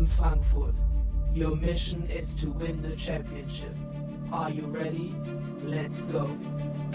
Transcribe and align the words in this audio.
Löwen 0.00 0.06
Frankfurt. 0.06 0.74
Your 1.34 1.56
mission 1.56 2.08
is 2.08 2.34
to 2.36 2.50
win 2.58 2.82
the 2.82 2.96
championship. 2.96 3.74
Are 4.32 4.50
you 4.50 4.66
ready? 4.66 5.14
Let's 5.64 6.06
go. 6.06 6.28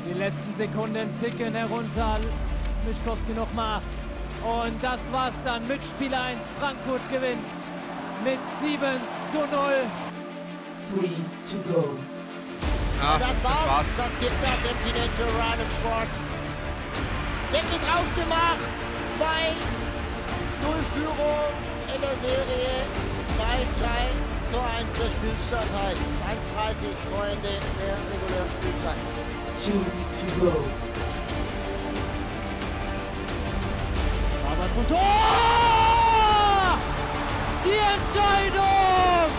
Die 0.05 0.13
letzten 0.13 0.55
Sekunden 0.57 1.13
ticken 1.13 1.53
herunter. 1.53 2.19
Mischkowski 2.85 3.33
nochmal. 3.33 3.81
Und 4.43 4.81
das 4.81 5.11
war's 5.11 5.35
dann. 5.43 5.67
Mitspieler 5.67 6.21
1 6.21 6.45
Frankfurt 6.59 7.07
gewinnt 7.09 7.45
mit 8.23 8.39
7 8.61 8.79
zu 9.31 9.39
0. 9.39 9.47
3 10.95 11.07
to 11.51 11.73
go. 11.73 11.89
Ja, 13.01 13.17
das, 13.19 13.43
war's. 13.43 13.59
das 13.59 13.67
war's. 13.67 13.95
Das 13.97 14.19
gibt 14.19 14.35
das 14.41 14.71
Empty 14.71 14.99
Net 14.99 15.11
für 15.15 15.25
Ryan 15.25 15.69
Schwartz. 15.79 16.19
Deckel 17.51 17.79
drauf 17.85 18.15
gemacht. 18.15 18.75
2 19.15 19.25
0 20.61 20.73
Führung 20.93 21.74
Serie. 22.21 22.75
3-3 23.37 24.49
zu 24.49 24.57
1 24.57 24.93
der 24.93 25.09
Spielstand 25.09 25.69
heißt 25.73 26.07
1,30 26.29 26.93
Freunde 27.09 27.53
der 27.79 27.95
regulären 28.11 28.51
Spielzeit. 28.51 29.01
2 29.61 29.71
to 29.71 30.27
go. 30.39 30.53
Aber 34.47 34.67
zum 34.73 34.85
Tor! 34.87 34.99
Die 37.65 37.79
Entscheidung! 37.95 39.29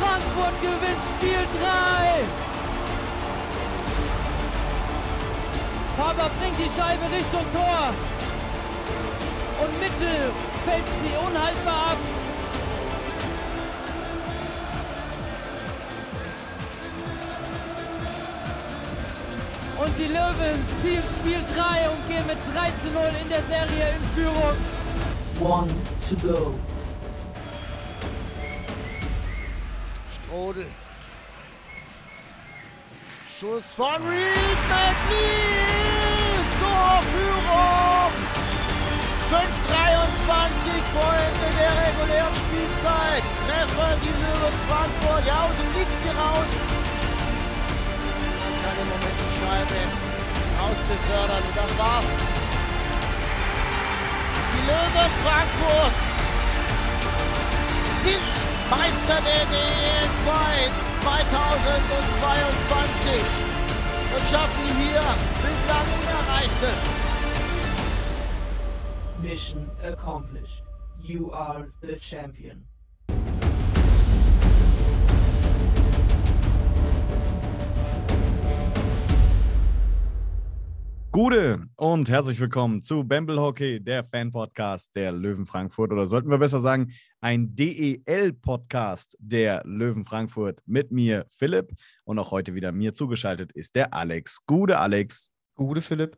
Frankfurt 0.00 0.56
gewinnt 0.60 1.02
Spiel 1.16 1.44
3! 1.62 2.24
Faber 5.96 6.30
bringt 6.40 6.58
die 6.58 6.70
Scheibe 6.76 7.04
Richtung 7.14 7.44
Tor. 7.52 7.92
Und 9.62 9.72
Mitchell 9.80 10.30
fällt 10.70 10.86
sie 11.02 11.16
unhaltbar 11.16 11.92
ab. 11.92 11.96
Und 19.82 19.98
die 19.98 20.08
Löwen 20.08 20.68
ziehen 20.80 21.02
Spiel 21.02 21.42
3 21.56 21.88
und 21.88 22.08
gehen 22.08 22.26
mit 22.26 22.36
3 22.36 22.70
zu 22.82 22.92
0 22.92 23.02
in 23.22 23.28
der 23.28 23.42
Serie 23.42 23.94
in 23.96 24.04
Führung. 24.14 24.56
One 25.40 25.70
to 26.08 26.16
go. 26.16 26.54
Strodel. 30.14 30.66
Schuss 33.38 33.72
von 33.72 34.06
Reed 34.06 34.60
McLean 34.68 36.44
zur 36.58 37.02
Führung. 37.10 37.40
5:23 40.90 40.92
Freunde 40.92 41.46
der 41.58 41.72
regulären 41.86 42.34
Spielzeit. 42.34 43.22
Treffer 43.46 43.94
die 44.02 44.10
Löwen 44.10 44.56
Frankfurt. 44.68 45.24
Ja, 45.26 45.44
aus 45.46 45.56
dem 45.56 45.70
Nix 45.78 45.90
hier 46.02 46.16
raus. 46.18 46.50
Kann 48.62 48.76
im 48.82 48.88
Moment 48.88 49.16
die 49.22 49.32
Scheibe 49.38 49.78
rausbefördern. 50.58 51.42
Und 51.46 51.56
das 51.56 51.72
war's. 51.78 52.10
Die 54.52 54.62
Löwen 54.66 55.10
Frankfurt 55.22 55.98
sind 58.02 58.30
Meister 58.70 59.18
der 59.22 59.44
DEL 59.46 60.10
2 60.24 60.70
2022 61.02 63.22
und 64.14 64.22
schaffen 64.30 64.64
hier 64.78 65.04
bislang 65.42 65.86
Unerreichtes. 66.00 66.80
Mission 69.22 69.64
accomplished. 69.82 70.69
You 71.02 71.30
are 71.32 71.66
the 71.82 71.96
champion. 71.98 72.64
Gute 81.10 81.66
und 81.76 82.08
herzlich 82.08 82.38
willkommen 82.38 82.82
zu 82.82 83.02
Bamble 83.04 83.40
Hockey, 83.40 83.80
der 83.82 84.04
Fan-Podcast 84.04 84.94
der 84.94 85.12
Löwen 85.12 85.46
Frankfurt 85.46 85.90
oder 85.92 86.06
sollten 86.06 86.30
wir 86.30 86.38
besser 86.38 86.60
sagen, 86.60 86.92
ein 87.20 87.56
DEL-Podcast 87.56 89.16
der 89.18 89.62
Löwen 89.64 90.04
Frankfurt 90.04 90.62
mit 90.66 90.92
mir, 90.92 91.26
Philipp. 91.28 91.72
Und 92.04 92.18
auch 92.18 92.30
heute 92.30 92.54
wieder 92.54 92.72
mir 92.72 92.94
zugeschaltet 92.94 93.52
ist 93.52 93.74
der 93.74 93.94
Alex. 93.94 94.46
Gute 94.46 94.78
Alex. 94.78 95.32
Gute 95.54 95.82
Philipp. 95.82 96.16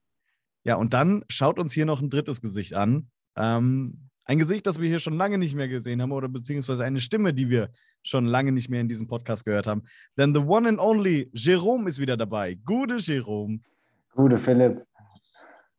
Ja, 0.64 0.74
und 0.76 0.92
dann 0.92 1.24
schaut 1.28 1.58
uns 1.58 1.72
hier 1.72 1.86
noch 1.86 2.02
ein 2.02 2.10
drittes 2.10 2.40
Gesicht 2.40 2.74
an. 2.74 3.10
Ähm, 3.36 4.10
ein 4.32 4.38
Gesicht, 4.38 4.66
das 4.66 4.80
wir 4.80 4.88
hier 4.88 4.98
schon 4.98 5.12
lange 5.12 5.36
nicht 5.36 5.54
mehr 5.54 5.68
gesehen 5.68 6.00
haben 6.00 6.10
oder 6.10 6.28
beziehungsweise 6.28 6.84
eine 6.84 7.00
Stimme, 7.00 7.34
die 7.34 7.50
wir 7.50 7.68
schon 8.02 8.24
lange 8.24 8.50
nicht 8.50 8.70
mehr 8.70 8.80
in 8.80 8.88
diesem 8.88 9.06
Podcast 9.06 9.44
gehört 9.44 9.66
haben. 9.66 9.82
Denn 10.16 10.34
the 10.34 10.40
one 10.40 10.66
and 10.66 10.78
only 10.78 11.30
Jerome 11.34 11.86
ist 11.86 11.98
wieder 11.98 12.16
dabei. 12.16 12.54
Gute 12.64 12.96
Jerome. 12.96 13.60
Gute 14.14 14.38
Philipp. 14.38 14.86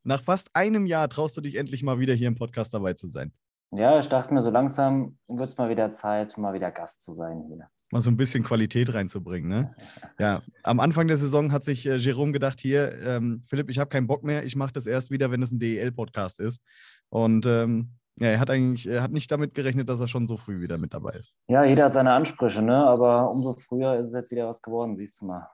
Nach 0.03 0.21
fast 0.21 0.55
einem 0.55 0.85
Jahr 0.85 1.09
traust 1.09 1.35
du 1.35 1.41
dich 1.41 1.55
endlich 1.55 1.81
mal 1.81 1.99
wieder 1.99 2.13
hier 2.13 2.27
im 2.27 2.35
Podcast 2.35 2.73
dabei 2.75 2.93
zu 2.93 3.07
sein. 3.07 3.33
Ja, 3.71 3.97
ich 3.97 4.07
dachte 4.07 4.31
mir, 4.31 4.43
so 4.43 4.51
langsam 4.51 5.17
wird 5.27 5.49
es 5.49 5.57
mal 5.57 5.69
wieder 5.69 5.91
Zeit, 5.91 6.37
mal 6.37 6.53
wieder 6.53 6.69
Gast 6.69 7.01
zu 7.01 7.11
sein 7.11 7.43
hier. 7.47 7.67
Mal 7.91 8.01
so 8.01 8.11
ein 8.11 8.17
bisschen 8.17 8.43
Qualität 8.43 8.93
reinzubringen, 8.93 9.49
ne? 9.49 9.75
Ja, 10.19 10.43
am 10.63 10.79
Anfang 10.79 11.07
der 11.07 11.17
Saison 11.17 11.51
hat 11.51 11.63
sich 11.63 11.87
äh, 11.87 11.95
Jerome 11.95 12.33
gedacht, 12.33 12.59
hier, 12.59 12.99
ähm, 13.01 13.43
Philipp, 13.47 13.71
ich 13.71 13.79
habe 13.79 13.89
keinen 13.89 14.05
Bock 14.05 14.23
mehr, 14.23 14.43
ich 14.43 14.55
mache 14.55 14.73
das 14.73 14.85
erst 14.85 15.09
wieder, 15.09 15.31
wenn 15.31 15.41
es 15.41 15.51
ein 15.51 15.59
DEL-Podcast 15.59 16.39
ist. 16.39 16.61
Und 17.09 17.47
ähm, 17.47 17.93
ja, 18.18 18.28
er 18.28 18.40
hat 18.40 18.50
eigentlich, 18.50 18.88
er 18.88 19.01
hat 19.01 19.12
nicht 19.12 19.31
damit 19.31 19.56
gerechnet, 19.56 19.90
dass 19.90 20.00
er 20.00 20.07
schon 20.07 20.28
so 20.28 20.38
früh 20.38 20.62
wieder 20.62 20.78
mit 20.78 20.94
dabei 20.94 21.13
ist. 21.13 21.34
Ja, 21.47 21.63
jeder 21.63 21.85
hat 21.85 21.94
seine 21.94 22.13
Ansprüche, 22.13 22.62
ne? 22.62 22.75
Aber 22.75 23.31
umso 23.31 23.53
früher 23.53 23.97
ist 24.00 24.09
es 24.09 24.13
jetzt 24.13 24.31
wieder 24.31 24.47
was 24.47 24.62
geworden, 24.62 24.96
siehst 24.96 25.19
du 25.22 25.25
mal. 25.25 25.50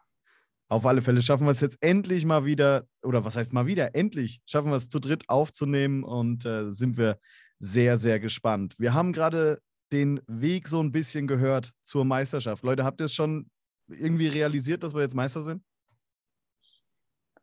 Auf 0.67 0.85
alle 0.85 1.01
Fälle 1.01 1.21
schaffen 1.21 1.45
wir 1.45 1.51
es 1.51 1.61
jetzt 1.61 1.77
endlich 1.81 2.25
mal 2.25 2.45
wieder, 2.45 2.85
oder 3.01 3.25
was 3.25 3.37
heißt 3.37 3.53
mal 3.53 3.65
wieder, 3.65 3.95
endlich 3.95 4.41
schaffen 4.45 4.69
wir 4.69 4.75
es 4.75 4.87
zu 4.87 4.99
dritt 4.99 5.23
aufzunehmen 5.27 6.03
und 6.03 6.45
äh, 6.45 6.69
sind 6.69 6.97
wir 6.97 7.17
sehr, 7.59 7.97
sehr 7.97 8.19
gespannt. 8.19 8.75
Wir 8.77 8.93
haben 8.93 9.13
gerade 9.13 9.61
den 9.91 10.21
Weg 10.27 10.67
so 10.67 10.81
ein 10.81 10.91
bisschen 10.91 11.27
gehört 11.27 11.71
zur 11.83 12.05
Meisterschaft. 12.05 12.63
Leute, 12.63 12.83
habt 12.83 13.01
ihr 13.01 13.05
es 13.05 13.13
schon 13.13 13.49
irgendwie 13.87 14.27
realisiert, 14.27 14.83
dass 14.83 14.93
wir 14.93 15.01
jetzt 15.01 15.15
Meister 15.15 15.41
sind? 15.41 15.63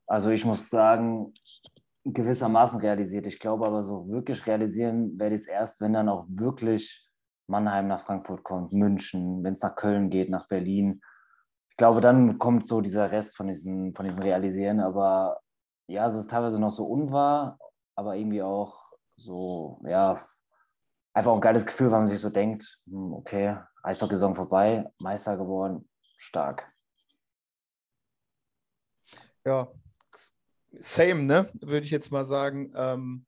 Also 0.07 0.31
ich 0.31 0.45
muss 0.45 0.71
sagen, 0.71 1.35
gewissermaßen 2.13 2.81
realisiert. 2.81 3.27
Ich 3.27 3.39
glaube 3.39 3.67
aber 3.67 3.83
so 3.83 4.09
wirklich 4.09 4.47
realisieren 4.47 5.19
werde 5.19 5.35
ich 5.35 5.43
es 5.43 5.47
erst, 5.49 5.81
wenn 5.81 5.93
dann 5.93 6.09
auch 6.09 6.27
wirklich 6.29 7.09
Mannheim 7.49 7.89
nach 7.89 8.01
Frankfurt 8.01 8.43
kommt, 8.43 8.73
München, 8.73 9.43
wenn 9.45 9.55
es 9.55 9.63
nach 9.63 9.77
Köln 9.77 10.11
geht, 10.11 10.31
nach 10.31 10.49
Berlin 10.49 11.01
ich 11.77 11.79
glaube, 11.79 12.01
dann 12.01 12.39
kommt 12.39 12.67
so 12.67 12.81
dieser 12.81 13.13
Rest 13.13 13.37
von 13.37 13.49
diesem, 13.49 13.93
von 13.93 14.07
diesem 14.07 14.19
Realisieren. 14.21 14.81
Aber 14.81 15.43
ja, 15.89 16.07
es 16.07 16.15
ist 16.15 16.31
teilweise 16.31 16.59
noch 16.59 16.71
so 16.71 16.87
unwahr, 16.87 17.59
aber 17.95 18.17
irgendwie 18.17 18.43
auch 18.43 18.83
so, 19.15 19.83
ja, 19.85 20.25
einfach 21.13 21.35
ein 21.35 21.43
geiles 21.43 21.67
Gefühl, 21.67 21.91
weil 21.91 21.99
man 21.99 22.07
sich 22.07 22.19
so 22.19 22.31
denkt, 22.31 22.81
hm, 22.87 23.13
okay, 23.13 23.59
Eishockey-Saison 23.83 24.35
vorbei, 24.35 24.91
Meister 24.99 25.37
geworden, 25.37 25.87
stark. 26.17 26.67
Ja, 29.45 29.69
same, 30.81 31.23
ne? 31.25 31.51
Würde 31.55 31.85
ich 31.85 31.91
jetzt 31.91 32.11
mal 32.11 32.25
sagen. 32.25 32.73
Ähm, 32.77 33.27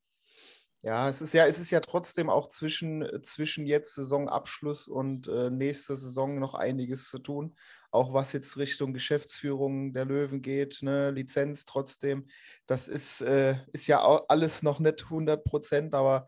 ja, 0.83 1.09
es 1.09 1.21
ist 1.21 1.35
ja, 1.35 1.47
es 1.47 1.59
ist 1.59 1.71
ja 1.71 1.81
trotzdem 1.81 2.31
auch 2.31 2.49
zwischen, 2.49 3.05
zwischen 3.23 3.67
jetzt 3.67 3.95
Saisonabschluss 3.95 4.89
und 4.89 5.29
äh, 5.29 5.51
nächste 5.51 5.97
Saison 5.97 6.39
noch 6.39 6.55
einiges 6.55 7.09
zu 7.09 7.19
tun 7.19 7.57
auch 7.91 8.13
was 8.13 8.33
jetzt 8.33 8.57
Richtung 8.57 8.93
Geschäftsführung 8.93 9.93
der 9.93 10.05
Löwen 10.05 10.43
geht, 10.43 10.83
ne, 10.83 11.11
Lizenz 11.11 11.65
trotzdem, 11.65 12.29
das 12.67 12.89
ist, 12.89 13.21
äh, 13.23 13.57
ist 13.73 13.87
ja 13.87 14.01
alles 14.29 14.63
noch 14.63 14.79
nicht 14.79 15.05
100 15.05 15.45
Prozent, 15.45 15.95
aber 15.95 16.27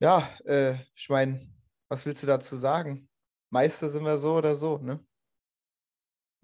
ja, 0.00 0.28
äh, 0.44 0.76
ich 0.94 1.08
meine, 1.08 1.48
was 1.88 2.06
willst 2.06 2.22
du 2.22 2.26
dazu 2.26 2.56
sagen? 2.56 3.08
Meister 3.50 3.88
sind 3.88 4.04
wir 4.04 4.18
so 4.18 4.36
oder 4.36 4.54
so, 4.56 4.78
ne? 4.78 5.00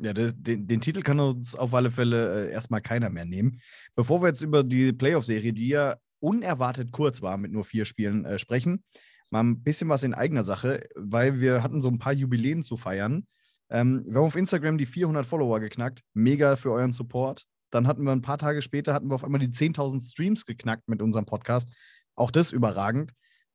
Ja, 0.02 0.12
den, 0.12 0.66
den, 0.66 0.80
Titel 0.80 1.02
kann 1.02 1.20
uns 1.20 1.54
auf 1.54 1.74
alle 1.74 1.90
Fälle 1.90 2.48
äh, 2.48 2.52
erstmal 2.52 2.80
keiner 2.80 3.10
mehr 3.10 3.24
nehmen. 3.24 3.60
Bevor 3.94 4.22
wir 4.22 4.28
jetzt 4.28 4.42
über 4.42 4.64
die 4.64 4.92
Playoff-Serie, 4.92 5.52
die 5.52 5.68
ja 5.68 5.96
unerwartet 6.20 6.92
kurz 6.92 7.22
war 7.22 7.36
mit 7.36 7.52
nur 7.52 7.64
vier 7.64 7.84
Spielen, 7.84 8.24
äh, 8.24 8.38
sprechen, 8.38 8.84
mal 9.30 9.40
ein 9.40 9.62
bisschen 9.62 9.88
was 9.88 10.02
in 10.02 10.14
eigener 10.14 10.44
Sache, 10.44 10.88
weil 10.94 11.40
wir 11.40 11.62
hatten 11.62 11.80
so 11.80 11.88
ein 11.88 11.98
paar 11.98 12.12
Jubiläen 12.12 12.62
zu 12.62 12.76
feiern. 12.76 13.26
Ähm, 13.70 14.04
wir 14.06 14.16
haben 14.16 14.26
auf 14.26 14.36
Instagram 14.36 14.78
die 14.78 14.86
400 14.86 15.26
Follower 15.26 15.60
geknackt. 15.60 16.02
Mega 16.14 16.56
für 16.56 16.72
euren 16.72 16.92
Support. 16.92 17.46
Dann 17.70 17.86
hatten 17.86 18.02
wir 18.02 18.12
ein 18.12 18.22
paar 18.22 18.38
Tage 18.38 18.62
später, 18.62 18.92
hatten 18.92 19.08
wir 19.08 19.14
auf 19.14 19.24
einmal 19.24 19.40
die 19.40 19.48
10.000 19.48 20.10
Streams 20.10 20.44
geknackt 20.44 20.88
mit 20.88 21.02
unserem 21.02 21.26
Podcast. 21.26 21.70
Auch 22.16 22.30
das 22.30 22.52
überragend. 22.52 23.12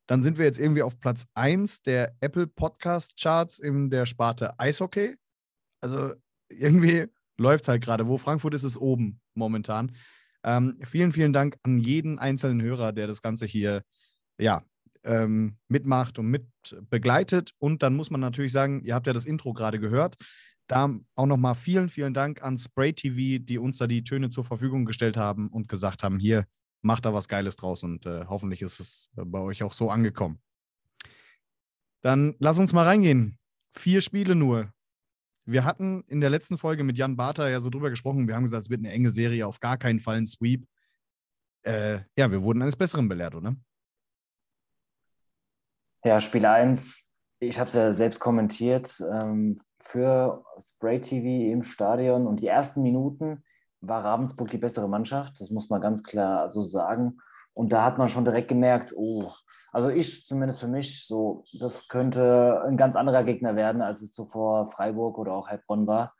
Dann 0.08 0.22
sind 0.22 0.38
wir 0.38 0.46
jetzt 0.46 0.60
irgendwie 0.60 0.84
auf 0.84 1.00
Platz 1.00 1.26
1 1.34 1.82
der 1.82 2.16
Apple 2.22 2.48
Podcast 2.48 3.20
Charts 3.20 3.60
in 3.60 3.90
der 3.90 4.06
Sparte 4.06 4.58
Eishockey. 4.60 5.16
Also 5.82 6.14
irgendwie 6.50 7.06
läuft 7.38 7.68
halt 7.68 7.84
gerade. 7.84 8.08
Wo 8.08 8.18
Frankfurt 8.18 8.54
ist 8.54 8.64
es 8.64 8.78
oben 8.78 9.20
momentan. 9.34 9.92
Ähm, 10.44 10.80
vielen, 10.84 11.12
vielen 11.12 11.34
Dank 11.34 11.58
an 11.64 11.80
jeden 11.80 12.20
einzelnen 12.20 12.62
Hörer, 12.62 12.94
der 12.94 13.08
das 13.08 13.22
Ganze 13.22 13.46
hier 13.46 13.84
ja, 14.38 14.64
ähm, 15.04 15.58
mitmacht 15.68 16.20
und 16.20 16.28
mit 16.28 16.48
begleitet. 16.90 17.52
Und 17.58 17.84
dann 17.84 17.96
muss 17.96 18.12
man 18.12 18.22
natürlich 18.22 18.52
sagen, 18.52 18.82
ihr 18.84 18.94
habt 18.96 19.08
ja 19.08 19.14
das 19.14 19.26
Intro 19.26 19.54
gerade 19.54 19.80
gehört. 19.80 20.16
Da 20.68 20.90
auch 21.16 21.26
nochmal 21.28 21.56
vielen, 21.56 21.90
vielen 21.90 22.14
Dank 22.14 22.42
an 22.42 22.58
Spray 22.58 22.94
TV, 22.94 23.44
die 23.44 23.60
uns 23.60 23.78
da 23.78 23.88
die 23.88 24.04
Töne 24.04 24.32
zur 24.32 24.46
Verfügung 24.46 24.86
gestellt 24.86 25.16
haben 25.16 25.50
und 25.50 25.70
gesagt 25.70 26.04
haben, 26.04 26.18
hier, 26.18 26.46
macht 26.82 27.06
da 27.06 27.14
was 27.14 27.28
Geiles 27.28 27.56
draus 27.56 27.84
und 27.84 28.06
äh, 28.06 28.26
hoffentlich 28.28 28.62
ist 28.62 28.80
es 28.80 29.12
bei 29.16 29.40
euch 29.40 29.64
auch 29.64 29.74
so 29.74 29.90
angekommen. 29.90 30.40
Dann 32.02 32.36
lass 32.40 32.60
uns 32.60 32.74
mal 32.74 32.84
reingehen. 32.84 33.40
Vier 33.76 34.02
Spiele 34.02 34.36
nur. 34.36 34.72
Wir 35.46 35.64
hatten 35.64 36.04
in 36.08 36.22
der 36.22 36.32
letzten 36.32 36.58
Folge 36.58 36.84
mit 36.84 36.98
Jan 36.98 37.16
Barter 37.16 37.50
ja 37.50 37.62
so 37.62 37.70
drüber 37.70 37.92
gesprochen. 37.92 38.28
Wir 38.28 38.36
haben 38.36 38.44
gesagt, 38.44 38.64
es 38.64 38.70
wird 38.70 38.80
eine 38.80 38.92
enge 38.92 39.12
Serie, 39.12 39.46
auf 39.46 39.60
gar 39.60 39.78
keinen 39.78 40.00
Fall 40.00 40.18
ein 40.18 40.26
Sweep. 40.26 40.68
Äh, 41.62 42.00
ja, 42.18 42.32
wir 42.32 42.42
wurden 42.42 42.62
eines 42.62 42.76
Besseren 42.76 43.08
belehrt, 43.08 43.36
oder? 43.36 43.56
Ja, 46.04 46.20
Spiel 46.20 46.46
1, 46.46 47.16
ich 47.40 47.60
habe 47.60 47.68
es 47.68 47.76
ja 47.76 47.94
selbst 47.94 48.20
kommentiert, 48.20 49.02
ähm, 49.12 49.60
für 49.80 50.44
Spray 50.60 51.00
TV 51.00 51.52
im 51.52 51.62
Stadion 51.62 52.28
und 52.28 52.40
die 52.40 52.48
ersten 52.48 52.82
Minuten 52.82 53.44
war 53.82 54.04
Ravensburg 54.04 54.50
die 54.50 54.58
bessere 54.58 54.90
Mannschaft, 54.90 55.40
das 55.40 55.52
muss 55.52 55.70
man 55.70 55.82
ganz 55.82 56.04
klar 56.04 56.50
so 56.50 56.64
sagen. 56.64 57.20
Und 57.56 57.72
da 57.72 57.84
hat 57.84 57.98
man 57.98 58.10
schon 58.10 58.26
direkt 58.26 58.50
gemerkt, 58.50 58.94
oh, 58.96 59.32
also 59.72 59.90
ich 59.90 60.26
zumindest 60.26 60.60
für 60.60 60.68
mich, 60.68 61.08
so, 61.08 61.46
das 61.60 61.88
könnte 61.88 62.62
ein 62.68 62.78
ganz 62.78 62.96
anderer 62.96 63.24
Gegner 63.24 63.56
werden, 63.56 63.82
als 63.82 64.02
es 64.02 64.12
zuvor 64.12 64.68
Freiburg 64.68 65.18
oder 65.18 65.34
auch 65.34 65.48
Heilbronn 65.48 65.88
war. 65.88 66.14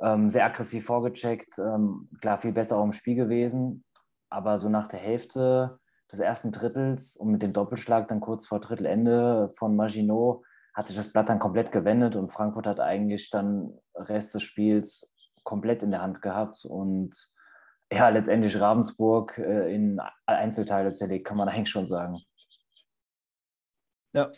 Ähm, 0.00 0.30
sehr 0.30 0.44
aggressiv 0.44 0.86
vorgecheckt, 0.86 1.58
ähm, 1.58 2.08
klar 2.20 2.38
viel 2.38 2.52
besser 2.52 2.76
auch 2.76 2.84
im 2.84 2.92
Spiel 2.92 3.16
gewesen, 3.16 3.84
aber 4.30 4.56
so 4.58 4.68
nach 4.68 4.88
der 4.88 5.00
Hälfte 5.00 5.80
des 6.12 6.20
ersten 6.20 6.52
Drittels 6.52 7.16
und 7.16 7.32
mit 7.32 7.42
dem 7.42 7.52
Doppelschlag 7.52 8.06
dann 8.08 8.20
kurz 8.20 8.46
vor 8.46 8.60
Drittelende 8.60 9.50
von 9.56 9.74
Maginot 9.74 10.44
hat 10.74 10.86
sich 10.86 10.96
das 10.96 11.12
Blatt 11.12 11.28
dann 11.28 11.40
komplett 11.40 11.72
gewendet 11.72 12.14
und 12.14 12.30
Frankfurt 12.30 12.66
hat 12.66 12.78
eigentlich 12.78 13.30
dann 13.30 13.76
Rest 13.94 14.34
des 14.34 14.44
Spiels 14.44 15.10
komplett 15.42 15.82
in 15.82 15.90
der 15.90 16.02
Hand 16.02 16.22
gehabt 16.22 16.64
und 16.64 17.14
ja, 17.92 18.08
letztendlich 18.08 18.58
Ravensburg 18.60 19.38
äh, 19.38 19.74
in 19.74 20.00
Einzelteile 20.26 20.90
zerlegt, 20.90 21.26
kann 21.26 21.36
man 21.36 21.48
eigentlich 21.48 21.70
schon 21.70 21.86
sagen. 21.86 22.18
Ja, 24.14 24.30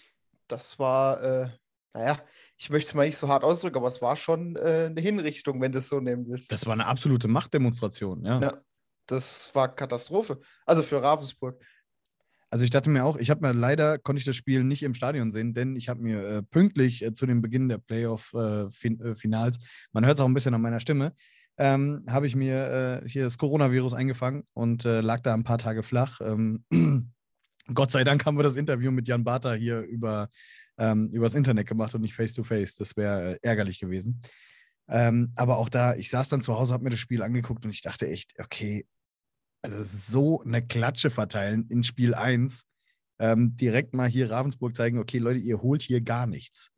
das 0.48 0.78
war, 0.78 1.22
äh, 1.22 1.48
naja, 1.94 2.20
ich 2.56 2.70
möchte 2.70 2.88
es 2.88 2.94
mal 2.94 3.06
nicht 3.06 3.16
so 3.16 3.28
hart 3.28 3.42
ausdrücken, 3.42 3.78
aber 3.78 3.88
es 3.88 4.02
war 4.02 4.16
schon 4.16 4.56
äh, 4.56 4.86
eine 4.90 5.00
Hinrichtung, 5.00 5.60
wenn 5.60 5.72
du 5.72 5.78
es 5.78 5.88
so 5.88 6.00
nehmen 6.00 6.26
willst. 6.28 6.52
Das 6.52 6.66
war 6.66 6.74
eine 6.74 6.86
absolute 6.86 7.28
Machtdemonstration, 7.28 8.24
ja. 8.24 8.40
Ja, 8.40 8.58
das 9.06 9.54
war 9.54 9.74
Katastrophe. 9.74 10.40
Also 10.66 10.82
für 10.82 11.02
Ravensburg. 11.02 11.60
Also 12.52 12.64
ich 12.64 12.70
dachte 12.70 12.90
mir 12.90 13.04
auch, 13.04 13.16
ich 13.16 13.30
habe 13.30 13.46
mir 13.46 13.54
leider, 13.54 13.98
konnte 13.98 14.18
ich 14.18 14.26
das 14.26 14.34
Spiel 14.34 14.64
nicht 14.64 14.82
im 14.82 14.94
Stadion 14.94 15.30
sehen, 15.30 15.54
denn 15.54 15.76
ich 15.76 15.88
habe 15.88 16.02
mir 16.02 16.22
äh, 16.22 16.42
pünktlich 16.42 17.02
äh, 17.02 17.14
zu 17.14 17.24
dem 17.26 17.42
Beginn 17.42 17.68
der 17.68 17.78
Playoff-Finals, 17.78 19.56
äh, 19.56 19.60
man 19.92 20.04
hört 20.04 20.16
es 20.16 20.20
auch 20.20 20.26
ein 20.26 20.34
bisschen 20.34 20.54
an 20.54 20.60
meiner 20.60 20.80
Stimme, 20.80 21.14
ähm, 21.60 22.06
habe 22.08 22.26
ich 22.26 22.34
mir 22.34 23.02
äh, 23.04 23.08
hier 23.08 23.24
das 23.24 23.36
Coronavirus 23.36 23.92
eingefangen 23.92 24.44
und 24.54 24.86
äh, 24.86 25.02
lag 25.02 25.20
da 25.20 25.34
ein 25.34 25.44
paar 25.44 25.58
Tage 25.58 25.82
flach. 25.82 26.18
Ähm, 26.22 26.64
Gott 27.74 27.92
sei 27.92 28.02
Dank 28.02 28.24
haben 28.24 28.38
wir 28.38 28.42
das 28.42 28.56
Interview 28.56 28.90
mit 28.90 29.06
Jan 29.06 29.24
Barter 29.24 29.54
hier 29.54 29.82
über, 29.82 30.30
ähm, 30.78 31.10
übers 31.12 31.34
Internet 31.34 31.68
gemacht 31.68 31.94
und 31.94 32.00
nicht 32.00 32.14
face-to-face. 32.14 32.72
-face. 32.72 32.78
Das 32.78 32.96
wäre 32.96 33.34
äh, 33.34 33.38
ärgerlich 33.42 33.78
gewesen. 33.78 34.22
Ähm, 34.88 35.32
aber 35.36 35.58
auch 35.58 35.68
da, 35.68 35.94
ich 35.94 36.08
saß 36.08 36.30
dann 36.30 36.40
zu 36.40 36.58
Hause, 36.58 36.72
habe 36.72 36.84
mir 36.84 36.90
das 36.90 36.98
Spiel 36.98 37.22
angeguckt 37.22 37.62
und 37.66 37.70
ich 37.70 37.82
dachte 37.82 38.08
echt, 38.08 38.32
okay, 38.40 38.86
also 39.60 39.84
so 39.84 40.40
eine 40.40 40.66
Klatsche 40.66 41.10
verteilen 41.10 41.66
in 41.68 41.84
Spiel 41.84 42.14
1, 42.14 42.64
ähm, 43.18 43.54
direkt 43.58 43.92
mal 43.92 44.08
hier 44.08 44.30
Ravensburg 44.30 44.74
zeigen, 44.74 44.98
okay, 44.98 45.18
Leute, 45.18 45.40
ihr 45.40 45.60
holt 45.60 45.82
hier 45.82 46.00
gar 46.00 46.26
nichts. 46.26 46.70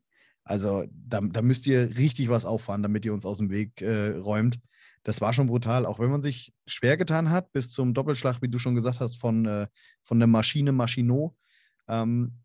Also 0.43 0.83
da, 0.91 1.21
da 1.21 1.41
müsst 1.41 1.65
ihr 1.67 1.97
richtig 1.97 2.27
was 2.27 2.43
auffahren, 2.43 2.83
damit 2.83 3.05
ihr 3.05 3.13
uns 3.13 3.25
aus 3.25 3.37
dem 3.37 3.49
Weg 3.49 3.81
äh, 3.81 4.09
räumt. 4.17 4.59
Das 5.03 5.19
war 5.19 5.33
schon 5.33 5.47
brutal, 5.47 5.85
auch 5.85 5.99
wenn 5.99 6.09
man 6.09 6.21
sich 6.21 6.53
schwer 6.65 6.97
getan 6.97 7.29
hat, 7.29 7.51
bis 7.51 7.71
zum 7.71 7.93
Doppelschlag, 7.93 8.41
wie 8.41 8.47
du 8.47 8.57
schon 8.57 8.75
gesagt 8.75 9.01
hast, 9.01 9.19
von, 9.19 9.45
äh, 9.45 9.67
von 10.01 10.19
der 10.19 10.27
Maschine 10.27 10.71
Maschino. 10.71 11.35
Ähm, 11.87 12.39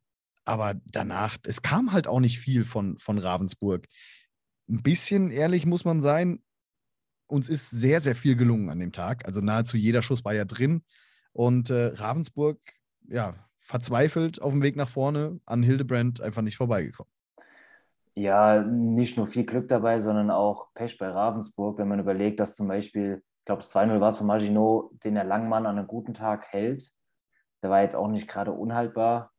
aber 0.45 0.81
danach, 0.85 1.37
es 1.45 1.63
kam 1.63 1.93
halt 1.93 2.09
auch 2.09 2.21
nicht 2.21 2.41
viel 2.41 2.65
von, 2.65 2.99
von 2.99 3.19
Ravensburg. 3.19 3.87
Ein 4.69 4.83
bisschen 4.83 5.31
ehrlich 5.31 5.67
muss 5.67 5.85
man 5.85 6.03
sein, 6.03 6.43
uns 7.27 7.49
ist 7.49 7.71
sehr, 7.71 8.01
sehr 8.01 8.15
viel 8.15 8.35
gelungen 8.35 8.71
an 8.71 8.81
dem 8.81 8.93
Tag. 8.93 9.27
Also 9.27 9.41
nahezu 9.41 9.77
jeder 9.77 10.03
Schuss 10.03 10.25
war 10.25 10.35
ja 10.35 10.45
drin. 10.45 10.83
Und 11.33 11.71
äh, 11.71 11.89
Ravensburg, 11.95 12.59
ja, 13.09 13.35
verzweifelt 13.59 14.41
auf 14.41 14.53
dem 14.53 14.63
Weg 14.63 14.77
nach 14.77 14.89
vorne 14.89 15.39
an 15.45 15.63
Hildebrand 15.63 16.23
einfach 16.23 16.43
nicht 16.43 16.57
vorbeigekommen. 16.57 17.13
Ja, 18.19 18.63
nicht 18.63 19.17
nur 19.17 19.29
viel 19.29 19.47
Glück 19.47 19.69
dabei, 19.69 20.01
sondern 20.01 20.33
auch 20.33 20.75
Pech 20.75 20.99
bei 20.99 21.09
Ravensburg, 21.09 21.79
wenn 21.79 21.87
man 21.87 22.01
überlegt, 22.01 22.41
dass 22.41 22.57
zum 22.57 22.67
Beispiel, 22.67 23.23
ich 23.39 23.45
glaube, 23.45 23.63
2-0 23.63 24.01
war 24.01 24.09
es 24.09 24.19
von 24.19 24.27
Maginot, 24.27 24.91
den 25.05 25.15
der 25.15 25.23
Langmann 25.23 25.67
an 25.67 25.79
einem 25.79 25.87
guten 25.87 26.15
Tag 26.15 26.49
hält. 26.49 26.91
Der 27.63 27.71
war 27.71 27.83
jetzt 27.83 27.95
auch 27.95 28.09
nicht 28.09 28.27
gerade 28.27 28.51
unhaltbar. 28.51 29.31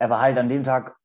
Er 0.00 0.10
war 0.10 0.20
halt 0.20 0.36
an 0.38 0.48
dem 0.48 0.64
Tag 0.64 0.96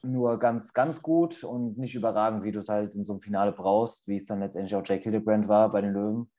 nur 0.00 0.38
ganz, 0.38 0.72
ganz 0.72 1.02
gut 1.02 1.42
und 1.42 1.78
nicht 1.78 1.96
überragend, 1.96 2.44
wie 2.44 2.52
du 2.52 2.60
es 2.60 2.68
halt 2.68 2.94
in 2.94 3.02
so 3.02 3.14
einem 3.14 3.20
Finale 3.20 3.50
brauchst, 3.50 4.06
wie 4.06 4.18
es 4.18 4.26
dann 4.26 4.38
letztendlich 4.38 4.76
auch 4.76 4.86
Jake 4.86 5.02
Hildebrand 5.02 5.48
war 5.48 5.72
bei 5.72 5.80
den 5.80 5.94
Löwen. 5.94 6.30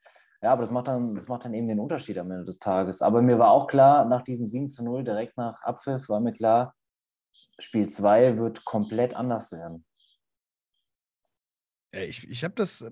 Ja, 0.41 0.53
aber 0.53 0.61
das 0.61 0.71
macht, 0.71 0.87
dann, 0.87 1.15
das 1.15 1.27
macht 1.27 1.43
dann 1.43 1.53
eben 1.53 1.67
den 1.67 1.81
Unterschied 1.81 2.17
am 2.17 2.31
Ende 2.31 2.45
des 2.45 2.59
Tages. 2.59 3.01
Aber 3.01 3.21
mir 3.21 3.39
war 3.39 3.51
auch 3.51 3.67
klar, 3.67 4.05
nach 4.05 4.21
diesem 4.21 4.45
7 4.45 4.69
zu 4.69 4.85
0, 4.85 5.03
direkt 5.03 5.35
nach 5.35 5.61
Abpfiff, 5.63 6.07
war 6.07 6.21
mir 6.21 6.31
klar, 6.31 6.75
Spiel 7.59 7.89
2 7.89 8.37
wird 8.37 8.65
komplett 8.65 9.13
anders 9.13 9.51
werden. 9.51 9.85
Ich, 11.91 12.27
ich 12.27 12.43
habe 12.43 12.53
das, 12.55 12.85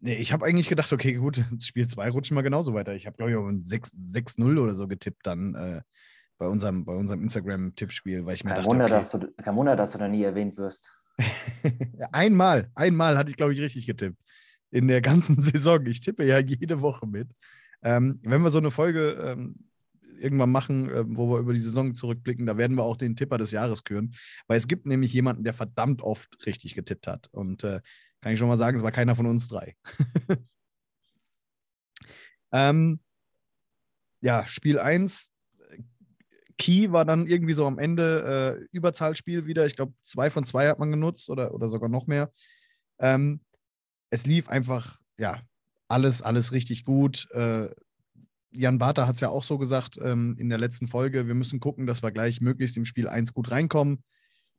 ich 0.00 0.32
habe 0.32 0.44
eigentlich 0.44 0.68
gedacht, 0.68 0.92
okay, 0.92 1.14
gut, 1.14 1.42
Spiel 1.60 1.86
2 1.86 2.10
rutschen 2.10 2.36
wir 2.36 2.42
genauso 2.42 2.74
weiter. 2.74 2.94
Ich 2.94 3.06
habe, 3.06 3.16
glaube 3.16 3.32
ich, 3.32 3.36
auch 3.36 3.46
ein 3.46 3.62
6-0 3.62 4.60
oder 4.60 4.74
so 4.74 4.86
getippt 4.86 5.26
dann 5.26 5.54
äh, 5.54 5.82
bei 6.38 6.46
unserem, 6.48 6.84
bei 6.84 6.94
unserem 6.94 7.22
Instagram-Tippspiel, 7.22 8.26
weil 8.26 8.34
ich 8.34 8.44
mir 8.44 8.50
kein 8.50 8.58
dachte, 8.58 8.70
Wunder, 8.70 8.84
okay, 8.84 8.94
dass 8.94 9.10
du, 9.10 9.32
kein 9.32 9.56
Wunder, 9.56 9.76
dass 9.76 9.92
du 9.92 9.98
da 9.98 10.08
nie 10.08 10.22
erwähnt 10.22 10.56
wirst. 10.58 10.92
einmal, 12.12 12.70
einmal 12.74 13.16
hatte 13.16 13.30
ich, 13.30 13.36
glaube 13.36 13.52
ich, 13.52 13.60
richtig 13.60 13.86
getippt. 13.86 14.18
In 14.70 14.88
der 14.88 15.00
ganzen 15.00 15.40
Saison. 15.40 15.84
Ich 15.86 16.00
tippe 16.00 16.24
ja 16.24 16.38
jede 16.38 16.82
Woche 16.82 17.06
mit. 17.06 17.30
Ähm, 17.82 18.20
wenn 18.24 18.42
wir 18.42 18.50
so 18.50 18.58
eine 18.58 18.70
Folge 18.70 19.12
ähm, 19.12 19.65
irgendwann 20.18 20.50
machen, 20.50 20.90
äh, 20.90 21.04
wo 21.06 21.30
wir 21.30 21.38
über 21.38 21.52
die 21.52 21.60
Saison 21.60 21.94
zurückblicken, 21.94 22.46
da 22.46 22.56
werden 22.56 22.76
wir 22.76 22.84
auch 22.84 22.96
den 22.96 23.16
Tipper 23.16 23.38
des 23.38 23.50
Jahres 23.50 23.84
küren. 23.84 24.14
Weil 24.46 24.58
es 24.58 24.68
gibt 24.68 24.86
nämlich 24.86 25.12
jemanden, 25.12 25.44
der 25.44 25.54
verdammt 25.54 26.02
oft 26.02 26.46
richtig 26.46 26.74
getippt 26.74 27.06
hat. 27.06 27.28
Und 27.32 27.64
äh, 27.64 27.80
kann 28.20 28.32
ich 28.32 28.38
schon 28.38 28.48
mal 28.48 28.56
sagen, 28.56 28.76
es 28.76 28.82
war 28.82 28.92
keiner 28.92 29.14
von 29.14 29.26
uns 29.26 29.48
drei. 29.48 29.76
ähm, 32.52 33.00
ja, 34.20 34.46
Spiel 34.46 34.78
1 34.78 35.32
Key 36.58 36.90
war 36.90 37.04
dann 37.04 37.26
irgendwie 37.26 37.52
so 37.52 37.66
am 37.66 37.78
Ende 37.78 38.58
äh, 38.58 38.76
Überzahlspiel 38.76 39.46
wieder. 39.46 39.66
Ich 39.66 39.76
glaube, 39.76 39.92
zwei 40.02 40.30
von 40.30 40.44
zwei 40.44 40.68
hat 40.68 40.78
man 40.78 40.90
genutzt 40.90 41.28
oder, 41.28 41.52
oder 41.54 41.68
sogar 41.68 41.88
noch 41.88 42.06
mehr. 42.06 42.32
Ähm, 42.98 43.40
es 44.10 44.26
lief 44.26 44.48
einfach, 44.48 45.00
ja, 45.18 45.42
alles, 45.88 46.22
alles 46.22 46.52
richtig 46.52 46.84
gut. 46.84 47.28
Äh, 47.32 47.68
Jan 48.50 48.78
Barter 48.78 49.06
hat 49.06 49.16
es 49.16 49.20
ja 49.20 49.28
auch 49.28 49.42
so 49.42 49.58
gesagt 49.58 49.98
ähm, 50.02 50.36
in 50.38 50.48
der 50.48 50.58
letzten 50.58 50.86
Folge. 50.86 51.26
Wir 51.26 51.34
müssen 51.34 51.60
gucken, 51.60 51.86
dass 51.86 52.02
wir 52.02 52.10
gleich 52.10 52.40
möglichst 52.40 52.76
im 52.76 52.84
Spiel 52.84 53.08
1 53.08 53.34
gut 53.34 53.50
reinkommen, 53.50 54.02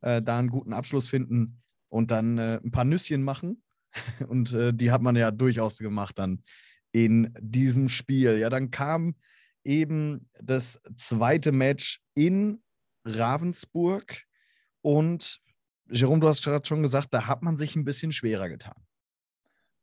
äh, 0.02 0.22
da 0.22 0.38
einen 0.38 0.50
guten 0.50 0.74
Abschluss 0.74 1.08
finden 1.08 1.62
und 1.90 2.12
dann 2.12 2.38
äh, 2.38 2.60
ein 2.64 2.72
paar 2.72 2.86
Nüsschen 2.86 3.24
machen. 3.24 3.64
Und 4.28 4.54
äh, 4.54 4.74
die 4.74 4.92
hat 4.92 5.02
man 5.02 5.16
ja 5.16 5.32
durchaus 5.32 5.78
gemacht 5.78 6.20
dann 6.20 6.44
in 6.92 7.34
diesem 7.40 7.90
Spiel. 7.90 8.38
Ja, 8.38 8.50
dann 8.50 8.70
kam 8.70 9.16
eben 9.64 10.30
das 10.42 10.80
zweite 10.98 11.52
Match 11.52 12.02
in 12.14 12.62
Ravensburg. 13.06 14.24
Und 14.82 15.40
Jerome, 15.90 16.20
du 16.20 16.28
hast 16.28 16.44
gerade 16.44 16.66
schon 16.66 16.82
gesagt, 16.82 17.14
da 17.14 17.28
hat 17.28 17.44
man 17.44 17.58
sich 17.58 17.76
ein 17.76 17.86
bisschen 17.86 18.12
schwerer 18.12 18.50
getan. 18.50 18.76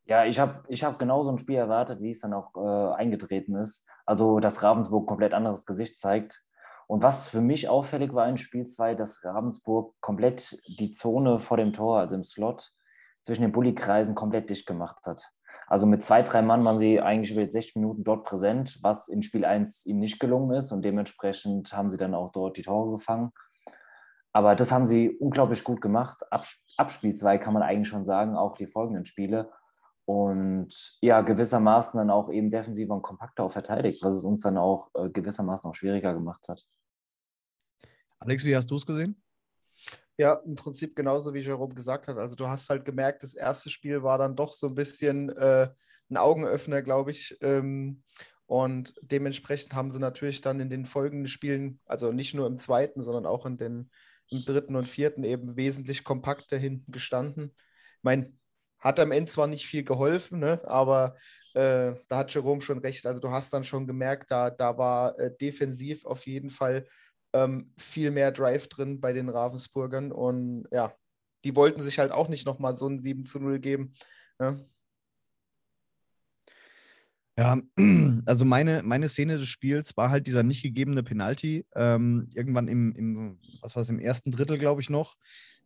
Ja, 0.06 0.26
ich 0.26 0.38
habe 0.38 0.62
ich 0.68 0.84
hab 0.84 0.98
genau 0.98 1.22
so 1.22 1.30
ein 1.30 1.38
Spiel 1.38 1.56
erwartet, 1.56 2.00
wie 2.02 2.10
es 2.10 2.20
dann 2.20 2.34
auch 2.34 2.54
äh, 2.56 2.94
eingetreten 2.94 3.56
ist. 3.56 3.86
Also, 4.06 4.40
dass 4.40 4.62
Ravensburg 4.62 5.06
komplett 5.06 5.34
anderes 5.34 5.66
Gesicht 5.66 5.98
zeigt. 5.98 6.42
Und 6.86 7.02
was 7.02 7.28
für 7.28 7.40
mich 7.40 7.68
auffällig 7.68 8.12
war 8.12 8.28
in 8.28 8.36
Spiel 8.36 8.66
2, 8.66 8.94
dass 8.94 9.24
Ravensburg 9.24 9.94
komplett 10.00 10.60
die 10.78 10.90
Zone 10.90 11.38
vor 11.38 11.56
dem 11.56 11.72
Tor, 11.72 11.98
also 11.98 12.14
im 12.14 12.24
Slot, 12.24 12.72
zwischen 13.22 13.42
den 13.42 13.52
Bulli-Kreisen 13.52 14.14
komplett 14.14 14.50
dicht 14.50 14.66
gemacht 14.66 14.98
hat. 15.04 15.30
Also 15.66 15.86
mit 15.86 16.04
zwei, 16.04 16.22
drei 16.22 16.42
Mann 16.42 16.64
waren 16.64 16.78
sie 16.78 17.00
eigentlich 17.00 17.32
über 17.32 17.50
60 17.50 17.76
Minuten 17.76 18.04
dort 18.04 18.24
präsent, 18.24 18.78
was 18.82 19.08
in 19.08 19.22
Spiel 19.22 19.46
1 19.46 19.86
ihnen 19.86 20.00
nicht 20.00 20.20
gelungen 20.20 20.54
ist 20.54 20.72
und 20.72 20.82
dementsprechend 20.82 21.72
haben 21.72 21.90
sie 21.90 21.96
dann 21.96 22.14
auch 22.14 22.32
dort 22.32 22.58
die 22.58 22.62
Tore 22.62 22.92
gefangen. 22.92 23.32
Aber 24.32 24.56
das 24.56 24.72
haben 24.72 24.86
sie 24.86 25.10
unglaublich 25.10 25.64
gut 25.64 25.80
gemacht. 25.80 26.22
Ab, 26.30 26.44
ab 26.76 26.92
Spiel 26.92 27.14
2 27.14 27.38
kann 27.38 27.54
man 27.54 27.62
eigentlich 27.62 27.88
schon 27.88 28.04
sagen, 28.04 28.36
auch 28.36 28.56
die 28.56 28.66
folgenden 28.66 29.06
Spiele. 29.06 29.52
Und 30.06 30.98
ja, 31.00 31.22
gewissermaßen 31.22 31.96
dann 31.98 32.10
auch 32.10 32.30
eben 32.30 32.50
defensiver 32.50 32.94
und 32.94 33.02
kompakter 33.02 33.44
auch 33.44 33.50
verteidigt, 33.50 34.02
was 34.02 34.16
es 34.16 34.24
uns 34.24 34.42
dann 34.42 34.58
auch 34.58 34.90
äh, 34.94 35.08
gewissermaßen 35.08 35.68
auch 35.68 35.74
schwieriger 35.74 36.12
gemacht 36.12 36.46
hat. 36.48 36.62
Alex, 38.18 38.44
wie 38.44 38.54
hast 38.54 38.70
du 38.70 38.76
es 38.76 38.86
gesehen? 38.86 39.22
Ja, 40.16 40.34
im 40.44 40.54
Prinzip 40.54 40.94
genauso 40.94 41.34
wie 41.34 41.40
Jerome 41.40 41.74
gesagt 41.74 42.06
hat. 42.06 42.18
Also 42.18 42.36
du 42.36 42.46
hast 42.46 42.70
halt 42.70 42.84
gemerkt, 42.84 43.22
das 43.22 43.34
erste 43.34 43.70
Spiel 43.70 44.02
war 44.02 44.18
dann 44.18 44.36
doch 44.36 44.52
so 44.52 44.68
ein 44.68 44.74
bisschen 44.74 45.30
äh, 45.30 45.68
ein 46.10 46.16
Augenöffner, 46.16 46.82
glaube 46.82 47.10
ich. 47.10 47.36
Ähm, 47.40 48.02
und 48.46 48.94
dementsprechend 49.02 49.74
haben 49.74 49.90
sie 49.90 49.98
natürlich 49.98 50.40
dann 50.40 50.60
in 50.60 50.70
den 50.70 50.84
folgenden 50.84 51.28
Spielen, 51.28 51.80
also 51.86 52.12
nicht 52.12 52.34
nur 52.34 52.46
im 52.46 52.58
zweiten, 52.58 53.00
sondern 53.00 53.26
auch 53.26 53.46
in 53.46 53.56
den 53.56 53.90
im 54.30 54.44
dritten 54.44 54.76
und 54.76 54.88
vierten 54.88 55.24
eben 55.24 55.56
wesentlich 55.56 56.04
kompakter 56.04 56.56
hinten 56.56 56.92
gestanden. 56.92 57.52
Ich 57.98 58.02
meine, 58.02 58.32
hat 58.84 59.00
am 59.00 59.12
Ende 59.12 59.32
zwar 59.32 59.46
nicht 59.46 59.66
viel 59.66 59.82
geholfen, 59.82 60.38
ne, 60.38 60.60
aber 60.64 61.16
äh, 61.54 61.94
da 62.08 62.18
hat 62.18 62.34
Jerome 62.34 62.60
schon 62.60 62.78
recht. 62.78 63.06
Also 63.06 63.20
du 63.20 63.30
hast 63.30 63.52
dann 63.52 63.64
schon 63.64 63.86
gemerkt, 63.86 64.30
da, 64.30 64.50
da 64.50 64.76
war 64.76 65.18
äh, 65.18 65.34
defensiv 65.36 66.04
auf 66.04 66.26
jeden 66.26 66.50
Fall 66.50 66.86
ähm, 67.32 67.72
viel 67.78 68.10
mehr 68.10 68.30
Drive 68.30 68.68
drin 68.68 69.00
bei 69.00 69.12
den 69.12 69.30
Ravensburgern. 69.30 70.12
Und 70.12 70.66
ja, 70.70 70.92
die 71.44 71.56
wollten 71.56 71.80
sich 71.80 71.98
halt 71.98 72.12
auch 72.12 72.28
nicht 72.28 72.44
nochmal 72.44 72.74
so 72.74 72.86
ein 72.86 73.00
7 73.00 73.24
zu 73.24 73.40
0 73.40 73.58
geben. 73.58 73.94
Ne? 74.38 74.68
Ja, 77.38 77.58
also 78.26 78.44
meine, 78.44 78.82
meine 78.82 79.08
Szene 79.08 79.38
des 79.38 79.48
Spiels 79.48 79.96
war 79.96 80.10
halt 80.10 80.26
dieser 80.26 80.42
nicht 80.42 80.62
gegebene 80.62 81.02
Penalty. 81.02 81.64
Ähm, 81.74 82.28
irgendwann 82.34 82.68
im, 82.68 82.94
im, 82.96 83.38
was 83.62 83.76
war 83.76 83.88
im 83.88 83.98
ersten 83.98 84.30
Drittel, 84.30 84.58
glaube 84.58 84.82
ich, 84.82 84.90
noch. 84.90 85.16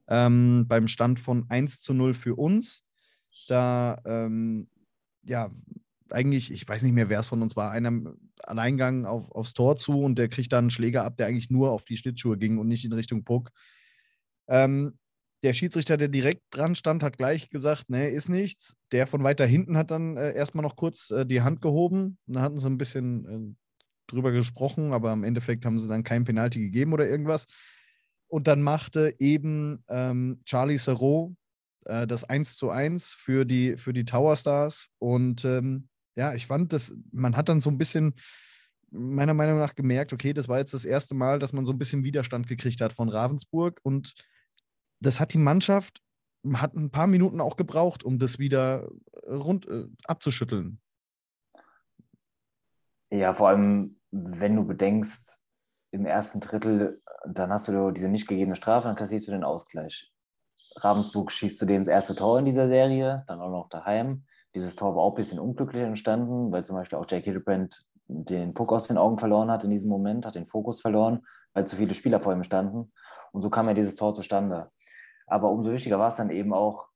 Ähm, 0.07 0.67
beim 0.69 0.87
Stand 0.87 1.19
von 1.19 1.47
1 1.51 1.81
zu 1.81 1.95
0 1.95 2.15
für 2.15 2.37
uns. 2.37 2.88
Da, 3.47 4.01
ähm, 4.05 4.69
ja, 5.23 5.51
eigentlich, 6.11 6.51
ich 6.51 6.67
weiß 6.67 6.83
nicht 6.83 6.93
mehr, 6.93 7.09
wer 7.09 7.21
es 7.21 7.29
von 7.29 7.43
uns 7.43 7.57
war, 7.57 7.71
einer 7.71 7.93
Alleingang 8.43 9.05
auf, 9.05 9.31
aufs 9.33 9.55
Tor 9.55 9.77
zu 9.77 10.01
und 10.01 10.19
der 10.19 10.29
kriegt 10.29 10.53
dann 10.53 10.65
einen 10.65 10.71
Schläger 10.71 11.05
ab, 11.05 11.17
der 11.17 11.27
eigentlich 11.27 11.51
nur 11.51 11.71
auf 11.71 11.85
die 11.85 11.97
Schlittschuhe 11.97 12.39
ging 12.39 12.59
und 12.59 12.69
nicht 12.69 12.85
in 12.85 12.93
Richtung 12.93 13.25
Puck. 13.25 13.51
Ähm, 14.49 14.99
der 15.43 15.53
Schiedsrichter, 15.53 15.97
der 15.97 16.09
direkt 16.09 16.43
dran 16.51 16.75
stand, 16.75 17.03
hat 17.03 17.17
gleich 17.17 17.49
gesagt, 17.51 17.85
nee, 17.89 18.11
ist 18.11 18.29
nichts. 18.29 18.77
Der 18.91 19.07
von 19.07 19.23
weiter 19.23 19.47
hinten 19.47 19.77
hat 19.77 19.91
dann 19.91 20.17
äh, 20.17 20.35
erstmal 20.35 20.63
noch 20.63 20.77
kurz 20.77 21.11
äh, 21.11 21.25
die 21.25 21.43
Hand 21.43 21.63
gehoben. 21.63 22.19
Da 22.27 22.41
hatten 22.41 22.59
sie 22.59 22.67
ein 22.67 22.79
bisschen 22.79 23.27
äh, 23.27 23.55
drüber 24.09 24.33
gesprochen, 24.33 24.93
aber 24.93 25.13
im 25.13 25.23
Endeffekt 25.23 25.65
haben 25.65 25.79
sie 25.79 25.89
dann 25.89 26.03
kein 26.03 26.25
Penalty 26.25 26.61
gegeben 26.61 26.93
oder 26.93 27.09
irgendwas. 27.09 27.47
Und 28.27 28.49
dann 28.49 28.63
machte 28.63 29.15
eben 29.21 29.85
ähm, 29.89 30.43
Charlie 30.45 30.79
Serrault 30.79 31.35
äh, 31.89 32.07
das 32.07 32.25
1 32.25 32.57
zu 32.57 32.71
1 32.71 33.15
für 33.15 33.45
die, 33.45 33.77
für 33.77 33.93
die 33.93 34.05
Tower 34.05 34.37
Stars. 34.37 34.91
Und 34.99 35.45
ähm, 35.45 35.89
ja, 36.17 36.35
ich 36.35 36.47
fand, 36.47 36.73
das, 36.73 36.97
man 37.13 37.37
hat 37.37 37.49
dann 37.49 37.61
so 37.61 37.71
ein 37.71 37.79
bisschen 37.79 38.15
meiner 38.91 39.35
Meinung 39.35 39.59
nach 39.59 39.75
gemerkt, 39.75 40.13
okay, 40.13 40.33
das 40.33 40.49
war 40.49 40.59
jetzt 40.59 40.75
das 40.75 40.85
erste 40.85 41.15
Mal, 41.15 41.39
dass 41.39 41.53
man 41.53 41.67
so 41.67 41.73
ein 41.73 41.79
bisschen 41.79 42.05
Widerstand 42.05 42.47
gekriegt 42.49 42.81
hat 42.81 42.93
von 42.93 43.09
Ravensburg 43.09 43.81
und 43.83 44.15
das 45.01 45.21
hat 45.21 45.35
die 45.35 45.39
Mannschaft, 45.39 46.01
hat 46.55 46.75
ein 46.75 46.91
paar 46.91 47.07
Minuten 47.07 47.41
auch 47.41 47.57
gebraucht, 47.57 48.03
um 48.03 48.19
das 48.19 48.39
wieder 48.39 48.89
äh, 49.27 49.33
rund 49.33 49.67
äh, 49.69 49.87
abzuschütteln. 50.07 50.81
Ja, 53.11 53.35
vor 53.35 53.49
allem, 53.49 54.01
wenn 54.11 54.57
du 54.57 54.67
bedenkst, 54.67 55.39
im 55.91 56.05
ersten 56.05 56.41
Drittel, 56.41 57.03
dann 57.27 57.51
hast 57.51 57.69
du 57.69 57.91
diese 57.91 58.09
nicht 58.09 58.29
gegebene 58.29 58.57
Strafe, 58.57 58.89
dann 58.89 58.97
kassierst 58.97 59.27
du 59.29 59.33
den 59.33 59.45
Ausgleich. 59.45 60.13
Ravensburg 60.85 61.33
schießt 61.33 61.59
zudem 61.59 61.81
das 61.81 61.89
erste 61.89 62.15
Tor 62.15 62.39
in 62.39 62.45
dieser 62.45 62.69
Serie, 62.69 63.25
dann 63.27 63.41
auch 63.41 63.51
noch 63.51 63.69
daheim. 63.69 64.25
Dieses 64.55 64.77
Tor 64.77 64.97
war 64.97 65.03
auch 65.03 65.13
ein 65.13 65.17
bisschen 65.17 65.39
unglücklich 65.39 65.83
entstanden, 65.83 66.51
weil 66.53 66.65
zum 66.65 66.77
Beispiel 66.77 66.99
auch 66.99 67.07
Jake 67.09 67.25
Hildebrand 67.25 67.87
den 68.07 68.55
Puck 68.55 68.73
aus 68.73 68.89
den 68.89 68.97
Augen 68.97 69.19
verloren 69.19 69.51
hat 69.51 69.65
in 69.65 69.71
diesem 69.71 69.91
Moment, 69.91 70.25
hat 70.25 70.35
den 70.35 70.47
Fokus 70.47 70.81
verloren, 70.81 71.27
weil 71.53 71.67
zu 71.67 71.77
viele 71.77 71.95
Spieler 71.95 72.21
vor 72.21 72.33
ihm 72.33 72.43
standen. 72.43 72.93
Und 73.33 73.43
so 73.43 73.51
kam 73.51 73.69
ja 73.69 73.75
dieses 73.75 73.97
Tor 73.97 74.15
zustande. 74.15 74.71
Aber 75.27 75.51
umso 75.51 75.71
wichtiger 75.71 75.99
war 75.99 76.09
es 76.09 76.17
dann 76.17 76.31
eben 76.31 76.55
auch, 76.55 76.89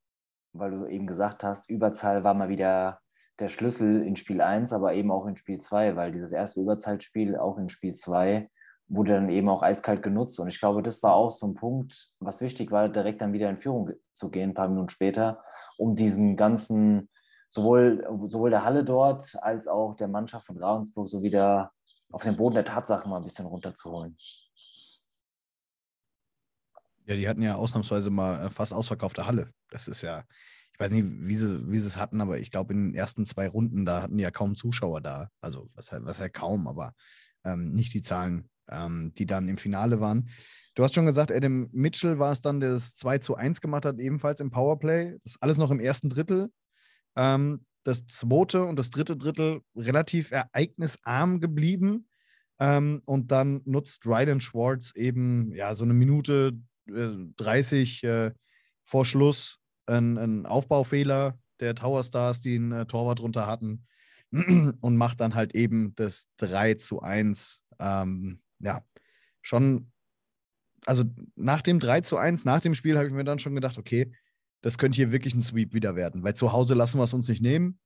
weil 0.53 0.71
du 0.71 0.85
eben 0.87 1.05
gesagt 1.05 1.43
hast, 1.43 1.69
Überzahl 1.69 2.23
war 2.23 2.33
mal 2.33 2.49
wieder 2.49 2.99
der 3.39 3.47
Schlüssel 3.47 4.03
in 4.03 4.15
Spiel 4.15 4.41
1, 4.41 4.73
aber 4.73 4.93
eben 4.93 5.11
auch 5.11 5.25
in 5.25 5.35
Spiel 5.35 5.59
2, 5.59 5.95
weil 5.95 6.11
dieses 6.11 6.31
erste 6.31 6.61
Überzahlspiel 6.61 7.37
auch 7.37 7.57
in 7.57 7.69
Spiel 7.69 7.93
2 7.93 8.49
wurde 8.93 9.13
dann 9.13 9.29
eben 9.29 9.49
auch 9.49 9.63
eiskalt 9.63 10.03
genutzt. 10.03 10.39
Und 10.39 10.47
ich 10.47 10.59
glaube, 10.59 10.83
das 10.83 11.01
war 11.01 11.15
auch 11.15 11.31
so 11.31 11.47
ein 11.47 11.55
Punkt, 11.55 12.11
was 12.19 12.41
wichtig 12.41 12.71
war, 12.71 12.89
direkt 12.89 13.21
dann 13.21 13.33
wieder 13.33 13.49
in 13.49 13.57
Führung 13.57 13.91
zu 14.13 14.29
gehen, 14.29 14.51
ein 14.51 14.53
paar 14.53 14.67
Minuten 14.67 14.89
später, 14.89 15.43
um 15.77 15.95
diesen 15.95 16.37
ganzen, 16.37 17.09
sowohl, 17.49 18.05
sowohl 18.27 18.51
der 18.51 18.63
Halle 18.63 18.83
dort 18.83 19.35
als 19.41 19.67
auch 19.67 19.95
der 19.95 20.07
Mannschaft 20.07 20.45
von 20.45 20.57
Ravensburg 20.57 21.09
so 21.09 21.23
wieder 21.23 21.71
auf 22.11 22.23
den 22.23 22.37
Boden 22.37 22.55
der 22.55 22.65
Tatsachen 22.65 23.09
mal 23.09 23.17
ein 23.17 23.23
bisschen 23.23 23.47
runterzuholen. 23.47 24.15
Ja, 27.05 27.15
die 27.15 27.27
hatten 27.27 27.41
ja 27.41 27.55
ausnahmsweise 27.55 28.11
mal 28.11 28.45
äh, 28.45 28.49
fast 28.49 28.73
ausverkaufte 28.73 29.25
Halle. 29.25 29.51
Das 29.69 29.87
ist 29.87 30.03
ja, 30.03 30.23
ich 30.71 30.79
weiß 30.79 30.91
nicht, 30.91 31.05
wie 31.07 31.35
sie, 31.35 31.69
wie 31.69 31.79
sie 31.79 31.87
es 31.87 31.97
hatten, 31.97 32.21
aber 32.21 32.37
ich 32.37 32.51
glaube, 32.51 32.73
in 32.73 32.89
den 32.91 32.95
ersten 32.95 33.25
zwei 33.25 33.47
Runden, 33.49 33.85
da 33.85 34.03
hatten 34.03 34.17
die 34.17 34.23
ja 34.23 34.31
kaum 34.31 34.55
Zuschauer 34.55 35.01
da. 35.01 35.29
Also, 35.41 35.65
was 35.75 35.91
halt, 35.91 36.05
was 36.05 36.19
halt 36.19 36.33
kaum, 36.33 36.67
aber 36.67 36.93
ähm, 37.43 37.73
nicht 37.73 37.93
die 37.93 38.01
Zahlen, 38.01 38.49
ähm, 38.69 39.13
die 39.17 39.25
dann 39.25 39.47
im 39.47 39.57
Finale 39.57 39.99
waren. 39.99 40.29
Du 40.75 40.83
hast 40.83 40.95
schon 40.95 41.05
gesagt, 41.05 41.31
Adam 41.31 41.69
Mitchell 41.71 42.17
war 42.17 42.31
es 42.31 42.41
dann, 42.41 42.59
der 42.59 42.71
das 42.71 42.95
2 42.95 43.19
zu 43.19 43.35
1 43.35 43.61
gemacht 43.61 43.85
hat, 43.85 43.99
ebenfalls 43.99 44.39
im 44.39 44.49
Powerplay. 44.49 45.17
Das 45.23 45.33
ist 45.33 45.43
alles 45.43 45.57
noch 45.57 45.71
im 45.71 45.79
ersten 45.79 46.09
Drittel. 46.09 46.49
Ähm, 47.15 47.65
das 47.83 48.07
zweite 48.07 48.63
und 48.63 48.79
das 48.79 48.89
dritte 48.89 49.17
Drittel 49.17 49.61
relativ 49.75 50.31
ereignisarm 50.31 51.39
geblieben. 51.39 52.07
Ähm, 52.59 53.01
und 53.05 53.31
dann 53.31 53.61
nutzt 53.65 54.05
Ryden 54.05 54.39
Schwartz 54.39 54.93
eben 54.95 55.53
ja 55.53 55.75
so 55.75 55.83
eine 55.83 55.93
Minute 55.93 56.53
30 56.87 58.03
äh, 58.03 58.31
vor 58.83 59.05
Schluss 59.05 59.59
ein, 59.85 60.17
ein, 60.17 60.45
Aufbaufehler 60.45 61.37
der 61.59 61.75
Tower 61.75 62.03
Stars, 62.03 62.41
die 62.41 62.55
einen 62.55 62.71
äh, 62.71 62.85
Torwart 62.85 63.19
drunter 63.19 63.47
hatten 63.47 63.85
und 64.81 64.97
macht 64.97 65.19
dann 65.19 65.35
halt 65.35 65.53
eben 65.53 65.93
das 65.95 66.27
3 66.37 66.75
zu 66.75 67.01
1. 67.01 67.61
Ähm, 67.79 68.41
ja, 68.59 68.83
schon, 69.41 69.91
also 70.85 71.03
nach 71.35 71.61
dem 71.61 71.79
3 71.79 72.01
zu 72.01 72.17
1, 72.17 72.45
nach 72.45 72.59
dem 72.59 72.73
Spiel 72.73 72.97
habe 72.97 73.07
ich 73.07 73.13
mir 73.13 73.23
dann 73.23 73.39
schon 73.39 73.55
gedacht, 73.55 73.77
okay, 73.77 74.11
das 74.61 74.77
könnte 74.77 74.95
hier 74.95 75.11
wirklich 75.11 75.35
ein 75.35 75.41
Sweep 75.41 75.73
wieder 75.73 75.95
werden, 75.95 76.23
weil 76.23 76.35
zu 76.35 76.51
Hause 76.51 76.73
lassen 76.73 76.97
wir 76.97 77.03
es 77.03 77.13
uns 77.13 77.27
nicht 77.27 77.41
nehmen. 77.41 77.79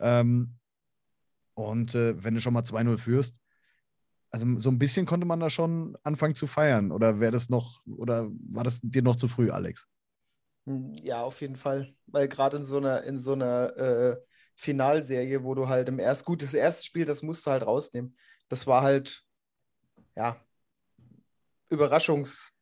Ähm, 0.00 0.56
und 1.54 1.94
äh, 1.94 2.22
wenn 2.22 2.34
du 2.34 2.40
schon 2.40 2.54
mal 2.54 2.64
2-0 2.64 2.98
führst, 2.98 3.40
also 4.30 4.58
so 4.58 4.70
ein 4.70 4.78
bisschen 4.78 5.06
konnte 5.06 5.26
man 5.26 5.40
da 5.40 5.50
schon 5.50 5.96
anfangen 6.02 6.34
zu 6.34 6.46
feiern. 6.46 6.90
Oder 6.90 7.20
wäre 7.20 7.32
das 7.32 7.48
noch, 7.48 7.80
oder 7.86 8.28
war 8.50 8.64
das 8.64 8.80
dir 8.82 9.02
noch 9.02 9.16
zu 9.16 9.28
früh, 9.28 9.50
Alex? 9.50 9.86
Hm, 10.66 10.92
ja, 10.94 11.22
auf 11.22 11.40
jeden 11.40 11.56
Fall. 11.56 11.94
Weil 12.06 12.28
gerade 12.28 12.56
in 12.58 12.64
so 12.64 12.76
einer, 12.78 13.04
in 13.04 13.18
so 13.18 13.32
einer 13.32 13.76
äh, 13.76 14.16
Finalserie, 14.56 15.44
wo 15.44 15.54
du 15.54 15.68
halt 15.68 15.88
im 15.88 15.98
erst 15.98 16.24
gut, 16.24 16.42
das 16.42 16.54
erste 16.54 16.84
Spiel, 16.84 17.04
das 17.04 17.22
musst 17.22 17.46
du 17.46 17.50
halt 17.50 17.66
rausnehmen. 17.66 18.16
Das 18.48 18.66
war 18.66 18.82
halt, 18.82 19.22
ja, 20.16 20.40
Überraschungs- 21.70 22.52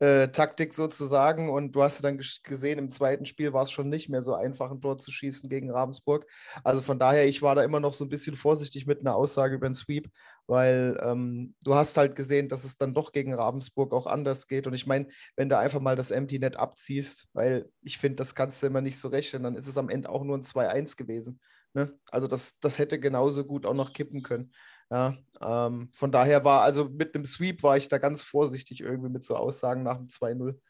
äh, 0.00 0.28
sozusagen. 0.70 1.50
Und 1.50 1.72
du 1.72 1.82
hast 1.82 2.02
dann 2.02 2.20
gesehen, 2.42 2.78
im 2.78 2.90
zweiten 2.90 3.26
Spiel 3.26 3.52
war 3.52 3.62
es 3.62 3.70
schon 3.70 3.88
nicht 3.88 4.08
mehr 4.08 4.22
so 4.22 4.34
einfach, 4.34 4.70
ein 4.70 4.80
Tor 4.80 4.98
zu 4.98 5.10
schießen 5.10 5.48
gegen 5.48 5.70
Ravensburg. 5.70 6.26
Also 6.62 6.82
von 6.82 6.98
daher, 6.98 7.26
ich 7.26 7.42
war 7.42 7.54
da 7.54 7.62
immer 7.62 7.80
noch 7.80 7.94
so 7.94 8.04
ein 8.04 8.10
bisschen 8.10 8.36
vorsichtig 8.36 8.86
mit 8.86 9.00
einer 9.00 9.14
Aussage 9.14 9.54
über 9.54 9.68
den 9.68 9.74
Sweep, 9.74 10.10
weil 10.46 10.98
ähm, 11.02 11.54
du 11.62 11.74
hast 11.74 11.96
halt 11.96 12.16
gesehen, 12.16 12.48
dass 12.48 12.64
es 12.64 12.76
dann 12.76 12.94
doch 12.94 13.12
gegen 13.12 13.34
Ravensburg 13.34 13.92
auch 13.92 14.06
anders 14.06 14.46
geht. 14.46 14.66
Und 14.66 14.74
ich 14.74 14.86
meine, 14.86 15.08
wenn 15.36 15.48
du 15.48 15.58
einfach 15.58 15.80
mal 15.80 15.96
das 15.96 16.10
Empty 16.10 16.38
Net 16.38 16.56
abziehst, 16.56 17.28
weil 17.32 17.68
ich 17.82 17.98
finde, 17.98 18.16
das 18.16 18.34
kannst 18.34 18.62
du 18.62 18.66
immer 18.66 18.80
nicht 18.80 18.98
so 18.98 19.08
rechnen, 19.08 19.42
dann 19.42 19.56
ist 19.56 19.68
es 19.68 19.78
am 19.78 19.88
Ende 19.88 20.08
auch 20.08 20.24
nur 20.24 20.36
ein 20.36 20.42
2-1 20.42 20.96
gewesen. 20.96 21.40
Ne? 21.72 21.98
Also 22.10 22.28
das, 22.28 22.58
das 22.60 22.78
hätte 22.78 23.00
genauso 23.00 23.44
gut 23.44 23.66
auch 23.66 23.74
noch 23.74 23.92
kippen 23.92 24.22
können. 24.22 24.52
Ja, 24.90 25.16
ähm, 25.40 25.90
von 25.92 26.12
daher 26.12 26.44
war, 26.44 26.62
also 26.62 26.88
mit 26.88 27.14
einem 27.14 27.24
Sweep 27.24 27.62
war 27.62 27.76
ich 27.76 27.88
da 27.88 27.98
ganz 27.98 28.22
vorsichtig 28.22 28.80
irgendwie 28.80 29.08
mit 29.08 29.24
so 29.24 29.34
Aussagen 29.36 29.82
nach 29.82 29.96
dem 29.96 30.08
2-0. 30.08 30.60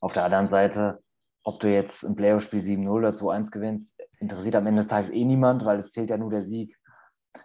Auf 0.00 0.12
der 0.12 0.24
anderen 0.24 0.48
Seite, 0.48 1.02
ob 1.42 1.60
du 1.60 1.68
jetzt 1.68 2.04
im 2.04 2.14
Playoff-Spiel 2.14 2.60
7-0 2.60 2.88
oder 2.88 3.10
2-1 3.10 3.50
gewinnst, 3.50 4.00
interessiert 4.20 4.56
am 4.56 4.66
Ende 4.66 4.80
des 4.80 4.88
Tages 4.88 5.10
eh 5.10 5.24
niemand, 5.24 5.64
weil 5.64 5.78
es 5.78 5.92
zählt 5.92 6.10
ja 6.10 6.16
nur 6.16 6.30
der 6.30 6.42
Sieg. 6.42 6.79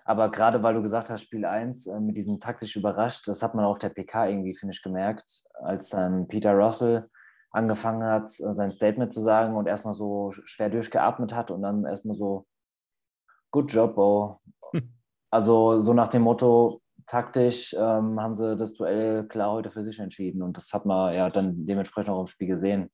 Aber 0.04 0.30
gerade 0.32 0.64
weil 0.64 0.74
du 0.74 0.82
gesagt 0.82 1.10
hast, 1.10 1.24
Spiel 1.24 1.46
1 1.46 1.88
äh, 1.88 2.00
mit 2.00 2.18
diesem 2.18 2.40
taktisch 2.40 2.76
überrascht, 2.76 3.28
das 3.28 3.44
hat 3.44 3.56
man 3.56 3.66
auf 3.66 3.80
der 3.80 3.90
PK 3.90 4.30
irgendwie, 4.30 4.56
finde 4.56 4.74
ich, 4.74 4.82
gemerkt, 4.82 5.44
als 5.62 5.90
dann 5.90 6.28
Peter 6.28 6.54
Russell 6.54 7.10
angefangen 7.52 8.04
hat, 8.04 8.40
äh, 8.40 8.54
sein 8.54 8.72
Statement 8.72 9.14
zu 9.14 9.22
sagen 9.22 9.56
und 9.56 9.68
erstmal 9.68 9.94
so 9.94 10.32
schwer 10.32 10.70
durchgeatmet 10.70 11.34
hat 11.34 11.52
und 11.52 11.62
dann 11.62 11.86
erstmal 11.86 12.16
so, 12.16 12.46
good 13.52 13.72
job, 13.72 13.96
Bo. 13.96 14.42
Also 15.32 15.82
so 15.82 15.94
nach 15.94 16.08
dem 16.08 16.22
Motto, 16.22 16.82
taktisch 17.08 17.74
ähm, 17.74 18.20
haben 18.20 18.36
sie 18.36 18.56
das 18.56 18.74
Duell 18.74 19.28
klar 19.28 19.52
heute 19.52 19.72
für 19.72 19.84
sich 19.84 20.00
entschieden 20.00 20.42
und 20.42 20.58
das 20.58 20.72
hat 20.74 20.86
man 20.86 21.14
ja 21.14 21.30
dann 21.30 21.66
dementsprechend 21.66 22.10
auch 22.10 22.22
im 22.22 22.28
Spiel 22.28 22.48
gesehen. 22.48 22.90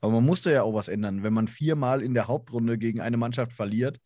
Aber 0.00 0.12
man 0.12 0.24
musste 0.24 0.52
ja 0.52 0.62
auch 0.62 0.74
was 0.74 0.88
ändern. 0.88 1.22
Wenn 1.22 1.34
man 1.34 1.48
viermal 1.48 2.02
in 2.02 2.14
der 2.14 2.28
Hauptrunde 2.28 2.78
gegen 2.78 3.00
eine 3.00 3.16
Mannschaft 3.16 3.52
verliert, 3.52 3.98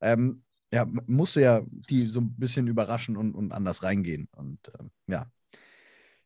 ähm, 0.00 0.44
ja, 0.72 0.86
musste 1.06 1.40
ja 1.40 1.62
die 1.88 2.06
so 2.06 2.20
ein 2.20 2.34
bisschen 2.36 2.66
überraschen 2.68 3.16
und, 3.16 3.34
und 3.34 3.52
anders 3.52 3.82
reingehen. 3.82 4.28
Und 4.36 4.58
ähm, 4.78 4.90
ja. 5.08 5.26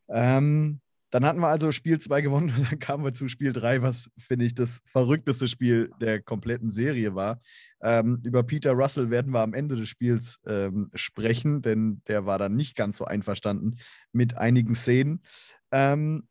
Ähm, 0.08 0.80
dann 1.10 1.24
hatten 1.24 1.38
wir 1.38 1.46
also 1.46 1.70
Spiel 1.70 2.00
2 2.00 2.22
gewonnen 2.22 2.52
und 2.56 2.64
dann 2.72 2.78
kamen 2.80 3.04
wir 3.04 3.14
zu 3.14 3.28
Spiel 3.28 3.52
3, 3.52 3.82
was, 3.82 4.10
finde 4.18 4.44
ich, 4.46 4.54
das 4.54 4.82
verrückteste 4.86 5.46
Spiel 5.46 5.92
der 6.00 6.20
kompletten 6.20 6.72
Serie 6.72 7.14
war. 7.14 7.40
Ähm, 7.80 8.20
über 8.24 8.42
Peter 8.42 8.72
Russell 8.72 9.10
werden 9.10 9.32
wir 9.32 9.40
am 9.40 9.54
Ende 9.54 9.76
des 9.76 9.88
Spiels 9.88 10.40
ähm, 10.44 10.90
sprechen, 10.94 11.62
denn 11.62 12.02
der 12.08 12.26
war 12.26 12.38
dann 12.38 12.56
nicht 12.56 12.74
ganz 12.74 12.96
so 12.96 13.04
einverstanden 13.04 13.76
mit 14.12 14.36
einigen 14.36 14.74
Szenen. 14.74 15.22
Ähm, 15.70 16.26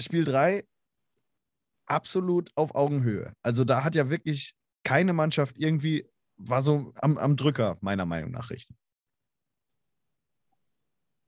Spiel 0.00 0.24
3 0.24 0.64
absolut 1.86 2.50
auf 2.56 2.74
Augenhöhe. 2.74 3.34
Also 3.42 3.64
da 3.64 3.84
hat 3.84 3.94
ja 3.94 4.10
wirklich 4.10 4.54
keine 4.82 5.12
Mannschaft 5.12 5.56
irgendwie, 5.58 6.08
war 6.48 6.62
so 6.62 6.92
am, 6.96 7.18
am 7.18 7.36
Drücker, 7.36 7.76
meiner 7.80 8.06
Meinung 8.06 8.30
nach, 8.30 8.50
richtig. 8.50 8.76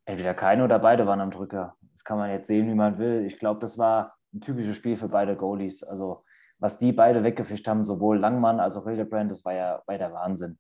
Entweder 0.05 0.35
keine 0.35 0.65
oder 0.65 0.79
beide 0.79 1.07
waren 1.07 1.21
am 1.21 1.31
Drücker. 1.31 1.77
Das 1.93 2.05
kann 2.05 2.19
man 2.19 2.31
jetzt 2.31 2.47
sehen, 2.47 2.69
wie 2.69 2.75
man 2.75 2.99
will. 2.99 3.25
Ich 3.27 3.39
glaube, 3.39 3.61
das 3.61 3.79
war 3.79 4.17
ein 4.35 4.41
typisches 4.41 4.77
Spiel 4.77 4.97
für 4.97 5.09
beide 5.09 5.37
Goalies. 5.37 5.83
Also, 5.83 6.25
was 6.59 6.79
die 6.79 6.93
beide 6.93 7.23
weggefischt 7.23 7.69
haben, 7.69 7.85
sowohl 7.85 8.19
Langmann 8.19 8.61
als 8.61 8.77
auch 8.77 8.85
Hildebrand, 8.87 9.31
das 9.31 9.45
war 9.45 9.53
ja, 9.53 9.83
war 9.87 9.99
der 9.99 10.13
Wahnsinn. 10.13 10.59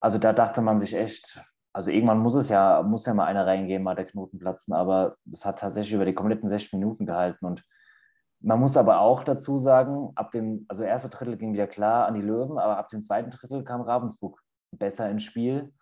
Also, 0.00 0.18
da 0.18 0.32
dachte 0.32 0.62
man 0.62 0.78
sich 0.78 0.94
echt, 0.94 1.42
also 1.72 1.90
irgendwann 1.90 2.18
muss 2.18 2.34
es 2.34 2.48
ja, 2.48 2.82
muss 2.82 3.06
ja 3.06 3.14
mal 3.14 3.26
einer 3.26 3.46
reingehen, 3.46 3.82
mal 3.82 3.94
der 3.94 4.06
Knoten 4.06 4.38
platzen, 4.38 4.74
aber 4.74 5.16
es 5.32 5.44
hat 5.44 5.58
tatsächlich 5.58 5.94
über 5.94 6.04
die 6.04 6.14
kompletten 6.14 6.48
60 6.48 6.72
Minuten 6.74 7.06
gehalten. 7.06 7.44
Und 7.44 7.64
man 8.44 8.60
muss 8.60 8.76
aber 8.76 9.00
auch 9.00 9.24
dazu 9.24 9.58
sagen, 9.58 10.10
ab 10.16 10.30
dem, 10.30 10.66
also 10.68 10.82
erste 10.82 11.08
Drittel 11.08 11.36
ging 11.36 11.54
wieder 11.54 11.66
klar 11.66 12.06
an 12.06 12.14
die 12.14 12.20
Löwen, 12.20 12.58
aber 12.58 12.76
ab 12.76 12.90
dem 12.90 13.02
zweiten 13.02 13.30
Drittel 13.30 13.64
kam 13.64 13.80
Ravensburg 13.80 14.40
besser 14.70 15.08
ins 15.10 15.22
Spiel 15.22 15.72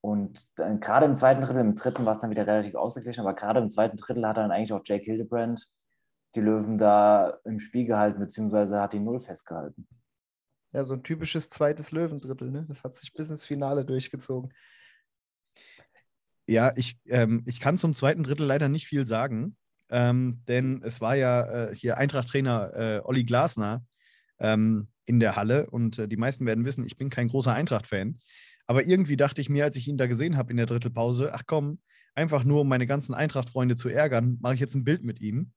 und 0.00 0.46
dann, 0.54 0.78
gerade 0.78 1.06
im 1.06 1.16
zweiten 1.16 1.40
Drittel, 1.40 1.60
im 1.60 1.74
dritten 1.74 2.04
war 2.04 2.12
es 2.12 2.20
dann 2.20 2.30
wieder 2.30 2.46
relativ 2.46 2.76
ausgeglichen, 2.76 3.22
aber 3.22 3.34
gerade 3.34 3.58
im 3.60 3.68
zweiten 3.68 3.96
Drittel 3.96 4.26
hat 4.26 4.36
dann 4.36 4.52
eigentlich 4.52 4.72
auch 4.72 4.82
Jake 4.84 5.04
Hildebrand 5.04 5.66
die 6.36 6.40
Löwen 6.40 6.78
da 6.78 7.38
im 7.44 7.58
Spiel 7.58 7.86
gehalten, 7.86 8.20
beziehungsweise 8.20 8.80
hat 8.80 8.92
die 8.92 9.00
Null 9.00 9.18
festgehalten. 9.18 9.88
Ja, 10.72 10.84
so 10.84 10.94
ein 10.94 11.02
typisches 11.02 11.50
zweites 11.50 11.90
Löwendrittel, 11.90 12.50
ne? 12.50 12.66
Das 12.68 12.84
hat 12.84 12.94
sich 12.94 13.14
bis 13.14 13.30
ins 13.30 13.46
Finale 13.46 13.84
durchgezogen. 13.84 14.52
Ja, 16.46 16.72
ich, 16.76 17.00
ähm, 17.06 17.42
ich 17.46 17.58
kann 17.58 17.78
zum 17.78 17.94
zweiten 17.94 18.22
Drittel 18.22 18.46
leider 18.46 18.68
nicht 18.68 18.86
viel 18.86 19.06
sagen, 19.08 19.56
ähm, 19.90 20.42
denn 20.48 20.82
es 20.82 21.00
war 21.00 21.16
ja 21.16 21.68
äh, 21.68 21.74
hier 21.74 21.98
Eintracht-Trainer 21.98 22.72
äh, 22.74 23.00
Olli 23.04 23.24
Glasner 23.24 23.84
ähm, 24.38 24.88
in 25.04 25.20
der 25.20 25.36
Halle 25.36 25.70
und 25.70 25.98
äh, 25.98 26.08
die 26.08 26.16
meisten 26.16 26.46
werden 26.46 26.64
wissen, 26.64 26.84
ich 26.84 26.96
bin 26.96 27.10
kein 27.10 27.28
großer 27.28 27.52
Eintracht-Fan. 27.52 28.18
Aber 28.66 28.84
irgendwie 28.84 29.16
dachte 29.16 29.40
ich 29.40 29.48
mir, 29.48 29.64
als 29.64 29.76
ich 29.76 29.86
ihn 29.86 29.96
da 29.96 30.06
gesehen 30.06 30.36
habe 30.36 30.50
in 30.50 30.56
der 30.56 30.66
Drittelpause, 30.66 31.32
ach 31.32 31.44
komm, 31.46 31.78
einfach 32.14 32.44
nur 32.44 32.62
um 32.62 32.68
meine 32.68 32.86
ganzen 32.86 33.14
Eintracht-Freunde 33.14 33.76
zu 33.76 33.88
ärgern, 33.88 34.38
mache 34.40 34.54
ich 34.54 34.60
jetzt 34.60 34.74
ein 34.74 34.84
Bild 34.84 35.04
mit 35.04 35.20
ihm. 35.20 35.52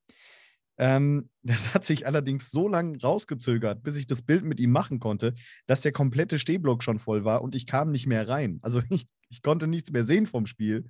Ähm, 0.78 1.30
das 1.44 1.74
hat 1.74 1.86
sich 1.86 2.06
allerdings 2.06 2.52
so 2.52 2.68
lange 2.68 3.00
rausgezögert, 3.00 3.84
bis 3.84 3.98
ich 3.98 4.08
das 4.08 4.22
Bild 4.22 4.44
mit 4.44 4.60
ihm 4.60 4.72
machen 4.72 5.00
konnte, 5.00 5.34
dass 5.66 5.82
der 5.82 5.92
komplette 5.92 6.38
Stehblock 6.38 6.84
schon 6.84 7.00
voll 7.00 7.26
war 7.26 7.42
und 7.42 7.56
ich 7.56 7.66
kam 7.66 7.92
nicht 7.92 8.08
mehr 8.08 8.28
rein. 8.28 8.60
Also 8.62 8.82
ich, 8.90 9.08
ich 9.30 9.42
konnte 9.42 9.68
nichts 9.68 9.92
mehr 9.92 10.04
sehen 10.04 10.28
vom 10.28 10.46
Spiel. 10.46 10.88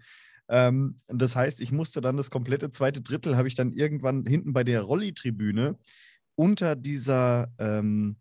Ähm, 0.50 1.00
das 1.08 1.36
heißt, 1.36 1.62
ich 1.62 1.72
musste 1.72 2.02
dann 2.02 2.18
das 2.18 2.32
komplette 2.32 2.72
zweite 2.72 3.02
Drittel, 3.02 3.38
habe 3.38 3.48
ich 3.48 3.56
dann 3.56 3.72
irgendwann 3.72 4.26
hinten 4.26 4.54
bei 4.54 4.64
der 4.64 4.82
Rolli-Tribüne 4.82 5.78
unter 6.36 6.76
dieser, 6.76 7.52
ähm, 7.60 8.18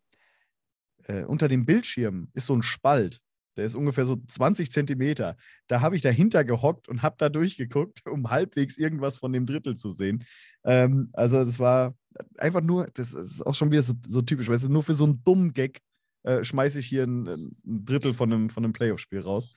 äh, 1.05 1.25
unter 1.25 1.49
dem 1.49 1.65
Bildschirm 1.65 2.29
ist 2.35 2.47
so 2.47 2.55
ein 2.55 2.63
Spalt. 2.63 3.21
Der 3.57 3.65
ist 3.65 3.75
ungefähr 3.75 4.05
so 4.05 4.17
20 4.17 4.71
Zentimeter. 4.71 5.37
Da 5.67 5.81
habe 5.81 5.97
ich 5.97 6.03
dahinter 6.03 6.45
gehockt 6.45 6.89
und 6.89 7.03
habe 7.03 7.17
da 7.19 7.29
durchgeguckt, 7.29 8.07
um 8.07 8.31
halbwegs 8.31 8.79
irgendwas 8.79 9.17
von 9.17 9.33
dem 9.33 9.47
Drittel 9.47 9.75
zu 9.75 9.91
sehen. 9.91 10.25
Ähm, 10.65 11.11
also 11.13 11.45
das 11.45 11.59
war 11.59 11.97
einfach 12.37 12.61
nur, 12.61 12.87
das 12.95 13.15
ist 13.15 13.45
auch 13.45 13.55
schon 13.55 13.73
wieder 13.73 13.83
so, 13.83 13.95
so 14.07 14.23
typisch, 14.23 14.49
weißt 14.49 14.65
du, 14.65 14.69
nur 14.69 14.85
für 14.85 14.95
so 14.95 15.05
einen 15.05 15.25
dummen 15.25 15.55
Gag 15.55 15.81
äh, 16.25 16.45
schmeiße 16.45 16.81
ich 16.81 16.87
hier 16.87 17.05
ein, 17.05 17.27
ein, 17.27 17.57
Drittel 17.65 18.15
von 18.15 18.33
einem, 18.33 18.51
von 18.51 18.65
einem 18.65 18.73
Playoff-Spiel 18.73 19.21
raus. 19.21 19.51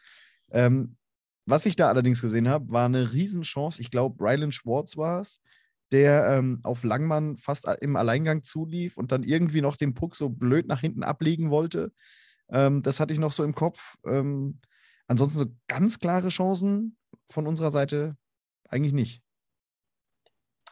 Ähm, 0.51 0.95
was 1.45 1.65
ich 1.65 1.75
da 1.75 1.87
allerdings 1.87 2.21
gesehen 2.21 2.47
habe, 2.47 2.71
war 2.71 2.85
eine 2.85 3.13
Riesenchance. 3.13 3.81
Ich 3.81 3.91
glaube, 3.91 4.23
Rylan 4.23 4.51
Schwartz 4.51 4.97
war 4.97 5.19
es, 5.19 5.41
der 5.91 6.27
ähm, 6.27 6.59
auf 6.63 6.83
Langmann 6.83 7.37
fast 7.37 7.67
im 7.81 7.95
Alleingang 7.95 8.43
zulief 8.43 8.97
und 8.97 9.11
dann 9.11 9.23
irgendwie 9.23 9.61
noch 9.61 9.75
den 9.75 9.93
Puck 9.93 10.15
so 10.15 10.29
blöd 10.29 10.67
nach 10.67 10.81
hinten 10.81 11.03
ablegen 11.03 11.49
wollte. 11.49 11.91
Ähm, 12.49 12.83
das 12.83 12.99
hatte 12.99 13.13
ich 13.13 13.19
noch 13.19 13.31
so 13.31 13.43
im 13.43 13.55
Kopf. 13.55 13.97
Ähm, 14.05 14.59
ansonsten 15.07 15.39
so 15.39 15.45
ganz 15.67 15.99
klare 15.99 16.29
Chancen 16.29 16.97
von 17.29 17.47
unserer 17.47 17.71
Seite 17.71 18.15
eigentlich 18.69 18.93
nicht. 18.93 19.23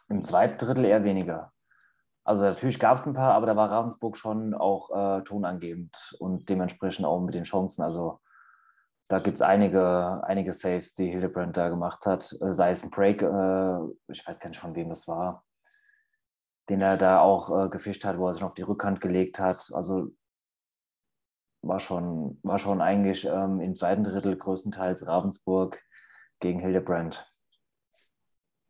Im 0.08 0.23
zweiten 0.23 0.58
Drittel 0.58 0.86
eher 0.86 1.03
weniger. 1.03 1.51
Also 2.23 2.43
natürlich 2.43 2.79
gab 2.79 2.97
es 2.97 3.05
ein 3.05 3.13
paar, 3.13 3.34
aber 3.34 3.47
da 3.47 3.55
war 3.55 3.71
Ravensburg 3.71 4.15
schon 4.15 4.53
auch 4.53 4.91
äh, 4.91 5.23
tonangebend 5.23 6.15
und 6.19 6.47
dementsprechend 6.47 7.05
auch 7.05 7.21
mit 7.21 7.34
den 7.34 7.43
Chancen. 7.43 7.82
Also 7.82 8.19
da 9.10 9.17
gibt 9.17 9.38
es 9.38 9.41
einige, 9.41 10.24
einige 10.24 10.54
Saves, 10.54 10.93
die 10.93 11.10
Hildebrand 11.10 11.58
da 11.58 11.69
gemacht 11.69 12.06
hat. 12.06 12.32
Äh, 12.41 12.54
sei 12.54 12.69
es 12.69 12.84
ein 12.84 12.91
Break, 12.91 13.24
äh, 13.24 13.80
ich 14.08 14.26
weiß 14.26 14.39
gar 14.39 14.50
nicht, 14.50 14.60
von 14.60 14.76
wem 14.76 14.89
das 14.89 15.08
war, 15.08 15.43
den 16.69 16.80
er 16.82 16.95
da 16.95 17.19
auch 17.19 17.65
äh, 17.65 17.69
gefischt 17.69 18.06
hat, 18.06 18.19
wo 18.19 18.28
er 18.28 18.36
sich 18.36 18.43
auf 18.43 18.54
die 18.54 18.62
Rückhand 18.62 19.02
gelegt 19.02 19.39
hat. 19.39 19.67
Also 19.74 20.15
war 21.63 21.80
schon, 21.80 22.39
war 22.43 22.60
schon 22.60 22.82
eigentlich 22.82 23.26
ähm, 23.26 23.60
im 23.60 23.76
zweiten 23.76 24.04
Drittel 24.04 24.38
größtenteils 24.38 25.08
Ravensburg 25.08 25.82
gegen 26.39 26.60
Hildebrand. 26.60 27.26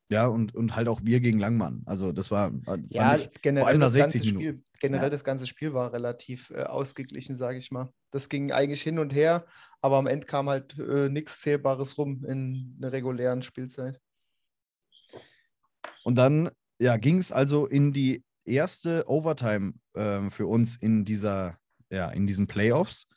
Ja, 0.10 0.26
und, 0.26 0.56
und 0.56 0.76
halt 0.76 0.88
auch 0.88 1.02
wir 1.04 1.20
gegen 1.20 1.38
Langmann. 1.38 1.84
Also 1.86 2.14
das 2.14 2.32
war 2.32 2.52
ja, 2.88 3.18
ich, 3.18 3.30
generell, 3.42 3.64
vor 3.64 3.68
allem 3.68 3.82
das 3.82 3.94
60 3.94 4.22
ganze. 4.22 4.34
Spiel, 4.34 4.64
generell 4.80 5.04
ja. 5.04 5.10
das 5.10 5.24
ganze 5.26 5.46
Spiel 5.46 5.74
war 5.74 5.92
relativ 5.92 6.50
äh, 6.52 6.64
ausgeglichen, 6.64 7.36
sage 7.36 7.58
ich 7.58 7.72
mal. 7.72 7.94
Das 8.12 8.30
ging 8.30 8.52
eigentlich 8.52 8.82
hin 8.82 9.00
und 9.00 9.14
her, 9.14 9.46
aber 9.82 9.98
am 9.98 10.08
Ende 10.08 10.26
kam 10.26 10.50
halt 10.50 10.78
äh, 10.80 11.10
nichts 11.10 11.42
Zählbares 11.42 11.98
rum 11.98 12.26
in 12.26 12.76
der 12.80 12.92
regulären 12.92 13.42
Spielzeit. 13.42 14.00
Und 16.04 16.18
dann 16.18 16.50
ja, 16.80 16.98
ging 16.98 17.18
es 17.18 17.32
also 17.32 17.66
in 17.66 17.94
die 17.94 18.24
erste 18.46 19.08
Overtime 19.08 19.74
äh, 19.94 20.30
für 20.30 20.48
uns 20.48 20.76
in 20.76 21.06
dieser 21.06 21.60
ja, 21.92 22.10
in 22.10 22.28
diesen 22.28 22.48
Playoffs. 22.48 23.08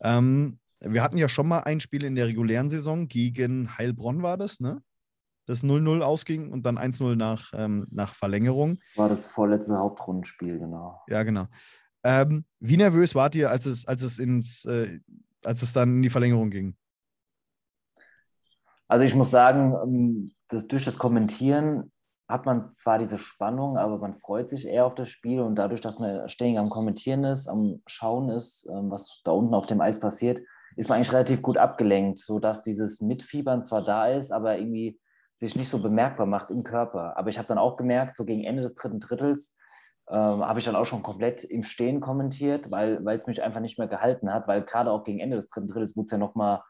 Ähm, 0.00 0.58
wir 0.80 1.02
hatten 1.02 1.18
ja 1.18 1.28
schon 1.28 1.48
mal 1.48 1.60
ein 1.60 1.80
Spiel 1.80 2.04
in 2.04 2.14
der 2.14 2.26
regulären 2.26 2.68
Saison 2.68 3.08
gegen 3.08 3.76
Heilbronn, 3.76 4.22
war 4.22 4.36
das, 4.36 4.60
ne? 4.60 4.82
Das 5.46 5.64
0-0 5.64 6.02
ausging 6.02 6.52
und 6.52 6.64
dann 6.64 6.78
1-0 6.78 7.16
nach, 7.16 7.50
ähm, 7.54 7.86
nach 7.90 8.14
Verlängerung. 8.14 8.78
War 8.94 9.08
das 9.08 9.26
vorletzte 9.26 9.76
Hauptrundenspiel, 9.76 10.58
genau. 10.58 11.02
Ja, 11.08 11.24
genau. 11.24 11.48
Ähm, 12.04 12.44
wie 12.60 12.76
nervös 12.76 13.14
wart 13.14 13.34
ihr, 13.34 13.50
als 13.50 13.66
es, 13.66 13.86
als 13.86 14.02
es 14.02 14.18
ins, 14.18 14.64
äh, 14.64 15.00
als 15.44 15.62
es 15.62 15.72
dann 15.72 15.96
in 15.96 16.02
die 16.02 16.10
Verlängerung 16.10 16.50
ging? 16.50 16.76
Also 18.88 19.04
ich 19.04 19.14
muss 19.14 19.30
sagen, 19.30 19.74
ähm, 19.82 20.32
das, 20.48 20.66
durch 20.68 20.84
das 20.84 20.98
Kommentieren 20.98 21.92
hat 22.28 22.46
man 22.46 22.72
zwar 22.72 22.98
diese 22.98 23.18
Spannung, 23.18 23.76
aber 23.76 23.98
man 23.98 24.14
freut 24.14 24.50
sich 24.50 24.66
eher 24.66 24.86
auf 24.86 24.94
das 24.94 25.08
Spiel 25.08 25.40
und 25.40 25.56
dadurch, 25.56 25.80
dass 25.80 25.98
man 25.98 26.28
ständig 26.28 26.58
am 26.58 26.70
Kommentieren 26.70 27.24
ist, 27.24 27.48
am 27.48 27.82
Schauen 27.86 28.30
ist, 28.30 28.68
ähm, 28.70 28.90
was 28.90 29.20
da 29.24 29.32
unten 29.32 29.54
auf 29.54 29.66
dem 29.66 29.80
Eis 29.80 30.00
passiert, 30.00 30.40
ist 30.76 30.88
man 30.88 30.96
eigentlich 30.96 31.12
relativ 31.12 31.42
gut 31.42 31.58
abgelenkt, 31.58 32.18
sodass 32.18 32.62
dieses 32.62 33.00
Mitfiebern 33.00 33.62
zwar 33.62 33.84
da 33.84 34.08
ist, 34.08 34.32
aber 34.32 34.58
irgendwie 34.58 34.98
sich 35.34 35.56
nicht 35.56 35.68
so 35.68 35.82
bemerkbar 35.82 36.26
macht 36.26 36.50
im 36.50 36.62
Körper. 36.62 37.16
Aber 37.16 37.28
ich 37.28 37.38
habe 37.38 37.48
dann 37.48 37.58
auch 37.58 37.76
gemerkt, 37.76 38.16
so 38.16 38.24
gegen 38.24 38.44
Ende 38.44 38.62
des 38.62 38.74
dritten 38.74 39.00
Drittels 39.00 39.56
ähm, 40.08 40.44
habe 40.44 40.58
ich 40.58 40.64
dann 40.64 40.76
auch 40.76 40.84
schon 40.84 41.02
komplett 41.02 41.44
im 41.44 41.64
Stehen 41.64 42.00
kommentiert, 42.00 42.70
weil 42.70 43.06
es 43.08 43.26
mich 43.26 43.42
einfach 43.42 43.60
nicht 43.60 43.78
mehr 43.78 43.88
gehalten 43.88 44.32
hat, 44.32 44.48
weil 44.48 44.62
gerade 44.62 44.90
auch 44.90 45.04
gegen 45.04 45.20
Ende 45.20 45.36
des 45.36 45.48
dritten 45.48 45.68
Drittels 45.68 45.96
wurde 45.96 46.06
es 46.06 46.12
ja 46.12 46.18
nochmal 46.18 46.62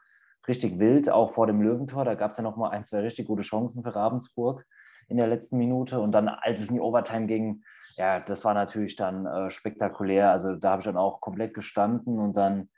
richtig 0.47 0.79
wild, 0.79 1.09
auch 1.09 1.31
vor 1.31 1.47
dem 1.47 1.61
Löwentor. 1.61 2.05
Da 2.05 2.15
gab 2.15 2.31
es 2.31 2.37
ja 2.37 2.43
nochmal 2.43 2.71
ein, 2.71 2.83
zwei 2.83 2.99
richtig 2.99 3.27
gute 3.27 3.43
Chancen 3.43 3.83
für 3.83 3.95
Ravensburg 3.95 4.65
in 5.07 5.17
der 5.17 5.27
letzten 5.27 5.57
Minute. 5.57 5.99
Und 5.99 6.11
dann, 6.11 6.27
als 6.27 6.59
es 6.59 6.69
in 6.69 6.75
die 6.75 6.81
Overtime 6.81 7.27
ging, 7.27 7.63
ja, 7.95 8.19
das 8.19 8.43
war 8.43 8.53
natürlich 8.53 8.95
dann 8.95 9.25
äh, 9.25 9.49
spektakulär. 9.49 10.31
Also 10.31 10.55
da 10.55 10.71
habe 10.71 10.81
ich 10.81 10.85
dann 10.85 10.97
auch 10.97 11.21
komplett 11.21 11.53
gestanden 11.53 12.19
und 12.19 12.35
dann, 12.35 12.69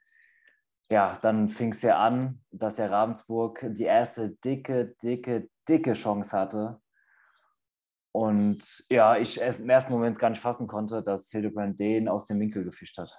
ja, 0.90 1.18
dann 1.22 1.50
fing 1.50 1.72
es 1.72 1.82
ja 1.82 1.98
an, 1.98 2.42
dass 2.52 2.78
ja 2.78 2.88
Ravensburg 2.88 3.66
die 3.70 3.84
erste 3.84 4.30
dicke, 4.30 4.96
dicke, 5.02 5.50
dicke 5.68 5.94
Chance 5.94 6.38
hatte. 6.38 6.80
Und 8.16 8.86
ja, 8.90 9.18
ich 9.18 9.42
es 9.42 9.60
im 9.60 9.70
ersten 9.70 9.92
Moment 9.92 10.18
gar 10.18 10.30
nicht 10.30 10.42
fassen 10.42 10.68
konnte, 10.68 11.04
dass 11.04 11.30
Hildebrand 11.32 11.78
den 11.78 12.08
aus 12.08 12.24
dem 12.24 12.40
Winkel 12.40 12.64
gefischt 12.64 12.98
hat. 12.98 13.14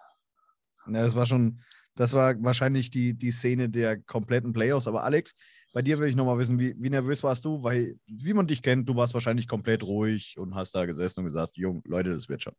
Ja, 0.87 1.02
das 1.02 1.14
war 1.14 1.26
schon, 1.26 1.61
das 1.96 2.14
war 2.14 2.42
wahrscheinlich 2.42 2.90
die, 2.90 3.12
die 3.12 3.30
Szene 3.30 3.68
der 3.68 4.00
kompletten 4.00 4.54
Playoffs. 4.54 4.87
Aber 4.87 5.04
Alex, 5.04 5.35
bei 5.74 5.82
dir 5.82 5.98
will 5.98 6.09
ich 6.09 6.16
nochmal 6.16 6.38
wissen, 6.38 6.59
wie, 6.59 6.74
wie 6.78 6.88
nervös 6.88 7.22
warst 7.22 7.44
du? 7.44 7.62
Weil, 7.62 7.98
wie 8.06 8.32
man 8.32 8.46
dich 8.46 8.62
kennt, 8.62 8.88
du 8.88 8.96
warst 8.96 9.12
wahrscheinlich 9.12 9.46
komplett 9.46 9.82
ruhig 9.82 10.35
und 10.38 10.54
hast 10.54 10.74
da 10.74 10.87
gesessen 10.87 11.20
und 11.20 11.26
gesagt, 11.26 11.59
Jung, 11.59 11.82
Leute, 11.85 12.14
das 12.14 12.30
wird 12.30 12.40
schon. 12.40 12.54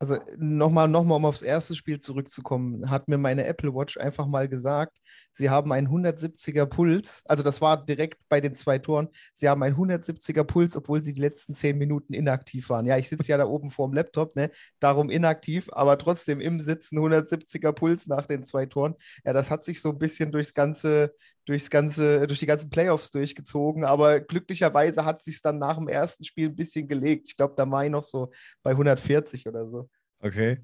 Also 0.00 0.16
nochmal, 0.38 0.88
noch 0.88 1.04
mal, 1.04 1.16
um 1.16 1.26
aufs 1.26 1.42
erste 1.42 1.74
Spiel 1.76 1.98
zurückzukommen, 2.00 2.88
hat 2.88 3.06
mir 3.06 3.18
meine 3.18 3.44
Apple 3.44 3.74
Watch 3.74 3.98
einfach 3.98 4.26
mal 4.26 4.48
gesagt, 4.48 4.98
sie 5.30 5.50
haben 5.50 5.70
einen 5.72 5.88
170er 5.88 6.64
Puls. 6.64 7.22
Also 7.26 7.42
das 7.42 7.60
war 7.60 7.84
direkt 7.84 8.18
bei 8.30 8.40
den 8.40 8.54
zwei 8.54 8.78
Toren. 8.78 9.08
Sie 9.34 9.46
haben 9.46 9.62
einen 9.62 9.76
170er 9.76 10.44
Puls, 10.44 10.74
obwohl 10.74 11.02
sie 11.02 11.12
die 11.12 11.20
letzten 11.20 11.52
zehn 11.52 11.76
Minuten 11.76 12.14
inaktiv 12.14 12.70
waren. 12.70 12.86
Ja, 12.86 12.96
ich 12.96 13.10
sitze 13.10 13.28
ja 13.28 13.36
da 13.36 13.44
oben 13.44 13.70
vor 13.70 13.88
dem 13.88 13.94
Laptop, 13.94 14.36
ne? 14.36 14.50
Darum 14.78 15.10
inaktiv, 15.10 15.68
aber 15.72 15.98
trotzdem 15.98 16.40
im 16.40 16.60
Sitzen 16.60 16.98
170er 16.98 17.72
Puls 17.72 18.06
nach 18.06 18.24
den 18.24 18.42
zwei 18.42 18.64
Toren. 18.64 18.94
Ja, 19.26 19.34
das 19.34 19.50
hat 19.50 19.64
sich 19.64 19.82
so 19.82 19.90
ein 19.90 19.98
bisschen 19.98 20.32
durchs 20.32 20.54
ganze, 20.54 21.14
durchs 21.50 21.68
ganze, 21.68 22.28
durch 22.28 22.38
die 22.38 22.46
ganzen 22.46 22.70
Playoffs 22.70 23.10
durchgezogen, 23.10 23.84
aber 23.84 24.20
glücklicherweise 24.20 25.04
hat 25.04 25.20
sich 25.20 25.42
dann 25.42 25.58
nach 25.58 25.76
dem 25.76 25.88
ersten 25.88 26.22
Spiel 26.22 26.48
ein 26.48 26.54
bisschen 26.54 26.86
gelegt. 26.86 27.26
Ich 27.28 27.36
glaube, 27.36 27.54
da 27.56 27.68
war 27.68 27.84
ich 27.84 27.90
noch 27.90 28.04
so 28.04 28.30
bei 28.62 28.70
140 28.70 29.48
oder 29.48 29.66
so. 29.66 29.90
Okay. 30.20 30.58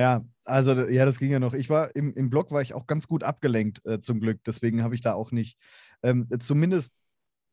Ja, 0.00 0.22
also 0.44 0.88
ja, 0.88 1.04
das 1.04 1.18
ging 1.18 1.30
ja 1.30 1.38
noch. 1.38 1.52
Ich 1.52 1.68
war 1.68 1.94
im, 1.94 2.14
im 2.14 2.30
Blog 2.30 2.50
war 2.50 2.62
ich 2.62 2.72
auch 2.72 2.86
ganz 2.86 3.06
gut 3.06 3.22
abgelenkt, 3.22 3.84
äh, 3.84 4.00
zum 4.00 4.18
Glück. 4.18 4.42
Deswegen 4.46 4.82
habe 4.82 4.94
ich 4.94 5.02
da 5.02 5.12
auch 5.12 5.30
nicht, 5.30 5.58
ähm, 6.02 6.26
zumindest 6.40 6.94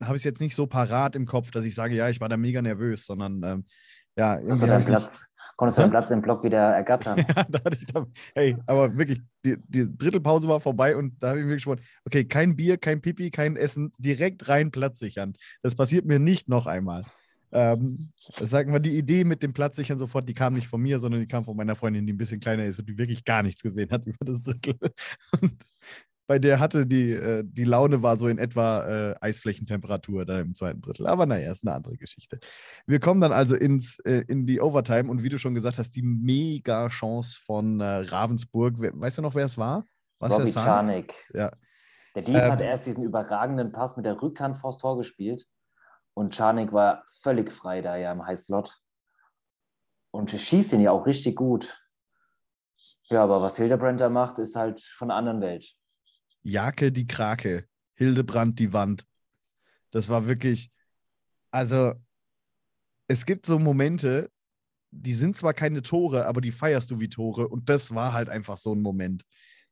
habe 0.02 0.16
ich 0.16 0.22
es 0.22 0.24
jetzt 0.26 0.40
nicht 0.40 0.56
so 0.56 0.66
parat 0.66 1.18
im 1.18 1.26
Kopf, 1.26 1.52
dass 1.52 1.66
ich 1.66 1.76
sage, 1.76 1.94
ja, 1.94 2.10
ich 2.10 2.22
war 2.22 2.30
da 2.30 2.38
mega 2.38 2.62
nervös, 2.62 3.06
sondern 3.06 3.44
ähm, 3.44 3.66
ja, 4.16 4.40
irgendwie. 4.40 4.70
Also 4.70 4.90
Platz, 4.90 5.28
konntest 5.62 5.78
du 5.78 5.84
deinen 5.84 5.92
Platz 5.92 6.10
im 6.10 6.24
Blog 6.24 6.44
wieder 6.44 6.58
ergattern. 6.58 7.20
ja, 7.36 7.44
da 7.48 7.64
hatte 7.64 7.78
ich 7.80 7.86
da, 7.86 8.08
hey, 8.34 8.58
aber 8.66 8.98
wirklich, 8.98 9.22
die, 9.46 9.58
die 9.68 9.96
Drittelpause 9.96 10.48
war 10.48 10.60
vorbei 10.60 10.96
und 10.96 11.22
da 11.22 11.30
habe 11.30 11.40
ich 11.40 11.46
mir 11.46 11.54
gesprochen, 11.54 11.82
okay, 12.04 12.26
kein 12.26 12.56
Bier, 12.56 12.80
kein 12.80 13.00
Pipi, 13.00 13.30
kein 13.30 13.56
Essen, 13.56 13.94
direkt 14.00 14.50
rein 14.50 14.72
Platz 14.72 14.98
sichern. 14.98 15.34
Das 15.62 15.76
passiert 15.76 16.06
mir 16.06 16.18
nicht 16.18 16.50
noch 16.50 16.66
einmal. 16.66 17.06
Ähm, 17.52 18.12
sagen 18.40 18.74
wir, 18.74 18.80
die 18.80 18.98
Idee 18.98 19.24
mit 19.24 19.44
dem 19.44 19.54
Platz 19.54 19.76
sichern 19.76 20.00
sofort, 20.00 20.28
die 20.28 20.34
kam 20.34 20.56
nicht 20.56 20.68
von 20.68 20.82
mir, 20.82 20.98
sondern 20.98 21.22
die 21.22 21.28
kam 21.28 21.46
von 21.46 21.56
meiner 21.56 21.76
Freundin, 21.76 22.08
die 22.08 22.14
ein 22.14 22.18
bisschen 22.18 22.40
kleiner 22.40 22.66
ist 22.66 22.80
und 22.80 22.90
die 22.90 22.98
wirklich 22.98 23.24
gar 23.24 23.44
nichts 23.44 23.62
gesehen 23.62 23.92
hat 23.92 24.04
über 24.08 24.26
das 24.26 24.42
Drittel. 24.42 24.80
Und 25.42 25.64
bei 26.32 26.40
der 26.40 26.62
hatte 26.62 26.88
die, 26.88 27.12
äh, 27.12 27.44
die 27.46 27.66
Laune 27.66 28.04
war 28.04 28.16
so 28.16 28.30
in 28.30 28.38
etwa 28.38 28.88
äh, 28.88 29.16
Eisflächentemperatur 29.20 30.24
da 30.24 30.40
im 30.40 30.54
zweiten 30.56 30.80
Drittel. 30.80 31.06
Aber 31.06 31.26
naja, 31.26 31.52
ist 31.52 31.68
eine 31.68 31.76
andere 31.76 31.98
Geschichte. 31.98 32.40
Wir 32.88 33.02
kommen 33.02 33.20
dann 33.20 33.34
also 33.34 33.58
ins, 33.58 34.00
äh, 34.06 34.24
in 34.30 34.46
die 34.46 34.62
Overtime 34.62 35.12
und 35.12 35.24
wie 35.24 35.28
du 35.28 35.38
schon 35.38 35.56
gesagt 35.56 35.78
hast, 35.78 35.94
die 35.94 36.04
mega 36.04 36.88
Chance 36.88 37.38
von 37.46 37.82
äh, 37.82 37.84
Ravensburg. 37.84 38.76
Weißt 38.80 39.18
du 39.18 39.22
noch, 39.22 39.36
wer 39.36 39.44
es 39.44 39.58
war? 39.58 39.84
Was 40.20 40.32
Robbie 40.32 40.54
Czarnik. 40.54 41.14
Ja. 41.34 41.52
Der 42.16 42.22
Dienst 42.22 42.44
ähm, 42.44 42.52
hat 42.54 42.62
erst 42.62 42.88
diesen 42.88 43.04
überragenden 43.04 43.74
Pass 43.74 43.98
mit 43.98 44.06
der 44.06 44.22
Rückhand 44.22 44.56
vors 44.56 44.78
Tor 44.78 44.98
gespielt 44.98 45.46
und 46.14 46.34
Czarnik 46.34 46.72
war 46.72 47.04
völlig 47.20 47.52
frei 47.52 47.82
da 47.82 47.98
ja 47.98 48.14
im 48.14 48.26
Highslot. 48.26 48.80
Und 50.12 50.32
schießt 50.32 50.72
ihn 50.72 50.80
ja 50.80 50.92
auch 50.92 51.06
richtig 51.06 51.36
gut. 51.36 51.78
Ja, 53.10 53.22
aber 53.22 53.42
was 53.42 53.58
Hildebrand 53.58 54.00
da 54.00 54.08
macht, 54.08 54.40
ist 54.40 54.56
halt 54.56 54.82
von 54.82 55.10
der 55.10 55.18
anderen 55.18 55.42
Welt. 55.42 55.76
Jake 56.44 56.92
die 56.92 57.08
Krake, 57.08 57.66
Hildebrand 57.96 58.60
die 58.60 58.74
Wand. 58.74 59.06
Das 59.92 60.10
war 60.10 60.28
wirklich, 60.28 60.72
also 61.52 61.94
es 63.08 63.26
gibt 63.26 63.46
so 63.46 63.60
Momente, 63.60 64.32
die 64.92 65.14
sind 65.14 65.38
zwar 65.38 65.54
keine 65.54 65.82
Tore, 65.82 66.26
aber 66.26 66.42
die 66.42 66.52
feierst 66.52 66.92
du 66.92 67.00
wie 67.00 67.10
Tore. 67.10 67.48
Und 67.48 67.70
das 67.70 67.94
war 67.94 68.14
halt 68.14 68.30
einfach 68.30 68.58
so 68.58 68.74
ein 68.74 68.82
Moment. 68.82 69.24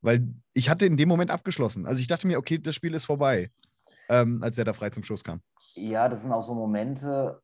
Weil 0.01 0.33
ich 0.53 0.69
hatte 0.69 0.85
in 0.85 0.97
dem 0.97 1.09
Moment 1.09 1.31
abgeschlossen. 1.31 1.85
Also 1.85 2.01
ich 2.01 2.07
dachte 2.07 2.27
mir, 2.27 2.37
okay, 2.37 2.57
das 2.57 2.75
Spiel 2.75 2.93
ist 2.93 3.05
vorbei, 3.05 3.51
ähm, 4.09 4.41
als 4.41 4.57
er 4.57 4.65
da 4.65 4.73
frei 4.73 4.89
zum 4.89 5.03
Schuss 5.03 5.23
kam. 5.23 5.41
Ja, 5.75 6.07
das 6.07 6.21
sind 6.21 6.31
auch 6.31 6.41
so 6.41 6.53
Momente, 6.53 7.41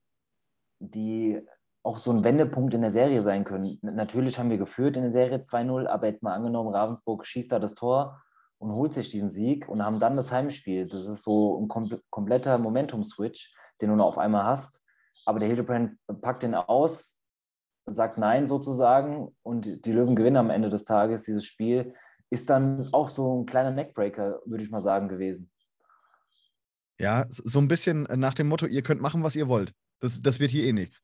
die 0.80 1.42
auch 1.84 1.98
so 1.98 2.12
ein 2.12 2.24
Wendepunkt 2.24 2.74
in 2.74 2.82
der 2.82 2.92
Serie 2.92 3.22
sein 3.22 3.44
können. 3.44 3.78
Natürlich 3.82 4.40
haben 4.40 4.50
wir 4.50 4.58
geführt 4.58 4.96
in 4.96 5.04
der 5.04 5.12
Serie 5.12 5.38
2-0, 5.38 5.86
aber 5.86 6.08
jetzt 6.08 6.24
mal 6.24 6.34
angenommen, 6.34 6.74
Ravensburg 6.74 7.26
schießt 7.26 7.52
da 7.52 7.60
das 7.60 7.76
Tor 7.76 8.22
und 8.58 8.72
holt 8.72 8.94
sich 8.94 9.10
diesen 9.10 9.30
Sieg 9.30 9.68
und 9.68 9.84
haben 9.84 10.00
dann 10.00 10.16
das 10.16 10.32
Heimspiel. 10.32 10.88
Das 10.88 11.06
ist 11.06 11.24
so 11.24 11.60
ein 11.60 11.68
kom 11.68 11.90
kompletter 12.10 12.58
Momentum-Switch, 12.58 13.54
den 13.82 13.90
du 13.90 13.96
noch 13.96 14.08
auf 14.08 14.18
einmal 14.18 14.46
hast. 14.46 14.82
Aber 15.26 15.40
der 15.40 15.48
Hildebrand 15.48 15.98
packt 16.22 16.44
den 16.44 16.56
aus, 16.56 17.22
sagt 17.86 18.18
Nein 18.18 18.48
sozusagen 18.48 19.36
und 19.44 19.86
die 19.86 19.92
Löwen 19.92 20.16
gewinnen 20.16 20.38
am 20.38 20.50
Ende 20.50 20.70
des 20.70 20.86
Tages 20.86 21.24
dieses 21.24 21.46
Spiel. 21.46 21.94
Ist 22.30 22.50
dann 22.50 22.90
auch 22.94 23.10
so 23.10 23.42
ein 23.42 23.46
kleiner 23.46 23.72
Neckbreaker, 23.72 24.42
würde 24.46 24.64
ich 24.64 24.72
mal 24.72 24.82
sagen, 24.82 25.10
gewesen. 25.10 25.52
Ja, 26.98 27.26
so 27.30 27.60
ein 27.60 27.68
bisschen 27.68 28.04
nach 28.04 28.34
dem 28.34 28.48
Motto, 28.48 28.66
ihr 28.66 28.82
könnt 28.82 29.02
machen, 29.02 29.24
was 29.24 29.36
ihr 29.36 29.48
wollt. 29.48 29.74
Das, 30.00 30.22
das 30.22 30.40
wird 30.40 30.52
hier 30.52 30.64
eh 30.64 30.74
nichts. 30.74 31.02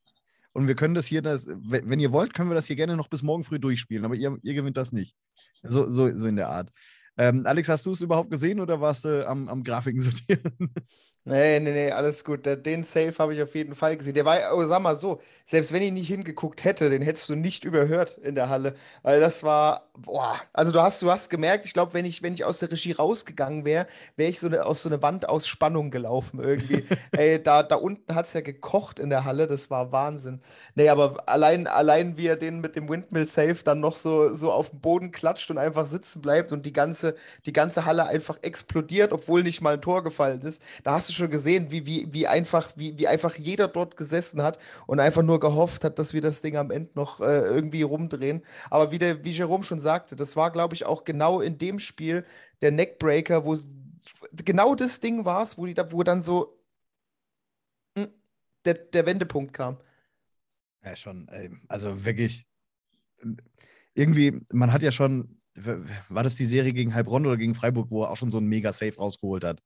Und 0.53 0.67
wir 0.67 0.75
können 0.75 0.95
das 0.95 1.05
hier, 1.05 1.21
das, 1.21 1.47
wenn 1.47 1.99
ihr 1.99 2.11
wollt, 2.11 2.33
können 2.33 2.49
wir 2.49 2.55
das 2.55 2.67
hier 2.67 2.75
gerne 2.75 2.97
noch 2.97 3.07
bis 3.07 3.23
morgen 3.23 3.43
früh 3.43 3.59
durchspielen, 3.59 4.05
aber 4.05 4.15
ihr, 4.15 4.37
ihr 4.41 4.53
gewinnt 4.53 4.77
das 4.77 4.91
nicht. 4.91 5.15
So, 5.63 5.89
so, 5.89 6.15
so 6.15 6.27
in 6.27 6.35
der 6.35 6.49
Art. 6.49 6.71
Ähm, 7.17 7.45
Alex, 7.45 7.69
hast 7.69 7.85
du 7.85 7.91
es 7.91 8.01
überhaupt 8.01 8.29
gesehen 8.29 8.59
oder 8.59 8.79
warst 8.81 9.05
du 9.05 9.27
am, 9.27 9.47
am 9.49 9.63
Grafiken 9.63 10.01
sortieren? 10.01 10.73
Nee, 11.23 11.59
nee, 11.59 11.71
nee, 11.71 11.91
alles 11.91 12.23
gut. 12.23 12.47
Den 12.47 12.83
Save 12.83 13.13
habe 13.19 13.35
ich 13.35 13.41
auf 13.43 13.53
jeden 13.53 13.75
Fall 13.75 13.95
gesehen. 13.95 14.15
Der 14.15 14.25
war, 14.25 14.39
oh, 14.55 14.63
sag 14.65 14.81
mal 14.81 14.95
so, 14.95 15.21
selbst 15.45 15.71
wenn 15.71 15.83
ich 15.83 15.91
nicht 15.91 16.07
hingeguckt 16.07 16.63
hätte, 16.63 16.89
den 16.89 17.03
hättest 17.03 17.29
du 17.29 17.35
nicht 17.35 17.63
überhört 17.63 18.17
in 18.17 18.33
der 18.33 18.49
Halle. 18.49 18.73
Weil 19.03 19.19
das 19.19 19.43
war, 19.43 19.89
boah, 19.95 20.35
also 20.51 20.71
du 20.71 20.81
hast, 20.81 20.99
du 21.03 21.11
hast 21.11 21.29
gemerkt, 21.29 21.65
ich 21.65 21.73
glaube, 21.73 21.93
wenn 21.93 22.05
ich, 22.05 22.23
wenn 22.23 22.33
ich 22.33 22.43
aus 22.43 22.57
der 22.59 22.71
Regie 22.71 22.93
rausgegangen 22.93 23.65
wäre, 23.65 23.85
wäre 24.15 24.31
ich 24.31 24.39
so 24.39 24.47
eine, 24.47 24.65
auf 24.65 24.79
so 24.79 24.89
eine 24.89 25.03
Wand 25.03 25.29
aus 25.29 25.45
Spannung 25.47 25.91
gelaufen 25.91 26.39
irgendwie. 26.39 26.85
Ey, 27.11 27.41
da, 27.41 27.61
da 27.61 27.75
unten 27.75 28.15
hat 28.15 28.25
es 28.25 28.33
ja 28.33 28.41
gekocht 28.41 28.97
in 28.97 29.11
der 29.11 29.23
Halle, 29.23 29.45
das 29.45 29.69
war 29.69 29.91
Wahnsinn. 29.91 30.41
Nee, 30.73 30.89
aber 30.89 31.29
allein, 31.29 31.67
allein 31.67 32.17
wie 32.17 32.27
er 32.27 32.35
den 32.35 32.61
mit 32.61 32.75
dem 32.75 32.89
Windmill 32.89 33.27
Save 33.27 33.57
dann 33.63 33.79
noch 33.79 33.95
so, 33.95 34.33
so 34.33 34.51
auf 34.51 34.69
dem 34.71 34.79
Boden 34.81 35.11
klatscht 35.11 35.51
und 35.51 35.57
einfach 35.59 35.85
sitzen 35.85 36.21
bleibt 36.21 36.51
und 36.51 36.65
die 36.65 36.73
ganze, 36.73 37.15
die 37.45 37.53
ganze 37.53 37.85
Halle 37.85 38.07
einfach 38.07 38.37
explodiert, 38.41 39.11
obwohl 39.13 39.43
nicht 39.43 39.61
mal 39.61 39.75
ein 39.75 39.81
Tor 39.81 40.03
gefallen 40.03 40.41
ist. 40.41 40.61
Da 40.83 40.93
hast 40.93 41.09
du 41.09 41.10
schon 41.13 41.29
gesehen, 41.29 41.71
wie, 41.71 41.85
wie, 41.85 42.07
wie, 42.11 42.27
einfach, 42.27 42.71
wie, 42.75 42.97
wie 42.97 43.07
einfach 43.07 43.35
jeder 43.35 43.67
dort 43.67 43.97
gesessen 43.97 44.41
hat 44.41 44.59
und 44.87 44.99
einfach 44.99 45.23
nur 45.23 45.39
gehofft 45.39 45.83
hat, 45.83 45.99
dass 45.99 46.13
wir 46.13 46.21
das 46.21 46.41
Ding 46.41 46.57
am 46.57 46.71
Ende 46.71 46.91
noch 46.95 47.21
äh, 47.21 47.41
irgendwie 47.41 47.81
rumdrehen. 47.81 48.43
Aber 48.69 48.91
wie, 48.91 48.97
der, 48.97 49.23
wie 49.23 49.31
Jerome 49.31 49.63
schon 49.63 49.79
sagte, 49.79 50.15
das 50.15 50.35
war, 50.35 50.51
glaube 50.51 50.75
ich, 50.75 50.85
auch 50.85 51.03
genau 51.03 51.41
in 51.41 51.57
dem 51.57 51.79
Spiel 51.79 52.25
der 52.61 52.71
Neckbreaker, 52.71 53.45
wo 53.45 53.55
genau 54.31 54.75
das 54.75 54.99
Ding 54.99 55.25
war 55.25 55.43
es, 55.43 55.57
wo, 55.57 55.65
wo 55.65 56.03
dann 56.03 56.21
so 56.21 56.59
mh, 57.95 58.03
hm, 58.03 58.13
der, 58.65 58.73
der 58.73 59.05
Wendepunkt 59.05 59.53
kam. 59.53 59.77
Ja, 60.83 60.95
schon, 60.95 61.29
also 61.67 62.05
wirklich, 62.05 62.47
irgendwie, 63.93 64.41
man 64.51 64.73
hat 64.73 64.81
ja 64.81 64.91
schon, 64.91 65.37
war 66.09 66.23
das 66.23 66.35
die 66.35 66.45
Serie 66.45 66.73
gegen 66.73 66.95
Heilbronn 66.95 67.25
oder 67.25 67.37
gegen 67.37 67.55
Freiburg, 67.55 67.91
wo 67.91 68.03
er 68.03 68.11
auch 68.11 68.17
schon 68.17 68.31
so 68.31 68.37
ein 68.37 68.47
Mega-Safe 68.47 68.95
rausgeholt 68.95 69.43
hat? 69.43 69.61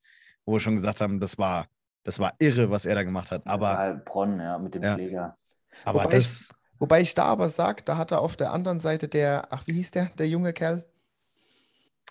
Wo 0.45 0.53
wir 0.53 0.59
schon 0.59 0.75
gesagt 0.75 1.01
haben, 1.01 1.19
das 1.19 1.37
war, 1.37 1.67
das 2.03 2.19
war 2.19 2.33
irre, 2.39 2.69
was 2.69 2.85
er 2.85 2.95
da 2.95 3.03
gemacht 3.03 3.31
hat. 3.31 3.45
Aber, 3.45 3.67
das 3.67 3.77
war 3.77 3.77
halt 3.77 4.05
Bronn, 4.05 4.39
ja, 4.39 4.57
mit 4.57 4.75
dem 4.75 4.83
ja. 4.83 4.93
Schläger. 4.93 5.37
Aber 5.83 6.03
wobei 6.03 6.17
das. 6.17 6.49
Ich, 6.49 6.79
wobei 6.79 7.01
ich 7.01 7.15
da 7.15 7.25
aber 7.25 7.49
sage, 7.49 7.83
da 7.83 7.97
hat 7.97 8.11
er 8.11 8.21
auf 8.21 8.35
der 8.35 8.51
anderen 8.53 8.79
Seite 8.79 9.07
der, 9.07 9.47
ach, 9.51 9.63
wie 9.65 9.73
hieß 9.73 9.91
der, 9.91 10.05
der 10.17 10.27
junge 10.27 10.53
Kerl? 10.53 10.85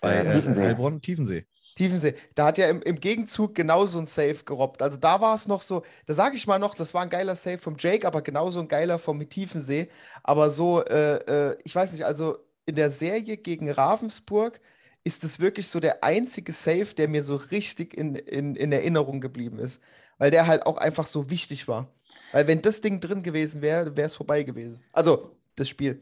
Bei 0.01 0.17
äh, 0.17 0.33
Tiefensee. 0.33 0.61
Heilbronn, 0.61 1.01
Tiefensee. 1.01 1.45
Tiefensee. 1.75 2.15
Da 2.35 2.47
hat 2.47 2.57
ja 2.57 2.69
im, 2.69 2.81
im 2.81 2.99
Gegenzug 2.99 3.53
genauso 3.53 3.99
ein 3.99 4.05
Safe 4.05 4.37
gerobbt. 4.45 4.81
Also 4.81 4.97
da 4.97 5.19
war 5.19 5.35
es 5.35 5.47
noch 5.47 5.61
so, 5.61 5.83
da 6.05 6.13
sage 6.13 6.35
ich 6.35 6.47
mal 6.47 6.57
noch, 6.57 6.73
das 6.73 6.93
war 6.93 7.01
ein 7.01 7.09
geiler 7.09 7.35
Safe 7.35 7.57
vom 7.57 7.75
Jake, 7.77 8.07
aber 8.07 8.21
genauso 8.21 8.59
ein 8.59 8.69
geiler 8.69 8.97
vom 8.97 9.27
Tiefensee. 9.27 9.89
Aber 10.23 10.51
so, 10.51 10.83
äh, 10.85 11.17
äh, 11.51 11.57
ich 11.63 11.75
weiß 11.75 11.91
nicht, 11.91 12.05
also 12.05 12.37
in 12.65 12.75
der 12.75 12.91
Serie 12.91 13.37
gegen 13.37 13.69
Ravensburg 13.69 14.61
ist 15.05 15.23
es 15.23 15.39
wirklich 15.39 15.67
so 15.67 15.79
der 15.79 16.03
einzige 16.03 16.51
Save, 16.51 16.95
der 16.97 17.07
mir 17.07 17.23
so 17.23 17.35
richtig 17.35 17.95
in, 17.95 18.15
in, 18.15 18.55
in 18.55 18.71
Erinnerung 18.71 19.21
geblieben 19.21 19.59
ist. 19.59 19.81
Weil 20.17 20.31
der 20.31 20.47
halt 20.47 20.65
auch 20.65 20.77
einfach 20.77 21.05
so 21.05 21.29
wichtig 21.29 21.67
war. 21.67 21.87
Weil 22.31 22.47
wenn 22.47 22.61
das 22.61 22.81
Ding 22.81 22.99
drin 22.99 23.21
gewesen 23.21 23.61
wäre, 23.61 23.95
wäre 23.95 24.07
es 24.07 24.15
vorbei 24.15 24.43
gewesen. 24.43 24.83
Also 24.91 25.31
das 25.55 25.69
Spiel. 25.69 26.01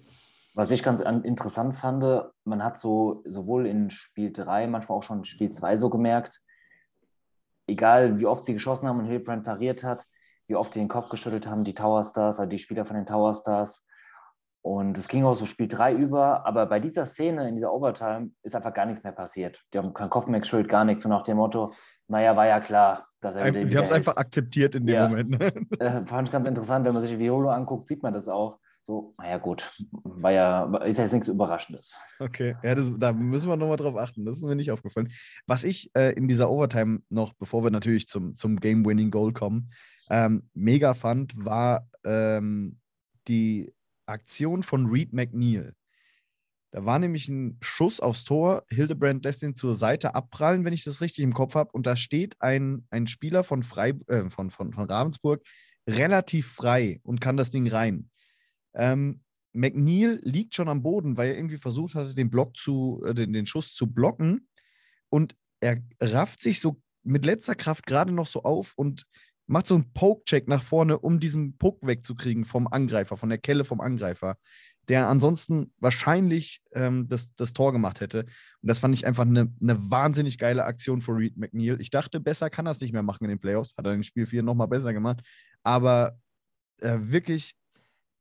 Was 0.55 0.71
ich 0.71 0.83
ganz 0.83 1.01
interessant 1.01 1.75
fand, 1.75 2.03
man 2.45 2.63
hat 2.63 2.79
so 2.79 3.23
sowohl 3.25 3.65
in 3.65 3.89
Spiel 3.89 4.31
3, 4.31 4.67
manchmal 4.67 4.99
auch 4.99 5.03
schon 5.03 5.19
in 5.19 5.25
Spiel 5.25 5.51
2 5.51 5.77
so 5.77 5.89
gemerkt, 5.89 6.41
egal 7.67 8.19
wie 8.19 8.25
oft 8.25 8.45
sie 8.45 8.53
geschossen 8.53 8.87
haben 8.87 8.99
und 8.99 9.05
Hilbrand 9.05 9.43
pariert 9.43 9.83
hat, 9.83 10.05
wie 10.47 10.55
oft 10.55 10.73
sie 10.73 10.79
den 10.79 10.89
Kopf 10.89 11.09
geschüttelt 11.09 11.47
haben, 11.47 11.63
die 11.63 11.73
Tower 11.73 12.03
Stars, 12.03 12.39
also 12.39 12.49
die 12.49 12.59
Spieler 12.59 12.85
von 12.85 12.95
den 12.95 13.05
Tower 13.05 13.33
Stars, 13.33 13.83
und 14.63 14.97
es 14.97 15.09
ging 15.09 15.25
auch 15.25 15.33
so 15.33 15.45
Spiel 15.45 15.67
3 15.67 15.93
über, 15.93 16.47
aber 16.47 16.65
bei 16.65 16.79
dieser 16.79 17.03
Szene, 17.03 17.49
in 17.49 17.55
dieser 17.55 17.73
Overtime, 17.73 18.31
ist 18.43 18.55
einfach 18.55 18.73
gar 18.73 18.85
nichts 18.85 19.03
mehr 19.03 19.11
passiert. 19.11 19.61
Die 19.73 19.77
haben 19.77 19.93
keinen 19.93 20.09
Kopf 20.09 20.27
mehr 20.27 20.39
gar 20.39 20.85
nichts. 20.85 21.03
So 21.03 21.09
nach 21.09 21.23
dem 21.23 21.35
Motto, 21.35 21.73
naja, 22.07 22.33
war 22.37 22.47
ja 22.47 22.61
klar, 22.61 23.09
dass 23.19 23.35
er. 23.35 23.51
Sie 23.67 23.77
haben 23.77 23.83
es 23.83 23.91
einfach 23.91 24.15
akzeptiert 24.15 24.75
in 24.75 24.85
dem 24.85 24.95
ja. 24.95 25.09
Moment. 25.09 25.31
Ne? 25.31 25.47
äh, 25.79 26.05
fand 26.05 26.29
ich 26.29 26.31
ganz 26.31 26.47
interessant, 26.47 26.85
wenn 26.85 26.93
man 26.93 27.01
sich 27.01 27.11
die 27.11 27.19
Violo 27.19 27.49
anguckt, 27.49 27.89
sieht 27.89 28.01
man 28.03 28.13
das 28.13 28.29
auch. 28.29 28.57
So, 28.85 29.13
naja, 29.17 29.37
gut, 29.37 29.69
war 30.03 30.31
ja, 30.31 30.63
ist 30.85 30.97
ja 30.97 31.03
jetzt 31.03 31.13
nichts 31.13 31.27
Überraschendes. 31.27 31.97
Okay, 32.19 32.55
ja, 32.63 32.73
das, 32.73 32.89
da 32.97 33.11
müssen 33.11 33.49
wir 33.49 33.57
nochmal 33.57 33.77
drauf 33.77 33.97
achten. 33.97 34.23
Das 34.23 34.37
ist 34.37 34.43
mir 34.43 34.55
nicht 34.55 34.71
aufgefallen. 34.71 35.09
Was 35.45 35.65
ich 35.65 35.91
äh, 35.93 36.13
in 36.13 36.29
dieser 36.29 36.49
Overtime 36.49 37.01
noch, 37.09 37.33
bevor 37.33 37.65
wir 37.65 37.71
natürlich 37.71 38.07
zum, 38.07 38.37
zum 38.37 38.57
Game-Winning-Goal 38.57 39.33
kommen, 39.33 39.71
ähm, 40.09 40.49
mega 40.53 40.93
fand, 40.93 41.33
war 41.45 41.87
ähm, 42.05 42.79
die 43.27 43.73
Aktion 44.05 44.63
von 44.63 44.87
Reed 44.87 45.13
McNeil. 45.13 45.73
Da 46.71 46.85
war 46.85 46.97
nämlich 46.97 47.29
ein 47.29 47.59
Schuss 47.61 47.99
aufs 47.99 48.23
Tor. 48.23 48.63
Hildebrand 48.71 49.23
lässt 49.23 49.43
ihn 49.43 49.55
zur 49.55 49.75
Seite 49.75 50.15
abprallen, 50.15 50.65
wenn 50.65 50.73
ich 50.73 50.83
das 50.83 51.01
richtig 51.01 51.23
im 51.23 51.35
Kopf 51.35 51.53
habe. 51.53 51.69
Und 51.71 51.85
da 51.85 51.95
steht 51.95 52.35
ein, 52.41 52.87
ein 52.89 53.05
Spieler 53.05 53.43
von, 53.43 53.61
Freib 53.61 54.09
äh, 54.09 54.27
von, 54.31 54.49
von, 54.49 54.73
von 54.73 54.89
Ravensburg 54.89 55.43
relativ 55.87 56.51
frei 56.51 56.99
und 57.03 57.21
kann 57.21 57.37
das 57.37 57.51
Ding 57.51 57.67
rein. 57.67 58.09
Ähm, 58.73 59.21
McNeil 59.51 60.19
liegt 60.23 60.55
schon 60.55 60.67
am 60.67 60.81
Boden, 60.81 61.15
weil 61.15 61.29
er 61.29 61.37
irgendwie 61.37 61.59
versucht 61.59 61.93
hatte, 61.93 62.15
den 62.15 62.31
Block 62.31 62.57
zu, 62.57 63.03
äh, 63.05 63.13
den, 63.13 63.33
den 63.33 63.45
Schuss 63.45 63.75
zu 63.75 63.93
blocken. 63.93 64.47
Und 65.09 65.35
er 65.59 65.77
rafft 66.01 66.41
sich 66.41 66.59
so 66.59 66.81
mit 67.03 67.25
letzter 67.25 67.53
Kraft 67.53 67.85
gerade 67.85 68.11
noch 68.11 68.25
so 68.25 68.43
auf 68.43 68.73
und 68.75 69.05
macht 69.47 69.67
so 69.67 69.75
einen 69.75 69.91
Poke-Check 69.93 70.47
nach 70.47 70.63
vorne, 70.63 70.99
um 70.99 71.19
diesen 71.19 71.57
Puck 71.57 71.85
wegzukriegen 71.85 72.45
vom 72.45 72.67
Angreifer, 72.67 73.17
von 73.17 73.29
der 73.29 73.37
Kelle 73.37 73.65
vom 73.65 73.81
Angreifer, 73.81 74.37
der 74.89 75.07
ansonsten 75.07 75.73
wahrscheinlich 75.79 76.61
ähm, 76.73 77.07
das, 77.07 77.33
das 77.35 77.53
Tor 77.53 77.71
gemacht 77.71 78.01
hätte. 78.01 78.21
Und 78.21 78.67
das 78.67 78.79
fand 78.79 78.93
ich 78.93 79.05
einfach 79.05 79.25
eine, 79.25 79.53
eine 79.61 79.89
wahnsinnig 79.89 80.37
geile 80.37 80.65
Aktion 80.65 81.01
von 81.01 81.15
Reed 81.15 81.37
McNeil. 81.37 81.79
Ich 81.79 81.89
dachte, 81.89 82.19
besser 82.19 82.49
kann 82.49 82.67
er 82.67 82.71
es 82.71 82.81
nicht 82.81 82.93
mehr 82.93 83.03
machen 83.03 83.23
in 83.23 83.29
den 83.29 83.39
Playoffs. 83.39 83.75
Hat 83.77 83.85
er 83.85 83.93
in 83.93 84.03
Spiel 84.03 84.25
4 84.25 84.43
nochmal 84.43 84.67
besser 84.67 84.93
gemacht. 84.93 85.21
Aber 85.63 86.17
äh, 86.79 86.97
wirklich, 86.99 87.55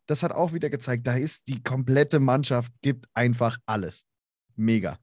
das 0.07 0.23
hat 0.23 0.33
auch 0.33 0.53
wieder 0.53 0.71
gezeigt, 0.71 1.07
da 1.07 1.15
ist 1.15 1.49
die 1.49 1.63
komplette 1.63 2.21
Mannschaft, 2.21 2.73
gibt 2.81 3.07
einfach 3.15 3.59
alles. 3.67 4.07
Mega. 4.55 4.99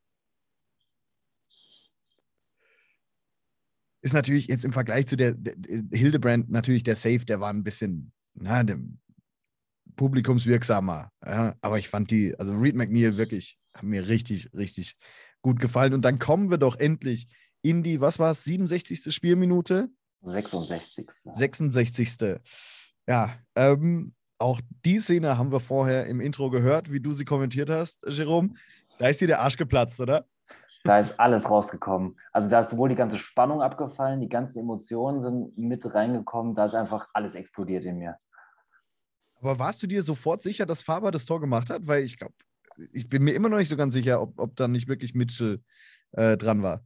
Ist 4.10 4.13
natürlich 4.13 4.48
jetzt 4.48 4.65
im 4.65 4.74
Vergleich 4.74 5.08
zu 5.08 5.15
der, 5.15 5.34
der 5.34 5.56
Hildebrand 5.91 6.50
natürlich 6.50 6.84
der 6.84 6.95
Safe, 6.95 7.19
der 7.19 7.39
war 7.39 7.52
ein 7.52 7.63
bisschen 7.63 8.12
na, 8.34 8.63
publikumswirksamer. 9.95 11.12
Ja, 11.26 11.56
aber 11.62 11.78
ich 11.78 11.89
fand 11.89 12.12
die, 12.12 12.38
also 12.39 12.54
Reed 12.56 12.76
McNeil 12.76 13.17
wirklich, 13.17 13.58
hat 13.74 13.84
mir 13.84 14.08
richtig, 14.08 14.50
richtig 14.54 14.98
gut 15.41 15.60
gefallen. 15.60 15.93
Und 15.93 16.04
dann 16.04 16.19
kommen 16.19 16.50
wir 16.50 16.58
doch 16.58 16.78
endlich 16.80 17.28
in 17.62 17.84
die, 17.84 18.02
was 18.02 18.19
war 18.19 18.32
es, 18.32 18.43
67. 18.43 19.13
Spielminute? 19.13 19.89
66. 20.22 21.08
66. 21.34 22.39
Ja, 23.08 23.38
ähm, 23.56 24.13
auch 24.38 24.62
die 24.86 25.00
Szene 25.00 25.38
haben 25.38 25.52
wir 25.52 25.60
vorher 25.60 26.06
im 26.06 26.22
Intro 26.22 26.50
gehört, 26.50 26.91
wie 26.91 27.02
du 27.02 27.12
sie 27.12 27.26
kommentiert 27.26 27.69
hast, 27.69 28.06
Jerome. 28.08 28.54
Da 28.98 29.08
ist 29.08 29.22
dir 29.22 29.28
der 29.28 29.41
Arsch 29.41 29.58
geplatzt, 29.58 30.00
oder? 30.00 30.26
Da 30.84 31.00
ist 31.00 31.20
alles 31.20 31.50
rausgekommen. 31.50 32.18
Also 32.32 32.50
da 32.50 32.62
ist 32.62 32.70
sowohl 32.70 32.89
die 32.89 32.96
ganze 32.96 33.18
Spannung 33.18 33.62
abgefallen, 33.62 34.22
die 34.22 34.30
ganzen 34.30 34.60
Emotionen 34.60 35.20
sind 35.20 35.58
mit 35.58 35.94
reingekommen, 35.94 36.56
da 36.56 36.65
ist 36.65 36.76
einfach 36.76 37.10
alles 37.13 37.36
explodiert 37.36 37.84
in 37.84 37.98
mir. 37.98 38.18
Aber 39.42 39.60
warst 39.60 39.82
du 39.84 39.88
dir 39.88 40.04
sofort 40.04 40.42
sicher, 40.42 40.65
dass 40.65 40.84
Faber 40.84 41.12
das 41.12 41.26
Tor 41.26 41.39
gemacht 41.39 41.70
hat? 41.70 41.88
Weil 41.88 42.04
ich 42.04 42.18
glaube, 42.18 42.34
ich 42.94 43.10
bin 43.10 43.24
mir 43.24 43.34
immer 43.34 43.50
noch 43.50 43.58
nicht 43.58 43.70
so 43.70 43.78
ganz 43.78 43.94
sicher, 43.94 44.22
ob, 44.22 44.39
ob 44.39 44.56
da 44.56 44.68
nicht 44.68 44.88
wirklich 44.88 45.13
Mitchell 45.13 45.62
äh, 46.12 46.38
dran 46.38 46.63
war. 46.63 46.84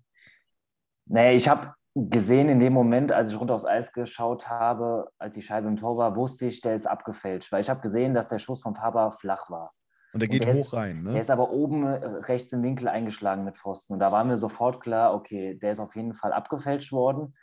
Nee, 1.05 1.35
ich 1.35 1.47
habe 1.47 1.73
gesehen 1.95 2.49
in 2.49 2.59
dem 2.59 2.73
Moment, 2.73 3.11
als 3.11 3.29
ich 3.29 3.39
runter 3.39 3.55
aufs 3.55 3.65
Eis 3.65 3.93
geschaut 3.93 4.49
habe, 4.49 5.11
als 5.19 5.35
die 5.35 5.41
Scheibe 5.41 5.67
im 5.67 5.77
Tor 5.77 5.97
war, 5.97 6.15
wusste 6.15 6.47
ich, 6.47 6.61
der 6.61 6.75
ist 6.75 6.87
abgefälscht, 6.87 7.51
weil 7.51 7.61
ich 7.61 7.69
habe 7.69 7.81
gesehen, 7.81 8.13
dass 8.13 8.27
der 8.27 8.39
Schuss 8.39 8.61
von 8.61 8.75
Faber 8.75 9.11
flach 9.11 9.49
war. 9.49 9.73
Und 10.13 10.19
der 10.19 10.29
geht 10.29 10.41
und 10.41 10.47
der 10.47 10.55
hoch 10.55 10.67
ist, 10.67 10.73
rein, 10.73 11.03
ne? 11.03 11.13
Der 11.13 11.21
ist 11.21 11.31
aber 11.31 11.51
oben 11.51 11.85
äh, 11.85 12.05
rechts 12.05 12.53
im 12.53 12.63
Winkel 12.63 12.87
eingeschlagen 12.87 13.43
mit 13.43 13.57
Pfosten. 13.57 13.93
Und 13.93 13.99
da 13.99 14.11
war 14.11 14.23
mir 14.23 14.37
sofort 14.37 14.79
klar, 14.79 15.13
okay, 15.15 15.55
der 15.55 15.71
ist 15.71 15.79
auf 15.79 15.95
jeden 15.95 16.13
Fall 16.13 16.31
abgefälscht 16.31 16.91
worden. 16.91 17.35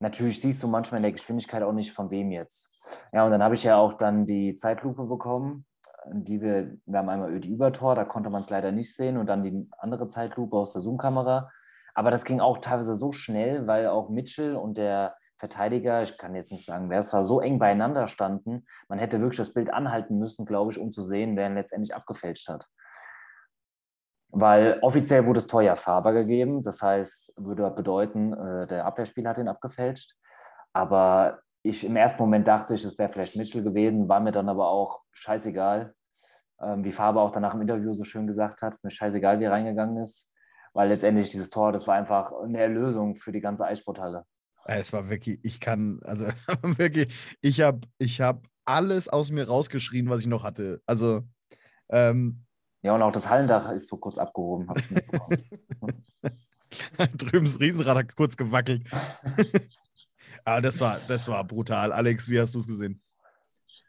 Natürlich 0.00 0.40
siehst 0.40 0.62
du 0.62 0.68
manchmal 0.68 0.98
in 0.98 1.04
der 1.04 1.12
Geschwindigkeit 1.12 1.62
auch 1.62 1.72
nicht, 1.72 1.92
von 1.92 2.10
wem 2.10 2.30
jetzt. 2.30 2.70
Ja, 3.12 3.24
und 3.24 3.30
dann 3.30 3.42
habe 3.42 3.54
ich 3.54 3.62
ja 3.62 3.76
auch 3.76 3.94
dann 3.94 4.26
die 4.26 4.54
Zeitlupe 4.56 5.04
bekommen, 5.04 5.64
die 6.12 6.42
wir, 6.42 6.76
wir 6.84 6.98
haben 6.98 7.08
einmal 7.08 7.40
die 7.40 7.50
Übertor, 7.50 7.94
da 7.94 8.04
konnte 8.04 8.28
man 8.28 8.42
es 8.42 8.50
leider 8.50 8.72
nicht 8.72 8.94
sehen, 8.94 9.16
und 9.16 9.26
dann 9.26 9.42
die 9.42 9.68
andere 9.78 10.08
Zeitlupe 10.08 10.56
aus 10.56 10.72
der 10.72 10.82
Zoom-Kamera. 10.82 11.50
Aber 11.94 12.10
das 12.10 12.24
ging 12.24 12.40
auch 12.40 12.58
teilweise 12.58 12.94
so 12.94 13.12
schnell, 13.12 13.66
weil 13.66 13.86
auch 13.86 14.10
Mitchell 14.10 14.54
und 14.54 14.76
der 14.76 15.16
Verteidiger, 15.38 16.02
ich 16.02 16.16
kann 16.16 16.34
jetzt 16.34 16.50
nicht 16.50 16.64
sagen, 16.64 16.88
wer 16.88 17.00
es 17.00 17.12
war, 17.12 17.22
so 17.22 17.40
eng 17.40 17.58
beieinander 17.58 18.08
standen. 18.08 18.66
Man 18.88 18.98
hätte 18.98 19.20
wirklich 19.20 19.38
das 19.38 19.52
Bild 19.52 19.72
anhalten 19.72 20.18
müssen, 20.18 20.46
glaube 20.46 20.72
ich, 20.72 20.78
um 20.78 20.92
zu 20.92 21.02
sehen, 21.02 21.36
wer 21.36 21.48
ihn 21.48 21.54
letztendlich 21.54 21.94
abgefälscht 21.94 22.48
hat. 22.48 22.66
Weil 24.30 24.78
offiziell 24.82 25.24
wurde 25.24 25.38
das 25.38 25.46
Tor 25.46 25.62
ja 25.62 25.76
Faber 25.76 26.12
gegeben, 26.12 26.62
das 26.62 26.82
heißt, 26.82 27.34
würde 27.36 27.70
bedeuten, 27.70 28.32
äh, 28.32 28.66
der 28.66 28.86
Abwehrspieler 28.86 29.30
hat 29.30 29.38
ihn 29.38 29.48
abgefälscht. 29.48 30.16
Aber 30.72 31.40
ich 31.62 31.84
im 31.84 31.96
ersten 31.96 32.22
Moment 32.22 32.46
dachte 32.48 32.74
ich, 32.74 32.84
es 32.84 32.98
wäre 32.98 33.10
vielleicht 33.10 33.36
Mitchell 33.36 33.62
gewesen, 33.62 34.08
war 34.08 34.20
mir 34.20 34.32
dann 34.32 34.48
aber 34.48 34.68
auch 34.68 35.00
scheißegal. 35.12 35.94
Ähm, 36.60 36.84
wie 36.84 36.92
Faber 36.92 37.22
auch 37.22 37.30
danach 37.30 37.54
im 37.54 37.62
Interview 37.62 37.94
so 37.94 38.04
schön 38.04 38.26
gesagt 38.26 38.62
hat, 38.62 38.72
es 38.72 38.78
ist 38.78 38.84
mir 38.84 38.90
scheißegal, 38.90 39.40
wie 39.40 39.44
er 39.44 39.52
reingegangen 39.52 40.02
ist. 40.02 40.30
Weil 40.72 40.88
letztendlich 40.88 41.30
dieses 41.30 41.50
Tor, 41.50 41.72
das 41.72 41.86
war 41.86 41.94
einfach 41.94 42.32
eine 42.32 42.60
Erlösung 42.60 43.16
für 43.16 43.32
die 43.32 43.40
ganze 43.40 43.64
Eissporthalle. 43.64 44.24
Es 44.68 44.92
war 44.92 45.08
wirklich, 45.08 45.38
ich 45.42 45.60
kann, 45.60 46.00
also 46.02 46.26
wirklich, 46.62 47.14
ich 47.40 47.60
habe 47.60 47.86
ich 47.98 48.20
hab 48.20 48.46
alles 48.64 49.08
aus 49.08 49.30
mir 49.30 49.46
rausgeschrien, 49.46 50.10
was 50.10 50.20
ich 50.20 50.26
noch 50.26 50.42
hatte. 50.42 50.82
Also, 50.86 51.22
ähm, 51.88 52.44
ja, 52.82 52.94
und 52.94 53.02
auch 53.02 53.12
das 53.12 53.28
Hallendach 53.28 53.70
ist 53.72 53.88
so 53.88 53.96
kurz 53.96 54.18
abgehoben. 54.18 54.68
Drüben 57.16 57.46
das 57.46 57.60
Riesenrad 57.60 57.96
hat 57.96 58.16
kurz 58.16 58.36
gewackelt. 58.36 58.88
Aber 60.44 60.60
das 60.62 60.80
war, 60.80 61.00
das 61.00 61.28
war 61.28 61.44
brutal. 61.44 61.92
Alex, 61.92 62.28
wie 62.28 62.40
hast 62.40 62.54
du 62.54 62.58
es 62.58 62.66
gesehen? 62.66 63.00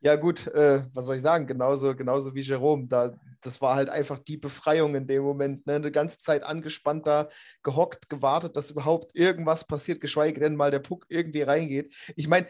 Ja, 0.02 0.16
gut, 0.16 0.48
äh, 0.48 0.84
was 0.94 1.06
soll 1.06 1.16
ich 1.18 1.22
sagen? 1.22 1.48
Genauso, 1.48 1.96
genauso 1.96 2.34
wie 2.36 2.42
Jerome. 2.42 2.88
Da, 2.88 3.14
das 3.42 3.62
war 3.62 3.76
halt 3.76 3.90
einfach 3.90 4.20
die 4.20 4.38
Befreiung 4.38 4.96
in 4.96 5.08
dem 5.08 5.24
Moment. 5.24 5.66
Ne? 5.66 5.76
Eine 5.76 5.92
ganze 5.92 6.20
Zeit 6.20 6.44
angespannt 6.44 7.08
da, 7.08 7.30
gehockt, 7.64 8.10
gewartet, 8.10 8.56
dass 8.56 8.72
überhaupt 8.72 9.16
irgendwas 9.16 9.66
passiert, 9.66 10.02
geschweige 10.02 10.40
denn 10.40 10.56
mal 10.56 10.72
der 10.72 10.80
Puck 10.80 11.06
irgendwie 11.10 11.42
reingeht. 11.42 11.94
Ich 12.16 12.28
meine, 12.28 12.48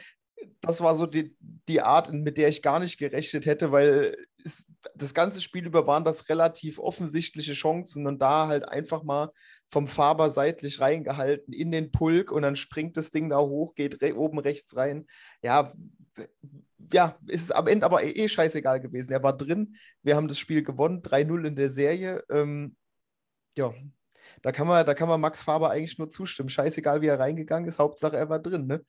das 0.62 0.82
war 0.82 0.96
so 0.96 1.06
die, 1.06 1.36
die 1.40 1.82
Art, 1.82 2.12
mit 2.14 2.38
der 2.38 2.50
ich 2.50 2.62
gar 2.62 2.80
nicht 2.80 2.98
gerechnet 2.98 3.46
hätte, 3.46 3.72
weil 3.72 4.16
es, 4.44 4.66
das 4.96 5.14
ganze 5.14 5.42
Spiel 5.42 5.66
über 5.66 5.88
waren 5.88 6.04
das 6.04 6.30
relativ 6.30 6.80
offensichtliche 6.80 7.54
Chancen 7.54 8.08
und 8.08 8.20
da 8.20 8.48
halt 8.48 8.68
einfach 8.68 9.04
mal 9.04 9.32
vom 9.70 9.88
Faber 9.88 10.32
seitlich 10.32 10.80
reingehalten 10.80 11.54
in 11.54 11.72
den 11.72 11.92
Pulk 11.92 12.32
und 12.32 12.44
dann 12.44 12.56
springt 12.56 12.98
das 12.98 13.12
Ding 13.12 13.30
da 13.30 13.40
hoch, 13.40 13.76
geht 13.76 14.02
re 14.02 14.16
oben 14.16 14.40
rechts 14.40 14.76
rein. 14.76 15.08
Ja, 15.42 15.74
ja, 16.92 17.18
ist 17.28 17.44
es 17.44 17.52
am 17.52 17.68
Ende 17.68 17.86
aber 17.86 18.04
eh, 18.04 18.12
eh, 18.12 18.28
scheißegal 18.28 18.80
gewesen. 18.80 19.12
Er 19.12 19.24
war 19.24 19.36
drin, 19.36 19.76
wir 20.04 20.16
haben 20.16 20.28
das 20.28 20.40
Spiel 20.40 20.64
gewonnen, 20.64 21.02
3-0 21.02 21.48
in 21.48 21.56
der 21.56 21.70
Serie. 21.70 22.24
Ähm, 22.30 22.76
ja, 23.56 23.74
da 24.42 24.52
kann, 24.52 24.68
man, 24.68 24.86
da 24.86 24.94
kann 24.94 25.10
man 25.10 25.20
Max 25.20 25.42
Faber 25.42 25.72
eigentlich 25.72 25.98
nur 25.98 26.10
zustimmen. 26.10 26.50
Scheißegal, 26.50 27.02
wie 27.02 27.08
er 27.08 27.20
reingegangen 27.20 27.68
ist, 27.68 27.80
Hauptsache 27.80 28.18
er 28.18 28.30
war 28.30 28.40
drin. 28.40 28.68
Ne? 28.68 28.86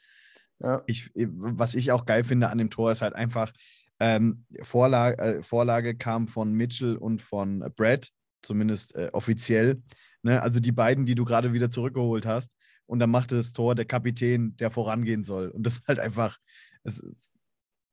Ja. 0.60 0.82
Ich, 0.86 1.10
was 1.14 1.74
ich 1.74 1.92
auch 1.92 2.04
geil 2.04 2.24
finde 2.24 2.50
an 2.50 2.58
dem 2.58 2.70
Tor 2.70 2.90
ist 2.92 3.02
halt 3.02 3.14
einfach, 3.14 3.52
ähm, 4.00 4.44
Vorlage, 4.62 5.18
äh, 5.18 5.42
Vorlage 5.42 5.96
kam 5.96 6.28
von 6.28 6.52
Mitchell 6.52 6.96
und 6.96 7.22
von 7.22 7.64
Brad, 7.74 8.10
zumindest 8.42 8.94
äh, 8.94 9.10
offiziell. 9.12 9.82
Ne? 10.22 10.40
Also 10.42 10.60
die 10.60 10.72
beiden, 10.72 11.06
die 11.06 11.14
du 11.14 11.24
gerade 11.24 11.52
wieder 11.52 11.70
zurückgeholt 11.70 12.26
hast. 12.26 12.56
Und 12.86 13.00
dann 13.00 13.10
machte 13.10 13.36
das 13.36 13.52
Tor 13.52 13.74
der 13.74 13.84
Kapitän, 13.84 14.56
der 14.56 14.70
vorangehen 14.70 15.24
soll. 15.24 15.48
Und 15.48 15.64
das 15.64 15.74
ist 15.74 15.88
halt 15.88 15.98
einfach, 15.98 16.38
es 16.84 17.02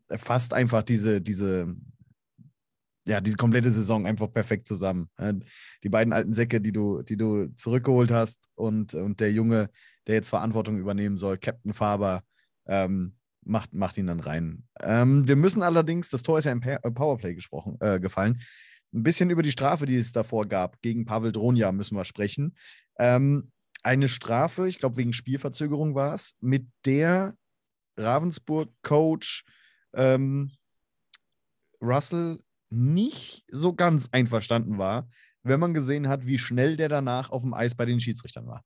fasst 0.10 0.54
einfach 0.54 0.84
diese, 0.84 1.22
diese, 1.22 1.76
ja, 3.08 3.22
diese 3.22 3.38
komplette 3.38 3.72
Saison 3.72 4.06
einfach 4.06 4.32
perfekt 4.32 4.68
zusammen. 4.68 5.10
Die 5.84 5.90
beiden 5.90 6.14
alten 6.14 6.34
Säcke, 6.34 6.60
die 6.60 6.72
du, 6.72 7.04
die 7.04 7.18
du 7.18 7.48
zurückgeholt 7.56 8.12
hast 8.12 8.48
und, 8.56 8.94
und 8.94 9.20
der 9.20 9.32
Junge, 9.32 9.70
der 10.08 10.16
jetzt 10.16 10.30
Verantwortung 10.30 10.78
übernehmen 10.78 11.18
soll, 11.18 11.38
Captain 11.38 11.74
Faber, 11.74 12.24
ähm, 12.68 13.16
macht, 13.46 13.74
macht 13.74 13.98
ihn 13.98 14.08
dann 14.08 14.20
rein. 14.20 14.64
Ähm, 14.82 15.28
wir 15.28 15.36
müssen 15.36 15.64
allerdings, 15.64 16.10
das 16.10 16.24
Tor 16.24 16.40
ist 16.40 16.46
ja 16.46 16.52
im 16.52 16.62
äh, 16.62 16.80
Powerplay 16.80 17.36
gesprochen, 17.36 17.78
äh, 17.80 18.00
gefallen. 18.00 18.42
Ein 18.94 19.04
bisschen 19.04 19.30
über 19.30 19.44
die 19.44 19.52
Strafe, 19.52 19.86
die 19.86 19.98
es 19.98 20.12
davor 20.12 20.48
gab, 20.48 20.82
gegen 20.82 21.06
Pavel 21.06 21.32
Dronja 21.32 21.72
müssen 21.72 21.96
wir 21.96 22.06
sprechen. 22.06 22.56
Ähm, 22.98 23.52
eine 23.84 24.08
Strafe, 24.08 24.68
ich 24.68 24.80
glaube 24.80 24.98
wegen 24.98 25.14
Spielverzögerung 25.14 25.96
war 25.96 26.14
es, 26.14 26.36
mit 26.40 26.68
der 26.86 27.36
Ravensburg-Coach 27.98 29.46
ähm, 29.96 30.52
Russell 31.82 32.40
nicht 32.70 33.46
so 33.50 33.74
ganz 33.74 34.10
einverstanden 34.12 34.78
war, 34.78 35.08
wenn 35.44 35.60
man 35.60 35.74
gesehen 35.74 36.10
hat, 36.10 36.26
wie 36.26 36.38
schnell 36.38 36.76
der 36.76 36.90
danach 36.90 37.32
auf 37.32 37.44
dem 37.44 37.54
Eis 37.54 37.76
bei 37.76 37.86
den 37.86 38.00
Schiedsrichtern 38.00 38.48
war. 38.48 38.64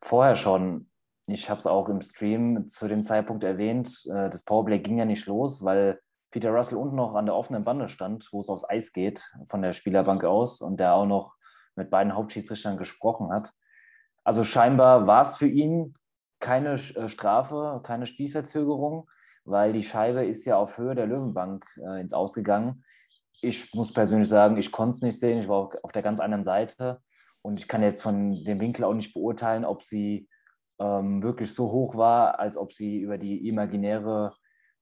Vorher 0.00 0.36
schon. 0.36 0.88
Ich 1.26 1.50
habe 1.50 1.58
es 1.58 1.66
auch 1.66 1.88
im 1.88 2.00
Stream 2.00 2.68
zu 2.68 2.86
dem 2.88 3.02
Zeitpunkt 3.02 3.44
erwähnt. 3.44 4.06
Äh, 4.06 4.30
das 4.30 4.44
Powerplay 4.44 4.78
ging 4.78 4.98
ja 4.98 5.04
nicht 5.04 5.26
los, 5.26 5.64
weil 5.64 6.00
Peter 6.30 6.50
Russell 6.50 6.78
unten 6.78 6.96
noch 6.96 7.14
an 7.14 7.26
der 7.26 7.34
offenen 7.34 7.64
Bande 7.64 7.88
stand, 7.88 8.28
wo 8.32 8.40
es 8.40 8.48
aufs 8.48 8.68
Eis 8.68 8.92
geht, 8.92 9.30
von 9.46 9.62
der 9.62 9.72
Spielerbank 9.72 10.24
aus 10.24 10.60
und 10.60 10.78
der 10.78 10.94
auch 10.94 11.06
noch 11.06 11.34
mit 11.74 11.90
beiden 11.90 12.14
Hauptschiedsrichtern 12.14 12.76
gesprochen 12.76 13.32
hat. 13.32 13.52
Also 14.24 14.44
scheinbar 14.44 15.06
war 15.06 15.22
es 15.22 15.36
für 15.36 15.48
ihn 15.48 15.94
keine 16.40 16.74
äh, 16.74 17.08
Strafe, 17.08 17.80
keine 17.84 18.06
Spielverzögerung 18.06 19.08
weil 19.46 19.72
die 19.72 19.82
Scheibe 19.82 20.24
ist 20.24 20.44
ja 20.44 20.56
auf 20.56 20.78
Höhe 20.78 20.94
der 20.94 21.06
Löwenbank 21.06 21.64
äh, 21.78 22.00
ins 22.00 22.12
Ausgegangen. 22.12 22.84
ich 23.40 23.72
muss 23.74 23.92
persönlich 23.92 24.28
sagen, 24.28 24.56
ich 24.56 24.72
konnte 24.72 24.96
es 24.96 25.02
nicht 25.02 25.20
sehen. 25.20 25.38
Ich 25.38 25.48
war 25.48 25.70
auf 25.82 25.92
der 25.92 26.02
ganz 26.02 26.20
anderen 26.20 26.44
Seite 26.44 27.00
und 27.42 27.60
ich 27.60 27.68
kann 27.68 27.82
jetzt 27.82 28.02
von 28.02 28.44
dem 28.44 28.60
Winkel 28.60 28.84
auch 28.84 28.94
nicht 28.94 29.14
beurteilen, 29.14 29.64
ob 29.64 29.82
sie 29.82 30.28
ähm, 30.78 31.22
wirklich 31.22 31.52
so 31.54 31.70
hoch 31.70 31.96
war, 31.96 32.38
als 32.38 32.56
ob 32.58 32.72
sie 32.72 32.98
über 32.98 33.18
die 33.18 33.48
imaginäre 33.48 34.34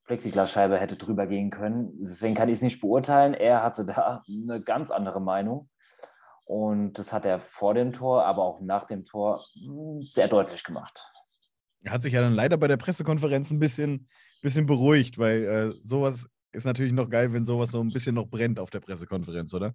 Plexiglasscheibe 0.06 0.78
hätte 0.78 0.96
drüber 0.96 1.26
gehen 1.26 1.50
können. 1.50 1.92
Deswegen 2.00 2.34
kann 2.34 2.48
ich 2.48 2.56
es 2.56 2.62
nicht 2.62 2.80
beurteilen. 2.80 3.34
Er 3.34 3.62
hatte 3.62 3.84
da 3.84 4.22
eine 4.28 4.60
ganz 4.60 4.90
andere 4.90 5.20
Meinung. 5.20 5.68
Und 6.46 6.94
das 6.98 7.12
hat 7.12 7.24
er 7.24 7.40
vor 7.40 7.74
dem 7.74 7.92
Tor, 7.92 8.24
aber 8.24 8.44
auch 8.44 8.60
nach 8.60 8.84
dem 8.84 9.04
Tor 9.04 9.44
hm, 9.54 10.02
sehr 10.02 10.28
deutlich 10.28 10.62
gemacht. 10.62 11.10
Er 11.82 11.92
hat 11.92 12.02
sich 12.02 12.12
ja 12.12 12.20
dann 12.20 12.34
leider 12.34 12.56
bei 12.56 12.68
der 12.68 12.76
Pressekonferenz 12.76 13.50
ein 13.50 13.58
bisschen, 13.58 14.08
bisschen 14.44 14.66
beruhigt, 14.66 15.18
weil 15.18 15.44
äh, 15.44 15.74
sowas 15.82 16.28
ist 16.52 16.66
natürlich 16.66 16.92
noch 16.92 17.08
geil, 17.08 17.32
wenn 17.32 17.44
sowas 17.44 17.70
so 17.70 17.80
ein 17.80 17.88
bisschen 17.88 18.14
noch 18.14 18.28
brennt 18.28 18.60
auf 18.60 18.70
der 18.70 18.80
Pressekonferenz, 18.80 19.52
oder? 19.54 19.74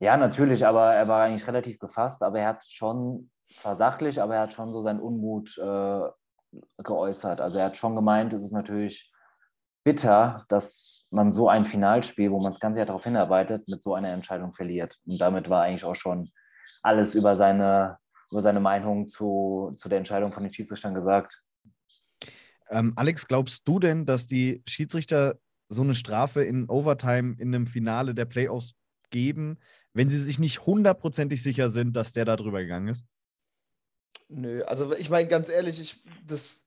Ja, 0.00 0.16
natürlich, 0.16 0.64
aber 0.64 0.94
er 0.94 1.08
war 1.08 1.24
eigentlich 1.24 1.46
relativ 1.46 1.78
gefasst, 1.78 2.22
aber 2.22 2.38
er 2.38 2.48
hat 2.48 2.64
schon, 2.64 3.30
zwar 3.56 3.74
sachlich, 3.74 4.22
aber 4.22 4.36
er 4.36 4.42
hat 4.42 4.52
schon 4.52 4.72
so 4.72 4.80
seinen 4.80 5.00
Unmut 5.00 5.58
äh, 5.58 6.00
geäußert. 6.78 7.40
Also 7.40 7.58
er 7.58 7.66
hat 7.66 7.76
schon 7.76 7.96
gemeint, 7.96 8.32
es 8.32 8.44
ist 8.44 8.52
natürlich 8.52 9.12
bitter, 9.84 10.44
dass 10.48 11.06
man 11.10 11.32
so 11.32 11.48
ein 11.48 11.64
Finalspiel, 11.64 12.30
wo 12.30 12.40
man 12.40 12.52
das 12.52 12.60
ganze 12.60 12.78
Jahr 12.78 12.86
darauf 12.86 13.04
hinarbeitet, 13.04 13.66
mit 13.66 13.82
so 13.82 13.94
einer 13.94 14.12
Entscheidung 14.12 14.52
verliert. 14.52 14.98
Und 15.04 15.20
damit 15.20 15.50
war 15.50 15.62
eigentlich 15.62 15.84
auch 15.84 15.96
schon 15.96 16.30
alles 16.82 17.16
über 17.16 17.34
seine, 17.34 17.98
über 18.30 18.40
seine 18.40 18.60
Meinung 18.60 19.08
zu, 19.08 19.72
zu 19.76 19.88
der 19.88 19.98
Entscheidung 19.98 20.30
von 20.30 20.44
den 20.44 20.52
Schiedsrichtern 20.52 20.94
gesagt. 20.94 21.42
Ähm, 22.70 22.92
Alex, 22.96 23.26
glaubst 23.26 23.66
du 23.66 23.78
denn, 23.78 24.06
dass 24.06 24.26
die 24.26 24.62
Schiedsrichter 24.66 25.38
so 25.68 25.82
eine 25.82 25.94
Strafe 25.94 26.42
in 26.42 26.68
Overtime 26.68 27.36
in 27.38 27.54
einem 27.54 27.66
Finale 27.66 28.14
der 28.14 28.24
Playoffs 28.24 28.74
geben, 29.10 29.58
wenn 29.92 30.08
sie 30.08 30.18
sich 30.18 30.38
nicht 30.38 30.66
hundertprozentig 30.66 31.42
sicher 31.42 31.70
sind, 31.70 31.94
dass 31.96 32.12
der 32.12 32.24
da 32.24 32.36
drüber 32.36 32.60
gegangen 32.60 32.88
ist? 32.88 33.06
Nö, 34.28 34.62
also 34.64 34.94
ich 34.94 35.10
meine 35.10 35.28
ganz 35.28 35.48
ehrlich, 35.48 35.80
ich 35.80 36.02
das 36.26 36.66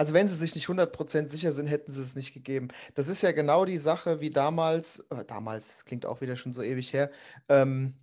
also 0.00 0.14
wenn 0.14 0.28
sie 0.28 0.34
sich 0.34 0.54
nicht 0.54 0.66
100% 0.66 1.28
sicher 1.28 1.52
sind, 1.52 1.66
hätten 1.66 1.92
sie 1.92 2.00
es 2.00 2.16
nicht 2.16 2.32
gegeben. 2.32 2.68
Das 2.94 3.08
ist 3.08 3.20
ja 3.20 3.32
genau 3.32 3.66
die 3.66 3.76
Sache 3.76 4.22
wie 4.22 4.30
damals, 4.30 5.00
äh, 5.10 5.26
damals, 5.26 5.68
das 5.68 5.84
klingt 5.84 6.06
auch 6.06 6.22
wieder 6.22 6.36
schon 6.36 6.54
so 6.54 6.62
ewig 6.62 6.94
her, 6.94 7.10
ähm, 7.50 7.99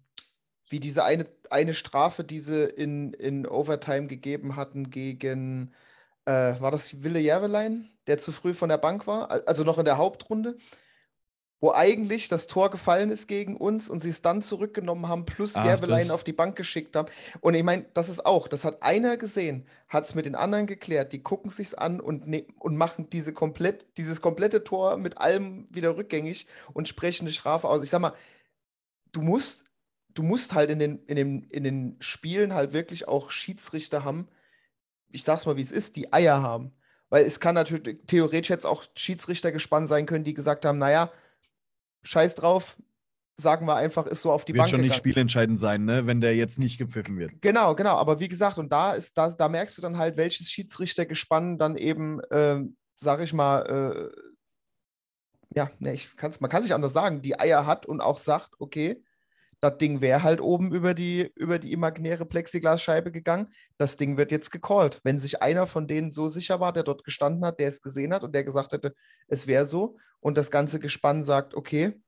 wie 0.70 0.80
diese 0.80 1.04
eine, 1.04 1.26
eine 1.50 1.74
Strafe, 1.74 2.24
die 2.24 2.40
sie 2.40 2.66
in, 2.66 3.14
in 3.14 3.48
Overtime 3.48 4.08
gegeben 4.08 4.56
hatten 4.56 4.90
gegen, 4.90 5.74
äh, 6.26 6.60
war 6.60 6.72
das 6.72 7.04
Wille 7.04 7.20
Järvelein, 7.20 7.90
der 8.08 8.18
zu 8.18 8.32
früh 8.32 8.54
von 8.54 8.70
der 8.70 8.78
Bank 8.78 9.08
war, 9.08 9.48
also 9.48 9.64
noch 9.64 9.78
in 9.78 9.86
der 9.86 9.98
Hauptrunde 9.98 10.58
wo 11.60 11.72
eigentlich 11.72 12.28
das 12.28 12.48
Tor 12.48 12.70
gefallen 12.70 13.10
ist 13.10 13.28
gegen 13.28 13.58
uns 13.58 13.90
und 13.90 14.00
sie 14.00 14.10
es 14.10 14.22
dann 14.22 14.42
zurückgenommen 14.42 15.08
haben, 15.08 15.26
plus 15.26 15.54
Gerbelein 15.54 16.12
auf 16.12 16.24
die 16.24 16.34
Bank 16.34 16.56
geschickt 16.56 16.96
haben. 16.96 17.10
Und 17.40 17.56
ich 17.56 17.64
meine, 17.64 17.86
das 17.94 18.10
ist 18.10 18.26
auch, 18.26 18.48
das 18.48 18.64
hat 18.64 18.84
einer 18.84 19.18
gesehen, 19.18 19.66
hat 19.88 20.06
es 20.06 20.14
mit 20.14 20.26
den 20.26 20.36
anderen 20.36 20.68
geklärt, 20.68 21.14
die 21.14 21.24
gucken 21.24 21.50
sich's 21.50 21.74
an 21.74 22.00
und, 22.00 22.28
ne 22.28 22.46
und 22.60 22.78
machen 22.78 23.10
diese 23.10 23.34
komplett, 23.34 23.88
dieses 23.98 24.22
komplette 24.22 24.64
Tor 24.64 24.98
mit 24.98 25.18
allem 25.18 25.68
wieder 25.72 25.98
rückgängig 25.98 26.48
und 26.74 26.88
sprechen 26.88 27.24
eine 27.24 27.34
Strafe 27.34 27.68
aus. 27.68 27.84
Ich 27.84 27.90
sag 27.90 28.02
mal, 28.02 28.14
du 29.12 29.22
musst, 29.24 29.66
du 30.18 30.24
musst 30.24 30.54
halt 30.54 30.70
in 30.70 30.80
den, 30.80 31.06
in, 31.06 31.16
den, 31.16 31.44
in 31.44 31.64
den 31.64 31.96
Spielen 32.00 32.54
halt 32.54 32.74
wirklich 32.74 33.08
auch 33.08 33.30
Schiedsrichter 33.30 34.04
haben, 34.04 34.28
ich 35.10 35.24
sag's 35.24 35.46
mal, 35.46 35.58
wie 35.58 35.62
es 35.62 35.72
ist, 35.72 35.96
die 35.96 36.12
Eier 36.12 36.42
haben. 36.42 36.74
Weil 37.10 37.26
es 37.26 37.40
kann 37.40 37.56
natürlich 37.56 38.00
theoretisch 38.08 38.50
jetzt 38.50 38.66
auch 38.66 38.84
Schiedsrichter 38.96 39.52
gespannt 39.52 39.88
sein 39.88 40.06
können, 40.06 40.26
die 40.26 40.34
gesagt 40.34 40.66
haben, 40.66 40.78
naja, 40.78 41.12
scheiß 42.04 42.36
drauf, 42.36 42.76
sagen 43.38 43.66
wir 43.68 43.76
einfach, 43.76 44.08
ist 44.08 44.24
so 44.24 44.32
auf 44.32 44.44
die 44.44 44.54
wird 44.54 44.58
Bank. 44.58 44.72
Wird 44.72 44.80
schon 44.80 44.88
nicht 44.88 44.96
spielentscheidend 44.96 45.60
sein, 45.60 45.86
ne, 45.86 46.08
wenn 46.08 46.20
der 46.20 46.36
jetzt 46.36 46.60
nicht 46.60 46.78
gepfiffen 46.78 47.18
wird. 47.18 47.32
Genau, 47.42 47.76
genau. 47.76 47.96
Aber 47.96 48.20
wie 48.20 48.28
gesagt, 48.28 48.58
und 48.58 48.72
da 48.72 48.94
ist 48.94 49.18
da, 49.18 49.30
da 49.30 49.48
merkst 49.48 49.78
du 49.78 49.82
dann 49.82 49.98
halt, 49.98 50.18
welches 50.18 50.52
Schiedsrichtergespann 50.52 51.58
dann 51.58 51.78
eben, 51.78 52.20
äh, 52.32 52.60
sag 52.96 53.22
ich 53.22 53.32
mal, 53.32 54.12
äh, 54.14 54.22
ja, 55.56 55.72
ne, 55.80 55.94
ich 55.94 56.16
kann's, 56.18 56.42
man 56.42 56.50
kann 56.50 56.64
sich 56.64 56.74
anders 56.74 56.94
sagen, 56.94 57.22
die 57.22 57.40
Eier 57.40 57.66
hat 57.66 57.86
und 57.86 58.02
auch 58.02 58.18
sagt, 58.18 58.52
okay, 58.60 59.02
das 59.60 59.78
Ding 59.78 60.02
wäre 60.02 60.24
halt 60.24 60.40
oben 60.40 60.72
über 60.74 60.94
die, 60.94 61.32
über 61.36 61.60
die 61.60 61.72
imaginäre 61.72 62.26
Plexiglasscheibe 62.26 63.12
gegangen. 63.12 63.50
Das 63.78 63.98
Ding 63.98 64.18
wird 64.18 64.32
jetzt 64.32 64.52
gecallt. 64.52 65.02
Wenn 65.04 65.20
sich 65.20 65.42
einer 65.42 65.66
von 65.66 65.88
denen 65.88 66.12
so 66.12 66.30
sicher 66.30 66.60
war, 66.60 66.74
der 66.74 66.84
dort 66.84 67.04
gestanden 67.04 67.44
hat, 67.46 67.60
der 67.60 67.68
es 67.68 67.82
gesehen 67.82 68.14
hat 68.14 68.24
und 68.24 68.34
der 68.34 68.44
gesagt 68.44 68.72
hätte, 68.72 68.94
es 69.28 69.48
wäre 69.48 69.66
so, 69.66 69.98
und 70.20 70.38
das 70.38 70.52
ganze 70.52 70.80
Gespann 70.80 71.24
sagt, 71.24 71.56
okay, 71.56 72.02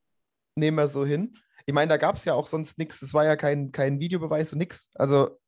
nehmen 0.55 0.77
wir 0.77 0.87
so 0.87 1.05
hin. 1.05 1.35
Ich 1.65 1.73
meine, 1.73 1.89
da 1.89 1.97
gab 1.97 2.15
es 2.15 2.25
ja 2.25 2.33
auch 2.33 2.47
sonst 2.47 2.77
nichts. 2.77 3.01
Es 3.01 3.13
war 3.13 3.25
ja 3.25 3.35
kein, 3.35 3.71
kein 3.71 3.99
Videobeweis 3.99 4.51
und 4.53 4.59
nichts. 4.59 4.89
Also, 4.95 5.39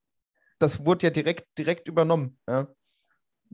das 0.59 0.85
wurde 0.85 1.07
ja 1.07 1.09
direkt, 1.09 1.47
direkt 1.57 1.87
übernommen. 1.87 2.39
Ja. 2.47 2.67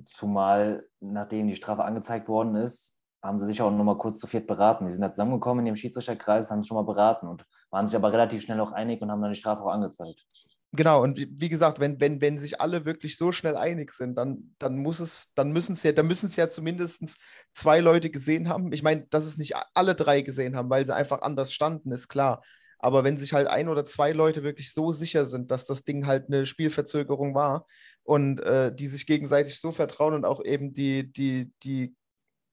Zumal, 0.05 0.87
nachdem 0.99 1.47
die 1.47 1.55
Strafe 1.55 1.83
angezeigt 1.83 2.27
worden 2.27 2.55
ist, 2.55 2.96
haben 3.21 3.39
sie 3.39 3.45
sich 3.45 3.61
auch 3.61 3.71
nochmal 3.71 3.97
kurz 3.97 4.19
zu 4.19 4.27
viert 4.27 4.47
beraten. 4.47 4.85
Die 4.85 4.91
sind 4.91 5.01
da 5.01 5.11
zusammengekommen 5.11 5.59
in 5.59 5.73
dem 5.73 5.75
Schiedsrichterkreis, 5.75 6.51
haben 6.51 6.63
sich 6.63 6.67
schon 6.67 6.77
mal 6.77 6.83
beraten 6.83 7.27
und 7.27 7.45
waren 7.69 7.87
sich 7.87 7.95
aber 7.95 8.11
relativ 8.11 8.41
schnell 8.41 8.59
auch 8.59 8.71
einig 8.71 9.01
und 9.01 9.11
haben 9.11 9.21
dann 9.21 9.33
die 9.33 9.39
Strafe 9.39 9.63
auch 9.63 9.71
angezeigt. 9.71 10.25
Genau, 10.73 11.01
und 11.01 11.17
wie 11.17 11.49
gesagt, 11.49 11.79
wenn, 11.79 11.99
wenn, 12.01 12.19
wenn 12.19 12.37
sich 12.37 12.59
alle 12.59 12.85
wirklich 12.85 13.17
so 13.17 13.31
schnell 13.31 13.55
einig 13.55 13.91
sind, 13.93 14.15
dann, 14.15 14.53
dann 14.59 14.77
muss 14.77 14.99
es, 14.99 15.33
dann 15.33 15.51
müssen 15.51 15.73
es 15.73 15.83
ja, 15.83 15.93
dann 15.93 16.07
müssen 16.07 16.25
es 16.25 16.35
ja 16.35 16.49
zumindest 16.49 17.17
zwei 17.53 17.79
Leute 17.79 18.09
gesehen 18.09 18.49
haben. 18.49 18.71
Ich 18.73 18.83
meine, 18.83 19.07
dass 19.09 19.25
es 19.25 19.37
nicht 19.37 19.55
alle 19.73 19.95
drei 19.95 20.21
gesehen 20.21 20.55
haben, 20.57 20.69
weil 20.69 20.85
sie 20.85 20.93
einfach 20.93 21.21
anders 21.21 21.53
standen, 21.53 21.91
ist 21.91 22.09
klar. 22.09 22.43
Aber 22.79 23.03
wenn 23.03 23.17
sich 23.17 23.33
halt 23.33 23.47
ein 23.47 23.69
oder 23.69 23.85
zwei 23.85 24.11
Leute 24.11 24.43
wirklich 24.43 24.73
so 24.73 24.91
sicher 24.91 25.25
sind, 25.25 25.51
dass 25.51 25.65
das 25.65 25.83
Ding 25.83 26.05
halt 26.05 26.27
eine 26.27 26.45
Spielverzögerung 26.45 27.33
war 27.33 27.65
und 28.03 28.39
äh, 28.41 28.73
die 28.75 28.87
sich 28.87 29.07
gegenseitig 29.07 29.59
so 29.59 29.71
vertrauen 29.71 30.13
und 30.13 30.25
auch 30.25 30.43
eben 30.43 30.73
die, 30.73 31.11
die, 31.11 31.51
die 31.63 31.95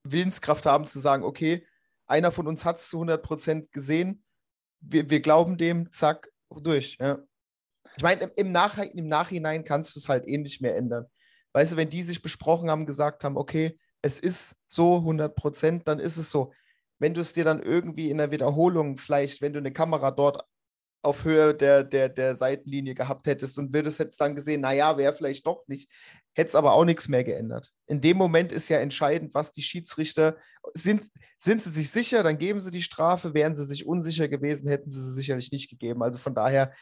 Willenskraft 0.05 0.65
haben 0.65 0.87
zu 0.87 0.99
sagen, 0.99 1.23
okay, 1.23 1.65
einer 2.07 2.31
von 2.31 2.47
uns 2.47 2.65
hat 2.65 2.77
es 2.77 2.89
zu 2.89 3.01
100% 3.01 3.69
gesehen, 3.71 4.23
wir, 4.79 5.09
wir 5.09 5.19
glauben 5.19 5.57
dem, 5.57 5.91
zack, 5.91 6.29
durch. 6.49 6.97
Ja. 6.99 7.19
Ich 7.97 8.03
meine, 8.03 8.25
im, 8.35 8.51
Nach 8.51 8.77
im 8.77 9.07
Nachhinein 9.07 9.63
kannst 9.63 9.95
du 9.95 9.99
es 9.99 10.09
halt 10.09 10.27
eh 10.27 10.37
nicht 10.37 10.61
mehr 10.61 10.75
ändern. 10.75 11.05
Weißt 11.53 11.73
du, 11.73 11.77
wenn 11.77 11.89
die 11.89 12.03
sich 12.03 12.21
besprochen 12.21 12.69
haben, 12.69 12.85
gesagt 12.85 13.23
haben, 13.23 13.37
okay, 13.37 13.79
es 14.01 14.19
ist 14.19 14.55
so 14.67 14.97
100% 14.97 15.83
dann 15.83 15.99
ist 15.99 16.17
es 16.17 16.29
so. 16.29 16.53
Wenn 16.99 17.13
du 17.13 17.21
es 17.21 17.33
dir 17.33 17.43
dann 17.43 17.61
irgendwie 17.61 18.09
in 18.09 18.17
der 18.17 18.31
Wiederholung, 18.31 18.97
vielleicht, 18.97 19.41
wenn 19.41 19.53
du 19.53 19.59
eine 19.59 19.73
Kamera 19.73 20.11
dort 20.11 20.45
auf 21.05 21.23
Höhe 21.23 21.53
der, 21.53 21.83
der, 21.83 22.09
der 22.09 22.35
Seitenlinie 22.35 22.95
gehabt 22.95 23.27
hättest 23.27 23.57
und 23.59 23.73
würdest 23.73 23.99
jetzt 23.99 24.19
dann 24.19 24.35
gesehen, 24.35 24.61
naja, 24.61 24.97
wäre 24.97 25.13
vielleicht 25.13 25.45
doch 25.45 25.63
nicht, 25.67 25.91
hätte 26.33 26.49
es 26.49 26.55
aber 26.55 26.73
auch 26.73 26.83
nichts 26.83 27.07
mehr 27.07 27.23
geändert. 27.23 27.71
In 27.85 28.01
dem 28.01 28.17
Moment 28.17 28.51
ist 28.51 28.69
ja 28.69 28.77
entscheidend, 28.77 29.33
was 29.33 29.51
die 29.51 29.61
Schiedsrichter 29.61 30.35
sind. 30.73 31.03
Sind 31.37 31.61
sie 31.61 31.69
sich 31.69 31.91
sicher, 31.91 32.23
dann 32.23 32.39
geben 32.39 32.59
sie 32.59 32.71
die 32.71 32.81
Strafe. 32.81 33.33
Wären 33.33 33.55
sie 33.55 33.65
sich 33.65 33.85
unsicher 33.85 34.27
gewesen, 34.27 34.67
hätten 34.67 34.89
sie 34.89 35.01
sie 35.01 35.13
sicherlich 35.13 35.51
nicht 35.51 35.69
gegeben. 35.69 36.01
Also 36.01 36.17
von 36.17 36.33
daher 36.33 36.73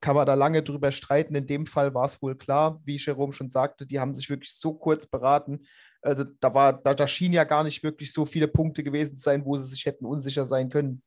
kann 0.00 0.16
man 0.16 0.26
da 0.26 0.34
lange 0.34 0.62
drüber 0.62 0.92
streiten. 0.92 1.34
In 1.34 1.46
dem 1.46 1.66
Fall 1.66 1.94
war 1.94 2.04
es 2.04 2.20
wohl 2.20 2.36
klar, 2.36 2.80
wie 2.84 2.96
Jerome 2.96 3.32
schon 3.32 3.48
sagte, 3.48 3.86
die 3.86 3.98
haben 3.98 4.14
sich 4.14 4.28
wirklich 4.28 4.54
so 4.54 4.74
kurz 4.74 5.06
beraten. 5.06 5.66
Also 6.02 6.24
da 6.24 6.52
war, 6.52 6.74
da, 6.74 6.94
da 6.94 7.08
schien 7.08 7.32
ja 7.32 7.44
gar 7.44 7.64
nicht 7.64 7.82
wirklich 7.82 8.12
so 8.12 8.26
viele 8.26 8.48
Punkte 8.48 8.82
gewesen 8.82 9.16
zu 9.16 9.22
sein, 9.22 9.44
wo 9.44 9.56
sie 9.56 9.68
sich 9.68 9.86
hätten 9.86 10.04
unsicher 10.04 10.44
sein 10.44 10.68
können. 10.68 11.02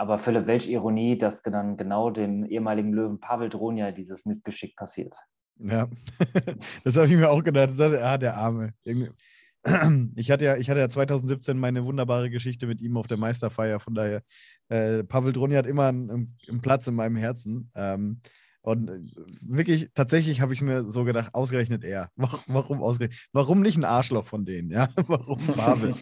Aber 0.00 0.16
Philipp, 0.16 0.46
welche 0.46 0.70
Ironie, 0.70 1.18
dass 1.18 1.42
dann 1.42 1.76
genau 1.76 2.08
dem 2.08 2.46
ehemaligen 2.46 2.90
Löwen 2.90 3.20
Pavel 3.20 3.50
Dronja 3.50 3.92
dieses 3.92 4.24
Missgeschick 4.24 4.74
passiert. 4.74 5.14
Ja, 5.58 5.90
das 6.84 6.96
habe 6.96 7.08
ich 7.08 7.12
mir 7.12 7.28
auch 7.28 7.44
gedacht. 7.44 7.78
Ah, 7.78 8.16
der 8.16 8.34
Arme. 8.34 8.72
Ich 10.16 10.30
hatte, 10.30 10.46
ja, 10.46 10.56
ich 10.56 10.70
hatte 10.70 10.80
ja 10.80 10.88
2017 10.88 11.58
meine 11.58 11.84
wunderbare 11.84 12.30
Geschichte 12.30 12.66
mit 12.66 12.80
ihm 12.80 12.96
auf 12.96 13.08
der 13.08 13.18
Meisterfeier. 13.18 13.78
Von 13.78 13.94
daher, 13.94 14.22
äh, 14.70 15.04
Pavel 15.04 15.34
Dronja 15.34 15.58
hat 15.58 15.66
immer 15.66 15.88
einen, 15.88 16.34
einen, 16.48 16.60
Platz 16.62 16.86
in 16.86 16.94
meinem 16.94 17.16
Herzen. 17.16 17.70
Ähm, 17.74 18.22
und 18.62 18.88
äh, 18.88 19.00
wirklich, 19.42 19.90
tatsächlich 19.92 20.40
habe 20.40 20.54
ich 20.54 20.62
mir 20.62 20.84
so 20.84 21.04
gedacht, 21.04 21.34
ausgerechnet 21.34 21.84
er. 21.84 22.10
Warum, 22.16 22.40
warum 22.46 22.82
ausgerechnet? 22.82 23.28
Warum 23.34 23.60
nicht 23.60 23.76
ein 23.76 23.84
Arschloch 23.84 24.24
von 24.24 24.46
denen? 24.46 24.70
Ja, 24.70 24.88
warum 25.08 25.46
Pavel? 25.48 25.94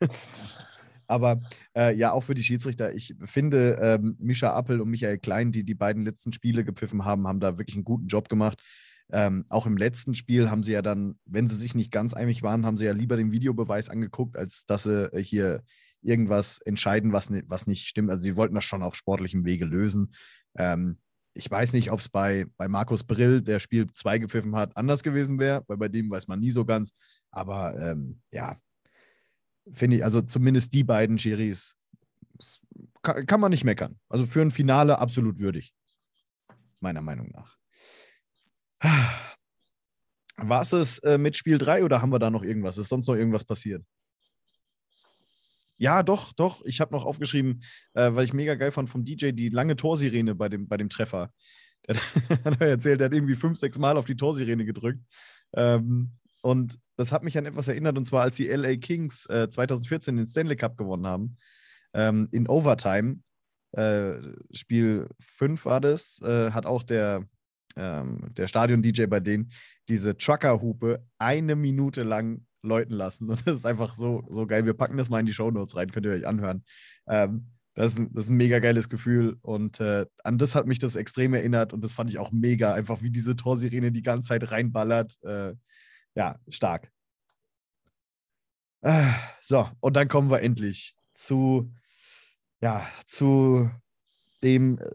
Aber 1.10 1.40
äh, 1.76 1.94
ja, 1.94 2.12
auch 2.12 2.22
für 2.22 2.34
die 2.34 2.42
Schiedsrichter. 2.42 2.94
Ich 2.94 3.14
finde, 3.24 3.78
ähm, 3.80 4.16
Mischa 4.18 4.56
Appel 4.56 4.80
und 4.80 4.88
Michael 4.88 5.18
Klein, 5.18 5.52
die 5.52 5.64
die 5.64 5.74
beiden 5.74 6.04
letzten 6.04 6.32
Spiele 6.32 6.64
gepfiffen 6.64 7.04
haben, 7.04 7.26
haben 7.26 7.40
da 7.40 7.58
wirklich 7.58 7.76
einen 7.76 7.84
guten 7.84 8.06
Job 8.06 8.28
gemacht. 8.28 8.62
Ähm, 9.12 9.44
auch 9.48 9.66
im 9.66 9.76
letzten 9.76 10.14
Spiel 10.14 10.50
haben 10.50 10.62
sie 10.62 10.72
ja 10.72 10.82
dann, 10.82 11.18
wenn 11.24 11.48
sie 11.48 11.56
sich 11.56 11.74
nicht 11.74 11.90
ganz 11.90 12.14
einig 12.14 12.42
waren, 12.42 12.64
haben 12.64 12.78
sie 12.78 12.84
ja 12.84 12.92
lieber 12.92 13.16
den 13.16 13.32
Videobeweis 13.32 13.88
angeguckt, 13.88 14.36
als 14.36 14.64
dass 14.66 14.84
sie 14.84 15.12
äh, 15.12 15.22
hier 15.22 15.62
irgendwas 16.02 16.58
entscheiden, 16.58 17.12
was, 17.12 17.30
was 17.46 17.66
nicht 17.66 17.86
stimmt. 17.86 18.10
Also 18.10 18.22
sie 18.22 18.36
wollten 18.36 18.54
das 18.54 18.64
schon 18.64 18.82
auf 18.82 18.96
sportlichem 18.96 19.44
Wege 19.44 19.64
lösen. 19.64 20.14
Ähm, 20.56 20.98
ich 21.34 21.50
weiß 21.50 21.72
nicht, 21.74 21.90
ob 21.90 22.00
es 22.00 22.08
bei, 22.08 22.46
bei 22.56 22.68
Markus 22.68 23.04
Brill, 23.04 23.42
der 23.42 23.60
Spiel 23.60 23.86
2 23.92 24.18
gepfiffen 24.18 24.56
hat, 24.56 24.76
anders 24.76 25.02
gewesen 25.02 25.38
wäre, 25.38 25.62
weil 25.66 25.76
bei 25.76 25.88
dem 25.88 26.10
weiß 26.10 26.28
man 26.28 26.40
nie 26.40 26.50
so 26.50 26.64
ganz. 26.64 26.92
Aber 27.30 27.78
ähm, 27.78 28.20
ja, 28.32 28.56
finde 29.72 29.98
ich, 29.98 30.04
also 30.04 30.22
zumindest 30.22 30.74
die 30.74 30.84
beiden 30.84 31.18
Schiris 31.18 31.76
kann, 33.02 33.26
kann 33.26 33.40
man 33.40 33.50
nicht 33.50 33.64
meckern. 33.64 33.98
Also 34.08 34.24
für 34.26 34.42
ein 34.42 34.50
Finale 34.50 34.98
absolut 34.98 35.38
würdig. 35.38 35.74
Meiner 36.80 37.00
Meinung 37.00 37.30
nach. 37.30 37.56
War 40.36 40.62
es 40.62 40.72
es 40.72 40.98
äh, 41.00 41.18
mit 41.18 41.36
Spiel 41.36 41.58
3 41.58 41.84
oder 41.84 42.00
haben 42.00 42.12
wir 42.12 42.18
da 42.18 42.30
noch 42.30 42.42
irgendwas? 42.42 42.78
Ist 42.78 42.88
sonst 42.88 43.06
noch 43.06 43.14
irgendwas 43.14 43.44
passiert? 43.44 43.84
Ja, 45.76 46.02
doch, 46.02 46.32
doch. 46.32 46.62
Ich 46.64 46.80
habe 46.80 46.92
noch 46.92 47.04
aufgeschrieben, 47.04 47.62
äh, 47.94 48.14
weil 48.14 48.24
ich 48.24 48.32
mega 48.32 48.54
geil 48.54 48.70
fand 48.70 48.88
vom 48.88 49.04
DJ, 49.04 49.32
die 49.32 49.48
lange 49.48 49.76
Torsirene 49.76 50.34
bei 50.34 50.48
dem, 50.48 50.68
bei 50.68 50.76
dem 50.76 50.88
Treffer. 50.88 51.32
Der 51.88 51.96
hat 52.44 52.60
erzählt, 52.60 53.00
der 53.00 53.06
hat 53.06 53.14
irgendwie 53.14 53.34
fünf, 53.34 53.58
sechs 53.58 53.78
Mal 53.78 53.96
auf 53.96 54.04
die 54.04 54.14
Torsirene 54.14 54.64
gedrückt. 54.64 55.00
Ähm, 55.54 56.12
und 56.42 56.78
das 56.96 57.12
hat 57.12 57.22
mich 57.22 57.36
an 57.38 57.46
etwas 57.46 57.68
erinnert, 57.68 57.96
und 57.96 58.06
zwar 58.06 58.22
als 58.22 58.36
die 58.36 58.48
LA 58.48 58.76
Kings 58.76 59.26
äh, 59.26 59.48
2014 59.48 60.16
den 60.16 60.26
Stanley 60.26 60.56
Cup 60.56 60.76
gewonnen 60.76 61.06
haben. 61.06 61.36
Ähm, 61.94 62.28
in 62.30 62.46
Overtime, 62.46 63.20
äh, 63.72 64.14
Spiel 64.52 65.08
5 65.20 65.64
war 65.64 65.80
das, 65.80 66.20
äh, 66.22 66.50
hat 66.50 66.66
auch 66.66 66.82
der, 66.82 67.24
ähm, 67.76 68.28
der 68.32 68.48
Stadion-DJ 68.48 69.06
bei 69.06 69.20
denen 69.20 69.50
diese 69.88 70.16
Trucker-Hupe 70.16 71.04
eine 71.18 71.56
Minute 71.56 72.02
lang 72.02 72.44
läuten 72.62 72.94
lassen. 72.94 73.28
Und 73.30 73.46
das 73.46 73.56
ist 73.56 73.66
einfach 73.66 73.94
so, 73.94 74.22
so 74.28 74.46
geil. 74.46 74.66
Wir 74.66 74.74
packen 74.74 74.96
das 74.96 75.10
mal 75.10 75.20
in 75.20 75.26
die 75.26 75.32
Show 75.32 75.50
Notes 75.50 75.76
rein, 75.76 75.90
könnt 75.90 76.06
ihr 76.06 76.12
euch 76.12 76.26
anhören. 76.26 76.64
Ähm, 77.08 77.46
das, 77.74 77.94
ist, 77.94 78.08
das 78.12 78.24
ist 78.24 78.30
ein 78.30 78.36
mega 78.36 78.58
geiles 78.58 78.88
Gefühl 78.88 79.38
und 79.42 79.80
äh, 79.80 80.04
an 80.24 80.38
das 80.38 80.54
hat 80.54 80.66
mich 80.66 80.80
das 80.80 80.96
extrem 80.96 81.34
erinnert 81.34 81.72
und 81.72 81.82
das 81.82 81.94
fand 81.94 82.10
ich 82.10 82.18
auch 82.18 82.32
mega, 82.32 82.74
einfach 82.74 83.00
wie 83.00 83.10
diese 83.10 83.36
Torsirene 83.36 83.92
die 83.92 84.02
ganze 84.02 84.28
Zeit 84.28 84.50
reinballert. 84.50 85.16
Äh, 85.22 85.54
ja, 86.14 86.38
stark. 86.48 86.90
Äh, 88.82 89.12
so, 89.42 89.68
und 89.80 89.94
dann 89.94 90.08
kommen 90.08 90.30
wir 90.30 90.40
endlich 90.40 90.94
zu, 91.14 91.72
ja, 92.60 92.88
zu 93.06 93.70
dem 94.42 94.78
äh, 94.78 94.90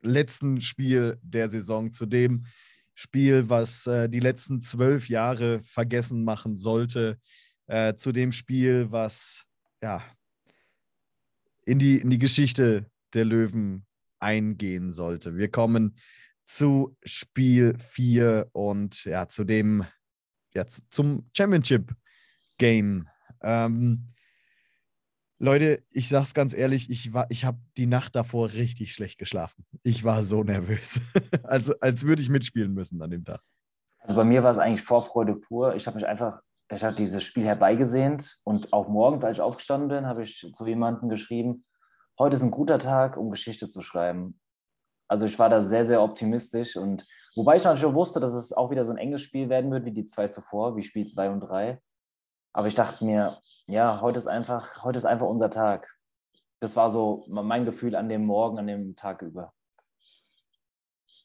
letzten 0.00 0.60
Spiel 0.60 1.18
der 1.22 1.48
Saison, 1.48 1.92
zu 1.92 2.06
dem 2.06 2.46
Spiel, 2.94 3.50
was 3.50 3.86
äh, 3.86 4.08
die 4.08 4.20
letzten 4.20 4.60
zwölf 4.60 5.08
Jahre 5.08 5.62
vergessen 5.62 6.24
machen 6.24 6.56
sollte, 6.56 7.20
äh, 7.66 7.94
zu 7.94 8.12
dem 8.12 8.32
Spiel, 8.32 8.90
was 8.90 9.44
ja 9.82 10.02
in 11.66 11.78
die, 11.78 11.98
in 11.98 12.08
die 12.08 12.18
Geschichte 12.18 12.86
der 13.12 13.26
Löwen 13.26 13.84
eingehen 14.18 14.92
sollte. 14.92 15.36
Wir 15.36 15.50
kommen 15.50 15.96
zu 16.46 16.96
Spiel 17.04 17.76
4 17.78 18.48
und 18.52 19.04
ja, 19.04 19.28
zu 19.28 19.44
dem, 19.44 19.84
ja, 20.54 20.66
zum 20.66 21.28
Championship 21.36 21.94
Game. 22.56 23.08
Ähm, 23.42 24.14
Leute, 25.38 25.82
ich 25.90 26.08
sag's 26.08 26.32
ganz 26.32 26.54
ehrlich, 26.54 26.88
ich, 26.88 27.10
ich 27.28 27.44
habe 27.44 27.58
die 27.76 27.86
Nacht 27.86 28.16
davor 28.16 28.52
richtig 28.52 28.94
schlecht 28.94 29.18
geschlafen. 29.18 29.66
Ich 29.82 30.04
war 30.04 30.24
so 30.24 30.42
nervös. 30.44 31.00
also, 31.42 31.74
als 31.80 32.04
würde 32.04 32.22
ich 32.22 32.30
mitspielen 32.30 32.72
müssen 32.72 33.02
an 33.02 33.10
dem 33.10 33.24
Tag. 33.24 33.42
Also 33.98 34.14
bei 34.14 34.24
mir 34.24 34.42
war 34.42 34.52
es 34.52 34.58
eigentlich 34.58 34.82
Vorfreude 34.82 35.34
pur. 35.34 35.74
Ich 35.74 35.86
habe 35.86 35.96
mich 35.96 36.06
einfach, 36.06 36.40
ich 36.72 36.82
habe 36.84 36.94
dieses 36.94 37.22
Spiel 37.24 37.44
herbeigesehnt 37.44 38.38
und 38.44 38.72
auch 38.72 38.88
morgens, 38.88 39.24
als 39.24 39.38
ich 39.38 39.42
aufgestanden 39.42 39.88
bin, 39.88 40.06
habe 40.06 40.22
ich 40.22 40.48
zu 40.54 40.66
jemandem 40.66 41.08
geschrieben, 41.08 41.64
heute 42.18 42.36
ist 42.36 42.42
ein 42.42 42.52
guter 42.52 42.78
Tag, 42.78 43.16
um 43.16 43.30
Geschichte 43.30 43.68
zu 43.68 43.82
schreiben. 43.82 44.38
Also 45.08 45.24
ich 45.24 45.38
war 45.38 45.48
da 45.48 45.60
sehr, 45.60 45.84
sehr 45.84 46.02
optimistisch 46.02 46.76
und 46.76 47.06
wobei 47.36 47.56
ich 47.56 47.64
natürlich 47.64 47.94
wusste, 47.94 48.20
dass 48.20 48.32
es 48.32 48.52
auch 48.52 48.70
wieder 48.70 48.84
so 48.84 48.92
ein 48.92 48.98
enges 48.98 49.22
Spiel 49.22 49.48
werden 49.48 49.70
wird 49.70 49.84
wie 49.84 49.92
die 49.92 50.04
zwei 50.04 50.28
zuvor, 50.28 50.76
wie 50.76 50.82
Spiel 50.82 51.06
2 51.06 51.30
und 51.30 51.40
3. 51.40 51.80
Aber 52.52 52.66
ich 52.66 52.74
dachte 52.74 53.04
mir, 53.04 53.38
ja, 53.66 54.00
heute 54.00 54.18
ist 54.18 54.26
einfach, 54.26 54.82
heute 54.82 54.98
ist 54.98 55.04
einfach 55.04 55.26
unser 55.26 55.50
Tag. 55.50 55.96
Das 56.60 56.74
war 56.74 56.88
so 56.88 57.26
mein 57.28 57.64
Gefühl 57.64 57.94
an 57.94 58.08
dem 58.08 58.24
Morgen, 58.24 58.58
an 58.58 58.66
dem 58.66 58.96
Tag 58.96 59.22
über. 59.22 59.52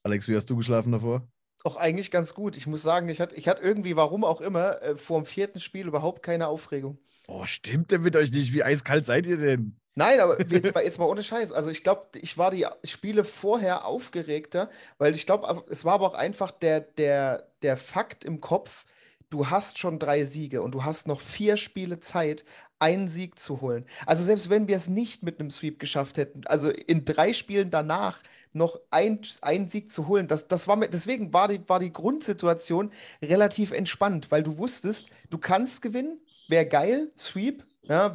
Alex, 0.04 0.28
wie 0.28 0.36
hast 0.36 0.50
du 0.50 0.58
geschlafen 0.58 0.92
davor? 0.92 1.28
Auch 1.64 1.76
eigentlich 1.76 2.10
ganz 2.10 2.34
gut. 2.34 2.58
Ich 2.58 2.68
muss 2.68 2.82
sagen, 2.82 3.08
ich 3.08 3.22
hatte, 3.22 3.36
ich 3.36 3.48
hatte 3.48 3.62
irgendwie, 3.62 3.96
warum 3.96 4.24
auch 4.24 4.42
immer, 4.42 4.82
äh, 4.82 4.98
vor 4.98 5.22
dem 5.22 5.26
vierten 5.26 5.60
Spiel 5.60 5.88
überhaupt 5.88 6.24
keine 6.24 6.48
Aufregung. 6.48 6.98
Oh, 7.28 7.46
stimmt 7.46 7.92
denn 7.92 8.02
mit 8.02 8.16
euch 8.16 8.32
nicht? 8.32 8.52
Wie 8.52 8.64
eiskalt 8.64 9.06
seid 9.06 9.28
ihr 9.28 9.38
denn? 9.38 9.80
Nein, 9.96 10.20
aber 10.20 10.40
jetzt 10.50 10.74
mal, 10.74 10.84
jetzt 10.84 11.00
mal 11.00 11.06
ohne 11.06 11.24
Scheiß. 11.24 11.52
Also 11.52 11.70
ich 11.70 11.84
glaube, 11.84 12.08
ich 12.20 12.38
war 12.38 12.52
die 12.52 12.66
Spiele 12.84 13.24
vorher 13.24 13.86
aufgeregter, 13.86 14.70
weil 14.98 15.16
ich 15.16 15.26
glaube, 15.26 15.64
es 15.70 15.86
war 15.86 15.94
aber 15.96 16.08
auch 16.08 16.14
einfach 16.14 16.52
der, 16.52 16.82
der, 16.82 17.48
der 17.62 17.78
Fakt 17.78 18.24
im 18.24 18.40
Kopf, 18.42 18.86
du 19.30 19.50
hast 19.50 19.80
schon 19.80 20.00
drei 20.00 20.26
Siege 20.26 20.62
und 20.62 20.74
du 20.74 20.84
hast 20.84 21.08
noch 21.08 21.20
vier 21.20 21.58
Spiele 21.58 22.00
Zeit, 22.00 22.46
einen 22.80 23.08
Sieg 23.08 23.38
zu 23.38 23.62
holen. 23.62 23.86
Also 24.06 24.24
selbst 24.24 24.50
wenn 24.50 24.68
wir 24.68 24.76
es 24.76 24.90
nicht 24.90 25.24
mit 25.24 25.40
einem 25.40 25.52
Sweep 25.52 25.80
geschafft 25.80 26.18
hätten, 26.18 26.46
also 26.48 26.70
in 26.70 27.06
drei 27.06 27.34
Spielen 27.34 27.70
danach 27.70 28.22
noch 28.54 28.80
ein, 28.90 29.22
einen 29.42 29.68
Sieg 29.68 29.92
zu 29.92 30.08
holen, 30.08 30.28
das, 30.28 30.48
das 30.48 30.68
war 30.68 30.76
mit, 30.76 30.94
deswegen 30.94 31.32
war 31.32 31.48
die, 31.48 31.62
war 31.70 31.80
die 31.80 31.94
Grundsituation 31.94 32.92
relativ 33.22 33.72
entspannt, 33.72 34.32
weil 34.32 34.44
du 34.44 34.58
wusstest, 34.58 35.08
du 35.30 35.38
kannst 35.38 35.82
gewinnen, 35.82 36.20
wäre 36.48 36.66
geil, 36.66 37.12
Sweep, 37.18 37.64
ja, 37.84 38.14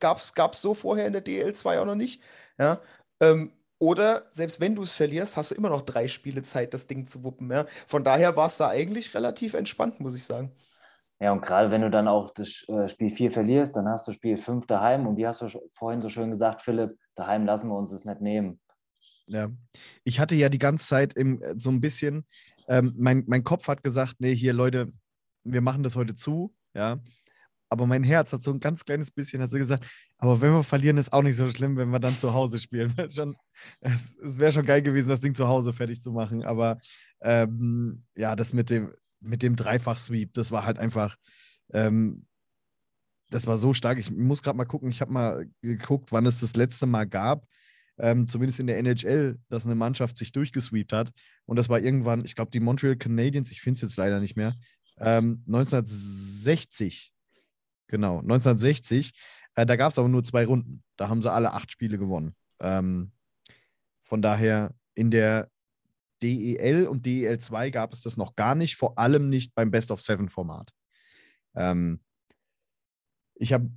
gab 0.00 0.18
es 0.18 0.60
so 0.60 0.74
vorher 0.74 1.06
in 1.06 1.12
der 1.12 1.24
DL2 1.24 1.80
auch 1.80 1.86
noch 1.86 1.94
nicht, 1.94 2.22
ja, 2.58 2.80
ähm, 3.20 3.52
oder 3.82 4.26
selbst 4.30 4.60
wenn 4.60 4.76
du 4.76 4.82
es 4.82 4.92
verlierst, 4.92 5.36
hast 5.36 5.50
du 5.50 5.56
immer 5.56 5.68
noch 5.68 5.82
drei 5.82 6.06
Spiele 6.06 6.44
Zeit, 6.44 6.72
das 6.72 6.86
Ding 6.86 7.04
zu 7.04 7.24
wuppen. 7.24 7.50
Ja? 7.50 7.66
Von 7.88 8.04
daher 8.04 8.36
war 8.36 8.46
es 8.46 8.56
da 8.56 8.68
eigentlich 8.68 9.12
relativ 9.12 9.54
entspannt, 9.54 9.98
muss 9.98 10.14
ich 10.14 10.24
sagen. 10.24 10.52
Ja, 11.18 11.32
und 11.32 11.42
gerade 11.42 11.72
wenn 11.72 11.82
du 11.82 11.90
dann 11.90 12.06
auch 12.06 12.30
das 12.30 12.64
äh, 12.68 12.88
Spiel 12.88 13.10
4 13.10 13.32
verlierst, 13.32 13.74
dann 13.74 13.88
hast 13.88 14.06
du 14.06 14.12
Spiel 14.12 14.36
5 14.36 14.66
daheim. 14.66 15.08
Und 15.08 15.16
wie 15.16 15.26
hast 15.26 15.42
du 15.42 15.48
vorhin 15.72 16.00
so 16.00 16.08
schön 16.08 16.30
gesagt, 16.30 16.60
Philipp, 16.60 16.96
daheim 17.16 17.44
lassen 17.44 17.70
wir 17.70 17.76
uns 17.76 17.90
das 17.90 18.04
nicht 18.04 18.20
nehmen. 18.20 18.60
Ja, 19.26 19.48
ich 20.04 20.20
hatte 20.20 20.36
ja 20.36 20.48
die 20.48 20.60
ganze 20.60 20.86
Zeit 20.86 21.14
im, 21.14 21.42
äh, 21.42 21.58
so 21.58 21.70
ein 21.70 21.80
bisschen, 21.80 22.24
ähm, 22.68 22.94
mein, 22.96 23.24
mein 23.26 23.42
Kopf 23.42 23.66
hat 23.66 23.82
gesagt, 23.82 24.16
nee, 24.20 24.34
hier 24.34 24.52
Leute, 24.52 24.92
wir 25.42 25.60
machen 25.60 25.82
das 25.82 25.96
heute 25.96 26.14
zu, 26.14 26.54
ja 26.72 27.00
aber 27.72 27.86
mein 27.86 28.04
Herz 28.04 28.34
hat 28.34 28.42
so 28.42 28.52
ein 28.52 28.60
ganz 28.60 28.84
kleines 28.84 29.10
bisschen 29.10 29.42
hat 29.42 29.50
so 29.50 29.56
gesagt, 29.56 29.86
aber 30.18 30.42
wenn 30.42 30.52
wir 30.52 30.62
verlieren, 30.62 30.98
ist 30.98 31.12
auch 31.12 31.22
nicht 31.22 31.36
so 31.36 31.46
schlimm, 31.46 31.78
wenn 31.78 31.88
wir 31.88 32.00
dann 32.00 32.18
zu 32.18 32.34
Hause 32.34 32.60
spielen. 32.60 32.94
es, 33.80 34.16
es 34.18 34.38
wäre 34.38 34.52
schon 34.52 34.66
geil 34.66 34.82
gewesen, 34.82 35.08
das 35.08 35.22
Ding 35.22 35.34
zu 35.34 35.48
Hause 35.48 35.72
fertig 35.72 36.02
zu 36.02 36.12
machen, 36.12 36.44
aber 36.44 36.78
ähm, 37.22 38.04
ja, 38.14 38.36
das 38.36 38.52
mit 38.52 38.68
dem, 38.68 38.92
mit 39.20 39.42
dem 39.42 39.56
Dreifach-Sweep, 39.56 40.34
das 40.34 40.52
war 40.52 40.66
halt 40.66 40.78
einfach, 40.78 41.16
ähm, 41.72 42.26
das 43.30 43.46
war 43.46 43.56
so 43.56 43.72
stark. 43.72 43.98
Ich 43.98 44.10
muss 44.10 44.42
gerade 44.42 44.58
mal 44.58 44.66
gucken, 44.66 44.90
ich 44.90 45.00
habe 45.00 45.10
mal 45.10 45.46
geguckt, 45.62 46.12
wann 46.12 46.26
es 46.26 46.40
das 46.40 46.54
letzte 46.54 46.84
Mal 46.84 47.06
gab, 47.06 47.46
ähm, 47.98 48.28
zumindest 48.28 48.60
in 48.60 48.66
der 48.66 48.76
NHL, 48.76 49.38
dass 49.48 49.64
eine 49.64 49.76
Mannschaft 49.76 50.18
sich 50.18 50.32
durchgesweept 50.32 50.92
hat. 50.92 51.10
Und 51.46 51.56
das 51.56 51.70
war 51.70 51.80
irgendwann, 51.80 52.26
ich 52.26 52.34
glaube, 52.34 52.50
die 52.50 52.60
Montreal 52.60 52.96
Canadiens, 52.96 53.50
ich 53.50 53.62
finde 53.62 53.76
es 53.76 53.82
jetzt 53.82 53.96
leider 53.96 54.20
nicht 54.20 54.36
mehr, 54.36 54.54
1960 54.98 57.08
ähm, 57.08 57.12
Genau, 57.92 58.20
1960. 58.20 59.12
Äh, 59.54 59.66
da 59.66 59.76
gab 59.76 59.92
es 59.92 59.98
aber 59.98 60.08
nur 60.08 60.24
zwei 60.24 60.46
Runden. 60.46 60.82
Da 60.96 61.10
haben 61.10 61.20
sie 61.20 61.30
alle 61.30 61.52
acht 61.52 61.70
Spiele 61.70 61.98
gewonnen. 61.98 62.34
Ähm, 62.58 63.12
von 64.02 64.22
daher 64.22 64.74
in 64.94 65.10
der 65.10 65.50
DEL 66.22 66.86
und 66.86 67.04
DEL 67.04 67.38
2 67.38 67.68
gab 67.68 67.92
es 67.92 68.00
das 68.00 68.16
noch 68.16 68.34
gar 68.34 68.54
nicht, 68.54 68.76
vor 68.76 68.98
allem 68.98 69.28
nicht 69.28 69.54
beim 69.54 69.70
Best 69.70 69.90
of 69.90 70.00
Seven 70.00 70.30
Format. 70.30 70.72
Ähm, 71.54 72.00
ich 73.34 73.52
habe 73.52 73.70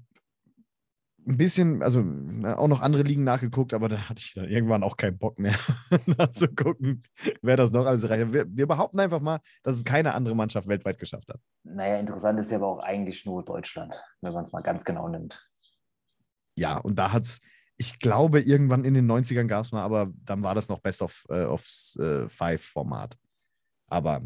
ein 1.27 1.37
bisschen, 1.37 1.81
also 1.81 1.99
auch 2.55 2.67
noch 2.67 2.81
andere 2.81 3.03
Ligen 3.03 3.23
nachgeguckt, 3.23 3.73
aber 3.73 3.89
da 3.89 4.09
hatte 4.09 4.19
ich 4.19 4.33
dann 4.33 4.47
irgendwann 4.47 4.83
auch 4.83 4.97
keinen 4.97 5.17
Bock 5.17 5.39
mehr 5.39 5.55
nachzugucken, 6.05 7.03
wer 7.41 7.57
das 7.57 7.71
noch 7.71 7.85
alles 7.85 8.03
erreicht 8.03 8.31
wir, 8.31 8.45
wir, 8.47 8.67
behaupten 8.67 8.99
einfach 8.99 9.21
mal, 9.21 9.39
dass 9.63 9.75
es 9.75 9.83
keine 9.83 10.13
andere 10.13 10.35
Mannschaft 10.35 10.67
weltweit 10.67 10.99
geschafft 10.99 11.29
hat. 11.29 11.39
Naja, 11.63 11.99
interessant 11.99 12.39
ist 12.39 12.51
ja 12.51 12.57
aber 12.57 12.67
auch 12.67 12.79
eigentlich 12.79 13.25
nur 13.25 13.43
Deutschland, 13.43 14.01
wenn 14.21 14.33
man 14.33 14.43
es 14.43 14.51
mal 14.51 14.61
ganz 14.61 14.85
genau 14.85 15.07
nimmt. 15.07 15.47
Ja, 16.55 16.77
und 16.77 16.97
da 16.97 17.11
hat 17.11 17.23
es, 17.23 17.41
ich 17.77 17.99
glaube, 17.99 18.41
irgendwann 18.41 18.85
in 18.85 18.93
den 18.93 19.09
90ern 19.11 19.47
gab 19.47 19.65
es 19.65 19.71
mal, 19.71 19.83
aber 19.83 20.11
dann 20.23 20.43
war 20.43 20.55
das 20.55 20.69
noch 20.69 20.79
Best 20.79 21.01
of, 21.01 21.25
äh, 21.29 21.43
of 21.43 21.65
äh, 21.97 22.29
Five 22.29 22.61
Format. 22.61 23.17
Aber 23.87 24.21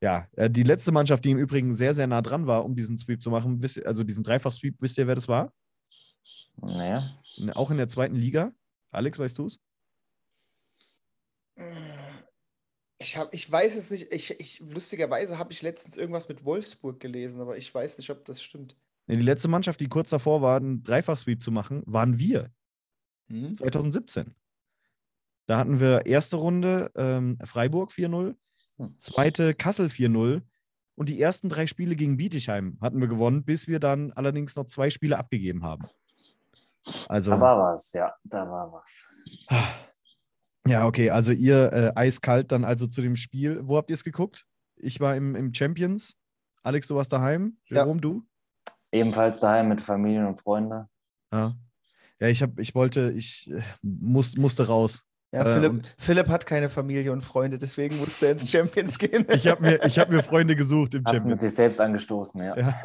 ja, 0.00 0.26
äh, 0.36 0.48
die 0.48 0.62
letzte 0.62 0.92
Mannschaft, 0.92 1.24
die 1.24 1.30
im 1.30 1.38
Übrigen 1.38 1.74
sehr, 1.74 1.94
sehr 1.94 2.06
nah 2.06 2.22
dran 2.22 2.46
war, 2.46 2.64
um 2.64 2.74
diesen 2.74 2.96
Sweep 2.96 3.22
zu 3.22 3.30
machen, 3.30 3.62
also 3.84 4.04
diesen 4.04 4.24
Dreifach-Sweep, 4.24 4.80
wisst 4.80 4.98
ihr, 4.98 5.06
wer 5.06 5.14
das 5.14 5.28
war? 5.28 5.52
Naja. 6.56 7.18
Auch 7.54 7.70
in 7.70 7.78
der 7.78 7.88
zweiten 7.88 8.16
Liga? 8.16 8.52
Alex, 8.90 9.18
weißt 9.18 9.38
du 9.38 9.46
es? 9.46 9.60
Ich, 12.98 13.16
hab, 13.16 13.32
ich 13.34 13.50
weiß 13.50 13.76
es 13.76 13.90
nicht. 13.90 14.12
Ich, 14.12 14.38
ich, 14.38 14.60
lustigerweise 14.60 15.38
habe 15.38 15.52
ich 15.52 15.62
letztens 15.62 15.96
irgendwas 15.96 16.28
mit 16.28 16.44
Wolfsburg 16.44 17.00
gelesen, 17.00 17.40
aber 17.40 17.56
ich 17.56 17.74
weiß 17.74 17.98
nicht, 17.98 18.10
ob 18.10 18.24
das 18.24 18.42
stimmt. 18.42 18.76
Die 19.08 19.16
letzte 19.16 19.48
Mannschaft, 19.48 19.80
die 19.80 19.88
kurz 19.88 20.10
davor 20.10 20.42
war, 20.42 20.56
einen 20.56 20.84
Dreifach-Sweep 20.84 21.42
zu 21.42 21.50
machen, 21.50 21.82
waren 21.86 22.18
wir. 22.18 22.50
Hm? 23.28 23.54
2017. 23.54 24.34
Da 25.46 25.58
hatten 25.58 25.80
wir 25.80 26.06
erste 26.06 26.36
Runde 26.36 26.92
ähm, 26.94 27.38
Freiburg 27.44 27.90
4-0, 27.90 28.36
hm. 28.76 28.94
zweite 28.98 29.54
Kassel 29.54 29.88
4-0 29.88 30.42
und 30.94 31.08
die 31.08 31.20
ersten 31.20 31.48
drei 31.48 31.66
Spiele 31.66 31.96
gegen 31.96 32.16
Bietigheim 32.16 32.78
hatten 32.80 33.00
wir 33.00 33.08
gewonnen, 33.08 33.44
bis 33.44 33.66
wir 33.66 33.80
dann 33.80 34.12
allerdings 34.12 34.54
noch 34.54 34.66
zwei 34.66 34.88
Spiele 34.90 35.18
abgegeben 35.18 35.64
haben. 35.64 35.88
Also, 37.08 37.30
da 37.30 37.40
war 37.40 37.72
was, 37.72 37.92
ja, 37.92 38.14
da 38.24 38.48
war 38.48 38.72
was. 38.72 39.10
Ja, 40.66 40.86
okay, 40.86 41.10
also 41.10 41.32
ihr 41.32 41.72
äh, 41.72 41.92
eiskalt 41.96 42.52
dann 42.52 42.64
also 42.64 42.86
zu 42.86 43.02
dem 43.02 43.16
Spiel. 43.16 43.60
Wo 43.62 43.76
habt 43.76 43.90
ihr 43.90 43.94
es 43.94 44.04
geguckt? 44.04 44.46
Ich 44.76 45.00
war 45.00 45.16
im, 45.16 45.34
im 45.34 45.52
Champions. 45.52 46.16
Alex, 46.62 46.86
du 46.86 46.94
warst 46.94 47.12
daheim. 47.12 47.56
Jerome, 47.66 47.94
ja. 47.94 48.00
du? 48.00 48.22
Ebenfalls 48.92 49.40
daheim 49.40 49.68
mit 49.68 49.80
Familien 49.80 50.26
und 50.26 50.40
Freunden. 50.40 50.86
Ja. 51.32 51.56
Ja, 52.20 52.28
ich, 52.28 52.42
hab, 52.42 52.58
ich 52.60 52.74
wollte, 52.76 53.10
ich 53.10 53.50
äh, 53.50 53.60
muss, 53.82 54.36
musste 54.36 54.68
raus. 54.68 55.04
Ja, 55.32 55.44
äh, 55.44 55.54
Philipp, 55.54 55.82
Philipp, 55.98 56.28
hat 56.28 56.46
keine 56.46 56.68
Familie 56.68 57.10
und 57.10 57.22
Freunde, 57.22 57.58
deswegen 57.58 57.96
musste 57.96 58.26
er 58.26 58.32
ins 58.32 58.48
Champions 58.48 58.98
gehen. 58.98 59.26
ich 59.30 59.48
habe 59.48 59.62
mir, 59.62 59.78
hab 59.78 60.10
mir 60.10 60.22
Freunde 60.22 60.54
gesucht 60.54 60.94
im 60.94 61.04
hat 61.04 61.14
Champions. 61.14 61.40
Mit 61.40 61.50
sich 61.50 61.56
selbst 61.56 61.80
angestoßen, 61.80 62.40
ja. 62.40 62.56
Ja, 62.56 62.80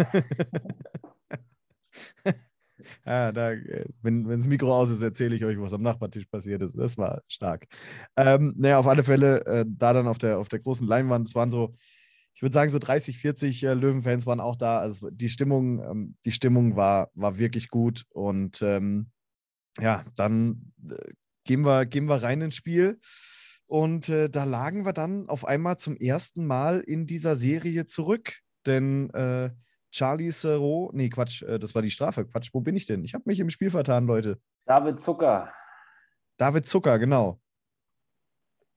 ja 3.07 3.31
da, 3.31 3.51
äh, 3.51 3.85
wenn, 4.01 4.27
wenn 4.27 4.39
das 4.39 4.47
Mikro 4.47 4.73
aus 4.75 4.89
ist, 4.89 5.01
erzähle 5.01 5.35
ich 5.35 5.45
euch, 5.45 5.59
was 5.59 5.73
am 5.73 5.81
Nachbartisch 5.81 6.25
passiert 6.25 6.61
ist. 6.61 6.77
Das 6.77 6.97
war 6.97 7.21
stark. 7.27 7.65
Ähm, 8.17 8.53
naja, 8.57 8.79
auf 8.79 8.87
alle 8.87 9.03
Fälle, 9.03 9.45
äh, 9.45 9.65
da 9.67 9.93
dann 9.93 10.07
auf 10.07 10.17
der, 10.17 10.39
auf 10.39 10.49
der 10.49 10.59
großen 10.59 10.85
Leinwand, 10.85 11.27
es 11.27 11.35
waren 11.35 11.51
so, 11.51 11.73
ich 12.33 12.41
würde 12.41 12.53
sagen, 12.53 12.69
so 12.69 12.79
30, 12.79 13.17
40 13.17 13.63
äh, 13.63 13.73
Löwenfans 13.73 14.25
waren 14.25 14.39
auch 14.39 14.55
da. 14.55 14.79
Also 14.79 15.09
die 15.09 15.29
Stimmung, 15.29 15.81
ähm, 15.83 16.15
die 16.25 16.31
Stimmung 16.31 16.75
war, 16.75 17.09
war 17.15 17.39
wirklich 17.39 17.69
gut. 17.69 18.05
Und 18.09 18.61
ähm, 18.61 19.09
ja, 19.79 20.03
dann 20.15 20.73
äh, 20.89 20.95
gehen, 21.45 21.61
wir, 21.61 21.85
gehen 21.85 22.05
wir 22.05 22.21
rein 22.21 22.41
ins 22.41 22.55
Spiel. 22.55 22.99
Und 23.67 24.09
äh, 24.09 24.29
da 24.29 24.43
lagen 24.43 24.85
wir 24.85 24.93
dann 24.93 25.29
auf 25.29 25.45
einmal 25.45 25.77
zum 25.77 25.95
ersten 25.97 26.45
Mal 26.45 26.81
in 26.81 27.05
dieser 27.05 27.35
Serie 27.35 27.85
zurück. 27.85 28.39
Denn 28.65 29.09
äh, 29.11 29.49
Charlie 29.91 30.31
Serrault, 30.31 30.93
nee, 30.93 31.09
Quatsch, 31.09 31.43
äh, 31.43 31.59
das 31.59 31.73
war 31.75 31.81
die 31.81 31.91
Strafe. 31.91 32.25
Quatsch, 32.25 32.49
wo 32.53 32.61
bin 32.61 32.75
ich 32.75 32.85
denn? 32.85 33.03
Ich 33.03 33.13
habe 33.13 33.23
mich 33.25 33.39
im 33.39 33.49
Spiel 33.49 33.69
vertan, 33.69 34.05
Leute. 34.05 34.39
David 34.65 34.99
Zucker. 34.99 35.51
David 36.37 36.65
Zucker, 36.65 36.99
genau. 36.99 37.39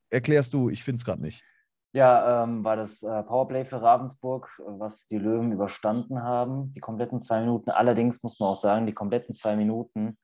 Erklärst 0.08 0.54
du, 0.54 0.70
ich 0.70 0.82
finde 0.82 0.98
es 0.98 1.04
gerade 1.04 1.22
nicht. 1.22 1.44
Ja, 1.92 2.44
ähm, 2.44 2.62
war 2.62 2.76
das 2.76 3.02
äh, 3.02 3.22
Powerplay 3.24 3.64
für 3.64 3.82
Ravensburg, 3.82 4.48
was 4.64 5.06
die 5.06 5.18
Löwen 5.18 5.50
überstanden 5.50 6.22
haben, 6.22 6.70
die 6.72 6.80
kompletten 6.80 7.20
zwei 7.20 7.40
Minuten. 7.40 7.70
Allerdings 7.70 8.22
muss 8.22 8.38
man 8.38 8.50
auch 8.50 8.61
sagen, 8.61 8.86
die 8.86 8.94
kompletten 8.94 9.34
zwei 9.34 9.56
Minuten 9.56 10.16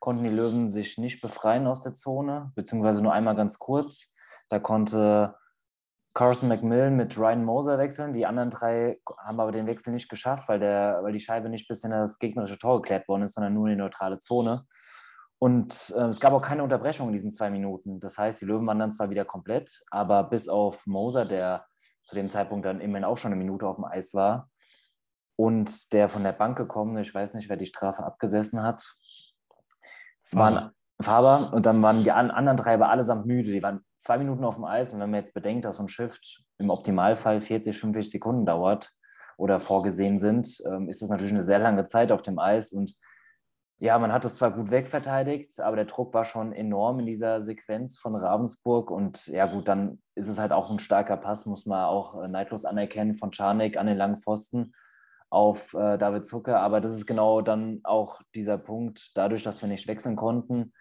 konnten 0.00 0.24
die 0.24 0.30
Löwen 0.30 0.70
sich 0.70 0.98
nicht 0.98 1.20
befreien 1.20 1.68
aus 1.68 1.82
der 1.82 1.94
Zone, 1.94 2.52
beziehungsweise 2.56 3.00
nur 3.00 3.12
einmal 3.12 3.36
ganz 3.36 3.58
kurz. 3.58 4.12
Da 4.48 4.58
konnte 4.58 5.36
Carson 6.14 6.48
McMillan 6.48 6.96
mit 6.96 7.18
Ryan 7.18 7.44
Moser 7.44 7.76
wechseln. 7.76 8.12
Die 8.12 8.24
anderen 8.24 8.50
drei 8.50 9.00
haben 9.18 9.40
aber 9.40 9.52
den 9.52 9.66
Wechsel 9.66 9.92
nicht 9.92 10.08
geschafft, 10.08 10.48
weil, 10.48 10.60
der, 10.60 11.00
weil 11.02 11.12
die 11.12 11.20
Scheibe 11.20 11.48
nicht 11.48 11.66
bis 11.66 11.82
in 11.82 11.90
das 11.90 12.18
gegnerische 12.18 12.58
Tor 12.58 12.80
geklärt 12.80 13.08
worden 13.08 13.22
ist, 13.22 13.34
sondern 13.34 13.54
nur 13.54 13.66
in 13.66 13.72
die 13.72 13.82
neutrale 13.82 14.20
Zone. 14.20 14.64
Und 15.40 15.92
äh, 15.96 16.04
es 16.04 16.20
gab 16.20 16.32
auch 16.32 16.40
keine 16.40 16.62
Unterbrechung 16.62 17.08
in 17.08 17.12
diesen 17.12 17.32
zwei 17.32 17.50
Minuten. 17.50 18.00
Das 18.00 18.16
heißt, 18.16 18.40
die 18.40 18.46
Löwen 18.46 18.66
waren 18.66 18.78
dann 18.78 18.92
zwar 18.92 19.10
wieder 19.10 19.24
komplett, 19.24 19.82
aber 19.90 20.24
bis 20.24 20.48
auf 20.48 20.86
Moser, 20.86 21.26
der 21.26 21.66
zu 22.04 22.14
dem 22.14 22.30
Zeitpunkt 22.30 22.64
dann 22.64 22.80
immerhin 22.80 23.04
auch 23.04 23.16
schon 23.16 23.32
eine 23.32 23.42
Minute 23.42 23.66
auf 23.66 23.76
dem 23.76 23.84
Eis 23.84 24.14
war, 24.14 24.48
und 25.36 25.92
der 25.92 26.08
von 26.08 26.22
der 26.22 26.32
Bank 26.32 26.56
gekommen, 26.56 26.96
ich 26.98 27.12
weiß 27.12 27.34
nicht, 27.34 27.48
wer 27.48 27.56
die 27.56 27.66
Strafe 27.66 28.04
abgesessen 28.04 28.62
hat, 28.62 28.96
waren 30.30 30.70
Faber 31.00 31.52
und 31.52 31.66
dann 31.66 31.82
waren 31.82 32.04
die 32.04 32.12
anderen 32.12 32.56
drei 32.56 32.74
aber 32.74 32.88
allesamt 32.88 33.26
müde. 33.26 33.50
Die 33.50 33.62
waren 33.62 33.84
zwei 34.04 34.18
Minuten 34.18 34.44
auf 34.44 34.56
dem 34.56 34.64
Eis 34.64 34.92
und 34.92 35.00
wenn 35.00 35.10
man 35.10 35.20
jetzt 35.20 35.34
bedenkt, 35.34 35.64
dass 35.64 35.78
so 35.78 35.82
ein 35.82 35.88
Shift 35.88 36.44
im 36.58 36.70
Optimalfall 36.70 37.40
40, 37.40 37.76
50 37.78 38.10
Sekunden 38.10 38.44
dauert 38.44 38.92
oder 39.38 39.60
vorgesehen 39.60 40.18
sind, 40.18 40.60
ähm, 40.66 40.88
ist 40.88 41.00
das 41.00 41.08
natürlich 41.08 41.32
eine 41.32 41.42
sehr 41.42 41.58
lange 41.58 41.84
Zeit 41.86 42.12
auf 42.12 42.22
dem 42.22 42.38
Eis 42.38 42.72
und 42.72 42.94
ja, 43.78 43.98
man 43.98 44.12
hat 44.12 44.24
es 44.24 44.36
zwar 44.36 44.52
gut 44.52 44.70
wegverteidigt, 44.70 45.60
aber 45.60 45.76
der 45.76 45.86
Druck 45.86 46.14
war 46.14 46.24
schon 46.24 46.52
enorm 46.52 47.00
in 47.00 47.06
dieser 47.06 47.40
Sequenz 47.40 47.98
von 47.98 48.14
Ravensburg 48.14 48.90
und 48.90 49.26
ja 49.26 49.46
gut, 49.46 49.68
dann 49.68 50.00
ist 50.14 50.28
es 50.28 50.38
halt 50.38 50.52
auch 50.52 50.70
ein 50.70 50.78
starker 50.78 51.16
Pass, 51.16 51.46
muss 51.46 51.66
man 51.66 51.84
auch 51.84 52.22
äh, 52.22 52.28
neidlos 52.28 52.64
anerkennen 52.64 53.14
von 53.14 53.30
Czarnek 53.30 53.76
an 53.76 53.86
den 53.86 53.96
langen 53.96 54.18
Pfosten 54.18 54.72
auf 55.28 55.74
äh, 55.74 55.98
David 55.98 56.24
Zucker. 56.24 56.60
Aber 56.60 56.80
das 56.80 56.92
ist 56.92 57.06
genau 57.06 57.40
dann 57.40 57.80
auch 57.82 58.20
dieser 58.34 58.58
Punkt, 58.58 59.10
dadurch, 59.14 59.42
dass 59.42 59.60
wir 59.60 59.68
nicht 59.68 59.88
wechseln 59.88 60.14
konnten, 60.14 60.72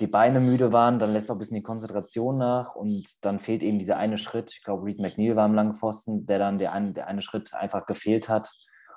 die 0.00 0.06
Beine 0.06 0.40
müde 0.40 0.72
waren, 0.72 0.98
dann 0.98 1.12
lässt 1.12 1.30
auch 1.30 1.36
ein 1.36 1.38
bisschen 1.38 1.56
die 1.56 1.62
Konzentration 1.62 2.36
nach 2.38 2.74
und 2.74 3.24
dann 3.24 3.40
fehlt 3.40 3.62
eben 3.62 3.78
dieser 3.78 3.96
eine 3.96 4.18
Schritt. 4.18 4.50
Ich 4.52 4.62
glaube, 4.62 4.84
Reed 4.84 4.98
McNeil 4.98 5.36
war 5.36 5.44
am 5.44 5.54
langen 5.54 5.74
Pfosten, 5.74 6.26
der 6.26 6.38
dann 6.38 6.58
der 6.58 6.72
eine, 6.72 6.92
der 6.92 7.06
eine 7.06 7.22
Schritt 7.22 7.54
einfach 7.54 7.86
gefehlt 7.86 8.28
hat, 8.28 8.50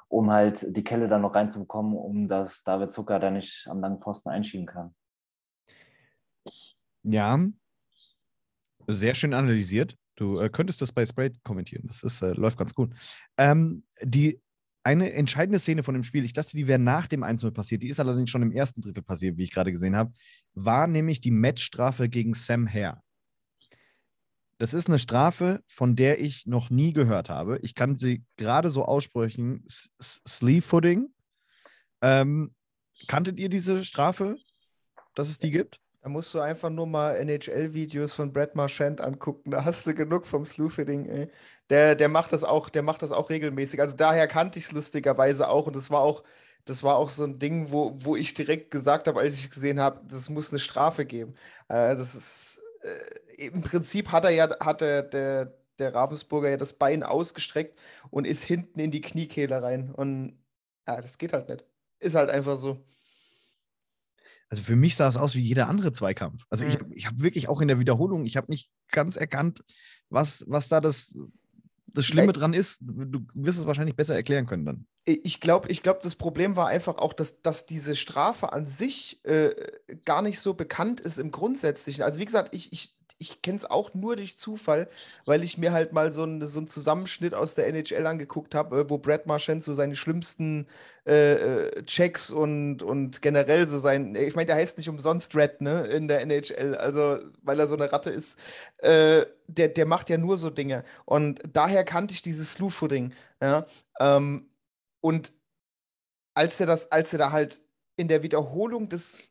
um 0.09 0.31
halt 0.31 0.65
die 0.75 0.83
Kelle 0.83 1.07
dann 1.07 1.21
noch 1.21 1.35
reinzubekommen, 1.35 1.95
um 1.95 2.27
dass 2.27 2.63
David 2.63 2.91
Zucker 2.91 3.19
da 3.19 3.31
nicht 3.31 3.67
am 3.69 3.79
langen 3.79 4.01
Pfosten 4.01 4.29
einschieben 4.29 4.65
kann. 4.65 4.93
Ja, 7.03 7.39
sehr 8.87 9.15
schön 9.15 9.33
analysiert. 9.33 9.95
Du 10.15 10.39
äh, 10.39 10.49
könntest 10.49 10.81
das 10.81 10.91
bei 10.91 11.05
Spray 11.05 11.31
kommentieren. 11.43 11.85
Das 11.87 12.03
ist, 12.03 12.21
äh, 12.21 12.33
läuft 12.33 12.57
ganz 12.57 12.73
gut. 12.73 12.93
Ähm, 13.37 13.83
die 14.01 14.41
eine 14.83 15.11
entscheidende 15.13 15.59
Szene 15.59 15.83
von 15.83 15.93
dem 15.93 16.03
Spiel, 16.03 16.23
ich 16.23 16.33
dachte, 16.33 16.55
die 16.55 16.67
wäre 16.67 16.79
nach 16.79 17.07
dem 17.07 17.23
1-0 17.23 17.51
passiert, 17.51 17.83
die 17.83 17.89
ist 17.89 17.99
allerdings 17.99 18.29
schon 18.29 18.41
im 18.41 18.51
ersten 18.51 18.81
Drittel 18.81 19.03
passiert, 19.03 19.37
wie 19.37 19.43
ich 19.43 19.51
gerade 19.51 19.71
gesehen 19.71 19.95
habe, 19.95 20.13
war 20.53 20.87
nämlich 20.87 21.21
die 21.21 21.31
Matchstrafe 21.31 22.09
gegen 22.09 22.33
Sam 22.33 22.67
Hare. 22.67 23.01
Das 24.57 24.73
ist 24.73 24.87
eine 24.87 24.99
Strafe, 24.99 25.63
von 25.67 25.95
der 25.95 26.19
ich 26.19 26.45
noch 26.45 26.69
nie 26.69 26.91
gehört 26.91 27.29
habe. 27.29 27.59
Ich 27.61 27.75
kann 27.75 27.97
sie 27.97 28.25
gerade 28.35 28.69
so 28.69 28.83
aussprechen: 28.83 29.65
Sleeve 29.67 30.65
Footing. 30.65 31.13
Ähm, 32.01 32.53
kanntet 33.07 33.39
ihr 33.39 33.47
diese 33.47 33.85
Strafe, 33.85 34.35
dass 35.15 35.29
es 35.29 35.39
die 35.39 35.51
gibt? 35.51 35.79
Da 36.01 36.09
musst 36.09 36.33
du 36.33 36.39
einfach 36.39 36.69
nur 36.69 36.87
mal 36.87 37.15
NHL-Videos 37.15 38.13
von 38.13 38.33
Brad 38.33 38.55
Marchand 38.55 38.99
angucken. 39.01 39.51
Da 39.51 39.63
hast 39.63 39.87
du 39.87 39.93
genug 39.93 40.25
vom 40.25 40.45
Sloofing, 40.45 41.05
ey. 41.05 41.29
Der, 41.69 41.95
der 41.95 42.09
macht 42.09 42.33
das 42.33 42.43
auch, 42.43 42.69
der 42.69 42.81
macht 42.81 43.01
das 43.01 43.11
auch 43.11 43.29
regelmäßig. 43.29 43.79
Also 43.81 43.95
daher 43.95 44.27
kannte 44.27 44.59
ich 44.59 44.65
es 44.65 44.71
lustigerweise 44.71 45.49
auch. 45.49 45.67
Und 45.67 45.75
das 45.75 45.91
war 45.91 46.01
auch, 46.01 46.23
das 46.65 46.83
war 46.83 46.95
auch 46.95 47.09
so 47.09 47.23
ein 47.23 47.39
Ding, 47.39 47.71
wo, 47.71 47.95
wo 47.97 48.15
ich 48.15 48.33
direkt 48.33 48.71
gesagt 48.71 49.07
habe, 49.07 49.19
als 49.19 49.35
ich 49.35 49.49
gesehen 49.49 49.79
habe, 49.79 50.01
das 50.07 50.29
muss 50.29 50.51
eine 50.51 50.59
Strafe 50.59 51.05
geben. 51.05 51.35
Äh, 51.67 51.95
das 51.95 52.15
ist 52.15 52.61
äh, 52.81 53.47
im 53.47 53.61
Prinzip 53.61 54.11
hat 54.11 54.25
er 54.25 54.31
ja, 54.31 54.49
hat 54.59 54.81
der, 54.81 55.03
der, 55.03 55.53
der 55.77 55.93
Ravensburger 55.93 56.49
ja 56.49 56.57
das 56.57 56.73
Bein 56.73 57.03
ausgestreckt 57.03 57.77
und 58.09 58.25
ist 58.25 58.43
hinten 58.43 58.79
in 58.79 58.91
die 58.91 59.01
Kniekehle 59.01 59.61
rein. 59.61 59.91
Und 59.91 60.37
ja, 60.87 61.01
das 61.01 61.17
geht 61.17 61.33
halt 61.33 61.49
nicht. 61.49 61.65
Ist 61.99 62.15
halt 62.15 62.29
einfach 62.29 62.59
so. 62.59 62.83
Also 64.49 64.63
für 64.63 64.75
mich 64.75 64.95
sah 64.95 65.07
es 65.07 65.17
aus 65.17 65.35
wie 65.35 65.41
jeder 65.41 65.67
andere 65.67 65.91
Zweikampf. 65.91 66.45
Also 66.49 66.65
mhm. 66.65 66.71
ich, 66.71 66.97
ich 66.97 67.05
habe 67.05 67.21
wirklich 67.21 67.47
auch 67.47 67.61
in 67.61 67.67
der 67.67 67.79
Wiederholung, 67.79 68.25
ich 68.25 68.35
habe 68.35 68.51
nicht 68.51 68.71
ganz 68.91 69.15
erkannt, 69.15 69.63
was, 70.09 70.43
was 70.47 70.67
da 70.67 70.81
das, 70.81 71.15
das 71.93 72.05
Schlimme 72.05 72.33
dran 72.33 72.53
ist. 72.53 72.79
Du 72.81 73.25
wirst 73.33 73.59
es 73.59 73.65
wahrscheinlich 73.65 73.95
besser 73.95 74.15
erklären 74.15 74.45
können 74.45 74.65
dann. 74.65 74.85
Ich 75.05 75.39
glaube, 75.39 75.69
ich 75.69 75.81
glaub, 75.81 76.01
das 76.01 76.15
Problem 76.15 76.55
war 76.55 76.67
einfach 76.67 76.97
auch, 76.97 77.13
dass, 77.13 77.41
dass 77.41 77.65
diese 77.65 77.95
Strafe 77.95 78.53
an 78.53 78.67
sich 78.67 79.23
äh, 79.25 79.55
gar 80.05 80.21
nicht 80.21 80.39
so 80.39 80.53
bekannt 80.53 80.99
ist 80.99 81.17
im 81.17 81.31
Grundsätzlichen. 81.31 82.03
Also 82.03 82.19
wie 82.19 82.25
gesagt, 82.25 82.53
ich, 82.53 82.71
ich, 82.73 82.95
ich 83.19 83.41
kenne 83.41 83.57
es 83.57 83.65
auch 83.69 83.93
nur 83.93 84.15
durch 84.15 84.37
Zufall, 84.37 84.89
weil 85.25 85.43
ich 85.43 85.57
mir 85.57 85.73
halt 85.73 85.91
mal 85.91 86.09
so, 86.09 86.23
ein, 86.23 86.45
so 86.47 86.59
einen 86.59 86.67
Zusammenschnitt 86.69 87.33
aus 87.33 87.53
der 87.53 87.67
NHL 87.67 88.07
angeguckt 88.07 88.55
habe, 88.55 88.79
äh, 88.79 88.89
wo 88.89 88.97
Brad 88.97 89.27
Marchand 89.27 89.61
so 89.61 89.73
seine 89.73 89.95
schlimmsten 89.97 90.67
äh, 91.05 91.33
äh, 91.33 91.83
Checks 91.85 92.31
und, 92.31 92.81
und 92.81 93.21
generell 93.21 93.67
so 93.67 93.77
sein, 93.77 94.15
ich 94.15 94.35
meine, 94.35 94.47
der 94.47 94.55
heißt 94.55 94.77
nicht 94.77 94.87
umsonst 94.89 95.35
Red, 95.35 95.59
ne, 95.61 95.81
in 95.87 96.07
der 96.07 96.21
NHL, 96.21 96.75
also 96.75 97.19
weil 97.43 97.59
er 97.59 97.67
so 97.67 97.75
eine 97.75 97.91
Ratte 97.91 98.09
ist, 98.09 98.39
äh, 98.77 99.25
der, 99.47 99.67
der 99.67 99.85
macht 99.85 100.09
ja 100.09 100.17
nur 100.17 100.37
so 100.37 100.49
Dinge. 100.49 100.85
Und 101.05 101.41
daher 101.51 101.83
kannte 101.83 102.13
ich 102.13 102.21
dieses 102.21 102.53
Slew-Footing, 102.53 103.13
ja. 103.41 103.65
Ähm, 103.99 104.49
und 105.01 105.33
als 106.35 106.59
er 106.59 106.67
das, 106.67 106.91
als 106.91 107.11
er 107.13 107.19
da 107.19 107.31
halt 107.31 107.61
in 107.97 108.07
der 108.07 108.23
Wiederholung 108.23 108.87
das 108.87 109.29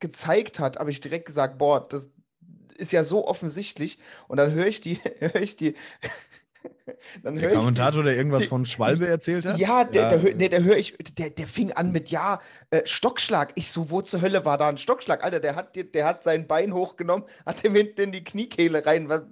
gezeigt 0.00 0.58
hat, 0.58 0.78
habe 0.78 0.90
ich 0.90 1.00
direkt 1.00 1.26
gesagt, 1.26 1.58
boah, 1.58 1.86
das, 1.86 2.10
ist 2.78 2.92
ja 2.92 3.04
so 3.04 3.26
offensichtlich. 3.26 3.98
Und 4.28 4.38
dann 4.38 4.52
höre 4.52 4.66
ich 4.66 4.80
die, 4.80 5.00
höre 5.18 5.36
ich 5.36 5.56
die. 5.56 5.74
der 7.22 7.54
Kommentator, 7.54 8.02
die, 8.02 8.08
der 8.08 8.16
irgendwas 8.16 8.42
die, 8.42 8.48
von 8.48 8.66
Schwalbe 8.66 9.06
erzählt 9.06 9.46
hat? 9.46 9.58
Ja, 9.58 9.84
der, 9.84 10.02
ja. 10.02 10.08
der, 10.08 10.34
der, 10.34 10.48
der 10.48 10.64
höre 10.64 10.76
ich, 10.76 10.96
der, 11.16 11.30
der 11.30 11.46
fing 11.46 11.72
an 11.72 11.92
mit 11.92 12.10
Ja, 12.10 12.40
äh, 12.70 12.82
Stockschlag. 12.84 13.52
Ich 13.54 13.70
so, 13.70 13.90
wo 13.90 14.00
zur 14.02 14.20
Hölle 14.20 14.44
war 14.44 14.58
da 14.58 14.68
ein 14.68 14.78
Stockschlag? 14.78 15.24
Alter, 15.24 15.40
der 15.40 15.56
hat, 15.56 15.76
der 15.76 16.04
hat 16.04 16.22
sein 16.22 16.46
Bein 16.46 16.72
hochgenommen, 16.72 17.24
hat 17.46 17.64
ihm 17.64 17.74
hinten 17.74 18.00
in 18.00 18.12
die 18.12 18.24
Kniekehle 18.24 18.84
rein. 18.84 19.08
Was, 19.08 19.22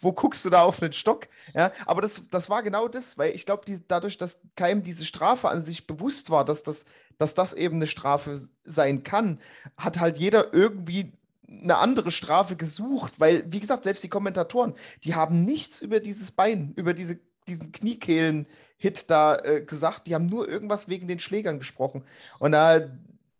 wo 0.00 0.12
guckst 0.12 0.44
du 0.44 0.50
da 0.50 0.62
auf 0.62 0.82
einen 0.82 0.92
Stock? 0.92 1.28
Ja, 1.54 1.72
aber 1.86 2.02
das, 2.02 2.22
das 2.30 2.50
war 2.50 2.62
genau 2.62 2.88
das, 2.88 3.18
weil 3.18 3.34
ich 3.34 3.46
glaube, 3.46 3.64
dadurch, 3.86 4.18
dass 4.18 4.40
keinem 4.56 4.82
diese 4.82 5.06
Strafe 5.06 5.48
an 5.48 5.64
sich 5.64 5.86
bewusst 5.86 6.30
war, 6.30 6.44
dass 6.44 6.62
das, 6.62 6.84
dass 7.18 7.34
das 7.34 7.52
eben 7.52 7.76
eine 7.76 7.86
Strafe 7.86 8.40
sein 8.64 9.04
kann, 9.04 9.40
hat 9.76 10.00
halt 10.00 10.16
jeder 10.16 10.52
irgendwie 10.52 11.12
eine 11.50 11.78
andere 11.78 12.10
Strafe 12.10 12.56
gesucht, 12.56 13.18
weil, 13.18 13.44
wie 13.52 13.60
gesagt, 13.60 13.84
selbst 13.84 14.04
die 14.04 14.08
Kommentatoren, 14.08 14.74
die 15.04 15.14
haben 15.14 15.44
nichts 15.44 15.82
über 15.82 16.00
dieses 16.00 16.30
Bein, 16.30 16.72
über 16.76 16.94
diese, 16.94 17.18
diesen 17.48 17.72
Kniekehlen-Hit 17.72 19.10
da 19.10 19.36
äh, 19.36 19.62
gesagt. 19.62 20.06
Die 20.06 20.14
haben 20.14 20.26
nur 20.26 20.48
irgendwas 20.48 20.88
wegen 20.88 21.08
den 21.08 21.18
Schlägern 21.18 21.58
gesprochen. 21.58 22.04
Und 22.38 22.52
da, 22.52 22.80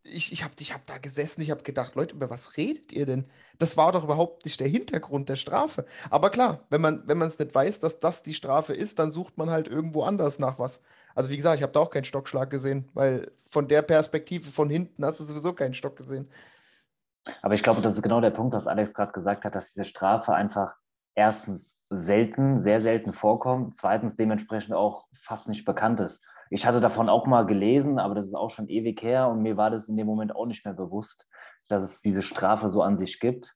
ich, 0.02 0.32
ich 0.32 0.42
habe 0.42 0.54
ich 0.58 0.74
hab 0.74 0.86
da 0.86 0.98
gesessen, 0.98 1.42
ich 1.42 1.50
habe 1.50 1.62
gedacht, 1.62 1.94
Leute, 1.94 2.14
über 2.14 2.30
was 2.30 2.56
redet 2.56 2.92
ihr 2.92 3.06
denn? 3.06 3.26
Das 3.58 3.76
war 3.76 3.92
doch 3.92 4.04
überhaupt 4.04 4.44
nicht 4.44 4.58
der 4.58 4.68
Hintergrund 4.68 5.28
der 5.28 5.36
Strafe. 5.36 5.84
Aber 6.08 6.30
klar, 6.30 6.64
wenn 6.70 6.80
man 6.80 7.22
es 7.22 7.38
nicht 7.38 7.54
weiß, 7.54 7.80
dass 7.80 8.00
das 8.00 8.22
die 8.22 8.34
Strafe 8.34 8.72
ist, 8.74 8.98
dann 8.98 9.10
sucht 9.10 9.38
man 9.38 9.50
halt 9.50 9.68
irgendwo 9.68 10.02
anders 10.02 10.38
nach 10.38 10.58
was. 10.58 10.80
Also 11.14 11.30
wie 11.30 11.36
gesagt, 11.36 11.56
ich 11.56 11.62
habe 11.62 11.72
da 11.72 11.80
auch 11.80 11.90
keinen 11.90 12.04
Stockschlag 12.04 12.50
gesehen, 12.50 12.88
weil 12.94 13.30
von 13.50 13.68
der 13.68 13.82
Perspektive 13.82 14.50
von 14.50 14.70
hinten 14.70 15.04
hast 15.04 15.20
du 15.20 15.24
sowieso 15.24 15.52
keinen 15.52 15.74
Stock 15.74 15.96
gesehen. 15.96 16.28
Aber 17.42 17.54
ich 17.54 17.62
glaube, 17.62 17.82
das 17.82 17.94
ist 17.94 18.02
genau 18.02 18.20
der 18.20 18.30
Punkt, 18.30 18.54
was 18.54 18.66
Alex 18.66 18.94
gerade 18.94 19.12
gesagt 19.12 19.44
hat, 19.44 19.54
dass 19.54 19.72
diese 19.72 19.84
Strafe 19.84 20.32
einfach 20.34 20.76
erstens 21.14 21.80
selten, 21.90 22.58
sehr 22.58 22.80
selten 22.80 23.12
vorkommt, 23.12 23.74
zweitens 23.74 24.16
dementsprechend 24.16 24.74
auch 24.74 25.06
fast 25.12 25.48
nicht 25.48 25.64
bekannt 25.64 26.00
ist. 26.00 26.24
Ich 26.50 26.66
hatte 26.66 26.80
davon 26.80 27.08
auch 27.08 27.26
mal 27.26 27.46
gelesen, 27.46 27.98
aber 27.98 28.14
das 28.14 28.26
ist 28.26 28.34
auch 28.34 28.50
schon 28.50 28.68
ewig 28.68 29.02
her 29.02 29.28
und 29.28 29.42
mir 29.42 29.56
war 29.56 29.70
das 29.70 29.88
in 29.88 29.96
dem 29.96 30.06
Moment 30.06 30.34
auch 30.34 30.46
nicht 30.46 30.64
mehr 30.64 30.74
bewusst, 30.74 31.28
dass 31.68 31.82
es 31.82 32.02
diese 32.02 32.22
Strafe 32.22 32.68
so 32.68 32.82
an 32.82 32.96
sich 32.96 33.20
gibt. 33.20 33.54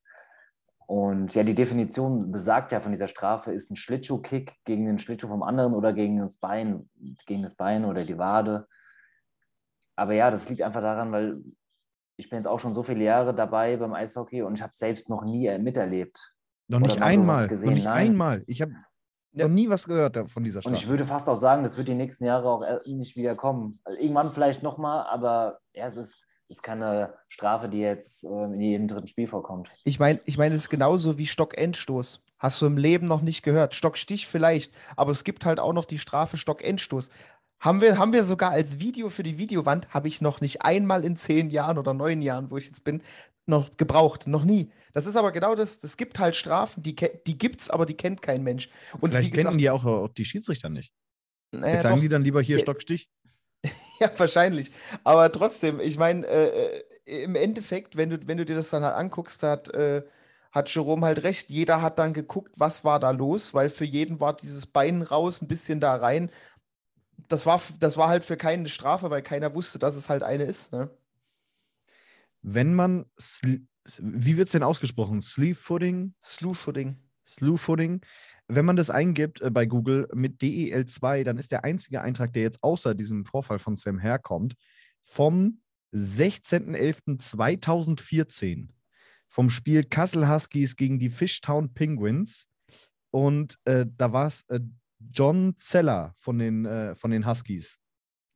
Und 0.86 1.34
ja, 1.34 1.42
die 1.42 1.54
Definition 1.54 2.30
besagt 2.30 2.70
ja 2.72 2.80
von 2.80 2.92
dieser 2.92 3.08
Strafe, 3.08 3.52
ist 3.52 3.70
ein 3.70 3.76
Schlittschuhkick 3.76 4.54
gegen 4.64 4.84
den 4.84 4.98
Schlittschuh 4.98 5.28
vom 5.28 5.42
anderen 5.42 5.74
oder 5.74 5.92
gegen 5.92 6.18
das 6.18 6.36
Bein, 6.36 6.88
gegen 7.26 7.42
das 7.42 7.54
Bein 7.54 7.84
oder 7.84 8.04
die 8.04 8.18
Wade. 8.18 8.68
Aber 9.96 10.12
ja, 10.12 10.30
das 10.30 10.48
liegt 10.48 10.62
einfach 10.62 10.82
daran, 10.82 11.10
weil 11.10 11.42
ich 12.16 12.30
bin 12.30 12.38
jetzt 12.38 12.46
auch 12.46 12.60
schon 12.60 12.74
so 12.74 12.82
viele 12.82 13.04
Jahre 13.04 13.34
dabei 13.34 13.76
beim 13.76 13.94
Eishockey 13.94 14.42
und 14.42 14.54
ich 14.54 14.62
habe 14.62 14.72
selbst 14.74 15.08
noch 15.08 15.24
nie 15.24 15.56
miterlebt. 15.58 16.34
Noch 16.68 16.80
nicht 16.80 17.02
einmal. 17.02 17.48
Noch 17.48 17.72
nicht 17.72 17.84
Nein. 17.84 18.10
einmal. 18.10 18.44
Ich 18.46 18.62
habe 18.62 18.72
noch 19.32 19.48
nie 19.48 19.68
was 19.68 19.86
gehört 19.86 20.30
von 20.30 20.44
dieser 20.44 20.62
Strafe. 20.62 20.74
Und 20.74 20.82
ich 20.82 20.88
würde 20.88 21.04
fast 21.04 21.28
auch 21.28 21.36
sagen, 21.36 21.62
das 21.62 21.76
wird 21.76 21.88
die 21.88 21.94
nächsten 21.94 22.24
Jahre 22.24 22.48
auch 22.48 22.64
nicht 22.86 23.16
wieder 23.16 23.34
kommen. 23.34 23.80
Also 23.84 24.00
irgendwann 24.00 24.30
vielleicht 24.30 24.62
nochmal, 24.62 25.06
aber 25.06 25.58
ja, 25.72 25.88
es 25.88 25.96
ist, 25.96 26.16
ist 26.48 26.62
keine 26.62 27.14
Strafe, 27.28 27.68
die 27.68 27.80
jetzt 27.80 28.24
äh, 28.24 28.28
in 28.28 28.60
jedem 28.60 28.88
dritten 28.88 29.08
Spiel 29.08 29.26
vorkommt. 29.26 29.70
Ich 29.84 29.98
meine, 29.98 30.20
ich 30.24 30.38
mein, 30.38 30.52
es 30.52 30.58
ist 30.58 30.70
genauso 30.70 31.18
wie 31.18 31.26
Stockendstoß. 31.26 32.22
Hast 32.38 32.60
du 32.60 32.66
im 32.66 32.76
Leben 32.76 33.06
noch 33.06 33.22
nicht 33.22 33.42
gehört. 33.42 33.74
Stockstich 33.74 34.26
vielleicht, 34.26 34.72
aber 34.96 35.12
es 35.12 35.24
gibt 35.24 35.44
halt 35.44 35.58
auch 35.58 35.72
noch 35.72 35.86
die 35.86 35.98
Strafe 35.98 36.36
Stockendstoß. 36.36 37.10
Haben 37.60 37.80
wir, 37.80 37.98
haben 37.98 38.12
wir 38.12 38.24
sogar 38.24 38.50
als 38.50 38.78
Video 38.78 39.08
für 39.08 39.22
die 39.22 39.38
Videowand, 39.38 39.88
habe 39.94 40.08
ich 40.08 40.20
noch 40.20 40.40
nicht 40.40 40.62
einmal 40.62 41.04
in 41.04 41.16
zehn 41.16 41.48
Jahren 41.48 41.78
oder 41.78 41.94
neun 41.94 42.20
Jahren, 42.20 42.50
wo 42.50 42.58
ich 42.58 42.66
jetzt 42.66 42.84
bin, 42.84 43.02
noch 43.46 43.76
gebraucht. 43.76 44.26
Noch 44.26 44.44
nie. 44.44 44.70
Das 44.92 45.06
ist 45.06 45.16
aber 45.16 45.32
genau 45.32 45.54
das. 45.54 45.82
Es 45.82 45.96
gibt 45.96 46.18
halt 46.18 46.36
Strafen, 46.36 46.82
die, 46.82 46.94
die 46.94 47.38
gibt 47.38 47.62
es, 47.62 47.70
aber 47.70 47.86
die 47.86 47.94
kennt 47.94 48.22
kein 48.22 48.42
Mensch. 48.42 48.68
Und 49.00 49.10
Vielleicht 49.10 49.32
gesagt, 49.32 49.48
kennen 49.48 49.58
die 49.58 49.70
auch, 49.70 49.84
auch 49.84 50.08
die 50.08 50.24
Schiedsrichter 50.24 50.68
nicht. 50.68 50.92
Naja, 51.52 51.74
Jetzt 51.74 51.82
sagen 51.82 51.96
doch, 51.96 52.02
die 52.02 52.08
dann 52.08 52.22
lieber 52.22 52.40
hier 52.42 52.58
Stockstich. 52.58 53.08
ja, 54.00 54.10
wahrscheinlich. 54.16 54.70
Aber 55.02 55.30
trotzdem, 55.30 55.80
ich 55.80 55.98
meine, 55.98 56.26
äh, 56.26 56.82
äh, 57.06 57.24
im 57.24 57.34
Endeffekt, 57.34 57.96
wenn 57.96 58.10
du, 58.10 58.26
wenn 58.26 58.38
du 58.38 58.44
dir 58.44 58.56
das 58.56 58.70
dann 58.70 58.84
halt 58.84 58.94
anguckst, 58.94 59.42
hat, 59.42 59.68
äh, 59.74 60.02
hat 60.52 60.72
Jerome 60.72 61.06
halt 61.06 61.22
recht. 61.22 61.48
Jeder 61.50 61.82
hat 61.82 61.98
dann 61.98 62.12
geguckt, 62.12 62.52
was 62.56 62.84
war 62.84 63.00
da 63.00 63.10
los, 63.10 63.52
weil 63.54 63.70
für 63.70 63.84
jeden 63.84 64.20
war 64.20 64.36
dieses 64.36 64.66
Bein 64.66 65.02
raus, 65.02 65.42
ein 65.42 65.48
bisschen 65.48 65.80
da 65.80 65.96
rein 65.96 66.30
das 67.28 67.46
war, 67.46 67.62
das 67.80 67.96
war 67.96 68.08
halt 68.08 68.24
für 68.24 68.36
keinen 68.36 68.60
eine 68.60 68.68
Strafe, 68.68 69.10
weil 69.10 69.22
keiner 69.22 69.54
wusste, 69.54 69.78
dass 69.78 69.94
es 69.96 70.08
halt 70.08 70.22
eine 70.22 70.44
ist. 70.44 70.72
Ne? 70.72 70.90
Wenn 72.42 72.74
man, 72.74 73.06
wie 73.98 74.36
wird 74.36 74.46
es 74.46 74.52
denn 74.52 74.62
ausgesprochen? 74.62 75.20
Sleeve 75.22 75.54
Footing? 75.54 76.14
Slew 76.22 76.54
Footing. 76.54 76.96
Slew 77.26 77.56
Footing. 77.56 78.02
Wenn 78.48 78.66
man 78.66 78.76
das 78.76 78.90
eingibt 78.90 79.40
äh, 79.40 79.50
bei 79.50 79.66
Google 79.66 80.08
mit 80.12 80.42
DEL2, 80.42 81.24
dann 81.24 81.38
ist 81.38 81.52
der 81.52 81.64
einzige 81.64 82.02
Eintrag, 82.02 82.34
der 82.34 82.42
jetzt 82.42 82.62
außer 82.62 82.94
diesem 82.94 83.24
Vorfall 83.24 83.58
von 83.58 83.76
Sam 83.76 83.98
herkommt, 83.98 84.56
vom 85.02 85.62
16.11.2014 85.94 88.68
vom 89.34 89.50
Spiel 89.50 89.82
Kassel 89.82 90.28
Huskies 90.28 90.76
gegen 90.76 91.00
die 91.00 91.10
Fishtown 91.10 91.74
Penguins. 91.74 92.46
Und 93.10 93.58
äh, 93.64 93.84
da 93.96 94.12
war 94.12 94.28
es 94.28 94.48
äh, 94.48 94.60
John 95.10 95.54
Zeller 95.56 96.12
von 96.16 96.38
den, 96.38 96.64
äh, 96.64 96.94
von 96.94 97.10
den 97.10 97.26
Huskies, 97.26 97.78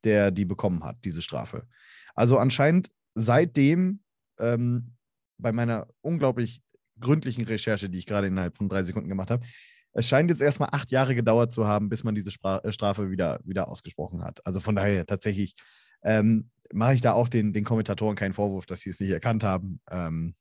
der 0.04 0.30
die 0.30 0.44
bekommen 0.44 0.84
hat, 0.84 0.96
diese 1.04 1.22
Strafe. 1.22 1.66
Also 2.14 2.38
anscheinend 2.38 2.90
seitdem 3.14 4.00
ähm, 4.38 4.94
bei 5.38 5.52
meiner 5.52 5.88
unglaublich 6.00 6.62
gründlichen 7.00 7.44
Recherche, 7.44 7.88
die 7.88 7.98
ich 7.98 8.06
gerade 8.06 8.26
innerhalb 8.26 8.56
von 8.56 8.68
drei 8.68 8.82
Sekunden 8.82 9.08
gemacht 9.08 9.30
habe, 9.30 9.46
es 9.92 10.08
scheint 10.08 10.30
jetzt 10.30 10.42
erstmal 10.42 10.68
acht 10.72 10.90
Jahre 10.90 11.14
gedauert 11.14 11.52
zu 11.52 11.66
haben, 11.66 11.88
bis 11.88 12.04
man 12.04 12.14
diese 12.14 12.30
Spra 12.30 12.58
äh, 12.58 12.72
Strafe 12.72 13.10
wieder, 13.10 13.40
wieder 13.44 13.68
ausgesprochen 13.68 14.22
hat. 14.22 14.44
Also 14.46 14.60
von 14.60 14.76
daher 14.76 15.06
tatsächlich 15.06 15.54
ähm, 16.02 16.50
mache 16.72 16.94
ich 16.94 17.00
da 17.00 17.12
auch 17.12 17.28
den, 17.28 17.52
den 17.52 17.64
Kommentatoren 17.64 18.16
keinen 18.16 18.34
Vorwurf, 18.34 18.66
dass 18.66 18.80
sie 18.82 18.90
es 18.90 19.00
nicht 19.00 19.10
erkannt 19.10 19.42
haben. 19.42 19.80
Ähm, 19.90 20.34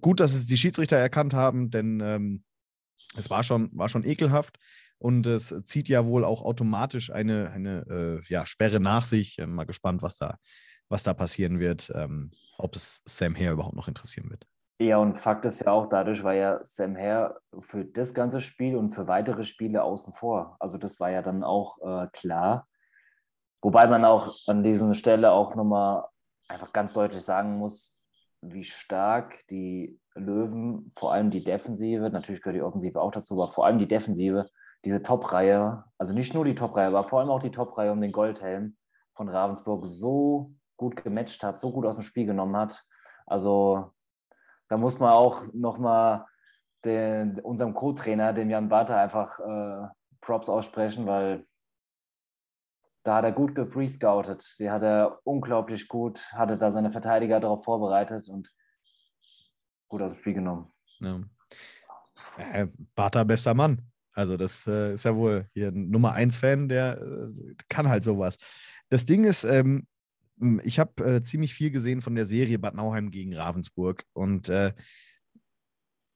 gut, 0.00 0.20
dass 0.20 0.34
es 0.34 0.46
die 0.46 0.56
Schiedsrichter 0.56 0.96
erkannt 0.96 1.34
haben, 1.34 1.70
denn 1.70 2.00
ähm, 2.00 2.44
es 3.16 3.30
war 3.30 3.42
schon, 3.42 3.70
war 3.72 3.88
schon 3.88 4.04
ekelhaft. 4.04 4.58
Und 4.98 5.26
es 5.26 5.54
zieht 5.64 5.88
ja 5.88 6.06
wohl 6.06 6.24
auch 6.24 6.42
automatisch 6.42 7.10
eine, 7.10 7.50
eine 7.50 7.86
äh, 7.88 8.32
ja, 8.32 8.46
Sperre 8.46 8.80
nach 8.80 9.02
sich. 9.02 9.38
Mal 9.46 9.64
gespannt, 9.64 10.02
was 10.02 10.16
da, 10.16 10.38
was 10.88 11.02
da 11.02 11.14
passieren 11.14 11.60
wird, 11.60 11.92
ähm, 11.94 12.30
ob 12.58 12.76
es 12.76 13.02
Sam 13.04 13.36
Hare 13.36 13.52
überhaupt 13.52 13.76
noch 13.76 13.88
interessieren 13.88 14.30
wird. 14.30 14.46
Ja, 14.78 14.98
und 14.98 15.14
Fakt 15.14 15.46
ist 15.46 15.64
ja 15.64 15.72
auch, 15.72 15.88
dadurch 15.88 16.22
war 16.22 16.34
ja 16.34 16.60
Sam 16.62 16.96
Hare 16.96 17.40
für 17.60 17.84
das 17.84 18.12
ganze 18.12 18.40
Spiel 18.40 18.76
und 18.76 18.94
für 18.94 19.06
weitere 19.06 19.44
Spiele 19.44 19.82
außen 19.82 20.12
vor. 20.12 20.56
Also 20.60 20.76
das 20.76 21.00
war 21.00 21.10
ja 21.10 21.22
dann 21.22 21.44
auch 21.44 21.78
äh, 21.80 22.08
klar. 22.12 22.68
Wobei 23.62 23.86
man 23.86 24.04
auch 24.04 24.34
an 24.46 24.62
dieser 24.62 24.92
Stelle 24.92 25.32
auch 25.32 25.54
nochmal 25.54 26.04
einfach 26.48 26.72
ganz 26.72 26.92
deutlich 26.92 27.22
sagen 27.22 27.56
muss, 27.56 27.96
wie 28.42 28.64
stark 28.64 29.46
die 29.48 29.98
Löwen, 30.14 30.92
vor 30.94 31.12
allem 31.12 31.30
die 31.30 31.42
Defensive, 31.42 32.10
natürlich 32.10 32.42
gehört 32.42 32.56
die 32.56 32.62
Offensive 32.62 33.00
auch 33.00 33.10
dazu, 33.10 33.34
aber 33.34 33.50
vor 33.50 33.66
allem 33.66 33.78
die 33.78 33.88
Defensive, 33.88 34.46
diese 34.86 35.02
Top-Reihe, 35.02 35.82
also 35.98 36.12
nicht 36.12 36.32
nur 36.32 36.44
die 36.44 36.54
Top-Reihe, 36.54 36.86
aber 36.86 37.02
vor 37.02 37.18
allem 37.18 37.28
auch 37.28 37.40
die 37.40 37.50
Top-Reihe 37.50 37.90
um 37.90 38.00
den 38.00 38.12
Goldhelm 38.12 38.76
von 39.14 39.28
Ravensburg 39.28 39.84
so 39.84 40.54
gut 40.76 40.94
gematcht 41.02 41.42
hat, 41.42 41.58
so 41.58 41.72
gut 41.72 41.84
aus 41.86 41.96
dem 41.96 42.04
Spiel 42.04 42.24
genommen 42.24 42.56
hat. 42.56 42.84
Also 43.26 43.92
da 44.68 44.76
muss 44.76 45.00
man 45.00 45.10
auch 45.10 45.42
nochmal 45.52 46.24
unserem 46.84 47.74
Co-Trainer, 47.74 48.32
dem 48.32 48.48
Jan 48.48 48.68
Barter, 48.68 48.96
einfach 48.96 49.40
äh, 49.40 49.88
Props 50.20 50.48
aussprechen, 50.48 51.04
weil 51.04 51.44
da 53.02 53.16
hat 53.16 53.24
er 53.24 53.32
gut 53.32 53.56
geprescoutet. 53.56 54.46
Die 54.60 54.70
hat 54.70 54.84
er 54.84 55.18
unglaublich 55.24 55.88
gut, 55.88 56.32
hatte 56.32 56.56
da 56.56 56.70
seine 56.70 56.92
Verteidiger 56.92 57.40
darauf 57.40 57.64
vorbereitet 57.64 58.28
und 58.28 58.52
gut 59.88 60.00
aus 60.00 60.12
dem 60.12 60.18
Spiel 60.20 60.34
genommen. 60.34 60.72
Ja. 61.00 61.22
Äh, 62.38 62.68
Barter, 62.94 63.24
bester 63.24 63.54
Mann. 63.54 63.90
Also 64.16 64.38
das 64.38 64.66
äh, 64.66 64.94
ist 64.94 65.04
ja 65.04 65.14
wohl 65.14 65.46
hier 65.52 65.68
ein 65.68 65.90
Nummer 65.90 66.12
1 66.12 66.38
Fan, 66.38 66.68
der 66.68 66.98
äh, 67.00 67.54
kann 67.68 67.88
halt 67.88 68.02
sowas. 68.02 68.36
Das 68.88 69.04
Ding 69.04 69.24
ist, 69.24 69.44
ähm, 69.44 69.86
ich 70.64 70.78
habe 70.78 71.04
äh, 71.04 71.22
ziemlich 71.22 71.52
viel 71.52 71.70
gesehen 71.70 72.00
von 72.00 72.14
der 72.14 72.24
Serie 72.24 72.58
Bad 72.58 72.74
Nauheim 72.74 73.10
gegen 73.10 73.34
Ravensburg 73.34 74.04
und 74.14 74.48
äh, 74.48 74.72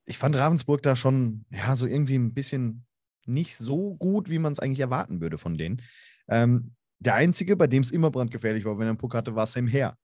ich 0.06 0.16
fand 0.16 0.34
Ravensburg 0.34 0.82
da 0.82 0.96
schon, 0.96 1.44
ja, 1.50 1.76
so 1.76 1.86
irgendwie 1.86 2.16
ein 2.16 2.32
bisschen 2.32 2.86
nicht 3.26 3.58
so 3.58 3.94
gut, 3.96 4.30
wie 4.30 4.38
man 4.38 4.52
es 4.52 4.60
eigentlich 4.60 4.80
erwarten 4.80 5.20
würde 5.20 5.36
von 5.36 5.58
denen. 5.58 5.82
Ähm, 6.26 6.74
der 7.00 7.14
Einzige, 7.16 7.54
bei 7.54 7.66
dem 7.66 7.82
es 7.82 7.90
immer 7.90 8.10
brandgefährlich 8.10 8.64
war, 8.64 8.78
wenn 8.78 8.86
er 8.86 8.90
einen 8.90 8.98
Puck 8.98 9.14
hatte, 9.14 9.34
war 9.34 9.46
Sam 9.46 9.70
Hare. 9.70 9.94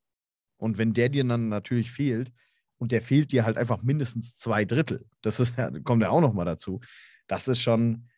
Und 0.59 0.77
wenn 0.77 0.93
der 0.93 1.09
dir 1.09 1.25
dann 1.25 1.49
natürlich 1.49 1.91
fehlt, 1.91 2.31
und 2.79 2.93
der 2.93 3.01
fehlt 3.01 3.33
dir 3.33 3.47
halt 3.47 3.57
einfach 3.57 3.83
mindestens 3.83 4.37
zwei 4.37 4.67
Drittel, 4.67 5.07
das 5.23 5.41
ist, 5.41 5.57
kommt 5.85 6.03
ja 6.03 6.11
auch 6.11 6.21
noch 6.21 6.35
mal 6.35 6.45
dazu, 6.45 6.81
das 7.27 7.49
ist 7.49 7.61
schon, 7.61 8.09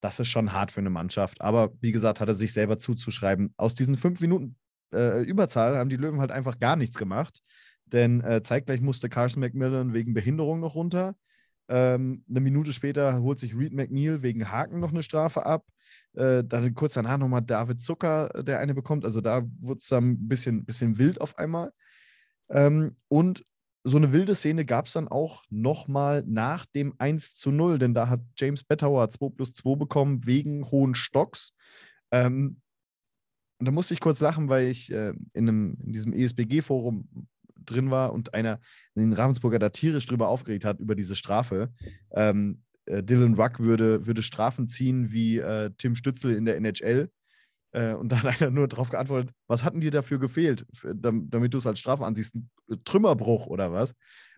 das 0.00 0.20
ist 0.20 0.28
schon 0.28 0.52
hart 0.52 0.72
für 0.72 0.80
eine 0.80 0.90
Mannschaft. 0.90 1.40
Aber 1.40 1.72
wie 1.80 1.92
gesagt, 1.92 2.20
hat 2.20 2.28
er 2.28 2.34
sich 2.34 2.52
selber 2.52 2.78
zuzuschreiben. 2.78 3.54
Aus 3.56 3.74
diesen 3.74 3.96
fünf 3.96 4.20
Minuten 4.20 4.56
äh, 4.92 5.22
Überzahl 5.22 5.76
haben 5.76 5.90
die 5.90 5.96
Löwen 5.96 6.20
halt 6.20 6.32
einfach 6.32 6.58
gar 6.58 6.76
nichts 6.76 6.96
gemacht. 6.96 7.42
Denn 7.86 8.20
äh, 8.22 8.42
zeitgleich 8.42 8.80
musste 8.80 9.08
Carson 9.08 9.40
McMillan 9.40 9.92
wegen 9.94 10.14
Behinderung 10.14 10.60
noch 10.60 10.74
runter. 10.74 11.14
Ähm, 11.68 12.24
eine 12.28 12.40
Minute 12.40 12.72
später 12.72 13.20
holt 13.20 13.38
sich 13.38 13.56
Reed 13.56 13.72
McNeil 13.72 14.22
wegen 14.22 14.50
Haken 14.50 14.80
noch 14.80 14.90
eine 14.90 15.02
Strafe 15.02 15.46
ab. 15.46 15.64
Äh, 16.14 16.44
dann 16.44 16.74
kurz 16.74 16.94
danach 16.94 17.18
nochmal 17.18 17.42
David 17.42 17.80
Zucker, 17.80 18.34
äh, 18.34 18.44
der 18.44 18.58
eine 18.60 18.74
bekommt. 18.74 19.04
Also 19.04 19.20
da 19.20 19.42
wurde 19.60 19.78
es 19.80 19.88
dann 19.88 20.12
ein 20.12 20.28
bisschen, 20.28 20.64
bisschen 20.64 20.98
wild 20.98 21.20
auf 21.20 21.38
einmal. 21.38 21.72
Ähm, 22.48 22.96
und 23.08 23.44
so 23.88 23.96
eine 23.98 24.12
wilde 24.12 24.34
Szene 24.34 24.64
gab 24.64 24.86
es 24.86 24.94
dann 24.94 25.06
auch 25.06 25.44
nochmal 25.48 26.24
nach 26.26 26.66
dem 26.66 26.94
1 26.98 27.36
zu 27.36 27.52
0, 27.52 27.78
denn 27.78 27.94
da 27.94 28.08
hat 28.08 28.20
James 28.36 28.64
Bettauer 28.64 29.08
2 29.08 29.28
plus 29.28 29.54
2 29.54 29.76
bekommen 29.76 30.26
wegen 30.26 30.68
hohen 30.72 30.96
Stocks. 30.96 31.54
Ähm, 32.10 32.60
und 33.58 33.66
da 33.66 33.70
musste 33.70 33.94
ich 33.94 34.00
kurz 34.00 34.20
lachen, 34.20 34.48
weil 34.48 34.66
ich 34.66 34.90
äh, 34.92 35.14
in, 35.34 35.48
einem, 35.48 35.78
in 35.84 35.92
diesem 35.92 36.12
ESBG-Forum 36.12 37.28
drin 37.64 37.90
war 37.92 38.12
und 38.12 38.34
einer 38.34 38.60
den 38.96 39.12
Ravensburger 39.12 39.60
da 39.60 39.70
tierisch 39.70 40.06
drüber 40.06 40.28
aufgeregt 40.28 40.64
hat, 40.64 40.80
über 40.80 40.96
diese 40.96 41.14
Strafe. 41.14 41.72
Ähm, 42.10 42.62
äh, 42.86 43.04
Dylan 43.04 43.34
Ruck 43.34 43.60
würde, 43.60 44.04
würde 44.04 44.22
Strafen 44.22 44.68
ziehen 44.68 45.12
wie 45.12 45.38
äh, 45.38 45.70
Tim 45.78 45.94
Stützel 45.94 46.34
in 46.34 46.44
der 46.44 46.56
NHL. 46.56 47.08
Äh, 47.72 47.94
und 47.94 48.10
da 48.10 48.22
hat 48.22 48.26
einer 48.40 48.50
nur 48.50 48.68
darauf 48.68 48.90
geantwortet, 48.90 49.34
was 49.46 49.64
hatten 49.64 49.80
dir 49.80 49.90
dafür 49.90 50.18
gefehlt, 50.18 50.66
für, 50.72 50.94
damit 50.94 51.54
du 51.54 51.58
es 51.58 51.66
als 51.66 51.78
Strafe 51.78 52.04
ansiehst? 52.04 52.34
Ein 52.34 52.50
Trümmerbruch 52.84 53.46
oder 53.46 53.72
was? 53.72 53.94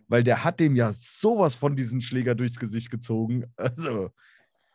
Weil 0.07 0.23
der 0.23 0.43
hat 0.43 0.59
dem 0.59 0.75
ja 0.75 0.91
sowas 0.93 1.55
von 1.55 1.75
diesen 1.75 2.01
Schläger 2.01 2.35
durchs 2.35 2.59
Gesicht 2.59 2.89
gezogen. 2.89 3.45
Also, 3.57 4.09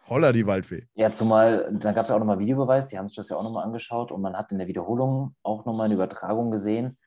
holla 0.08 0.32
die 0.32 0.46
Waldfee. 0.46 0.86
Ja, 0.94 1.10
zumal, 1.10 1.74
da 1.80 1.92
gab 1.92 2.04
es 2.04 2.10
ja 2.10 2.14
auch 2.14 2.20
nochmal 2.20 2.38
Videobeweis, 2.38 2.88
die 2.88 2.98
haben 2.98 3.08
sich 3.08 3.16
das 3.16 3.30
ja 3.30 3.36
auch 3.36 3.42
nochmal 3.42 3.64
angeschaut 3.64 4.12
und 4.12 4.20
man 4.20 4.36
hat 4.36 4.52
in 4.52 4.58
der 4.58 4.66
Wiederholung 4.66 5.34
auch 5.42 5.64
nochmal 5.64 5.86
eine 5.86 5.94
Übertragung 5.94 6.50
gesehen. 6.50 6.98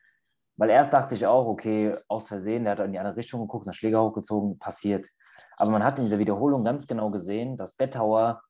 Weil 0.56 0.70
erst 0.70 0.92
dachte 0.92 1.14
ich 1.14 1.24
auch, 1.24 1.46
okay, 1.46 1.96
aus 2.08 2.26
Versehen, 2.26 2.64
der 2.64 2.72
hat 2.72 2.80
in 2.80 2.90
die 2.90 2.98
andere 2.98 3.16
Richtung 3.16 3.40
geguckt, 3.42 3.66
einen 3.66 3.74
Schläger 3.74 4.02
hochgezogen, 4.02 4.58
passiert. 4.58 5.08
Aber 5.56 5.70
man 5.70 5.84
hat 5.84 6.00
in 6.00 6.04
dieser 6.04 6.18
Wiederholung 6.18 6.64
ganz 6.64 6.88
genau 6.88 7.10
gesehen, 7.10 7.56
dass 7.56 7.74
Bettauer 7.74 8.42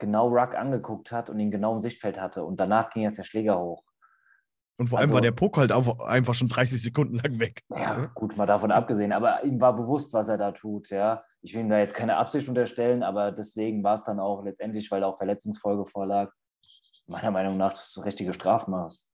genau 0.00 0.28
Ruck 0.28 0.54
angeguckt 0.54 1.12
hat 1.12 1.30
und 1.30 1.38
ihn 1.38 1.50
genau 1.50 1.74
im 1.74 1.80
Sichtfeld 1.80 2.20
hatte. 2.20 2.44
Und 2.44 2.58
danach 2.58 2.90
ging 2.90 3.02
erst 3.02 3.18
der 3.18 3.24
Schläger 3.24 3.60
hoch. 3.60 3.84
Und 4.78 4.88
vor 4.88 4.98
allem 4.98 5.10
also, 5.10 5.14
war 5.14 5.20
der 5.20 5.32
Puck 5.32 5.58
halt 5.58 5.72
einfach 5.72 6.32
schon 6.32 6.48
30 6.48 6.80
Sekunden 6.80 7.16
lang 7.16 7.38
weg. 7.38 7.62
Ja, 7.68 8.06
gut, 8.14 8.38
mal 8.38 8.46
davon 8.46 8.72
abgesehen. 8.72 9.12
Aber 9.12 9.44
ihm 9.44 9.60
war 9.60 9.76
bewusst, 9.76 10.14
was 10.14 10.28
er 10.28 10.38
da 10.38 10.52
tut. 10.52 10.88
Ja. 10.88 11.22
Ich 11.42 11.52
will 11.52 11.60
ihm 11.60 11.68
da 11.68 11.78
jetzt 11.78 11.94
keine 11.94 12.16
Absicht 12.16 12.48
unterstellen, 12.48 13.02
aber 13.02 13.30
deswegen 13.30 13.84
war 13.84 13.94
es 13.94 14.04
dann 14.04 14.18
auch 14.18 14.42
letztendlich, 14.42 14.90
weil 14.90 15.02
da 15.02 15.08
auch 15.08 15.18
Verletzungsfolge 15.18 15.84
vorlag, 15.84 16.32
meiner 17.06 17.30
Meinung 17.30 17.58
nach 17.58 17.72
das 17.72 18.00
richtige 18.02 18.32
Strafmaß. 18.32 19.09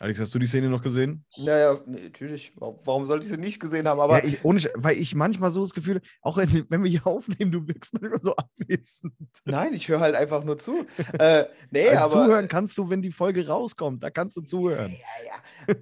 Alex, 0.00 0.18
hast 0.18 0.34
du 0.34 0.40
die 0.40 0.46
Szene 0.48 0.68
noch 0.68 0.82
gesehen? 0.82 1.24
Naja, 1.36 1.78
natürlich. 1.86 2.52
Warum 2.56 3.04
sollte 3.04 3.26
ich 3.26 3.32
sie 3.32 3.38
nicht 3.38 3.60
gesehen 3.60 3.86
haben? 3.86 4.00
Aber 4.00 4.18
ja, 4.18 4.24
ich, 4.24 4.44
ohne, 4.44 4.60
weil 4.74 4.98
ich 4.98 5.14
manchmal 5.14 5.50
so 5.50 5.60
das 5.60 5.72
Gefühl, 5.72 6.00
auch 6.20 6.36
wenn, 6.36 6.66
wenn 6.68 6.82
wir 6.82 6.90
hier 6.90 7.06
aufnehmen, 7.06 7.52
du 7.52 7.66
wirkst 7.68 7.94
manchmal 7.94 8.20
so 8.20 8.34
abwesend. 8.34 9.12
Nein, 9.44 9.72
ich 9.72 9.86
höre 9.86 10.00
halt 10.00 10.16
einfach 10.16 10.42
nur 10.42 10.58
zu. 10.58 10.84
äh, 11.18 11.44
nee, 11.70 11.88
also 11.90 12.16
aber, 12.16 12.26
zuhören 12.26 12.48
kannst 12.48 12.76
du, 12.76 12.90
wenn 12.90 13.02
die 13.02 13.12
Folge 13.12 13.46
rauskommt. 13.46 14.02
Da 14.02 14.10
kannst 14.10 14.36
du 14.36 14.40
zuhören. 14.40 14.90
Ja, 14.90 15.26
ja. 15.26 15.74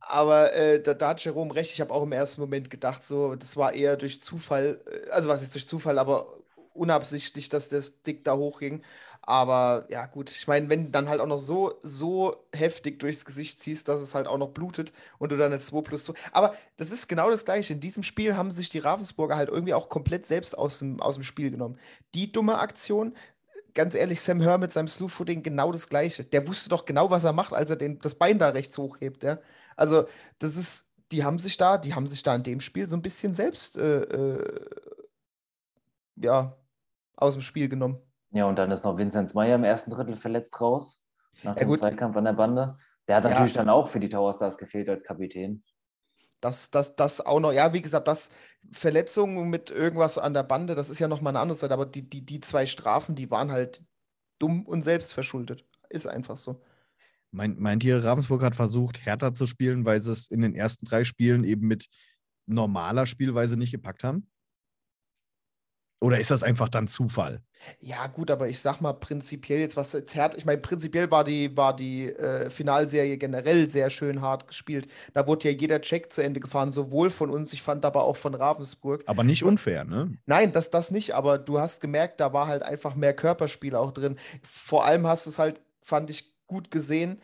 aber 0.00 0.52
äh, 0.52 0.82
da, 0.82 0.92
da, 0.92 1.08
hat 1.08 1.24
Jerome 1.24 1.54
recht. 1.54 1.72
Ich 1.72 1.80
habe 1.80 1.94
auch 1.94 2.02
im 2.02 2.12
ersten 2.12 2.42
Moment 2.42 2.68
gedacht, 2.68 3.04
so, 3.04 3.36
das 3.36 3.56
war 3.56 3.72
eher 3.72 3.96
durch 3.96 4.20
Zufall, 4.20 4.82
äh, 4.86 5.10
also 5.10 5.30
was 5.30 5.42
ist 5.42 5.54
durch 5.54 5.66
Zufall, 5.66 5.98
aber 5.98 6.26
unabsichtlich, 6.74 7.48
dass 7.48 7.70
das 7.70 8.02
Dick 8.02 8.22
da 8.22 8.36
hochging. 8.36 8.82
Aber 9.26 9.86
ja, 9.90 10.06
gut, 10.06 10.30
ich 10.30 10.46
meine, 10.46 10.68
wenn 10.68 10.84
du 10.86 10.90
dann 10.90 11.08
halt 11.08 11.20
auch 11.20 11.26
noch 11.26 11.38
so, 11.38 11.74
so 11.82 12.46
heftig 12.54 13.00
durchs 13.00 13.24
Gesicht 13.24 13.58
ziehst, 13.58 13.88
dass 13.88 14.00
es 14.00 14.14
halt 14.14 14.28
auch 14.28 14.38
noch 14.38 14.50
blutet 14.50 14.92
und 15.18 15.32
du 15.32 15.36
dann 15.36 15.52
eine 15.52 15.60
2 15.60 15.80
plus 15.82 16.04
2. 16.04 16.14
Aber 16.32 16.54
das 16.76 16.92
ist 16.92 17.08
genau 17.08 17.28
das 17.28 17.44
Gleiche. 17.44 17.72
In 17.72 17.80
diesem 17.80 18.04
Spiel 18.04 18.36
haben 18.36 18.52
sich 18.52 18.68
die 18.68 18.78
Ravensburger 18.78 19.36
halt 19.36 19.48
irgendwie 19.48 19.74
auch 19.74 19.88
komplett 19.88 20.26
selbst 20.26 20.56
aus 20.56 20.78
dem, 20.78 21.00
aus 21.02 21.16
dem 21.16 21.24
Spiel 21.24 21.50
genommen. 21.50 21.76
Die 22.14 22.30
dumme 22.30 22.58
Aktion, 22.58 23.16
ganz 23.74 23.94
ehrlich, 23.96 24.20
Sam 24.20 24.42
Hör 24.42 24.58
mit 24.58 24.72
seinem 24.72 24.88
Slew-Footing 24.88 25.42
genau 25.42 25.72
das 25.72 25.88
Gleiche. 25.88 26.24
Der 26.24 26.46
wusste 26.46 26.70
doch 26.70 26.84
genau, 26.84 27.10
was 27.10 27.24
er 27.24 27.32
macht, 27.32 27.52
als 27.52 27.70
er 27.70 27.76
den, 27.76 27.98
das 27.98 28.14
Bein 28.14 28.38
da 28.38 28.50
rechts 28.50 28.78
hochhebt. 28.78 29.24
Ja? 29.24 29.40
Also, 29.76 30.06
das 30.38 30.56
ist, 30.56 30.88
die 31.12 31.24
haben 31.24 31.40
sich 31.40 31.56
da, 31.56 31.78
die 31.78 31.94
haben 31.94 32.06
sich 32.06 32.22
da 32.22 32.34
in 32.34 32.44
dem 32.44 32.60
Spiel 32.60 32.86
so 32.86 32.96
ein 32.96 33.02
bisschen 33.02 33.34
selbst, 33.34 33.76
äh, 33.76 34.02
äh, 34.02 34.60
ja, 36.16 36.56
aus 37.16 37.34
dem 37.34 37.42
Spiel 37.42 37.68
genommen. 37.68 38.00
Ja, 38.30 38.46
und 38.46 38.58
dann 38.58 38.70
ist 38.70 38.84
noch 38.84 38.98
Vinzenz 38.98 39.34
Meyer 39.34 39.54
im 39.54 39.64
ersten 39.64 39.90
Drittel 39.90 40.16
verletzt 40.16 40.60
raus, 40.60 41.02
nach 41.42 41.54
ja, 41.54 41.60
dem 41.60 41.68
gut. 41.68 41.78
Zweikampf 41.78 42.16
an 42.16 42.24
der 42.24 42.32
Bande. 42.32 42.78
Der 43.08 43.16
hat 43.16 43.24
natürlich 43.24 43.54
ja. 43.54 43.62
dann 43.62 43.70
auch 43.70 43.88
für 43.88 44.00
die 44.00 44.08
Tower 44.08 44.32
Stars 44.32 44.58
gefehlt 44.58 44.88
als 44.88 45.04
Kapitän. 45.04 45.62
Das, 46.40 46.70
das, 46.70 46.96
das 46.96 47.20
auch 47.24 47.40
noch, 47.40 47.52
ja, 47.52 47.72
wie 47.72 47.80
gesagt, 47.80 48.08
das 48.08 48.30
Verletzungen 48.70 49.48
mit 49.48 49.70
irgendwas 49.70 50.18
an 50.18 50.34
der 50.34 50.42
Bande, 50.42 50.74
das 50.74 50.90
ist 50.90 50.98
ja 50.98 51.08
nochmal 51.08 51.32
eine 51.32 51.40
andere 51.40 51.58
Seite, 51.58 51.72
aber 51.72 51.86
die, 51.86 52.08
die, 52.08 52.24
die 52.24 52.40
zwei 52.40 52.66
Strafen, 52.66 53.14
die 53.14 53.30
waren 53.30 53.50
halt 53.50 53.82
dumm 54.38 54.66
und 54.66 54.82
selbstverschuldet. 54.82 55.64
Ist 55.88 56.06
einfach 56.06 56.36
so. 56.36 56.62
Mein, 57.30 57.58
meint 57.58 57.84
ihr, 57.84 58.02
Ravensburg 58.02 58.42
hat 58.42 58.56
versucht, 58.56 59.00
härter 59.04 59.34
zu 59.34 59.46
spielen, 59.46 59.84
weil 59.84 60.00
sie 60.00 60.12
es 60.12 60.30
in 60.30 60.40
den 60.40 60.54
ersten 60.54 60.84
drei 60.84 61.04
Spielen 61.04 61.44
eben 61.44 61.66
mit 61.66 61.86
normaler 62.46 63.06
Spielweise 63.06 63.56
nicht 63.56 63.72
gepackt 63.72 64.04
haben? 64.04 64.28
Oder 66.00 66.18
ist 66.20 66.30
das 66.30 66.42
einfach 66.42 66.68
dann 66.68 66.88
Zufall? 66.88 67.40
Ja, 67.80 68.06
gut, 68.06 68.30
aber 68.30 68.48
ich 68.48 68.60
sag 68.60 68.80
mal 68.80 68.92
prinzipiell 68.92 69.60
jetzt, 69.60 69.76
was 69.76 69.92
jetzt 69.92 70.14
hart, 70.14 70.36
ich 70.36 70.44
meine, 70.44 70.60
prinzipiell 70.60 71.10
war 71.10 71.24
die, 71.24 71.56
war 71.56 71.74
die 71.74 72.10
äh, 72.10 72.50
Finalserie 72.50 73.16
generell 73.16 73.66
sehr 73.66 73.88
schön 73.88 74.20
hart 74.20 74.46
gespielt. 74.46 74.88
Da 75.14 75.26
wurde 75.26 75.50
ja 75.50 75.56
jeder 75.58 75.80
Check 75.80 76.12
zu 76.12 76.22
Ende 76.22 76.40
gefahren, 76.40 76.70
sowohl 76.70 77.08
von 77.08 77.30
uns, 77.30 77.52
ich 77.54 77.62
fand 77.62 77.84
aber 77.84 78.04
auch 78.04 78.16
von 78.16 78.34
Ravensburg. 78.34 79.04
Aber 79.06 79.24
nicht 79.24 79.42
unfair, 79.42 79.84
ne? 79.84 80.16
Nein, 80.26 80.52
das, 80.52 80.70
das 80.70 80.90
nicht, 80.90 81.14
aber 81.14 81.38
du 81.38 81.58
hast 81.58 81.80
gemerkt, 81.80 82.20
da 82.20 82.32
war 82.32 82.46
halt 82.46 82.62
einfach 82.62 82.94
mehr 82.94 83.14
Körperspiel 83.14 83.74
auch 83.74 83.90
drin. 83.90 84.18
Vor 84.42 84.84
allem 84.84 85.06
hast 85.06 85.26
du 85.26 85.30
es 85.30 85.38
halt, 85.38 85.60
fand 85.80 86.10
ich, 86.10 86.36
gut 86.46 86.70
gesehen, 86.70 87.20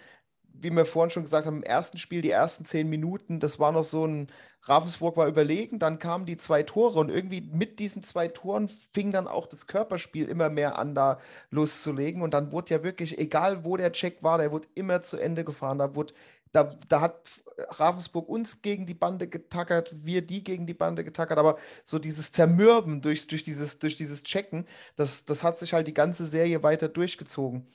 wie 0.54 0.70
wir 0.70 0.84
vorhin 0.84 1.10
schon 1.10 1.24
gesagt 1.24 1.46
haben, 1.46 1.58
im 1.58 1.62
ersten 1.62 1.98
Spiel, 1.98 2.22
die 2.22 2.30
ersten 2.30 2.64
zehn 2.64 2.88
Minuten, 2.88 3.40
das 3.40 3.58
war 3.58 3.72
noch 3.72 3.84
so 3.84 4.06
ein, 4.06 4.28
Ravensburg 4.64 5.16
war 5.16 5.26
überlegen, 5.26 5.80
dann 5.80 5.98
kamen 5.98 6.24
die 6.24 6.36
zwei 6.36 6.62
Tore 6.62 7.00
und 7.00 7.08
irgendwie 7.08 7.40
mit 7.40 7.80
diesen 7.80 8.02
zwei 8.02 8.28
Toren 8.28 8.68
fing 8.92 9.10
dann 9.10 9.26
auch 9.26 9.46
das 9.46 9.66
Körperspiel 9.66 10.28
immer 10.28 10.50
mehr 10.50 10.78
an, 10.78 10.94
da 10.94 11.18
loszulegen. 11.50 12.22
Und 12.22 12.32
dann 12.32 12.52
wurde 12.52 12.74
ja 12.74 12.84
wirklich, 12.84 13.18
egal 13.18 13.64
wo 13.64 13.76
der 13.76 13.90
Check 13.90 14.22
war, 14.22 14.38
der 14.38 14.52
wurde 14.52 14.68
immer 14.74 15.02
zu 15.02 15.16
Ende 15.16 15.44
gefahren. 15.44 15.78
Da, 15.78 15.96
wurde, 15.96 16.14
da, 16.52 16.76
da 16.88 17.00
hat 17.00 17.22
Ravensburg 17.58 18.28
uns 18.28 18.62
gegen 18.62 18.86
die 18.86 18.94
Bande 18.94 19.26
getackert, 19.26 19.94
wir 20.04 20.22
die 20.24 20.44
gegen 20.44 20.66
die 20.66 20.74
Bande 20.74 21.02
getackert, 21.02 21.38
aber 21.38 21.58
so 21.84 21.98
dieses 21.98 22.30
Zermürben 22.30 23.02
durch, 23.02 23.26
durch, 23.26 23.42
dieses, 23.42 23.80
durch 23.80 23.96
dieses 23.96 24.22
Checken, 24.22 24.66
das, 24.94 25.24
das 25.24 25.42
hat 25.42 25.58
sich 25.58 25.74
halt 25.74 25.88
die 25.88 25.94
ganze 25.94 26.26
Serie 26.26 26.62
weiter 26.62 26.88
durchgezogen. 26.88 27.66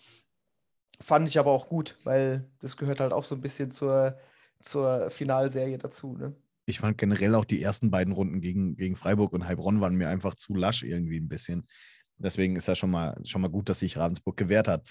Fand 1.00 1.28
ich 1.28 1.38
aber 1.40 1.52
auch 1.52 1.70
gut, 1.70 1.98
weil 2.04 2.50
das 2.60 2.78
gehört 2.78 3.00
halt 3.00 3.14
auch 3.14 3.24
so 3.24 3.36
ein 3.36 3.42
bisschen 3.42 3.72
zur, 3.72 4.18
zur 4.62 5.10
Finalserie 5.10 5.78
dazu. 5.78 6.18
Ne? 6.18 6.36
ich 6.68 6.80
fand 6.80 6.98
generell 6.98 7.34
auch 7.34 7.46
die 7.46 7.62
ersten 7.62 7.90
beiden 7.90 8.14
Runden 8.14 8.42
gegen, 8.42 8.76
gegen 8.76 8.98
Freiburg 8.98 9.32
und 9.32 9.48
Heilbronn 9.48 9.80
waren 9.80 9.96
mir 9.96 10.10
einfach 10.10 10.36
zu 10.36 10.54
lasch 10.54 10.84
irgendwie 10.84 11.18
ein 11.18 11.30
bisschen. 11.30 11.66
Deswegen 12.18 12.58
ist 12.58 12.68
das 12.68 12.78
schon 12.78 12.92
mal, 12.92 13.18
schon 13.24 13.42
mal 13.42 13.48
gut, 13.48 13.70
dass 13.70 13.80
sich 13.80 13.98
Ravensburg 13.98 14.36
gewehrt 14.36 14.68
hat. 14.68 14.86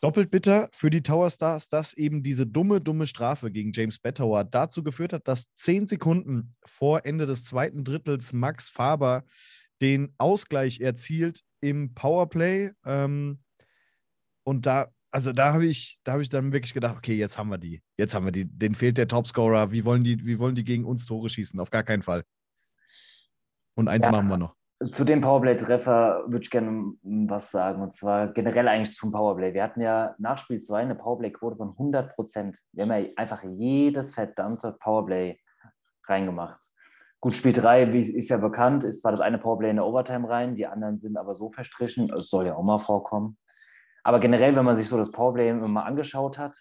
Doppelt 0.00 0.30
bitter 0.30 0.68
für 0.72 0.90
die 0.90 1.02
Tower 1.02 1.30
Stars, 1.30 1.68
dass 1.68 1.94
eben 1.94 2.22
diese 2.22 2.46
dumme, 2.46 2.80
dumme 2.80 3.06
Strafe 3.06 3.52
gegen 3.52 3.72
James 3.72 4.00
Bettauer 4.00 4.44
dazu 4.44 4.82
geführt 4.82 5.12
hat, 5.12 5.28
dass 5.28 5.46
zehn 5.54 5.86
Sekunden 5.86 6.56
vor 6.64 7.06
Ende 7.06 7.24
des 7.24 7.44
zweiten 7.44 7.84
Drittels 7.84 8.32
Max 8.32 8.68
Faber 8.68 9.24
den 9.80 10.12
Ausgleich 10.18 10.80
erzielt 10.80 11.42
im 11.60 11.94
Powerplay. 11.94 12.72
Ähm, 12.84 13.38
und 14.42 14.66
da 14.66 14.88
also 15.16 15.32
da 15.32 15.54
habe 15.54 15.64
ich, 15.64 15.98
da 16.04 16.12
habe 16.12 16.20
ich 16.20 16.28
dann 16.28 16.52
wirklich 16.52 16.74
gedacht, 16.74 16.94
okay, 16.98 17.14
jetzt 17.14 17.38
haben 17.38 17.48
wir 17.48 17.56
die. 17.56 17.80
Jetzt 17.96 18.14
haben 18.14 18.26
wir 18.26 18.32
die. 18.32 18.44
Den 18.44 18.74
fehlt 18.74 18.98
der 18.98 19.08
Topscorer. 19.08 19.72
Wie 19.72 19.82
wollen 19.82 20.04
die, 20.04 20.22
wie 20.26 20.38
wollen 20.38 20.54
die 20.54 20.62
gegen 20.62 20.84
uns 20.84 21.06
Tore 21.06 21.30
schießen? 21.30 21.58
Auf 21.58 21.70
gar 21.70 21.84
keinen 21.84 22.02
Fall. 22.02 22.22
Und 23.76 23.88
eins 23.88 24.04
ja, 24.04 24.12
machen 24.12 24.28
wir 24.28 24.36
noch. 24.36 24.54
Zu 24.92 25.04
dem 25.04 25.22
Powerplay-Treffer 25.22 26.24
würde 26.26 26.42
ich 26.42 26.50
gerne 26.50 26.92
was 27.02 27.50
sagen. 27.50 27.80
Und 27.80 27.94
zwar 27.94 28.30
generell 28.34 28.68
eigentlich 28.68 28.94
zum 28.94 29.10
Powerplay. 29.10 29.54
Wir 29.54 29.62
hatten 29.62 29.80
ja 29.80 30.14
nach 30.18 30.36
Spiel 30.36 30.60
2 30.60 30.82
eine 30.82 30.94
Powerplay-Quote 30.94 31.56
von 31.56 31.70
100 31.70 32.14
Prozent. 32.14 32.58
Wir 32.72 32.82
haben 32.82 32.92
ja 32.92 33.08
einfach 33.16 33.42
jedes 33.42 34.12
verdammte 34.12 34.76
Powerplay 34.78 35.40
reingemacht. 36.06 36.60
Gut, 37.20 37.34
Spiel 37.34 37.54
3, 37.54 37.84
ist 37.84 38.28
ja 38.28 38.36
bekannt, 38.36 38.84
ist 38.84 39.00
zwar 39.00 39.12
das 39.12 39.22
eine 39.22 39.38
Powerplay 39.38 39.70
in 39.70 39.76
der 39.76 39.86
Overtime 39.86 40.28
rein, 40.28 40.56
die 40.56 40.66
anderen 40.66 40.98
sind 40.98 41.16
aber 41.16 41.34
so 41.34 41.48
verstrichen. 41.48 42.12
Es 42.12 42.28
soll 42.28 42.44
ja 42.44 42.54
auch 42.54 42.62
mal 42.62 42.78
vorkommen. 42.78 43.38
Aber 44.06 44.20
generell, 44.20 44.54
wenn 44.54 44.64
man 44.64 44.76
sich 44.76 44.88
so 44.88 44.96
das 44.96 45.10
Powerplay 45.10 45.50
immer 45.50 45.84
angeschaut 45.84 46.38
hat, 46.38 46.56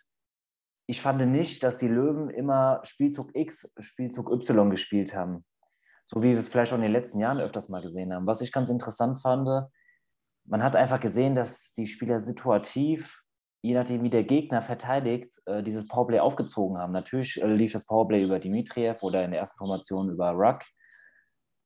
ich 0.88 1.00
fand 1.00 1.24
nicht, 1.28 1.64
dass 1.64 1.78
die 1.78 1.88
Löwen 1.88 2.32
immer 2.32 2.80
Spielzug 2.82 3.36
X, 3.36 3.72
Spielzug 3.78 4.32
Y 4.32 4.72
gespielt 4.72 5.16
haben. 5.16 5.46
So 6.08 6.24
wie 6.24 6.32
wir 6.32 6.40
es 6.40 6.48
vielleicht 6.48 6.72
auch 6.74 6.78
in 6.78 6.82
den 6.82 6.92
letzten 6.92 7.20
Jahren 7.20 7.40
öfters 7.40 7.70
mal 7.70 7.84
gesehen 7.84 8.12
haben. 8.12 8.26
Was 8.26 8.42
ich 8.42 8.52
ganz 8.52 8.72
interessant 8.72 9.22
fand, 9.22 9.48
man 10.46 10.64
hat 10.64 10.76
einfach 10.76 11.00
gesehen, 11.00 11.36
dass 11.36 11.72
die 11.76 11.86
Spieler 11.86 12.20
situativ, 12.20 13.22
je 13.62 13.76
nachdem 13.76 14.02
wie 14.02 14.10
der 14.10 14.24
Gegner 14.24 14.64
verteidigt, 14.64 15.40
äh, 15.46 15.62
dieses 15.62 15.88
Powerplay 15.88 16.22
aufgezogen 16.22 16.80
haben. 16.80 16.94
Natürlich 16.94 17.40
äh, 17.40 17.46
lief 17.46 17.74
das 17.74 17.86
Powerplay 17.86 18.24
über 18.24 18.40
Dimitriev 18.40 19.04
oder 19.04 19.24
in 19.24 19.30
der 19.30 19.42
ersten 19.42 19.60
Formation 19.60 20.10
über 20.10 20.32
Ruck. 20.32 20.64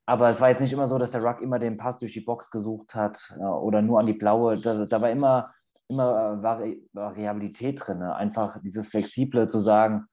Aber 0.06 0.30
es 0.30 0.42
war 0.42 0.50
jetzt 0.50 0.60
nicht 0.60 0.74
immer 0.74 0.88
so, 0.88 0.98
dass 0.98 1.12
der 1.12 1.24
Ruck 1.24 1.40
immer 1.40 1.58
den 1.58 1.78
Pass 1.78 2.00
durch 2.00 2.12
die 2.12 2.20
Box 2.20 2.52
gesucht 2.52 2.96
hat 2.96 3.34
äh, 3.40 3.46
oder 3.46 3.82
nur 3.82 4.02
an 4.02 4.08
die 4.08 4.14
blaue. 4.14 4.60
Da, 4.60 4.86
da 4.86 5.02
war 5.02 5.10
immer 5.10 5.54
immer 5.90 6.38
äh, 6.40 6.44
Vari 6.44 6.90
Variabilität 6.94 7.80
drin. 7.86 8.00
Ne? 8.00 8.16
Einfach 8.16 8.60
dieses 8.62 8.88
Flexible 8.88 9.48
zu 9.48 9.60
sagen, 9.60 10.06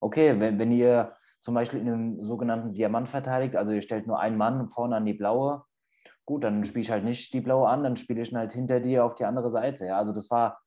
okay, 0.00 0.38
wenn, 0.40 0.58
wenn 0.58 0.72
ihr 0.72 1.12
zum 1.42 1.54
Beispiel 1.54 1.80
in 1.80 1.88
einem 1.88 2.24
sogenannten 2.24 2.72
Diamant 2.72 3.08
verteidigt, 3.08 3.56
also 3.56 3.72
ihr 3.72 3.82
stellt 3.82 4.06
nur 4.06 4.20
einen 4.20 4.38
Mann 4.38 4.68
vorne 4.68 4.96
an 4.96 5.04
die 5.04 5.12
blaue, 5.12 5.64
gut, 6.24 6.44
dann 6.44 6.64
spiele 6.64 6.82
ich 6.82 6.90
halt 6.90 7.04
nicht 7.04 7.32
die 7.34 7.40
blaue 7.40 7.68
an, 7.68 7.82
dann 7.82 7.96
spiele 7.96 8.22
ich 8.22 8.34
halt 8.34 8.52
hinter 8.52 8.80
dir 8.80 9.04
auf 9.04 9.14
die 9.14 9.26
andere 9.26 9.50
Seite. 9.50 9.84
Ja? 9.84 9.98
Also 9.98 10.12
das 10.12 10.30
war 10.30 10.58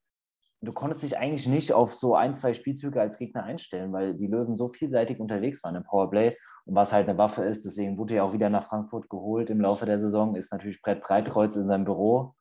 du 0.62 0.74
konntest 0.74 1.04
dich 1.04 1.18
eigentlich 1.18 1.48
nicht 1.48 1.74
auf 1.74 1.94
so 1.94 2.16
ein, 2.16 2.34
zwei 2.34 2.54
Spielzüge 2.54 3.00
als 3.00 3.18
Gegner 3.18 3.44
einstellen, 3.44 3.94
weil 3.94 4.16
die 4.16 4.28
Löwen 4.28 4.56
so 4.56 4.70
vielseitig 4.70 5.20
unterwegs 5.20 5.64
waren 5.64 5.76
im 5.76 5.84
Powerplay 5.84 6.36
und 6.66 6.76
was 6.76 6.94
halt 6.94 7.08
eine 7.08 7.18
Waffe 7.18 7.44
ist. 7.44 7.66
Deswegen 7.66 7.98
wurde 7.98 8.16
er 8.16 8.24
auch 8.24 8.34
wieder 8.34 8.50
nach 8.50 8.64
Frankfurt 8.64 9.10
geholt 9.10 9.50
im 9.50 9.62
Laufe 9.62 9.86
der 9.86 10.00
Saison, 10.00 10.36
ist 10.36 10.52
natürlich 10.52 10.82
Brett 10.82 11.02
Breitkreuz 11.02 11.56
in 11.56 11.64
seinem 11.64 11.86
Büro, 11.86 12.34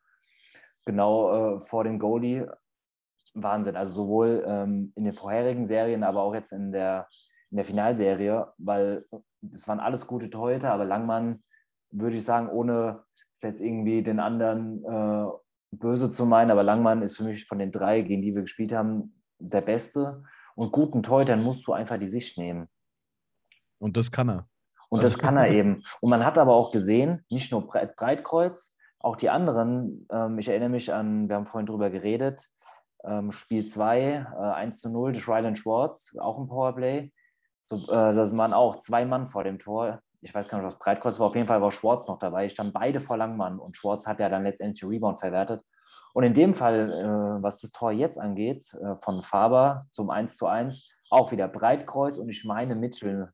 genau 0.87 1.57
äh, 1.57 1.61
vor 1.67 1.85
dem 1.85 1.99
Goalie. 1.99 2.51
Wahnsinn. 3.35 3.77
Also 3.77 4.05
sowohl 4.05 4.45
ähm, 4.47 4.93
in 4.97 5.05
den 5.05 5.13
vorherigen 5.13 5.67
Serien, 5.67 6.03
aber 6.05 6.23
auch 6.23 6.35
jetzt 6.35 6.53
in 6.53 6.73
der, 6.73 7.07
in 7.51 7.59
der 7.59 7.67
Finalserie, 7.67 8.53
weil 8.57 9.05
es 9.55 9.69
waren 9.69 9.81
alles 9.81 10.07
gute 10.07 10.31
Torhüter, 10.31 10.73
aber 10.73 10.87
Langmann, 10.87 11.43
würde 11.91 12.17
ich 12.17 12.25
sagen, 12.25 12.49
ohne 12.49 13.05
es 13.35 13.43
jetzt 13.43 13.61
irgendwie 13.61 14.03
den 14.03 14.21
anderen 14.21 14.83
äh, 14.85 15.27
böse 15.73 16.11
zu 16.11 16.25
meinen, 16.25 16.51
aber 16.51 16.63
Langmann 16.63 17.03
ist 17.03 17.17
für 17.17 17.25
mich 17.25 17.47
von 17.47 17.59
den 17.59 17.73
drei, 17.73 18.01
gegen 18.01 18.23
die 18.23 18.35
wir 18.35 18.43
gespielt 18.43 18.73
haben, 18.73 19.23
der 19.39 19.61
Beste. 19.61 20.25
Und 20.55 20.73
guten 20.73 21.03
Torhütern 21.03 21.43
musst 21.43 21.67
du 21.67 21.73
einfach 21.73 21.99
die 21.99 22.09
Sicht 22.09 22.39
nehmen. 22.39 22.69
Und 23.79 23.97
das 23.97 24.11
kann 24.11 24.31
er. 24.31 24.49
Und 24.89 25.01
also. 25.01 25.13
das 25.13 25.19
kann 25.19 25.37
er 25.37 25.49
eben. 25.53 25.85
Und 26.01 26.11
man 26.11 26.25
hat 26.25 26.39
aber 26.39 26.55
auch 26.55 26.73
gesehen, 26.73 27.25
nicht 27.29 27.53
nur 27.53 27.67
Breitkreuz, 27.67 28.75
auch 29.01 29.17
die 29.17 29.31
anderen, 29.31 30.07
ähm, 30.11 30.39
ich 30.39 30.49
erinnere 30.49 30.71
mich 30.71 30.93
an, 30.93 31.29
wir 31.29 31.37
haben 31.37 31.47
vorhin 31.47 31.67
drüber 31.67 31.91
geredet, 31.91 32.49
ähm, 33.05 33.33
Spiel 33.33 33.65
2, 33.65 34.01
äh, 34.01 34.37
1 34.37 34.81
zu 34.81 34.91
0, 34.91 35.13
des 35.13 35.29
Ryland 35.29 35.59
Schwartz, 35.59 36.15
auch 36.19 36.39
ein 36.39 36.49
Powerplay. 36.49 37.13
So, 37.67 37.77
äh, 37.77 38.15
das 38.15 38.37
waren 38.37 38.53
auch 38.53 38.81
zwei 38.81 39.05
Mann 39.05 39.29
vor 39.29 39.45
dem 39.45 39.59
Tor. 39.59 40.01
Ich 40.23 40.35
weiß 40.35 40.49
gar 40.49 40.59
nicht, 40.59 40.67
was 40.67 40.79
Breitkreuz 40.79 41.19
war. 41.19 41.29
Auf 41.29 41.37
jeden 41.37 41.47
Fall 41.47 41.61
war 41.61 41.73
Schwartz 41.73 42.09
noch 42.09 42.19
dabei. 42.19 42.47
Ich 42.47 42.53
stand 42.53 42.73
beide 42.73 43.01
vor 43.01 43.17
Langmann 43.17 43.59
und 43.59 43.77
Schwartz 43.77 44.07
hat 44.07 44.19
ja 44.21 44.29
dann 44.29 44.45
letztendlich 44.45 44.81
den 44.81 44.89
Rebound 44.89 45.21
verwertet. 45.21 45.63
Und 46.15 46.25
in 46.25 46.35
dem 46.35 46.55
Fall, 46.55 46.91
äh, 46.91 47.43
was 47.43 47.61
das 47.61 47.73
Tor 47.73 47.93
jetzt 47.93 48.19
angeht, 48.19 48.73
äh, 48.75 48.97
von 49.03 49.23
Faber 49.23 49.87
zum 49.91 50.11
1 50.11 50.37
zu 50.37 50.47
1, 50.47 50.89
auch 51.11 51.31
wieder 51.31 51.49
Breitkreuz 51.49 52.17
und 52.19 52.29
ich 52.29 52.45
meine 52.45 52.75
Mitchell 52.75 53.31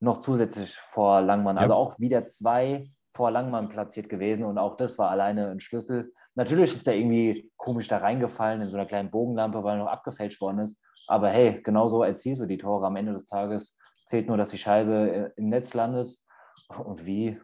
noch 0.00 0.20
zusätzlich 0.20 0.74
vor 0.76 1.20
Langmann. 1.20 1.56
Ja. 1.56 1.62
Also 1.62 1.74
auch 1.74 1.98
wieder 1.98 2.26
zwei 2.26 2.90
vor 3.16 3.30
Langmann 3.30 3.68
platziert 3.68 4.08
gewesen 4.08 4.44
und 4.44 4.58
auch 4.58 4.76
das 4.76 4.98
war 4.98 5.10
alleine 5.10 5.48
ein 5.48 5.60
Schlüssel. 5.60 6.12
Natürlich 6.34 6.74
ist 6.74 6.86
er 6.86 6.94
irgendwie 6.94 7.50
komisch 7.56 7.88
da 7.88 7.98
reingefallen 7.98 8.60
in 8.60 8.68
so 8.68 8.76
einer 8.76 8.86
kleinen 8.86 9.10
Bogenlampe, 9.10 9.64
weil 9.64 9.78
er 9.78 9.84
noch 9.84 9.90
abgefälscht 9.90 10.40
worden 10.40 10.60
ist. 10.60 10.80
Aber 11.08 11.30
hey, 11.30 11.62
genauso 11.62 12.02
erzielst 12.02 12.42
du 12.42 12.46
die 12.46 12.58
Tore 12.58 12.86
am 12.86 12.96
Ende 12.96 13.14
des 13.14 13.26
Tages. 13.26 13.78
Zählt 14.06 14.28
nur, 14.28 14.36
dass 14.36 14.50
die 14.50 14.58
Scheibe 14.58 15.10
äh, 15.10 15.30
im 15.36 15.48
Netz 15.48 15.72
landet. 15.72 16.16
Und 16.84 17.06
wie, 17.06 17.40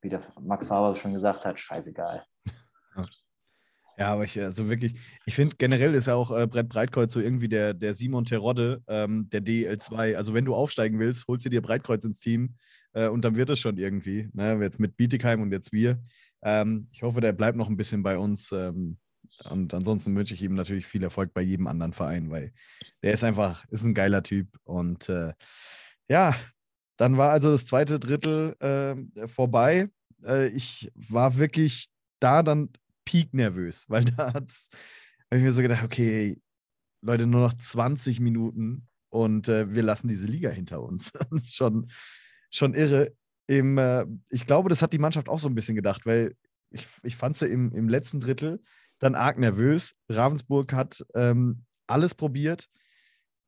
wie 0.00 0.08
der 0.08 0.20
Max 0.40 0.68
Faber 0.68 0.94
schon 0.94 1.14
gesagt 1.14 1.44
hat, 1.44 1.58
scheißegal. 1.58 2.24
Ja, 3.98 4.12
aber 4.12 4.24
ich, 4.24 4.38
also 4.38 4.68
wirklich, 4.68 4.94
ich 5.24 5.34
finde 5.34 5.56
generell 5.56 5.94
ist 5.94 6.06
ja 6.06 6.14
auch 6.14 6.30
äh, 6.30 6.46
Brett 6.46 6.68
Breitkreuz 6.68 7.12
so 7.12 7.20
irgendwie 7.20 7.48
der, 7.48 7.72
der 7.72 7.94
Simon 7.94 8.26
Terodde 8.26 8.82
ähm, 8.88 9.28
der 9.30 9.40
DL2. 9.40 10.16
Also 10.16 10.34
wenn 10.34 10.44
du 10.44 10.54
aufsteigen 10.54 10.98
willst, 10.98 11.26
holst 11.28 11.46
du 11.46 11.48
dir 11.48 11.62
Breitkreuz 11.62 12.04
ins 12.04 12.18
Team 12.18 12.56
äh, 12.92 13.08
und 13.08 13.24
dann 13.24 13.36
wird 13.36 13.48
es 13.48 13.58
schon 13.58 13.78
irgendwie. 13.78 14.28
Ne? 14.34 14.58
Jetzt 14.60 14.80
mit 14.80 14.96
Bietigheim 14.96 15.40
und 15.40 15.50
jetzt 15.50 15.72
wir. 15.72 15.98
Ähm, 16.42 16.88
ich 16.92 17.02
hoffe, 17.02 17.22
der 17.22 17.32
bleibt 17.32 17.56
noch 17.56 17.70
ein 17.70 17.78
bisschen 17.78 18.02
bei 18.02 18.18
uns. 18.18 18.52
Ähm, 18.52 18.98
und 19.48 19.72
ansonsten 19.72 20.14
wünsche 20.14 20.34
ich 20.34 20.42
ihm 20.42 20.54
natürlich 20.54 20.86
viel 20.86 21.02
Erfolg 21.02 21.32
bei 21.32 21.42
jedem 21.42 21.66
anderen 21.66 21.92
Verein, 21.92 22.30
weil 22.30 22.52
der 23.02 23.12
ist 23.12 23.24
einfach, 23.24 23.64
ist 23.70 23.84
ein 23.84 23.94
geiler 23.94 24.22
Typ. 24.22 24.48
Und 24.64 25.08
äh, 25.08 25.32
ja, 26.08 26.34
dann 26.96 27.16
war 27.16 27.30
also 27.30 27.50
das 27.50 27.66
zweite 27.66 27.98
Drittel 27.98 28.56
äh, 28.60 29.26
vorbei. 29.26 29.88
Äh, 30.24 30.48
ich 30.48 30.90
war 30.94 31.38
wirklich 31.38 31.88
da 32.20 32.42
dann 32.42 32.70
peak 33.06 33.32
nervös, 33.32 33.86
weil 33.88 34.04
da 34.04 34.34
habe 34.34 34.46
ich 34.46 35.42
mir 35.42 35.52
so 35.52 35.62
gedacht, 35.62 35.84
okay, 35.84 36.38
Leute, 37.00 37.26
nur 37.26 37.40
noch 37.40 37.54
20 37.54 38.20
Minuten 38.20 38.88
und 39.08 39.48
äh, 39.48 39.72
wir 39.74 39.82
lassen 39.82 40.08
diese 40.08 40.26
Liga 40.26 40.50
hinter 40.50 40.82
uns. 40.82 41.12
das 41.12 41.26
ist 41.30 41.54
schon, 41.54 41.88
schon 42.50 42.74
irre. 42.74 43.14
Im, 43.46 43.78
äh, 43.78 44.04
ich 44.28 44.46
glaube, 44.46 44.68
das 44.68 44.82
hat 44.82 44.92
die 44.92 44.98
Mannschaft 44.98 45.28
auch 45.28 45.38
so 45.38 45.48
ein 45.48 45.54
bisschen 45.54 45.76
gedacht, 45.76 46.04
weil 46.04 46.34
ich, 46.70 46.86
ich 47.02 47.16
fand 47.16 47.36
sie 47.36 47.46
im, 47.46 47.72
im 47.72 47.88
letzten 47.88 48.20
Drittel 48.20 48.60
dann 48.98 49.14
arg 49.14 49.38
nervös. 49.38 49.94
Ravensburg 50.08 50.72
hat 50.72 51.04
ähm, 51.14 51.64
alles 51.86 52.14
probiert 52.14 52.68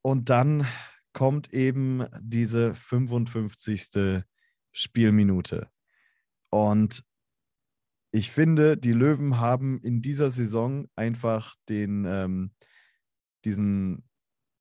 und 0.03 0.31
dann 0.31 0.67
kommt 1.13 1.53
eben 1.53 2.07
diese 2.21 2.75
55. 2.75 4.23
Spielminute. 4.73 5.69
Und 6.51 7.03
ich 8.11 8.31
finde, 8.31 8.77
die 8.77 8.93
Löwen 8.93 9.39
haben 9.39 9.79
in 9.79 10.01
dieser 10.01 10.31
Saison 10.31 10.89
einfach 10.97 11.55
den, 11.69 12.05
ähm, 12.07 12.53
diesen 13.45 14.09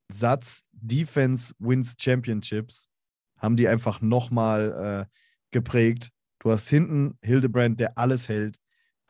Satz 0.10 0.70
Defense 0.72 1.54
wins 1.60 1.96
Championships, 2.00 2.90
haben 3.38 3.56
die 3.56 3.68
einfach 3.68 4.02
nochmal 4.02 5.08
äh, 5.10 5.18
geprägt. 5.52 6.10
Du 6.40 6.52
hast 6.52 6.70
hinten 6.70 7.18
Hildebrand, 7.22 7.80
der 7.80 7.98
alles 7.98 8.30
hält, 8.30 8.58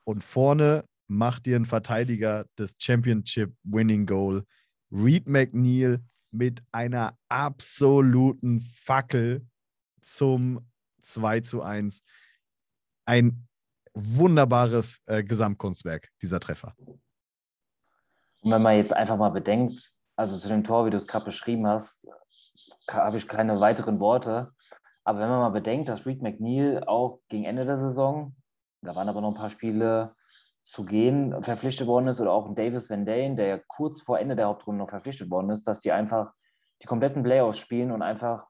und 0.03 0.23
vorne 0.23 0.85
macht 1.07 1.45
dir 1.45 1.55
ein 1.55 1.65
Verteidiger 1.65 2.45
das 2.55 2.75
Championship 2.79 3.53
Winning 3.63 4.05
Goal. 4.05 4.45
Reed 4.91 5.27
McNeil 5.27 6.03
mit 6.31 6.61
einer 6.71 7.17
absoluten 7.29 8.61
Fackel 8.61 9.45
zum 10.01 10.69
2 11.01 11.41
zu 11.41 11.61
1. 11.61 12.01
Ein 13.05 13.46
wunderbares 13.97 15.01
äh, 15.05 15.23
Gesamtkunstwerk, 15.23 16.09
dieser 16.21 16.39
Treffer. 16.39 16.73
Und 18.41 18.51
wenn 18.51 18.61
man 18.61 18.77
jetzt 18.77 18.93
einfach 18.93 19.17
mal 19.17 19.29
bedenkt, 19.29 19.81
also 20.15 20.37
zu 20.37 20.47
dem 20.47 20.63
Tor, 20.63 20.85
wie 20.85 20.89
du 20.89 20.97
es 20.97 21.07
gerade 21.07 21.25
beschrieben 21.25 21.67
hast, 21.67 22.07
habe 22.89 23.17
ich 23.17 23.27
keine 23.27 23.59
weiteren 23.59 23.99
Worte. 23.99 24.53
Aber 25.03 25.19
wenn 25.19 25.29
man 25.29 25.39
mal 25.39 25.49
bedenkt, 25.49 25.89
dass 25.89 26.05
Reed 26.05 26.21
McNeil 26.21 26.83
auch 26.85 27.19
gegen 27.29 27.45
Ende 27.45 27.65
der 27.65 27.77
Saison, 27.77 28.35
da 28.81 28.95
waren 28.95 29.09
aber 29.09 29.21
noch 29.21 29.29
ein 29.29 29.37
paar 29.37 29.49
Spiele 29.49 30.15
zu 30.63 30.83
gehen, 30.83 31.43
verpflichtet 31.43 31.87
worden 31.87 32.07
ist, 32.07 32.19
oder 32.19 32.31
auch 32.31 32.53
Davis 32.53 32.89
Van 32.89 33.05
Dane, 33.05 33.35
der 33.35 33.59
kurz 33.67 34.01
vor 34.01 34.19
Ende 34.19 34.35
der 34.35 34.47
Hauptrunde 34.47 34.79
noch 34.79 34.89
verpflichtet 34.89 35.29
worden 35.29 35.49
ist, 35.49 35.67
dass 35.67 35.79
die 35.79 35.91
einfach 35.91 36.33
die 36.81 36.87
kompletten 36.87 37.23
Playoffs 37.23 37.57
spielen 37.57 37.91
und 37.91 38.01
einfach 38.01 38.47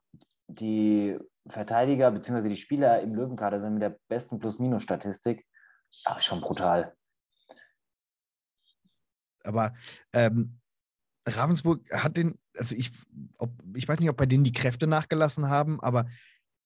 die 0.48 1.18
Verteidiger 1.50 2.12
bzw. 2.12 2.50
die 2.50 2.58
Spieler 2.58 3.02
im 3.02 3.16
Löwenkader 3.16 3.60
sind 3.60 3.74
mit 3.74 3.82
der 3.82 3.98
besten 4.08 4.40
Plus-Minus-Statistik. 4.40 5.46
Ach, 6.06 6.22
schon 6.22 6.42
brutal. 6.42 6.94
Aber 9.44 9.74
ähm, 10.14 10.60
Ravensburg 11.28 11.90
hat 11.92 12.18
den, 12.18 12.38
also 12.56 12.76
ich, 12.76 12.92
ob, 13.38 13.52
ich 13.76 13.88
weiß 13.88 14.00
nicht, 14.00 14.10
ob 14.10 14.18
bei 14.18 14.26
denen 14.26 14.44
die 14.44 14.52
Kräfte 14.52 14.88
nachgelassen 14.88 15.50
haben, 15.50 15.80
aber 15.82 16.08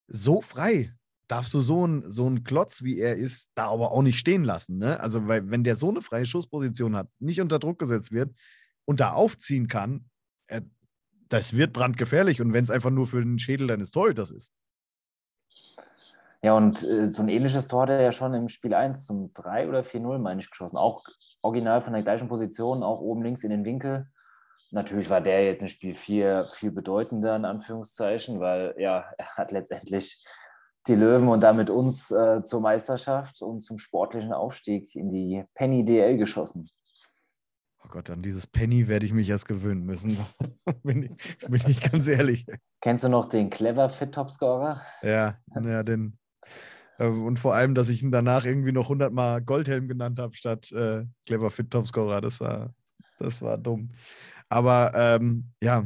so 0.07 0.41
frei 0.41 0.93
darfst 1.27 1.53
du 1.53 1.61
so 1.61 1.83
einen 1.85 2.09
so 2.09 2.29
Klotz, 2.43 2.83
wie 2.83 2.99
er 2.99 3.15
ist, 3.15 3.51
da 3.55 3.67
aber 3.67 3.91
auch 3.91 4.01
nicht 4.01 4.19
stehen 4.19 4.43
lassen. 4.43 4.77
Ne? 4.77 4.99
Also, 4.99 5.27
weil, 5.27 5.49
wenn 5.49 5.63
der 5.63 5.75
so 5.75 5.89
eine 5.89 6.01
freie 6.01 6.25
Schussposition 6.25 6.95
hat, 6.95 7.07
nicht 7.19 7.39
unter 7.39 7.57
Druck 7.57 7.79
gesetzt 7.79 8.11
wird 8.11 8.33
und 8.85 8.99
da 8.99 9.13
aufziehen 9.13 9.67
kann, 9.67 10.09
äh, 10.47 10.61
das 11.29 11.53
wird 11.53 11.71
brandgefährlich. 11.71 12.41
Und 12.41 12.51
wenn 12.51 12.65
es 12.65 12.69
einfach 12.69 12.89
nur 12.89 13.07
für 13.07 13.21
den 13.21 13.39
Schädel 13.39 13.67
deines 13.67 13.91
Torhüters 13.91 14.31
ist. 14.31 14.51
Ja, 16.43 16.53
und 16.53 16.83
äh, 16.83 17.11
so 17.13 17.21
ein 17.21 17.29
ähnliches 17.29 17.67
Tor 17.67 17.83
hat 17.83 17.89
er 17.91 18.01
ja 18.01 18.11
schon 18.11 18.33
im 18.33 18.47
Spiel 18.47 18.73
1 18.73 19.05
zum 19.05 19.31
3 19.33 19.69
oder 19.69 19.81
4-0, 19.81 20.17
meine 20.17 20.41
ich, 20.41 20.49
geschossen. 20.49 20.77
Auch 20.77 21.03
original 21.41 21.81
von 21.81 21.93
der 21.93 22.01
gleichen 22.01 22.27
Position, 22.27 22.83
auch 22.83 22.99
oben 22.99 23.23
links 23.23 23.43
in 23.43 23.51
den 23.51 23.65
Winkel. 23.65 24.07
Natürlich 24.71 25.09
war 25.09 25.21
der 25.21 25.45
jetzt 25.45 25.61
in 25.61 25.67
Spiel 25.67 25.93
4 25.93 26.47
viel 26.49 26.71
bedeutender, 26.71 27.35
in 27.35 27.45
Anführungszeichen, 27.45 28.39
weil 28.39 28.73
ja, 28.77 29.05
er 29.17 29.35
hat 29.35 29.51
letztendlich 29.51 30.23
die 30.87 30.95
Löwen 30.95 31.27
und 31.27 31.43
damit 31.43 31.69
uns 31.69 32.09
äh, 32.09 32.41
zur 32.43 32.61
Meisterschaft 32.61 33.41
und 33.41 33.61
zum 33.61 33.77
sportlichen 33.77 34.33
Aufstieg 34.33 34.95
in 34.95 35.11
die 35.11 35.43
Penny 35.53 35.85
DL 35.85 36.17
geschossen. 36.17 36.69
Oh 37.83 37.89
Gott, 37.89 38.09
an 38.09 38.21
dieses 38.21 38.47
Penny 38.47 38.87
werde 38.87 39.05
ich 39.05 39.13
mich 39.13 39.29
erst 39.29 39.47
gewöhnen 39.47 39.85
müssen. 39.85 40.17
bin, 40.83 41.03
ich, 41.03 41.37
bin 41.39 41.61
ich 41.67 41.81
ganz 41.91 42.07
ehrlich. 42.07 42.45
Kennst 42.79 43.03
du 43.03 43.09
noch 43.09 43.27
den 43.27 43.49
Clever 43.49 43.89
Fit 43.89 44.13
Topscorer? 44.13 44.81
Ja, 45.01 45.37
ja, 45.53 45.83
den, 45.83 46.17
und 47.01 47.39
vor 47.39 47.55
allem, 47.55 47.73
dass 47.73 47.89
ich 47.89 48.03
ihn 48.03 48.11
danach 48.11 48.45
irgendwie 48.45 48.71
noch 48.71 48.85
100 48.85 49.11
Mal 49.11 49.41
Goldhelm 49.41 49.87
genannt 49.87 50.19
habe 50.19 50.35
statt 50.35 50.71
äh, 50.71 51.05
Clever 51.25 51.49
Fit 51.49 51.71
Topscorer. 51.71 52.21
Das 52.21 52.39
war, 52.39 52.75
das 53.17 53.41
war 53.41 53.57
dumm. 53.57 53.91
Aber 54.49 54.91
ähm, 54.95 55.51
ja, 55.63 55.85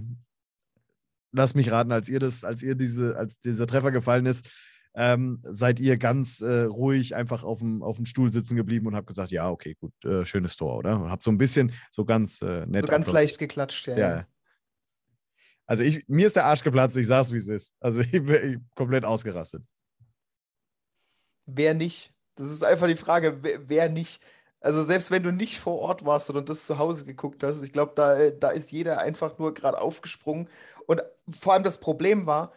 lass 1.32 1.56
mich 1.56 1.72
raten, 1.72 1.92
als 1.92 2.10
ihr 2.10 2.20
das, 2.20 2.44
als 2.44 2.64
ihr 2.64 2.76
diese, 2.76 3.16
als 3.18 3.40
dieser 3.40 3.68
Treffer 3.68 3.92
gefallen 3.92 4.26
ist, 4.26 4.50
ähm, 4.96 5.40
seid 5.44 5.80
ihr 5.80 5.98
ganz 5.98 6.42
äh, 6.42 6.64
ruhig 6.64 7.16
einfach 7.16 7.44
auf 7.44 7.60
dem, 7.60 7.84
auf 7.84 7.98
dem 7.98 8.06
Stuhl 8.06 8.32
sitzen 8.32 8.56
geblieben 8.56 8.88
und 8.88 8.96
habt 8.96 9.08
gesagt, 9.08 9.32
ja, 9.32 9.50
okay, 9.50 9.76
gut, 9.76 9.94
äh, 10.04 10.26
schönes 10.26 10.56
Tor, 10.56 10.78
oder? 10.78 11.10
Habt 11.10 11.24
so 11.24 11.32
ein 11.32 11.38
bisschen, 11.38 11.74
so 11.92 12.06
ganz 12.06 12.42
äh, 12.42 12.66
nett. 12.66 12.84
So 12.84 12.92
ganz 12.92 13.12
leicht 13.12 13.38
geklatscht, 13.38 13.88
ja. 13.88 13.98
ja. 13.98 14.28
Also 15.66 15.84
ich, 15.84 16.06
mir 16.08 16.28
ist 16.28 16.36
der 16.36 16.46
Arsch 16.46 16.64
geplatzt, 16.64 16.98
ich 16.98 17.08
sag's, 17.08 17.32
wie 17.32 17.38
es 17.38 17.48
ist. 17.48 17.76
Also 17.80 18.02
ich 18.12 18.12
bin 18.12 18.68
komplett 18.76 19.06
ausgerastet 19.06 19.64
wer 21.46 21.74
nicht? 21.74 22.14
Das 22.36 22.48
ist 22.48 22.64
einfach 22.64 22.88
die 22.88 22.96
Frage, 22.98 23.44
wer, 23.44 23.70
wer 23.70 23.90
nicht? 23.90 24.22
Also 24.62 24.84
selbst 24.84 25.12
wenn 25.12 25.24
du 25.24 25.32
nicht 25.32 25.60
vor 25.60 25.80
Ort 25.80 26.06
warst, 26.06 26.28
sondern 26.28 26.46
das 26.46 26.66
zu 26.66 26.80
Hause 26.80 27.06
geguckt 27.06 27.44
hast, 27.44 27.62
ich 27.64 27.72
glaube, 27.72 27.94
da, 27.96 28.30
da 28.32 28.50
ist 28.50 28.72
jeder 28.72 29.00
einfach 29.00 29.38
nur 29.38 29.54
gerade 29.54 29.80
aufgesprungen. 29.80 30.50
Und 30.88 31.04
vor 31.30 31.54
allem 31.54 31.64
das 31.64 31.80
Problem 31.80 32.26
war, 32.26 32.52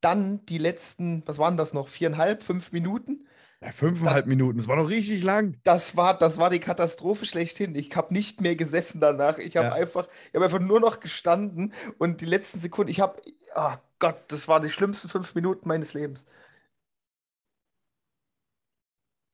dann 0.00 0.44
die 0.46 0.58
letzten, 0.58 1.22
was 1.26 1.38
waren 1.38 1.56
das 1.56 1.74
noch, 1.74 1.88
viereinhalb, 1.88 2.42
fünf 2.42 2.72
Minuten? 2.72 3.26
Ja, 3.62 3.72
fünfeinhalb 3.72 4.26
Minuten, 4.26 4.56
das 4.56 4.68
war 4.68 4.76
noch 4.76 4.88
richtig 4.88 5.22
lang. 5.22 5.60
Das 5.64 5.94
war, 5.94 6.16
das 6.18 6.38
war 6.38 6.48
die 6.48 6.60
Katastrophe 6.60 7.26
schlechthin. 7.26 7.74
Ich 7.74 7.94
habe 7.94 8.14
nicht 8.14 8.40
mehr 8.40 8.56
gesessen 8.56 9.00
danach. 9.00 9.36
Ich 9.38 9.56
habe 9.58 9.68
Ja. 9.68 9.74
einfach, 9.74 10.08
ich 10.28 10.34
habe 10.34 10.46
einfach 10.46 10.60
nur 10.60 10.80
noch 10.80 11.00
gestanden 11.00 11.74
und 11.98 12.22
die 12.22 12.26
letzten 12.26 12.58
Sekunden, 12.60 12.90
ich 12.90 13.00
habe, 13.00 13.20
oh 13.54 13.72
Gott, 13.98 14.16
das 14.28 14.48
waren 14.48 14.62
die 14.62 14.70
schlimmsten 14.70 15.10
fünf 15.10 15.34
Minuten 15.34 15.68
meines 15.68 15.92
Lebens. 15.92 16.24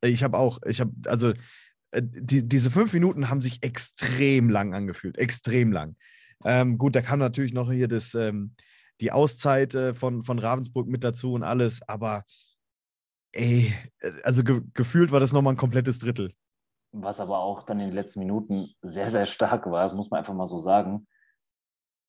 Ich 0.08 0.22
habe 0.22 0.38
auch, 0.38 0.58
ich 0.66 0.80
habe, 0.80 0.92
also 1.06 1.32
äh, 1.90 2.02
die, 2.02 2.48
diese 2.48 2.70
fünf 2.70 2.92
Minuten 2.92 3.30
haben 3.30 3.42
sich 3.42 3.62
extrem 3.62 4.50
lang 4.50 4.74
angefühlt, 4.74 5.18
extrem 5.18 5.72
lang. 5.72 5.96
Ähm, 6.44 6.78
gut, 6.78 6.94
da 6.94 7.02
kam 7.02 7.18
natürlich 7.18 7.54
noch 7.54 7.70
hier 7.70 7.88
das, 7.88 8.14
ähm, 8.14 8.54
die 9.00 9.12
Auszeit 9.12 9.74
äh, 9.74 9.94
von, 9.94 10.22
von 10.22 10.38
Ravensburg 10.38 10.86
mit 10.86 11.04
dazu 11.04 11.32
und 11.32 11.42
alles, 11.42 11.86
aber 11.88 12.24
ey, 13.32 13.72
äh, 14.00 14.12
also 14.22 14.44
ge 14.44 14.62
gefühlt 14.74 15.12
war 15.12 15.20
das 15.20 15.32
nochmal 15.32 15.54
ein 15.54 15.58
komplettes 15.58 15.98
Drittel. 15.98 16.32
Was 16.92 17.20
aber 17.20 17.40
auch 17.40 17.64
dann 17.64 17.80
in 17.80 17.88
den 17.88 17.94
letzten 17.94 18.20
Minuten 18.20 18.70
sehr, 18.82 19.10
sehr 19.10 19.26
stark 19.26 19.66
war, 19.66 19.82
das 19.82 19.94
muss 19.94 20.10
man 20.10 20.18
einfach 20.18 20.34
mal 20.34 20.46
so 20.46 20.60
sagen. 20.60 21.06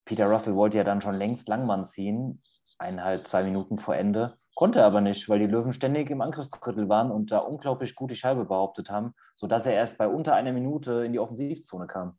Peter 0.05 0.27
Russell 0.27 0.55
wollte 0.55 0.77
ja 0.77 0.85
dann 0.85 1.01
schon 1.01 1.15
längst 1.15 1.49
Langmann 1.49 1.83
ziehen, 1.83 2.41
eineinhalb, 2.77 3.27
zwei 3.27 3.43
Minuten 3.43 3.77
vor 3.77 3.95
Ende, 3.95 4.36
konnte 4.57 4.83
aber 4.83 5.01
nicht, 5.01 5.29
weil 5.29 5.37
die 5.37 5.45
Löwen 5.45 5.71
ständig 5.71 6.09
im 6.09 6.19
Angriffsdrittel 6.19 6.89
waren 6.89 7.11
und 7.11 7.31
da 7.31 7.37
unglaublich 7.37 7.93
gut 7.93 8.09
die 8.09 8.15
Scheibe 8.15 8.43
behauptet 8.43 8.89
haben, 8.89 9.13
sodass 9.35 9.67
er 9.67 9.73
erst 9.73 9.99
bei 9.99 10.07
unter 10.07 10.33
einer 10.33 10.51
Minute 10.51 11.03
in 11.05 11.13
die 11.13 11.19
Offensivzone 11.19 11.85
kam. 11.85 12.17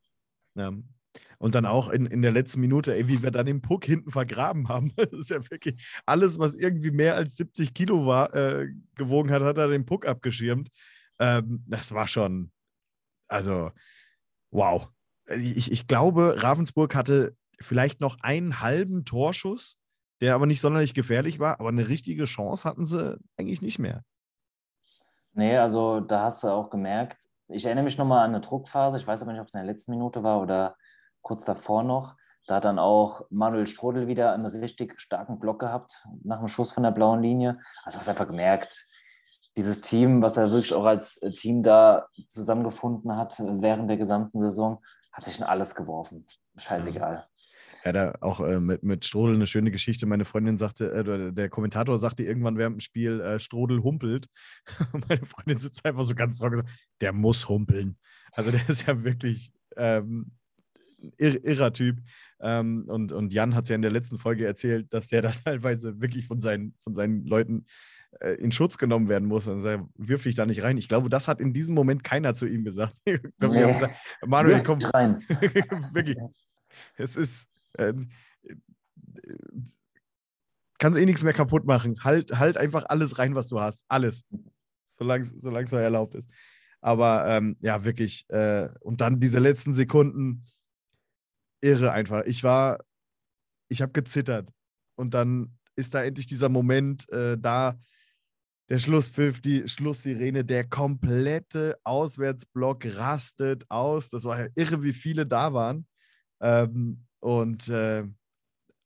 Ja. 0.54 0.72
Und 1.38 1.56
dann 1.56 1.66
auch 1.66 1.88
in, 1.90 2.06
in 2.06 2.22
der 2.22 2.30
letzten 2.30 2.60
Minute, 2.60 2.94
ey, 2.94 3.08
wie 3.08 3.24
wir 3.24 3.32
dann 3.32 3.46
den 3.46 3.60
Puck 3.60 3.84
hinten 3.84 4.12
vergraben 4.12 4.68
haben. 4.68 4.92
Das 4.96 5.10
ist 5.10 5.30
ja 5.30 5.50
wirklich 5.50 6.00
alles, 6.06 6.38
was 6.38 6.54
irgendwie 6.54 6.92
mehr 6.92 7.16
als 7.16 7.34
70 7.38 7.74
Kilo 7.74 8.06
war, 8.06 8.32
äh, 8.36 8.68
gewogen 8.94 9.32
hat, 9.32 9.42
hat 9.42 9.58
er 9.58 9.66
den 9.66 9.84
Puck 9.84 10.06
abgeschirmt. 10.06 10.68
Ähm, 11.18 11.64
das 11.66 11.92
war 11.92 12.06
schon, 12.06 12.52
also, 13.26 13.72
wow. 14.52 14.88
Ich, 15.26 15.72
ich 15.72 15.88
glaube, 15.88 16.36
Ravensburg 16.38 16.94
hatte 16.94 17.34
vielleicht 17.60 18.00
noch 18.00 18.16
einen 18.20 18.60
halben 18.60 19.04
Torschuss, 19.04 19.76
der 20.20 20.34
aber 20.34 20.46
nicht 20.46 20.60
sonderlich 20.60 20.94
gefährlich 20.94 21.38
war, 21.38 21.60
aber 21.60 21.68
eine 21.68 21.88
richtige 21.88 22.24
Chance 22.24 22.68
hatten 22.68 22.84
sie 22.84 23.18
eigentlich 23.36 23.62
nicht 23.62 23.78
mehr. 23.78 24.02
Nee, 25.32 25.56
also 25.56 26.00
da 26.00 26.24
hast 26.24 26.42
du 26.42 26.48
auch 26.48 26.70
gemerkt, 26.70 27.18
ich 27.48 27.64
erinnere 27.64 27.84
mich 27.84 27.96
nochmal 27.96 28.24
an 28.24 28.34
eine 28.34 28.40
Druckphase, 28.40 28.98
ich 28.98 29.06
weiß 29.06 29.22
aber 29.22 29.32
nicht, 29.32 29.40
ob 29.40 29.48
es 29.48 29.54
in 29.54 29.60
der 29.60 29.72
letzten 29.72 29.92
Minute 29.92 30.22
war 30.22 30.40
oder 30.40 30.76
kurz 31.22 31.44
davor 31.44 31.82
noch. 31.82 32.16
Da 32.46 32.56
hat 32.56 32.64
dann 32.64 32.78
auch 32.78 33.26
Manuel 33.30 33.66
Strodel 33.66 34.06
wieder 34.06 34.32
einen 34.32 34.46
richtig 34.46 34.98
starken 35.00 35.38
Block 35.38 35.60
gehabt 35.60 36.02
nach 36.24 36.38
dem 36.38 36.48
Schuss 36.48 36.72
von 36.72 36.82
der 36.82 36.90
blauen 36.90 37.22
Linie. 37.22 37.60
Also 37.84 37.98
hast 37.98 38.08
einfach 38.08 38.26
gemerkt, 38.26 38.86
dieses 39.56 39.80
Team, 39.80 40.22
was 40.22 40.36
er 40.36 40.50
wirklich 40.50 40.72
auch 40.72 40.84
als 40.84 41.20
Team 41.36 41.62
da 41.62 42.06
zusammengefunden 42.28 43.16
hat 43.16 43.38
während 43.38 43.90
der 43.90 43.96
gesamten 43.98 44.40
Saison, 44.40 44.82
hat 45.12 45.24
sich 45.24 45.38
in 45.38 45.44
alles 45.44 45.74
geworfen. 45.74 46.26
Scheißegal. 46.56 47.26
Ja, 47.84 47.92
da 47.92 48.14
auch 48.20 48.40
äh, 48.40 48.60
mit, 48.60 48.82
mit 48.82 49.04
Strodel 49.04 49.34
eine 49.36 49.46
schöne 49.46 49.70
Geschichte. 49.70 50.06
Meine 50.06 50.24
Freundin 50.24 50.58
sagte, 50.58 50.86
äh, 50.92 51.00
oder 51.00 51.32
der 51.32 51.48
Kommentator 51.48 51.98
sagte 51.98 52.22
irgendwann 52.24 52.58
während 52.58 52.76
dem 52.76 52.80
Spiel, 52.80 53.20
äh, 53.20 53.38
Strodel 53.38 53.82
humpelt. 53.82 54.26
Meine 55.08 55.24
Freundin 55.26 55.58
sitzt 55.58 55.84
einfach 55.84 56.04
so 56.04 56.14
ganz 56.14 56.38
trocken 56.38 56.56
und 56.60 56.66
sagt, 56.66 56.78
der 57.00 57.12
muss 57.12 57.48
humpeln. 57.48 57.96
Also 58.32 58.50
der 58.50 58.68
ist 58.68 58.86
ja 58.86 59.04
wirklich 59.04 59.52
ähm, 59.76 60.32
ir 61.18 61.44
irrer 61.44 61.72
Typ. 61.72 61.98
Ähm, 62.40 62.84
und, 62.88 63.12
und 63.12 63.32
Jan 63.32 63.54
hat 63.54 63.64
es 63.64 63.68
ja 63.68 63.76
in 63.76 63.82
der 63.82 63.90
letzten 63.90 64.18
Folge 64.18 64.46
erzählt, 64.46 64.92
dass 64.92 65.08
der 65.08 65.22
da 65.22 65.30
teilweise 65.44 66.00
wirklich 66.00 66.26
von 66.26 66.40
seinen, 66.40 66.74
von 66.80 66.94
seinen 66.94 67.24
Leuten 67.24 67.66
äh, 68.20 68.32
in 68.34 68.52
Schutz 68.52 68.78
genommen 68.78 69.08
werden 69.08 69.28
muss. 69.28 69.46
Und 69.46 69.62
sagt, 69.62 69.84
wirf 69.96 70.22
dich 70.24 70.34
da 70.34 70.46
nicht 70.46 70.62
rein. 70.62 70.76
Ich 70.76 70.88
glaube, 70.88 71.08
das 71.08 71.28
hat 71.28 71.40
in 71.40 71.52
diesem 71.52 71.74
Moment 71.74 72.04
keiner 72.04 72.34
zu 72.34 72.46
ihm 72.46 72.64
gesagt. 72.64 72.94
Ich 73.06 73.20
glaube, 73.38 73.54
Nee. 73.54 73.72
gesagt, 73.72 73.96
Manuel, 74.26 74.62
komm, 74.62 74.78
rein. 74.92 75.22
wirklich. 75.92 76.16
Es 76.96 77.16
ist. 77.16 77.48
Äh, 77.78 77.94
kannst 80.78 80.98
eh 80.98 81.06
nichts 81.06 81.24
mehr 81.24 81.32
kaputt 81.32 81.64
machen. 81.64 82.02
Halt, 82.04 82.38
halt 82.38 82.56
einfach 82.56 82.84
alles 82.88 83.18
rein, 83.18 83.34
was 83.34 83.48
du 83.48 83.60
hast. 83.60 83.84
Alles. 83.88 84.24
Solange 84.86 85.24
es 85.24 85.72
erlaubt 85.72 86.14
ist. 86.14 86.30
Aber 86.80 87.26
ähm, 87.26 87.56
ja, 87.60 87.84
wirklich. 87.84 88.24
Äh, 88.28 88.68
und 88.80 89.00
dann 89.00 89.20
diese 89.20 89.38
letzten 89.38 89.72
Sekunden. 89.72 90.44
Irre 91.60 91.90
einfach. 91.90 92.24
Ich 92.24 92.44
war. 92.44 92.78
Ich 93.68 93.82
habe 93.82 93.92
gezittert. 93.92 94.48
Und 94.96 95.14
dann 95.14 95.58
ist 95.76 95.94
da 95.94 96.02
endlich 96.02 96.26
dieser 96.26 96.48
Moment 96.48 97.08
äh, 97.10 97.36
da. 97.38 97.78
Der 98.70 98.78
Schlusspfiff, 98.78 99.40
die 99.40 99.66
Schlusssirene, 99.66 100.44
der 100.44 100.68
komplette 100.68 101.78
Auswärtsblock 101.84 102.84
rastet 102.98 103.64
aus. 103.70 104.10
Das 104.10 104.24
war 104.24 104.48
irre, 104.56 104.82
wie 104.82 104.92
viele 104.92 105.26
da 105.26 105.54
waren. 105.54 105.86
Ähm, 106.40 107.07
und 107.20 107.68
äh, 107.68 108.04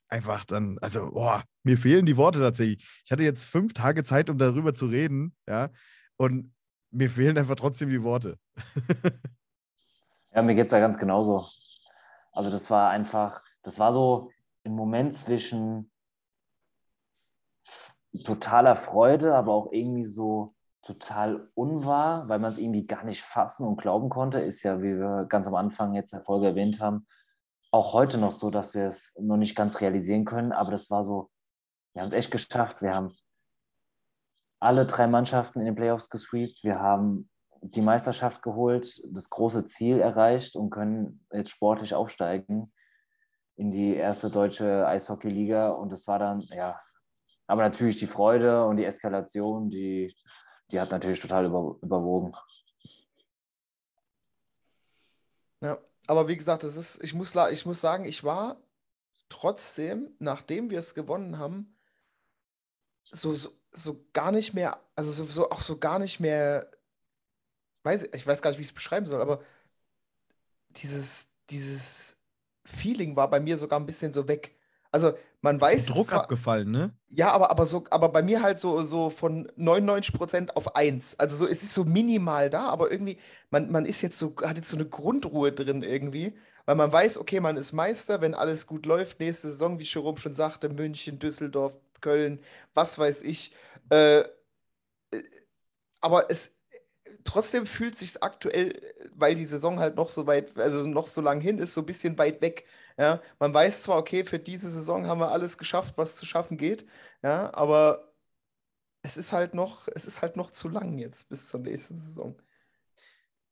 einfach 0.08 0.44
dann, 0.44 0.78
also, 0.80 1.10
boah, 1.10 1.44
mir 1.62 1.78
fehlen 1.78 2.06
die 2.06 2.16
Worte 2.16 2.40
tatsächlich. 2.40 2.84
Ich 3.04 3.12
hatte 3.12 3.22
jetzt 3.22 3.44
fünf 3.44 3.72
Tage 3.72 4.04
Zeit, 4.04 4.30
um 4.30 4.38
darüber 4.38 4.74
zu 4.74 4.86
reden, 4.86 5.34
ja, 5.48 5.70
und 6.16 6.54
mir 6.90 7.10
fehlen 7.10 7.38
einfach 7.38 7.56
trotzdem 7.56 7.88
die 7.88 8.02
Worte. 8.02 8.38
Ja, 10.34 10.40
mir 10.40 10.54
geht 10.54 10.64
es 10.64 10.70
da 10.70 10.80
ganz 10.80 10.96
genauso. 10.96 11.46
Also 12.32 12.50
das 12.50 12.70
war 12.70 12.88
einfach, 12.88 13.42
das 13.62 13.78
war 13.78 13.92
so 13.92 14.30
ein 14.64 14.72
Moment 14.72 15.12
zwischen 15.12 15.90
totaler 18.24 18.76
Freude, 18.76 19.34
aber 19.34 19.52
auch 19.52 19.72
irgendwie 19.72 20.06
so 20.06 20.54
total 20.82 21.50
unwahr, 21.54 22.28
weil 22.28 22.38
man 22.38 22.50
es 22.50 22.58
irgendwie 22.58 22.86
gar 22.86 23.04
nicht 23.04 23.22
fassen 23.22 23.66
und 23.66 23.80
glauben 23.80 24.08
konnte, 24.08 24.40
ist 24.40 24.62
ja, 24.62 24.80
wie 24.80 24.96
wir 24.98 25.26
ganz 25.28 25.46
am 25.46 25.54
Anfang 25.54 25.94
jetzt 25.94 26.12
der 26.12 26.22
Folge 26.22 26.46
erwähnt 26.46 26.80
haben, 26.80 27.06
auch 27.72 27.94
heute 27.94 28.18
noch 28.18 28.32
so, 28.32 28.50
dass 28.50 28.74
wir 28.74 28.86
es 28.86 29.16
noch 29.18 29.38
nicht 29.38 29.56
ganz 29.56 29.80
realisieren 29.80 30.24
können, 30.24 30.52
aber 30.52 30.70
das 30.70 30.90
war 30.90 31.04
so, 31.04 31.30
wir 31.94 32.02
haben 32.02 32.08
es 32.08 32.12
echt 32.12 32.30
geschafft. 32.30 32.82
Wir 32.82 32.94
haben 32.94 33.16
alle 34.60 34.86
drei 34.86 35.06
Mannschaften 35.06 35.60
in 35.60 35.64
den 35.66 35.74
Playoffs 35.74 36.08
gesweept. 36.08 36.62
Wir 36.62 36.80
haben 36.80 37.30
die 37.62 37.80
Meisterschaft 37.80 38.42
geholt, 38.42 39.02
das 39.06 39.30
große 39.30 39.64
Ziel 39.64 40.00
erreicht 40.00 40.54
und 40.54 40.70
können 40.70 41.24
jetzt 41.32 41.50
sportlich 41.50 41.94
aufsteigen 41.94 42.72
in 43.56 43.70
die 43.70 43.94
erste 43.96 44.30
deutsche 44.30 44.86
Eishockey-Liga. 44.86 45.70
Und 45.70 45.92
das 45.92 46.06
war 46.06 46.18
dann, 46.18 46.42
ja, 46.50 46.78
aber 47.46 47.62
natürlich 47.62 47.96
die 47.96 48.06
Freude 48.06 48.66
und 48.66 48.76
die 48.76 48.84
Eskalation, 48.84 49.70
die, 49.70 50.14
die 50.70 50.80
hat 50.80 50.90
natürlich 50.90 51.20
total 51.20 51.46
über, 51.46 51.76
überwogen. 51.80 52.34
Ja, 55.60 55.78
aber 56.06 56.28
wie 56.28 56.36
gesagt, 56.36 56.64
das 56.64 56.76
ist, 56.76 57.02
ich 57.02 57.14
muss, 57.14 57.34
ich 57.52 57.66
muss 57.66 57.80
sagen, 57.80 58.04
ich 58.04 58.24
war 58.24 58.56
trotzdem, 59.28 60.10
nachdem 60.18 60.70
wir 60.70 60.78
es 60.80 60.94
gewonnen 60.94 61.38
haben, 61.38 61.76
so, 63.12 63.34
so, 63.34 63.50
so 63.72 64.04
gar 64.12 64.32
nicht 64.32 64.54
mehr, 64.54 64.80
also 64.96 65.12
so, 65.12 65.24
so 65.26 65.50
auch 65.50 65.60
so 65.60 65.78
gar 65.78 65.98
nicht 65.98 66.20
mehr, 66.20 66.70
weiß, 67.84 68.04
ich 68.14 68.26
weiß 68.26 68.42
gar 68.42 68.50
nicht, 68.50 68.58
wie 68.58 68.62
ich 68.62 68.68
es 68.68 68.74
beschreiben 68.74 69.06
soll, 69.06 69.20
aber 69.20 69.42
dieses, 70.70 71.30
dieses 71.50 72.16
Feeling 72.64 73.16
war 73.16 73.28
bei 73.30 73.40
mir 73.40 73.58
sogar 73.58 73.78
ein 73.80 73.86
bisschen 73.86 74.12
so 74.12 74.28
weg. 74.28 74.56
Also 74.90 75.16
man 75.42 75.60
Ist 75.60 75.62
weiß, 75.62 75.86
der 75.86 75.94
Druck 75.94 76.08
es 76.08 76.12
war, 76.12 76.22
abgefallen, 76.22 76.70
ne? 76.70 76.96
ja, 77.10 77.32
aber, 77.32 77.50
aber, 77.50 77.66
so, 77.66 77.84
aber 77.90 78.08
bei 78.08 78.22
mir 78.22 78.42
halt 78.42 78.58
so, 78.58 78.82
so 78.82 79.10
von 79.10 79.48
99% 79.56 80.50
auf 80.56 80.76
1. 80.76 81.18
Also 81.18 81.36
so, 81.36 81.46
es 81.46 81.62
ist 81.62 81.74
so 81.74 81.84
minimal 81.84 82.48
da, 82.50 82.68
aber 82.68 82.90
irgendwie, 82.90 83.18
man, 83.50 83.70
man 83.70 83.84
ist 83.84 84.00
jetzt 84.02 84.18
so, 84.18 84.34
hat 84.42 84.56
jetzt 84.56 84.70
so 84.70 84.76
eine 84.76 84.86
Grundruhe 84.86 85.52
drin 85.52 85.82
irgendwie, 85.82 86.34
weil 86.64 86.76
man 86.76 86.92
weiß, 86.92 87.18
okay, 87.18 87.40
man 87.40 87.56
ist 87.58 87.72
Meister, 87.72 88.20
wenn 88.22 88.34
alles 88.34 88.66
gut 88.66 88.86
läuft, 88.86 89.20
nächste 89.20 89.48
Saison, 89.50 89.78
wie 89.78 89.84
Jerome 89.84 90.18
schon 90.18 90.32
sagte, 90.32 90.68
München, 90.70 91.18
Düsseldorf, 91.18 91.74
Köln, 92.00 92.40
was 92.74 92.98
weiß 92.98 93.22
ich. 93.22 93.54
Äh, 93.90 94.20
äh, 94.20 94.26
aber 96.00 96.30
es 96.30 96.54
trotzdem 97.24 97.66
fühlt 97.66 97.96
sich 97.96 98.22
aktuell, 98.22 98.80
weil 99.14 99.34
die 99.34 99.46
Saison 99.46 99.80
halt 99.80 99.96
noch 99.96 100.10
so 100.10 100.26
weit, 100.26 100.58
also 100.58 100.86
noch 100.86 101.06
so 101.06 101.20
lang 101.20 101.40
hin 101.40 101.58
ist, 101.58 101.74
so 101.74 101.82
ein 101.82 101.86
bisschen 101.86 102.18
weit 102.18 102.40
weg. 102.42 102.66
Ja, 102.98 103.20
man 103.38 103.54
weiß 103.54 103.84
zwar, 103.84 103.98
okay, 103.98 104.24
für 104.24 104.38
diese 104.38 104.70
Saison 104.70 105.06
haben 105.06 105.20
wir 105.20 105.30
alles 105.30 105.58
geschafft, 105.58 105.96
was 105.96 106.16
zu 106.16 106.26
schaffen 106.26 106.56
geht, 106.56 106.86
ja, 107.22 107.52
aber 107.54 108.12
es 109.02 109.16
ist 109.16 109.32
halt 109.32 109.54
noch, 109.54 109.88
es 109.94 110.06
ist 110.06 110.22
halt 110.22 110.36
noch 110.36 110.50
zu 110.50 110.68
lang 110.68 110.98
jetzt 110.98 111.28
bis 111.28 111.48
zur 111.48 111.60
nächsten 111.60 111.98
Saison. 111.98 112.40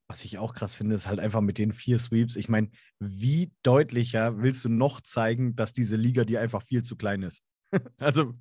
Was 0.09 0.25
ich 0.25 0.39
auch 0.39 0.55
krass 0.55 0.75
finde, 0.75 0.97
ist 0.97 1.07
halt 1.07 1.21
einfach 1.21 1.41
mit 1.41 1.59
den 1.59 1.73
vier 1.73 1.99
Sweeps. 1.99 2.37
Ich 2.37 2.49
meine, 2.49 2.71
wie 2.99 3.53
deutlicher 3.63 4.39
willst 4.39 4.65
du 4.65 4.69
noch 4.69 5.01
zeigen, 5.01 5.55
dass 5.55 5.73
diese 5.73 5.97
Liga 5.97 6.25
dir 6.25 6.41
einfach 6.41 6.63
viel 6.63 6.83
zu 6.83 6.97
klein 6.97 7.23
ist? 7.23 7.43
also, 7.99 8.35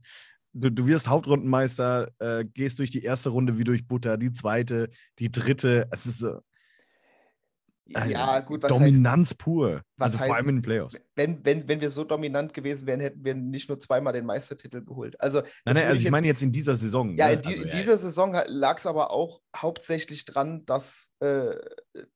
du, 0.54 0.72
du 0.72 0.88
wirst 0.88 1.08
Hauptrundenmeister, 1.08 2.12
äh, 2.20 2.46
gehst 2.46 2.80
durch 2.80 2.90
die 2.90 3.04
erste 3.04 3.30
Runde 3.30 3.58
wie 3.58 3.64
durch 3.64 3.88
Butter, 3.88 4.18
die 4.18 4.32
zweite, 4.32 4.90
die 5.20 5.32
dritte. 5.32 5.88
Es 5.92 6.06
ist 6.08 6.20
so. 6.20 6.40
Ja, 7.92 8.40
gut, 8.42 8.62
was 8.62 8.70
Dominanz 8.70 9.30
heißt, 9.30 9.38
pur. 9.40 9.82
Also 9.98 10.20
heißt, 10.20 10.28
vor 10.28 10.36
allem 10.36 10.50
in 10.50 10.56
den 10.58 10.62
Playoffs. 10.62 11.02
Wenn, 11.16 11.44
wenn, 11.44 11.68
wenn 11.68 11.82
wir 11.82 11.90
so 11.90 12.04
dominant 12.04 12.54
gewesen 12.54 12.88
wären, 12.88 13.00
hätten 13.00 13.24
wir 13.24 13.36
nicht 13.36 13.68
nur 13.68 13.80
zweimal 13.80 14.14
den 14.14 14.26
Meistertitel 14.26 14.84
geholt. 14.84 15.20
Also, 15.20 15.42
nein, 15.66 15.76
nein, 15.76 15.86
also 15.86 15.98
ich, 15.98 16.04
jetzt, 16.04 16.12
meine 16.12 16.28
jetzt 16.28 16.42
in 16.42 16.52
dieser 16.52 16.76
Saison. 16.76 17.18
Ja, 17.18 17.28
ne? 17.28 17.34
in, 17.34 17.42
die, 17.42 17.48
also, 17.48 17.62
in 17.62 17.68
ja, 17.68 17.76
dieser 17.76 17.98
Saison 17.98 18.38
lag 18.48 18.78
es 18.78 18.86
aber 18.86 19.12
auch 19.12 19.42
hauptsächlich 19.56 20.26
dran, 20.26 20.66
dass 20.66 21.10
äh, 21.20 21.56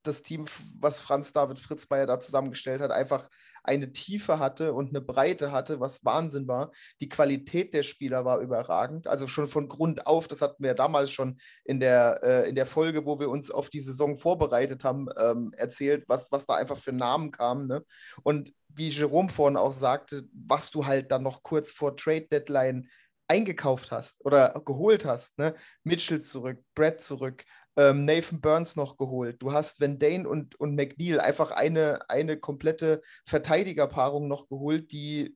das 0.04 0.22
Team, 0.22 0.46
was 0.80 1.00
Franz 1.00 1.34
David 1.34 1.60
Fritzmeier 1.60 2.06
da 2.06 2.20
zusammengestellt 2.20 2.82
hat, 2.82 2.92
einfach 2.92 3.30
eine 3.64 3.92
Tiefe 3.94 4.40
hatte 4.40 4.74
und 4.74 4.90
eine 4.90 5.02
Breite 5.02 5.52
hatte, 5.52 5.80
was 5.80 6.04
Wahnsinn 6.06 6.48
war. 6.48 6.72
Die 7.00 7.10
Qualität 7.10 7.74
der 7.74 7.84
Spieler 7.84 8.26
war 8.26 8.40
überragend. 8.40 9.08
Also 9.08 9.28
schon 9.28 9.48
von 9.48 9.68
Grund 9.68 10.06
auf, 10.06 10.28
das 10.28 10.42
hatten 10.42 10.64
wir 10.64 10.74
damals 10.74 11.12
schon 11.12 11.40
in 11.64 11.80
der, 11.80 12.22
äh, 12.24 12.50
in 12.50 12.56
der 12.56 12.66
Folge, 12.66 13.06
wo 13.06 13.20
wir 13.20 13.30
uns 13.30 13.50
auf 13.50 13.70
die 13.70 13.82
Saison 13.82 14.18
vorbereitet 14.18 14.84
haben, 14.84 15.08
ähm, 15.18 15.54
erzählt, 15.56 16.06
was, 16.08 16.32
was 16.32 16.46
da 16.46 16.56
einfach 16.56 16.78
für 16.78 16.94
Namen 16.94 17.32
kamen. 17.32 17.68
Ne? 17.68 17.84
Und 18.24 18.54
wie 18.68 18.90
Jerome 18.90 19.30
vorhin 19.30 19.58
auch 19.58 19.74
sagte, 19.74 20.28
was 20.34 20.72
du 20.72 20.86
halt 20.86 21.12
dann 21.12 21.24
noch 21.24 21.44
kurz 21.44 21.72
vor 21.72 21.96
Trade 21.96 22.28
Deadline 22.32 22.90
eingekauft 23.28 23.92
hast 23.92 24.24
oder 24.26 24.62
geholt 24.66 25.06
hast. 25.06 25.38
Ne? 25.40 25.56
Mitchell 25.84 26.22
zurück, 26.22 26.60
Brad 26.76 27.00
zurück, 27.02 27.46
ähm, 27.76 28.06
Nathan 28.06 28.42
Burns 28.42 28.76
noch 28.76 28.98
geholt. 28.98 29.42
Du 29.42 29.52
hast 29.54 29.82
Van 29.82 30.00
Dane 30.00 30.28
und, 30.28 30.56
und 30.60 30.76
McNeil 30.76 31.20
einfach 31.20 31.52
eine, 31.52 32.10
eine 32.10 32.38
komplette 32.38 33.02
Verteidigerpaarung 33.26 34.28
noch 34.28 34.48
geholt, 34.48 34.92
die, 34.92 35.36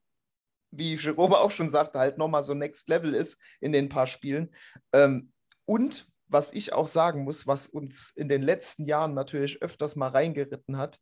wie 0.71 0.95
Jerome 0.95 1.37
auch 1.37 1.51
schon 1.51 1.69
sagte, 1.69 1.99
halt 1.99 2.17
nochmal 2.17 2.43
so 2.43 2.53
Next 2.53 2.89
Level 2.89 3.13
ist 3.13 3.41
in 3.59 3.71
den 3.71 3.89
paar 3.89 4.07
Spielen. 4.07 4.53
Ähm, 4.93 5.31
und 5.65 6.07
was 6.27 6.51
ich 6.53 6.73
auch 6.73 6.87
sagen 6.87 7.23
muss, 7.23 7.47
was 7.47 7.67
uns 7.67 8.11
in 8.15 8.29
den 8.29 8.41
letzten 8.41 8.83
Jahren 8.83 9.13
natürlich 9.13 9.61
öfters 9.61 9.95
mal 9.95 10.09
reingeritten 10.09 10.77
hat, 10.77 10.99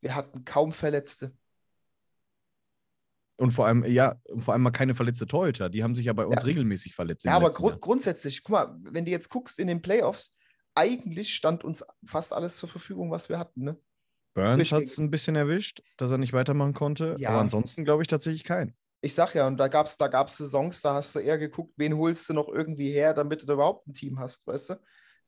wir 0.00 0.14
hatten 0.14 0.44
kaum 0.44 0.72
Verletzte. 0.72 1.32
Und 3.36 3.52
vor 3.52 3.66
allem, 3.66 3.84
ja, 3.84 4.16
vor 4.38 4.54
allem 4.54 4.62
mal 4.62 4.70
keine 4.70 4.94
verletzte 4.94 5.26
Torhüter. 5.26 5.68
Die 5.68 5.84
haben 5.84 5.94
sich 5.94 6.06
ja 6.06 6.12
bei 6.12 6.26
uns 6.26 6.42
ja. 6.42 6.46
regelmäßig 6.46 6.94
verletzt. 6.94 7.24
Ja, 7.24 7.34
aber 7.34 7.50
gru 7.50 7.68
Jahr. 7.68 7.78
grundsätzlich, 7.78 8.42
guck 8.42 8.52
mal, 8.52 8.76
wenn 8.80 9.04
du 9.04 9.12
jetzt 9.12 9.28
guckst 9.28 9.60
in 9.60 9.68
den 9.68 9.80
Playoffs, 9.80 10.37
eigentlich 10.78 11.34
stand 11.34 11.64
uns 11.64 11.84
fast 12.06 12.32
alles 12.32 12.56
zur 12.56 12.68
Verfügung, 12.68 13.10
was 13.10 13.28
wir 13.28 13.38
hatten. 13.38 13.64
Ne? 13.64 13.76
Burns 14.34 14.70
hat 14.70 14.84
es 14.84 14.98
ein 14.98 15.10
bisschen 15.10 15.34
erwischt, 15.34 15.82
dass 15.96 16.12
er 16.12 16.18
nicht 16.18 16.32
weitermachen 16.32 16.74
konnte. 16.74 17.16
Ja. 17.18 17.30
Aber 17.30 17.40
ansonsten 17.40 17.84
glaube 17.84 18.02
ich 18.02 18.08
tatsächlich 18.08 18.44
keinen. 18.44 18.74
Ich 19.00 19.14
sag 19.14 19.34
ja, 19.34 19.46
und 19.46 19.56
da 19.58 19.68
gab 19.68 19.86
es 19.86 19.96
da 19.96 20.08
gab's 20.08 20.36
Saisons, 20.36 20.80
da 20.80 20.94
hast 20.94 21.14
du 21.14 21.20
eher 21.20 21.38
geguckt, 21.38 21.72
wen 21.76 21.96
holst 21.96 22.28
du 22.28 22.34
noch 22.34 22.48
irgendwie 22.48 22.90
her, 22.90 23.14
damit 23.14 23.48
du 23.48 23.52
überhaupt 23.52 23.86
ein 23.86 23.92
Team 23.92 24.18
hast, 24.18 24.46
weißt 24.46 24.70
du? 24.70 24.74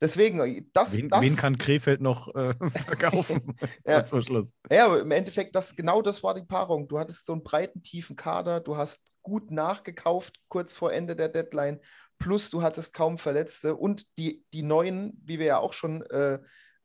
Deswegen, 0.01 0.41
äh, 0.41 0.65
das. 0.73 0.97
Wen, 0.97 1.09
das, 1.09 1.21
wen 1.21 1.37
kann 1.37 1.59
Krefeld 1.59 2.01
noch 2.01 2.35
äh, 2.35 2.55
verkaufen? 2.87 3.55
ja. 3.87 4.05
zum 4.05 4.23
Schluss. 4.23 4.53
Ja, 4.71 4.97
im 4.97 5.11
Endeffekt, 5.11 5.55
das, 5.55 5.77
genau 5.77 6.01
das 6.03 6.23
war 6.23 6.35
die 6.35 6.43
Paarung. 6.43 6.89
Du 6.89 6.99
hattest 6.99 7.27
so 7.27 7.33
einen 7.33 7.43
breiten, 7.43 7.83
tiefen 7.83 8.17
Kader, 8.17 8.61
du 8.61 8.77
hast 8.77 9.11
gut 9.23 9.51
nachgekauft 9.51 10.41
kurz 10.49 10.73
vor 10.73 10.93
Ende 10.93 11.15
der 11.15 11.29
Deadline, 11.29 11.81
plus 12.21 12.51
du 12.51 12.63
hattest 12.63 12.95
kaum 12.95 13.19
Verletzte 13.19 13.75
und 13.75 14.17
die, 14.19 14.45
die 14.53 14.63
neuen, 14.63 15.21
wie 15.25 15.41
wir 15.41 15.47
ja 15.47 15.59
auch 15.59 15.73
schon 15.73 16.03
äh, 16.03 16.39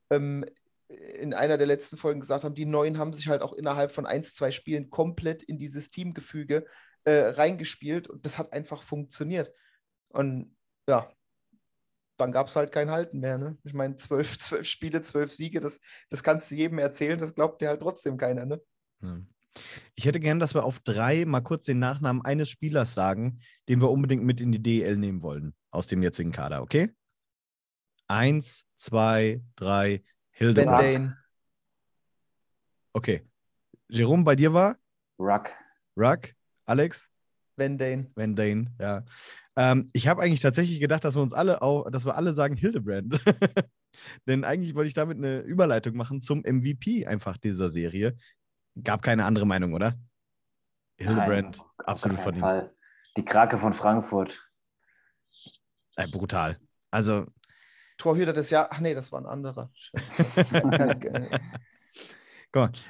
ähm, 0.10 0.46
in 0.88 1.34
einer 1.34 1.58
der 1.58 1.68
letzten 1.68 1.98
Folgen 1.98 2.22
gesagt 2.22 2.44
haben, 2.44 2.56
die 2.56 2.66
neuen 2.66 2.98
haben 2.98 3.14
sich 3.14 3.28
halt 3.28 3.42
auch 3.42 3.54
innerhalb 3.54 3.92
von 3.92 4.06
ein, 4.06 4.24
zwei 4.24 4.52
Spielen 4.52 4.90
komplett 4.90 5.44
in 5.44 5.58
dieses 5.58 5.90
Teamgefüge 5.90 6.66
äh, 7.04 7.28
reingespielt 7.28 8.08
und 8.08 8.26
das 8.26 8.38
hat 8.38 8.54
einfach 8.54 8.82
funktioniert. 8.82 9.52
Und 10.10 10.56
ja, 10.88 11.12
dann 12.18 12.32
gab 12.32 12.48
es 12.48 12.56
halt 12.56 12.72
kein 12.72 12.92
Halten 12.92 13.20
mehr. 13.20 13.38
Ne? 13.38 13.58
Ich 13.64 13.74
meine, 13.74 13.96
zwölf, 13.96 14.38
zwölf 14.40 14.66
Spiele, 14.66 15.02
zwölf 15.02 15.32
Siege, 15.32 15.60
das, 15.60 15.82
das 16.10 16.24
kannst 16.24 16.50
du 16.50 16.56
jedem 16.56 16.80
erzählen, 16.80 17.20
das 17.20 17.36
glaubt 17.36 17.62
dir 17.62 17.70
halt 17.70 17.82
trotzdem 17.82 18.18
keiner. 18.18 18.46
Ne? 18.46 18.62
Ja. 19.02 19.20
Ich 19.96 20.06
hätte 20.06 20.20
gern, 20.20 20.40
dass 20.40 20.54
wir 20.54 20.64
auf 20.64 20.80
drei 20.80 21.26
mal 21.26 21.42
kurz 21.42 21.66
den 21.66 21.80
Nachnamen 21.80 22.24
eines 22.24 22.50
Spielers 22.50 22.94
sagen, 22.94 23.40
den 23.70 23.82
wir 23.82 23.90
unbedingt 23.90 24.24
mit 24.24 24.42
in 24.42 24.52
die 24.52 24.62
DL 24.62 24.98
nehmen 24.98 25.22
wollen, 25.22 25.54
aus 25.72 25.88
dem 25.88 26.04
jetzigen 26.04 26.32
Kader, 26.32 26.62
okay? 26.62 26.92
Eins, 28.08 28.66
zwei, 28.76 29.42
drei, 29.56 30.04
Hildebrand. 30.32 31.16
Okay. 32.94 33.24
Jerome, 33.90 34.24
bei 34.24 34.36
dir 34.36 34.54
war? 34.54 34.78
Ruck. 35.20 35.50
Ruck. 35.98 36.34
Alex? 36.66 37.10
Van 37.56 37.78
Dane. 37.78 38.12
Van 38.16 38.36
Dane, 38.36 38.74
ja. 38.80 39.04
Ähm, 39.56 39.88
ich 39.94 40.08
habe 40.08 40.22
eigentlich 40.22 40.42
tatsächlich 40.42 40.80
gedacht, 40.80 41.06
dass 41.06 41.16
wir 41.16 41.22
uns 41.22 41.34
alle 41.34 41.62
auch, 41.62 41.90
dass 41.90 42.06
wir 42.06 42.16
alle 42.16 42.34
sagen 42.34 42.58
Hildebrand. 42.58 43.20
Denn 44.28 44.44
eigentlich 44.44 44.76
wollte 44.76 44.90
ich 44.90 44.94
damit 44.94 45.18
eine 45.18 45.40
Überleitung 45.40 45.96
machen 45.96 46.20
zum 46.20 46.40
MVP 46.40 47.06
einfach 47.06 47.38
dieser 47.38 47.70
Serie. 47.70 48.18
Gab 48.84 49.02
keine 49.02 49.26
andere 49.26 49.46
Meinung, 49.46 49.74
oder? 49.74 49.98
Hildebrand, 50.98 51.58
Nein, 51.58 51.66
absolut 51.86 52.20
verdient. 52.20 52.46
Fall. 52.46 52.74
Die 53.18 53.26
Krake 53.26 53.58
von 53.58 53.74
Frankfurt. 53.74 54.50
Äh, 55.96 56.08
brutal. 56.08 56.60
Also. 56.92 57.26
Torhüter 57.98 58.34
des 58.34 58.50
Jahres. 58.50 58.70
Ach 58.72 58.80
nee, 58.80 58.94
das 58.94 59.12
war 59.12 59.22
ein 59.22 59.26
anderer. 59.26 59.72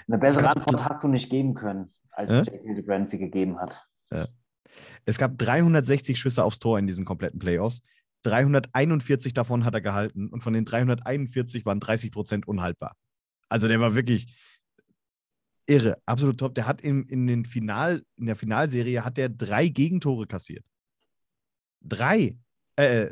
Eine 0.08 0.18
bessere 0.20 0.50
Antwort 0.50 0.84
hast 0.86 1.04
du 1.04 1.08
nicht 1.08 1.30
geben 1.30 1.56
können, 1.56 1.94
als 2.12 2.48
äh? 2.48 2.52
Jack 2.52 2.62
Hildebrand 2.62 3.10
sie 3.10 3.18
gegeben 3.18 3.60
hat. 3.60 3.84
Ja. 4.12 4.28
Es 5.06 5.18
gab 5.18 5.38
360 5.38 6.20
Schüsse 6.20 6.44
aufs 6.44 6.60
Tor 6.60 6.78
in 6.80 6.88
diesen 6.88 7.06
kompletten 7.06 7.40
Playoffs. 7.40 7.82
341 8.24 9.34
davon 9.34 9.66
hat 9.66 9.74
er 9.74 9.82
gehalten 9.82 10.30
und 10.30 10.42
von 10.42 10.54
den 10.54 10.66
341 10.66 11.66
waren 11.66 11.80
30 11.80 12.12
Prozent 12.12 12.48
unhaltbar. 12.48 12.96
Also 13.50 13.68
der 13.68 13.80
war 13.80 13.96
wirklich 13.96 14.36
irre, 15.68 15.98
absolut 16.06 16.40
top. 16.40 16.56
Der 16.56 16.68
hat 16.68 16.82
in, 16.82 17.04
in, 17.08 17.28
den 17.28 17.46
Final, 17.46 18.04
in 18.18 18.26
der 18.26 18.36
Finalserie 18.36 19.04
hat 19.04 19.18
der 19.18 19.30
drei 19.30 19.68
Gegentore 19.68 20.28
kassiert. 20.28 20.66
Drei. 21.82 22.38
Äh, 22.76 23.12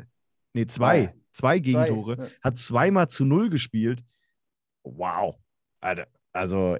nee, 0.52 0.66
zwei. 0.66 1.06
Zwei, 1.06 1.14
zwei 1.32 1.58
Gegentore. 1.58 2.16
Zwei. 2.16 2.28
Hat 2.42 2.58
zweimal 2.58 3.08
zu 3.08 3.24
null 3.24 3.50
gespielt. 3.50 4.04
Wow. 4.82 5.36
Alter, 5.80 6.06
also 6.32 6.76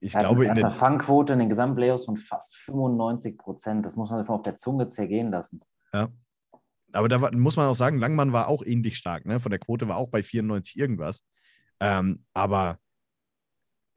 ich 0.00 0.14
er 0.14 0.20
glaube, 0.20 0.44
in 0.46 0.54
der 0.54 0.70
Fangquote 0.70 1.32
in 1.32 1.38
den 1.38 1.48
Gesamtplayoffs 1.48 2.04
von 2.04 2.16
fast 2.16 2.56
95 2.56 3.38
Prozent. 3.38 3.86
Das 3.86 3.96
muss 3.96 4.10
man 4.10 4.20
sich 4.20 4.28
mal 4.28 4.34
auf 4.34 4.42
der 4.42 4.56
Zunge 4.56 4.88
zergehen 4.90 5.30
lassen. 5.30 5.60
Ja. 5.92 6.08
Aber 6.92 7.08
da 7.08 7.18
muss 7.32 7.56
man 7.56 7.66
auch 7.66 7.74
sagen, 7.74 7.98
Langmann 7.98 8.32
war 8.32 8.48
auch 8.48 8.62
ähnlich 8.62 8.96
stark. 8.96 9.26
Ne? 9.26 9.40
Von 9.40 9.50
der 9.50 9.58
Quote 9.58 9.88
war 9.88 9.96
auch 9.96 10.10
bei 10.10 10.22
94 10.22 10.78
irgendwas. 10.78 11.24
Ähm, 11.80 12.24
aber 12.34 12.78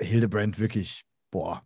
Hildebrand 0.02 0.60
wirklich, 0.60 1.04
boah. 1.32 1.66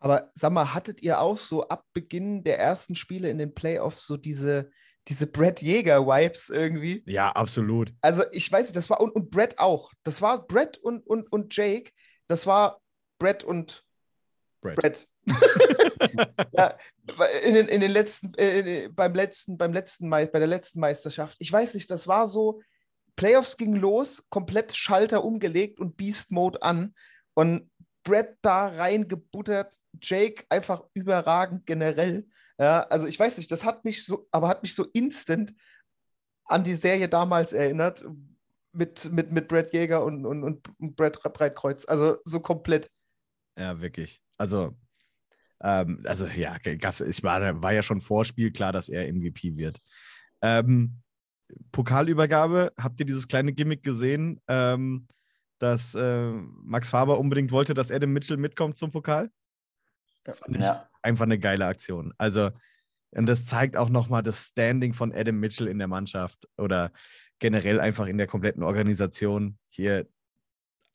Aber 0.00 0.30
sag 0.34 0.52
mal, 0.52 0.74
hattet 0.74 1.02
ihr 1.02 1.20
auch 1.20 1.38
so 1.38 1.68
ab 1.68 1.84
Beginn 1.92 2.44
der 2.44 2.58
ersten 2.58 2.94
Spiele 2.94 3.30
in 3.30 3.38
den 3.38 3.54
Playoffs 3.54 4.06
so 4.06 4.16
diese, 4.16 4.70
diese 5.08 5.26
Brett 5.26 5.60
Jäger-Vibes 5.60 6.50
irgendwie? 6.50 7.02
Ja, 7.06 7.32
absolut. 7.32 7.92
Also 8.00 8.22
ich 8.30 8.50
weiß 8.50 8.66
nicht, 8.66 8.76
das 8.76 8.88
war, 8.90 9.00
und, 9.00 9.10
und 9.10 9.30
Brett 9.30 9.58
auch. 9.58 9.92
Das 10.04 10.22
war 10.22 10.46
Brett 10.46 10.78
und, 10.78 11.04
und, 11.06 11.30
und 11.32 11.56
Jake. 11.56 11.90
Das 12.28 12.46
war 12.46 12.80
Brett 13.18 13.42
und 13.42 13.84
Brett. 14.60 14.76
Brett. 14.76 15.08
ja, 16.52 16.76
in 17.42 17.54
den, 17.54 17.68
in 17.68 17.80
den 17.80 17.90
letzten, 17.90 18.32
äh, 18.36 18.88
beim 18.90 19.14
letzten, 19.14 19.58
beim 19.58 19.72
letzten 19.72 20.08
bei 20.08 20.26
der 20.26 20.46
letzten 20.46 20.80
Meisterschaft. 20.80 21.36
Ich 21.40 21.52
weiß 21.52 21.74
nicht, 21.74 21.90
das 21.90 22.06
war 22.06 22.28
so, 22.28 22.62
Playoffs 23.16 23.56
ging 23.56 23.74
los, 23.74 24.24
komplett 24.30 24.76
Schalter 24.76 25.24
umgelegt 25.24 25.80
und 25.80 25.96
Beast 25.96 26.30
Mode 26.30 26.62
an. 26.62 26.94
Und 27.34 27.68
Brett 28.04 28.38
da 28.42 28.68
reingebuttert, 28.68 29.78
Jake 30.00 30.44
einfach 30.48 30.84
überragend 30.94 31.66
generell. 31.66 32.26
Ja, 32.58 32.80
also 32.82 33.06
ich 33.06 33.18
weiß 33.18 33.38
nicht, 33.38 33.50
das 33.50 33.64
hat 33.64 33.84
mich 33.84 34.04
so, 34.04 34.26
aber 34.30 34.48
hat 34.48 34.62
mich 34.62 34.74
so 34.74 34.84
instant 34.92 35.54
an 36.44 36.64
die 36.64 36.74
Serie 36.74 37.08
damals 37.08 37.52
erinnert, 37.52 38.04
mit, 38.72 39.10
mit, 39.12 39.32
mit 39.32 39.48
Brett 39.48 39.72
Jäger 39.72 40.04
und, 40.04 40.24
und, 40.24 40.42
und 40.44 40.96
Brett 40.96 41.20
Breitkreuz. 41.22 41.84
Also 41.86 42.18
so 42.24 42.40
komplett. 42.40 42.90
Ja, 43.58 43.80
wirklich. 43.80 44.22
Also, 44.36 44.76
ähm, 45.62 46.02
also 46.06 46.26
ja, 46.26 46.56
gab's, 46.58 47.00
ich 47.00 47.22
war, 47.22 47.62
war 47.62 47.72
ja 47.72 47.82
schon 47.82 48.00
Vorspiel 48.00 48.52
klar, 48.52 48.72
dass 48.72 48.88
er 48.88 49.12
MVP 49.12 49.56
wird. 49.56 49.78
Ähm, 50.42 51.02
Pokalübergabe, 51.72 52.72
habt 52.78 53.00
ihr 53.00 53.06
dieses 53.06 53.26
kleine 53.26 53.52
Gimmick 53.52 53.82
gesehen, 53.82 54.40
ähm, 54.48 55.08
dass 55.58 55.94
äh, 55.94 56.30
Max 56.30 56.90
Faber 56.90 57.18
unbedingt 57.18 57.52
wollte, 57.52 57.74
dass 57.74 57.90
Adam 57.90 58.12
Mitchell 58.12 58.36
mitkommt 58.36 58.78
zum 58.78 58.90
Pokal? 58.90 59.30
Fand 60.24 60.56
ich 60.56 60.62
ja. 60.62 60.88
einfach 61.02 61.24
eine 61.24 61.38
geile 61.38 61.66
Aktion. 61.66 62.12
Also, 62.18 62.50
und 63.12 63.26
das 63.26 63.46
zeigt 63.46 63.76
auch 63.76 63.88
nochmal 63.88 64.22
das 64.22 64.48
Standing 64.48 64.92
von 64.92 65.12
Adam 65.14 65.40
Mitchell 65.40 65.68
in 65.68 65.78
der 65.78 65.88
Mannschaft 65.88 66.46
oder 66.58 66.92
generell 67.38 67.80
einfach 67.80 68.06
in 68.06 68.18
der 68.18 68.26
kompletten 68.26 68.62
Organisation. 68.62 69.58
Hier, 69.70 70.06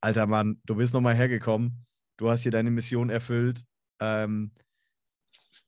alter 0.02 0.28
Mann, 0.28 0.62
du 0.66 0.76
bist 0.76 0.94
nochmal 0.94 1.16
hergekommen 1.16 1.86
du 2.18 2.30
hast 2.30 2.44
hier 2.44 2.52
deine 2.52 2.72
Mission 2.72 3.10
erfüllt. 3.10 3.64
Ähm, 4.00 4.52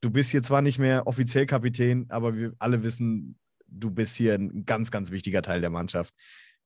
du 0.00 0.10
bist 0.10 0.30
hier 0.30 0.42
zwar 0.42 0.62
nicht 0.62 0.78
mehr 0.78 1.06
offiziell 1.06 1.46
Kapitän, 1.46 2.06
aber 2.08 2.36
wir 2.36 2.54
alle 2.58 2.82
wissen, 2.82 3.38
du 3.66 3.90
bist 3.90 4.16
hier 4.16 4.34
ein 4.34 4.64
ganz, 4.64 4.90
ganz 4.90 5.10
wichtiger 5.10 5.42
Teil 5.42 5.60
der 5.60 5.70
Mannschaft. 5.70 6.14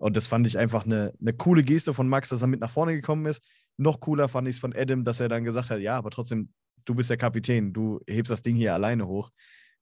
Und 0.00 0.16
das 0.16 0.26
fand 0.26 0.46
ich 0.46 0.56
einfach 0.56 0.86
eine, 0.86 1.12
eine 1.20 1.34
coole 1.34 1.62
Geste 1.62 1.92
von 1.92 2.08
Max, 2.08 2.30
dass 2.30 2.40
er 2.40 2.48
mit 2.48 2.60
nach 2.60 2.70
vorne 2.70 2.94
gekommen 2.94 3.26
ist, 3.26 3.44
Noch 3.76 4.00
cooler 4.00 4.28
fand 4.28 4.48
ich 4.48 4.56
es 4.56 4.60
von 4.60 4.74
Adam, 4.74 5.04
dass 5.04 5.20
er 5.20 5.28
dann 5.28 5.44
gesagt 5.44 5.68
hat, 5.68 5.80
ja, 5.80 5.96
aber 5.96 6.10
trotzdem, 6.10 6.52
du 6.86 6.94
bist 6.94 7.10
der 7.10 7.18
Kapitän, 7.18 7.74
du 7.74 8.00
hebst 8.08 8.30
das 8.30 8.42
Ding 8.42 8.56
hier 8.56 8.72
alleine 8.72 9.06
hoch. 9.06 9.30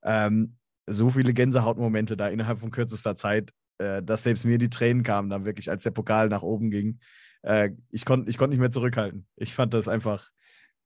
Ähm, 0.02 0.56
so 0.86 1.10
viele 1.10 1.32
Gänsehautmomente 1.34 2.16
da 2.16 2.28
innerhalb 2.28 2.58
von 2.58 2.72
kürzester 2.72 3.14
Zeit, 3.14 3.52
äh, 3.78 4.02
dass 4.02 4.24
selbst 4.24 4.44
mir 4.44 4.58
die 4.58 4.70
Tränen 4.70 5.04
kamen, 5.04 5.30
dann 5.30 5.44
wirklich, 5.44 5.70
als 5.70 5.84
der 5.84 5.92
Pokal 5.92 6.28
nach 6.28 6.42
oben 6.42 6.70
ging. 6.70 6.98
Äh, 7.42 7.70
ich 7.90 8.04
konnte 8.04 8.28
ich 8.28 8.38
konnt 8.38 8.50
nicht 8.50 8.60
mehr 8.60 8.72
zurückhalten. 8.72 9.24
Ich 9.36 9.54
fand 9.54 9.72
das 9.72 9.86
einfach, 9.86 10.30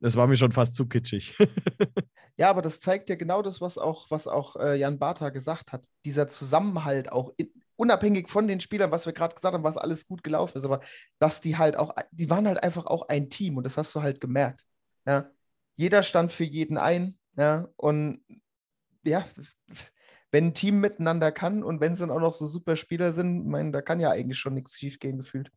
das 0.01 0.17
war 0.17 0.27
mir 0.27 0.37
schon 0.37 0.53
fast 0.53 0.75
zu 0.75 0.87
kitschig. 0.87 1.39
ja, 2.37 2.51
aber 2.51 2.61
das 2.61 2.81
zeigt 2.81 3.09
ja 3.09 3.17
genau 3.17 3.41
das, 3.41 3.63
was 3.63 3.79
auch, 3.79 4.11
was 4.11 4.27
auch 4.27 4.57
äh, 4.57 4.77
Jan 4.77 4.99
Bartha 4.99 5.31
gesagt 5.31 5.73
hat. 5.73 5.89
Dieser 6.05 6.29
Zusammenhalt 6.29 7.11
auch 7.11 7.33
in, 7.39 7.51
unabhängig 7.83 8.31
von 8.31 8.47
den 8.47 8.61
Spielern, 8.61 8.93
was 8.93 9.07
wir 9.07 9.13
gerade 9.13 9.35
gesagt 9.35 9.55
haben, 9.55 9.65
was 9.65 9.77
alles 9.77 10.07
gut 10.07 10.23
gelaufen 10.23 10.57
ist, 10.57 10.65
aber 10.65 10.81
dass 11.19 11.41
die 11.41 11.57
halt 11.57 11.75
auch, 11.75 11.93
die 12.13 12.31
waren 12.31 12.47
halt 12.47 12.63
einfach 12.63 12.87
auch 12.87 13.09
ein 13.09 13.29
Team 13.29 13.57
und 13.57 13.65
das 13.65 13.77
hast 13.77 13.93
du 13.97 14.03
halt 14.03 14.21
gemerkt. 14.21 14.65
Ja. 15.05 15.33
Jeder 15.75 16.05
stand 16.05 16.31
für 16.31 16.45
jeden 16.45 16.79
ein, 16.79 17.19
ja, 17.37 17.67
und 17.75 18.25
ja, 19.05 19.25
wenn 20.31 20.49
ein 20.49 20.55
Team 20.55 20.79
miteinander 20.79 21.33
kann 21.33 21.65
und 21.65 21.81
wenn 21.81 21.95
es 21.95 21.99
dann 21.99 22.13
auch 22.13 22.21
noch 22.21 22.33
so 22.33 22.47
super 22.47 22.77
Spieler 22.77 23.13
sind, 23.13 23.49
meine, 23.49 23.73
da 23.73 23.83
kann 23.83 23.99
ja 23.99 24.11
eigentlich 24.11 24.39
schon 24.39 24.55
nichts 24.55 24.79
schief 24.79 25.01
gehen 25.01 25.19
gefühlt. 25.19 25.51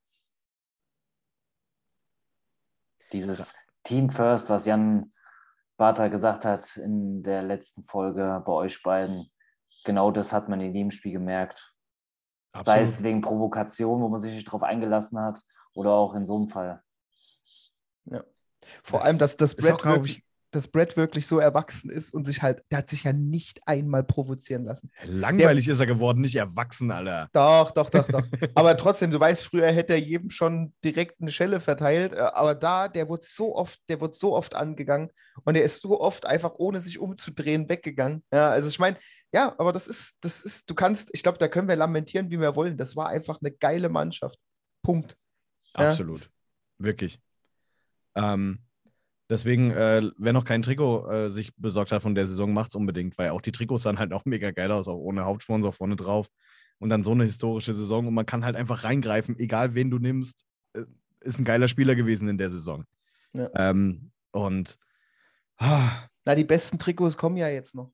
Dieses 3.14 3.54
Team 3.84 4.10
First, 4.10 4.50
was 4.50 4.66
Jan 4.66 5.14
Bartha 5.78 6.08
gesagt 6.08 6.44
hat 6.44 6.76
in 6.78 7.22
der 7.22 7.44
letzten 7.44 7.84
Folge 7.84 8.42
bei 8.44 8.52
euch 8.52 8.82
beiden, 8.82 9.30
genau 9.84 10.10
das 10.10 10.34
hat 10.34 10.50
man 10.50 10.60
in 10.60 10.74
dem 10.74 10.90
Spiel 10.90 11.12
gemerkt. 11.12 11.75
Absolut. 12.56 12.66
Sei 12.66 12.82
es 12.82 13.04
wegen 13.04 13.22
Provokation, 13.22 14.02
wo 14.02 14.08
man 14.08 14.22
sich 14.22 14.34
nicht 14.34 14.46
drauf 14.46 14.64
eingelassen 14.64 15.20
hat, 15.20 15.42
oder 15.74 15.92
auch 15.92 16.16
in 16.16 16.26
so 16.26 16.38
einem 16.38 16.48
Fall. 16.48 16.82
Ja. 18.06 18.24
Vor 18.82 19.00
das 19.00 19.06
allem, 19.06 19.18
dass 19.18 19.36
das 19.36 19.56
Brett, 19.56 19.74
auch, 19.74 19.86
wirklich, 19.86 20.24
dass 20.52 20.70
Brett 20.70 20.96
wirklich 20.96 21.28
so 21.28 21.40
erwachsen 21.40 21.90
ist 21.90 22.14
und 22.14 22.24
sich 22.24 22.42
halt, 22.42 22.64
der 22.72 22.78
hat 22.78 22.88
sich 22.88 23.04
ja 23.04 23.12
nicht 23.12 23.68
einmal 23.68 24.06
provozieren 24.06 24.64
lassen. 24.64 24.90
Langweilig 25.04 25.66
der, 25.66 25.74
ist 25.74 25.82
er 25.82 25.86
geworden, 25.86 26.22
nicht 26.22 26.38
erwachsen, 26.38 26.92
Alter. 26.92 27.28
Doch, 27.34 27.72
doch, 27.72 27.90
doch, 27.90 28.08
doch. 28.08 28.24
aber 28.56 28.78
trotzdem, 28.78 29.12
du 29.12 29.20
weißt, 29.20 29.44
früher 29.44 29.68
hätte 29.68 29.94
er 29.94 30.00
jedem 30.00 30.30
schon 30.30 30.74
direkt 30.84 31.20
eine 31.20 31.32
Schelle 31.32 31.60
verteilt, 31.60 32.14
äh, 32.14 32.20
aber 32.20 32.56
da, 32.56 32.88
der 32.88 33.10
wurde 33.10 33.26
so 33.26 33.54
oft, 33.54 33.82
der 33.90 34.00
wurde 34.00 34.16
so 34.16 34.34
oft 34.34 34.56
angegangen 34.56 35.10
und 35.44 35.56
er 35.56 35.64
ist 35.64 35.82
so 35.82 36.00
oft 36.00 36.26
einfach, 36.26 36.54
ohne 36.56 36.80
sich 36.80 37.00
umzudrehen, 37.00 37.68
weggegangen. 37.68 38.24
Ja, 38.32 38.50
also 38.50 38.70
ich 38.70 38.80
meine, 38.80 38.98
ja, 39.34 39.54
aber 39.58 39.74
das 39.74 39.88
ist, 39.88 40.18
das 40.22 40.44
ist, 40.44 40.70
du 40.70 40.76
kannst, 40.76 41.10
ich 41.14 41.24
glaube, 41.24 41.38
da 41.38 41.48
können 41.48 41.68
wir 41.68 41.76
lamentieren, 41.76 42.30
wie 42.30 42.40
wir 42.40 42.56
wollen. 42.56 42.78
Das 42.78 42.96
war 42.96 43.10
einfach 43.10 43.40
eine 43.42 43.52
geile 43.52 43.90
Mannschaft. 43.90 44.40
Punkt. 44.82 45.18
Absolut. 45.74 46.22
Ja. 46.22 46.28
Wirklich. 46.78 47.20
Ähm, 48.16 48.60
deswegen, 49.30 49.72
äh, 49.72 50.10
wer 50.18 50.34
noch 50.34 50.46
kein 50.46 50.62
Trikot 50.62 51.10
äh, 51.10 51.30
sich 51.30 51.56
besorgt 51.56 51.92
hat 51.92 52.02
von 52.02 52.16
der 52.16 52.28
Saison, 52.28 52.54
macht 52.54 52.70
es 52.70 52.76
unbedingt, 52.76 53.18
weil 53.18 53.32
auch 53.32 53.42
die 53.42 53.52
Trikots 53.52 53.84
sahen 53.84 54.00
halt 54.00 54.14
auch 54.14 54.26
mega 54.26 54.52
geil 54.52 54.72
aus, 54.72 54.88
auch 54.88 54.98
ohne 54.98 55.26
Hauptsponsor 55.26 55.74
vorne 55.74 55.96
drauf. 55.96 56.30
Und 56.78 56.90
dann 56.90 57.04
so 57.04 57.12
eine 57.12 57.24
historische 57.24 57.74
Saison 57.74 58.08
und 58.08 58.14
man 58.14 58.26
kann 58.26 58.44
halt 58.44 58.56
einfach 58.56 58.84
reingreifen, 58.84 59.40
egal 59.40 59.76
wen 59.76 59.90
du 59.90 59.98
nimmst. 59.98 60.46
Äh, 60.74 60.86
ist 61.22 61.40
ein 61.40 61.46
geiler 61.46 61.68
Spieler 61.68 61.96
gewesen 61.96 62.28
in 62.30 62.38
der 62.38 62.50
Saison. 62.50 62.86
Ja. 63.34 63.50
Ähm, 63.56 64.12
und. 64.32 64.78
Ah. 65.58 66.08
Na, 66.26 66.36
die 66.36 66.44
besten 66.44 66.80
Trikots 66.80 67.18
kommen 67.18 67.38
ja 67.38 67.48
jetzt 67.48 67.76
noch. 67.76 67.92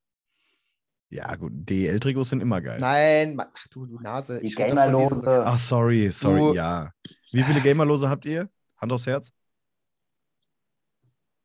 Ja, 1.11 1.35
gut, 1.35 1.51
DL-Trikots 1.53 2.29
sind 2.29 2.41
immer 2.41 2.61
geil. 2.61 2.79
Nein, 2.79 3.37
ach 3.37 3.67
du, 3.69 3.85
du 3.85 3.99
Nase. 3.99 4.39
Die 4.39 4.55
Gamerlose. 4.55 5.43
Ach, 5.45 5.59
sorry, 5.59 6.09
sorry, 6.09 6.39
du, 6.39 6.53
ja. 6.53 6.93
Wie 7.33 7.43
viele 7.43 7.59
Gamerlose 7.59 8.09
habt 8.09 8.25
ihr? 8.25 8.49
Hand 8.77 8.93
aufs 8.93 9.05
Herz? 9.05 9.31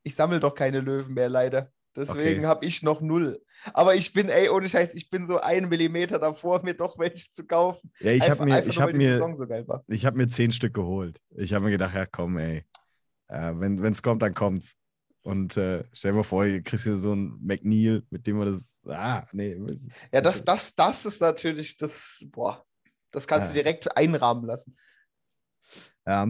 Ich 0.05 0.15
sammle 0.15 0.39
doch 0.39 0.55
keine 0.55 0.81
Löwen 0.81 1.15
mehr, 1.15 1.29
leider. 1.29 1.73
Deswegen 1.97 2.41
okay. 2.41 2.47
habe 2.47 2.65
ich 2.65 2.85
noch 2.85 3.01
null. 3.01 3.43
Aber 3.73 3.97
ich 3.97 4.13
bin, 4.13 4.29
ey, 4.29 4.49
ohne 4.51 4.69
Scheiß, 4.69 4.95
ich 4.95 5.11
bin 5.11 5.27
so 5.27 5.41
einen 5.41 5.69
Millimeter 5.69 6.21
davor, 6.21 6.63
mir 6.65 6.75
doch 6.75 6.97
welche 6.97 7.33
zu 7.33 7.45
kaufen. 7.45 7.91
Ja, 7.99 8.13
ich 8.13 8.31
habe 8.31 8.45
mir, 8.45 8.65
ich 8.65 8.81
habe 8.81 8.93
mir, 8.93 9.19
so 9.19 9.57
ich 9.89 10.07
habe 10.07 10.17
mir 10.17 10.29
zehn 10.29 10.53
Stück 10.53 10.75
geholt. 10.75 11.21
Ich 11.37 11.53
habe 11.55 11.65
mir 11.65 11.71
gedacht, 11.73 11.95
ja 11.95 12.07
komm, 12.07 12.39
ey, 12.39 12.63
äh, 13.29 13.53
wenn 13.57 13.81
es 13.83 14.03
kommt, 14.03 14.23
dann 14.23 14.35
kommt's. 14.35 14.77
Und 15.27 15.57
äh, 15.57 15.83
stell 15.93 16.13
dir 16.13 16.19
mal 16.19 16.23
vor, 16.23 16.47
ihr 16.47 16.63
kriegst 16.63 16.85
hier 16.85 16.97
so 16.97 17.11
einen 17.11 17.45
McNeil, 17.45 18.05
mit 18.11 18.29
dem 18.29 18.37
man 18.37 18.47
das. 18.47 18.79
Ah, 18.87 19.25
nee. 19.33 19.61
Ja, 20.13 20.21
das, 20.21 20.45
das, 20.45 20.73
das 20.77 21.05
ist 21.05 21.21
natürlich 21.21 21.77
das, 21.77 22.25
boah, 22.29 22.65
das 23.11 23.27
kannst 23.27 23.49
ja. 23.49 23.55
du 23.55 23.63
direkt 23.65 23.97
einrahmen 23.97 24.45
lassen. 24.45 24.77
Ja. 26.07 26.29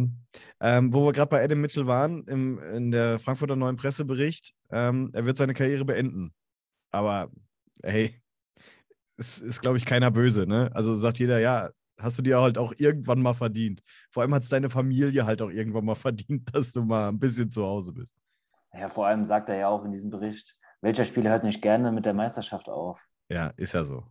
Ähm, 0.60 0.94
wo 0.94 1.04
wir 1.04 1.12
gerade 1.12 1.28
bei 1.28 1.44
Adam 1.44 1.60
Mitchell 1.60 1.86
waren, 1.86 2.26
im, 2.26 2.58
in 2.58 2.90
der 2.90 3.18
Frankfurter 3.18 3.54
Neuen 3.54 3.76
Pressebericht, 3.76 4.54
ähm, 4.70 5.10
er 5.12 5.26
wird 5.26 5.36
seine 5.36 5.52
Karriere 5.52 5.84
beenden. 5.84 6.32
Aber 6.90 7.30
hey, 7.84 8.18
es 9.18 9.40
ist, 9.40 9.60
glaube 9.60 9.76
ich, 9.76 9.84
keiner 9.84 10.10
böse, 10.10 10.46
ne? 10.46 10.70
Also 10.72 10.96
sagt 10.96 11.18
jeder, 11.18 11.38
ja, 11.38 11.68
hast 12.00 12.16
du 12.16 12.22
dir 12.22 12.40
halt 12.40 12.56
auch 12.56 12.72
irgendwann 12.78 13.20
mal 13.20 13.34
verdient. 13.34 13.82
Vor 14.10 14.22
allem 14.22 14.34
hat 14.34 14.44
es 14.44 14.48
deine 14.48 14.70
Familie 14.70 15.26
halt 15.26 15.42
auch 15.42 15.50
irgendwann 15.50 15.84
mal 15.84 15.94
verdient, 15.96 16.48
dass 16.54 16.72
du 16.72 16.82
mal 16.82 17.10
ein 17.10 17.18
bisschen 17.18 17.50
zu 17.50 17.62
Hause 17.62 17.92
bist. 17.92 18.14
Ja, 18.78 18.88
vor 18.88 19.06
allem 19.06 19.26
sagt 19.26 19.48
er 19.48 19.56
ja 19.56 19.68
auch 19.68 19.84
in 19.84 19.92
diesem 19.92 20.10
Bericht, 20.10 20.54
welcher 20.80 21.04
Spieler 21.04 21.30
hört 21.30 21.44
nicht 21.44 21.62
gerne 21.62 21.92
mit 21.92 22.06
der 22.06 22.14
Meisterschaft 22.14 22.68
auf? 22.68 23.04
Ja, 23.28 23.52
ist 23.56 23.72
ja 23.72 23.82
so. 23.82 24.04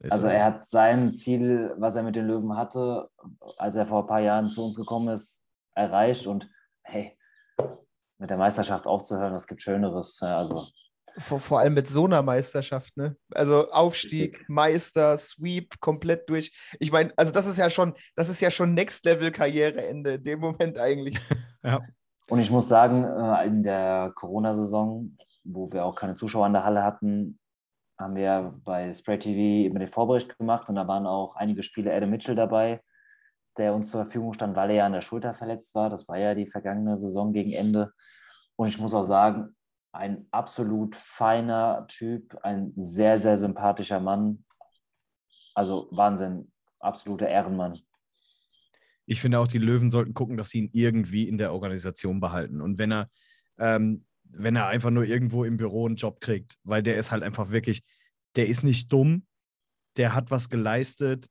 Ist 0.00 0.12
also 0.12 0.28
er 0.28 0.44
hat 0.44 0.68
sein 0.68 1.12
Ziel, 1.12 1.74
was 1.76 1.96
er 1.96 2.02
mit 2.02 2.16
den 2.16 2.26
Löwen 2.26 2.56
hatte, 2.56 3.10
als 3.56 3.74
er 3.74 3.86
vor 3.86 4.02
ein 4.02 4.06
paar 4.06 4.20
Jahren 4.20 4.48
zu 4.48 4.64
uns 4.64 4.76
gekommen 4.76 5.08
ist, 5.08 5.42
erreicht 5.74 6.26
und 6.26 6.50
hey, 6.82 7.18
mit 8.18 8.30
der 8.30 8.36
Meisterschaft 8.36 8.86
aufzuhören, 8.86 9.34
was 9.34 9.46
gibt 9.46 9.62
Schöneres? 9.62 10.18
Ja, 10.20 10.38
also 10.38 10.66
vor, 11.18 11.40
vor, 11.40 11.58
allem 11.60 11.74
mit 11.74 11.88
so 11.88 12.04
einer 12.04 12.22
Meisterschaft, 12.22 12.96
ne? 12.96 13.16
Also 13.32 13.70
Aufstieg, 13.70 14.44
Meister, 14.48 15.18
Sweep, 15.18 15.80
komplett 15.80 16.28
durch. 16.30 16.52
Ich 16.78 16.92
meine, 16.92 17.12
also 17.16 17.32
das 17.32 17.46
ist 17.46 17.58
ja 17.58 17.68
schon, 17.68 17.94
das 18.14 18.28
ist 18.28 18.40
ja 18.40 18.50
schon 18.50 18.74
Next 18.74 19.04
Level 19.04 19.32
Karriereende 19.32 20.14
in 20.14 20.22
dem 20.22 20.40
Moment 20.40 20.78
eigentlich. 20.78 21.18
ja. 21.64 21.80
Und 22.30 22.38
ich 22.38 22.52
muss 22.52 22.68
sagen, 22.68 23.02
äh, 23.02 23.44
in 23.44 23.64
der 23.64 24.12
Corona-Saison, 24.14 25.16
wo 25.42 25.72
wir 25.72 25.84
auch 25.84 25.96
keine 25.96 26.14
Zuschauer 26.14 26.46
in 26.46 26.52
der 26.52 26.64
Halle 26.64 26.84
hatten, 26.84 27.40
haben 27.98 28.14
wir 28.14 28.54
bei 28.64 28.94
Spray 28.94 29.18
TV 29.18 29.68
immer 29.68 29.80
den 29.80 29.88
Vorbericht 29.88 30.38
gemacht 30.38 30.68
und 30.68 30.76
da 30.76 30.86
waren 30.86 31.08
auch 31.08 31.34
einige 31.34 31.64
Spiele 31.64 31.92
Adam 31.92 32.08
Mitchell 32.08 32.36
dabei, 32.36 32.80
der 33.58 33.74
uns 33.74 33.90
zur 33.90 34.04
Verfügung 34.04 34.32
stand, 34.32 34.54
weil 34.54 34.70
er 34.70 34.76
ja 34.76 34.86
an 34.86 34.92
der 34.92 35.00
Schulter 35.00 35.34
verletzt 35.34 35.74
war. 35.74 35.90
Das 35.90 36.08
war 36.08 36.18
ja 36.18 36.36
die 36.36 36.46
vergangene 36.46 36.96
Saison 36.96 37.32
gegen 37.32 37.52
Ende. 37.52 37.92
Und 38.54 38.68
ich 38.68 38.78
muss 38.78 38.94
auch 38.94 39.04
sagen, 39.04 39.56
ein 39.92 40.28
absolut 40.30 40.94
feiner 40.94 41.84
Typ, 41.88 42.38
ein 42.44 42.72
sehr, 42.76 43.18
sehr 43.18 43.38
sympathischer 43.38 43.98
Mann. 43.98 44.44
Also 45.56 45.88
Wahnsinn, 45.90 46.52
absoluter 46.78 47.28
Ehrenmann 47.28 47.80
ich 49.06 49.20
finde 49.20 49.38
auch, 49.38 49.48
die 49.48 49.58
Löwen 49.58 49.90
sollten 49.90 50.14
gucken, 50.14 50.36
dass 50.36 50.50
sie 50.50 50.58
ihn 50.58 50.70
irgendwie 50.72 51.28
in 51.28 51.38
der 51.38 51.52
Organisation 51.52 52.20
behalten. 52.20 52.60
Und 52.60 52.78
wenn 52.78 52.92
er, 52.92 53.08
ähm, 53.58 54.04
wenn 54.24 54.56
er 54.56 54.68
einfach 54.68 54.90
nur 54.90 55.04
irgendwo 55.04 55.44
im 55.44 55.56
Büro 55.56 55.86
einen 55.86 55.96
Job 55.96 56.20
kriegt, 56.20 56.56
weil 56.62 56.82
der 56.82 56.96
ist 56.96 57.10
halt 57.10 57.22
einfach 57.22 57.50
wirklich, 57.50 57.82
der 58.36 58.46
ist 58.46 58.62
nicht 58.62 58.92
dumm, 58.92 59.26
der 59.96 60.14
hat 60.14 60.30
was 60.30 60.48
geleistet, 60.48 61.26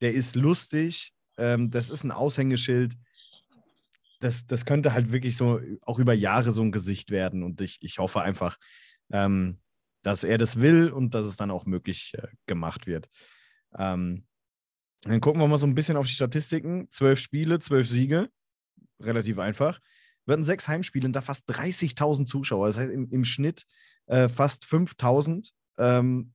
der 0.00 0.12
ist 0.14 0.34
lustig, 0.34 1.12
ähm, 1.36 1.70
das 1.70 1.90
ist 1.90 2.04
ein 2.04 2.10
Aushängeschild. 2.10 2.94
Das, 4.20 4.46
das 4.46 4.66
könnte 4.66 4.92
halt 4.92 5.12
wirklich 5.12 5.36
so 5.36 5.60
auch 5.82 5.98
über 5.98 6.12
Jahre 6.12 6.52
so 6.52 6.62
ein 6.62 6.72
Gesicht 6.72 7.10
werden. 7.10 7.42
Und 7.42 7.60
ich, 7.60 7.78
ich 7.80 7.98
hoffe 7.98 8.20
einfach, 8.20 8.58
ähm, 9.10 9.60
dass 10.02 10.24
er 10.24 10.38
das 10.38 10.60
will 10.60 10.90
und 10.90 11.14
dass 11.14 11.26
es 11.26 11.36
dann 11.36 11.50
auch 11.50 11.64
möglich 11.64 12.12
äh, 12.14 12.28
gemacht 12.46 12.86
wird. 12.86 13.08
Ähm, 13.76 14.26
dann 15.02 15.20
gucken 15.20 15.40
wir 15.40 15.48
mal 15.48 15.58
so 15.58 15.66
ein 15.66 15.74
bisschen 15.74 15.96
auf 15.96 16.06
die 16.06 16.12
Statistiken. 16.12 16.88
Zwölf 16.90 17.18
Spiele, 17.18 17.58
zwölf 17.60 17.88
Siege. 17.88 18.28
Relativ 19.00 19.38
einfach. 19.38 19.80
Wir 20.26 20.34
hatten 20.34 20.44
sechs 20.44 20.68
Heimspiele 20.68 21.06
und 21.06 21.14
da 21.14 21.22
fast 21.22 21.48
30.000 21.50 22.26
Zuschauer. 22.26 22.66
Das 22.66 22.78
heißt 22.78 22.92
im, 22.92 23.10
im 23.10 23.24
Schnitt 23.24 23.64
äh, 24.06 24.28
fast 24.28 24.64
5.000. 24.64 25.52
Ähm, 25.78 26.32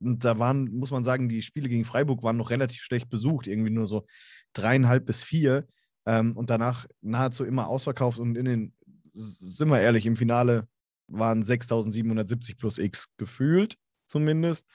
und 0.00 0.24
da 0.24 0.38
waren, 0.38 0.72
muss 0.72 0.90
man 0.90 1.04
sagen, 1.04 1.28
die 1.28 1.42
Spiele 1.42 1.68
gegen 1.68 1.84
Freiburg 1.84 2.22
waren 2.22 2.36
noch 2.36 2.50
relativ 2.50 2.82
schlecht 2.82 3.08
besucht. 3.08 3.46
Irgendwie 3.46 3.70
nur 3.70 3.86
so 3.86 4.06
dreieinhalb 4.52 5.04
bis 5.04 5.22
vier. 5.22 5.66
Ähm, 6.06 6.36
und 6.36 6.50
danach 6.50 6.86
nahezu 7.00 7.44
immer 7.44 7.66
ausverkauft. 7.66 8.18
Und 8.18 8.36
in 8.36 8.44
den, 8.44 8.74
sind 9.14 9.70
wir 9.70 9.80
ehrlich, 9.80 10.06
im 10.06 10.16
Finale 10.16 10.68
waren 11.08 11.42
6.770 11.44 12.58
plus 12.58 12.78
X 12.78 13.14
gefühlt 13.16 13.76
zumindest 14.06 14.68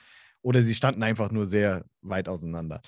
oder 0.48 0.62
sie 0.62 0.74
standen 0.74 1.02
einfach 1.02 1.30
nur 1.30 1.44
sehr 1.44 1.84
weit 2.00 2.26
auseinander. 2.26 2.80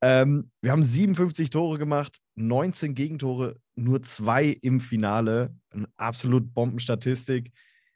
Ähm, 0.00 0.50
wir 0.62 0.72
haben 0.72 0.82
57 0.82 1.50
Tore 1.50 1.76
gemacht, 1.76 2.16
19 2.36 2.94
Gegentore, 2.94 3.56
nur 3.74 4.02
zwei 4.02 4.46
im 4.62 4.80
Finale. 4.80 5.54
Eine 5.68 5.86
absolut 5.98 6.54
Bombenstatistik. 6.54 7.52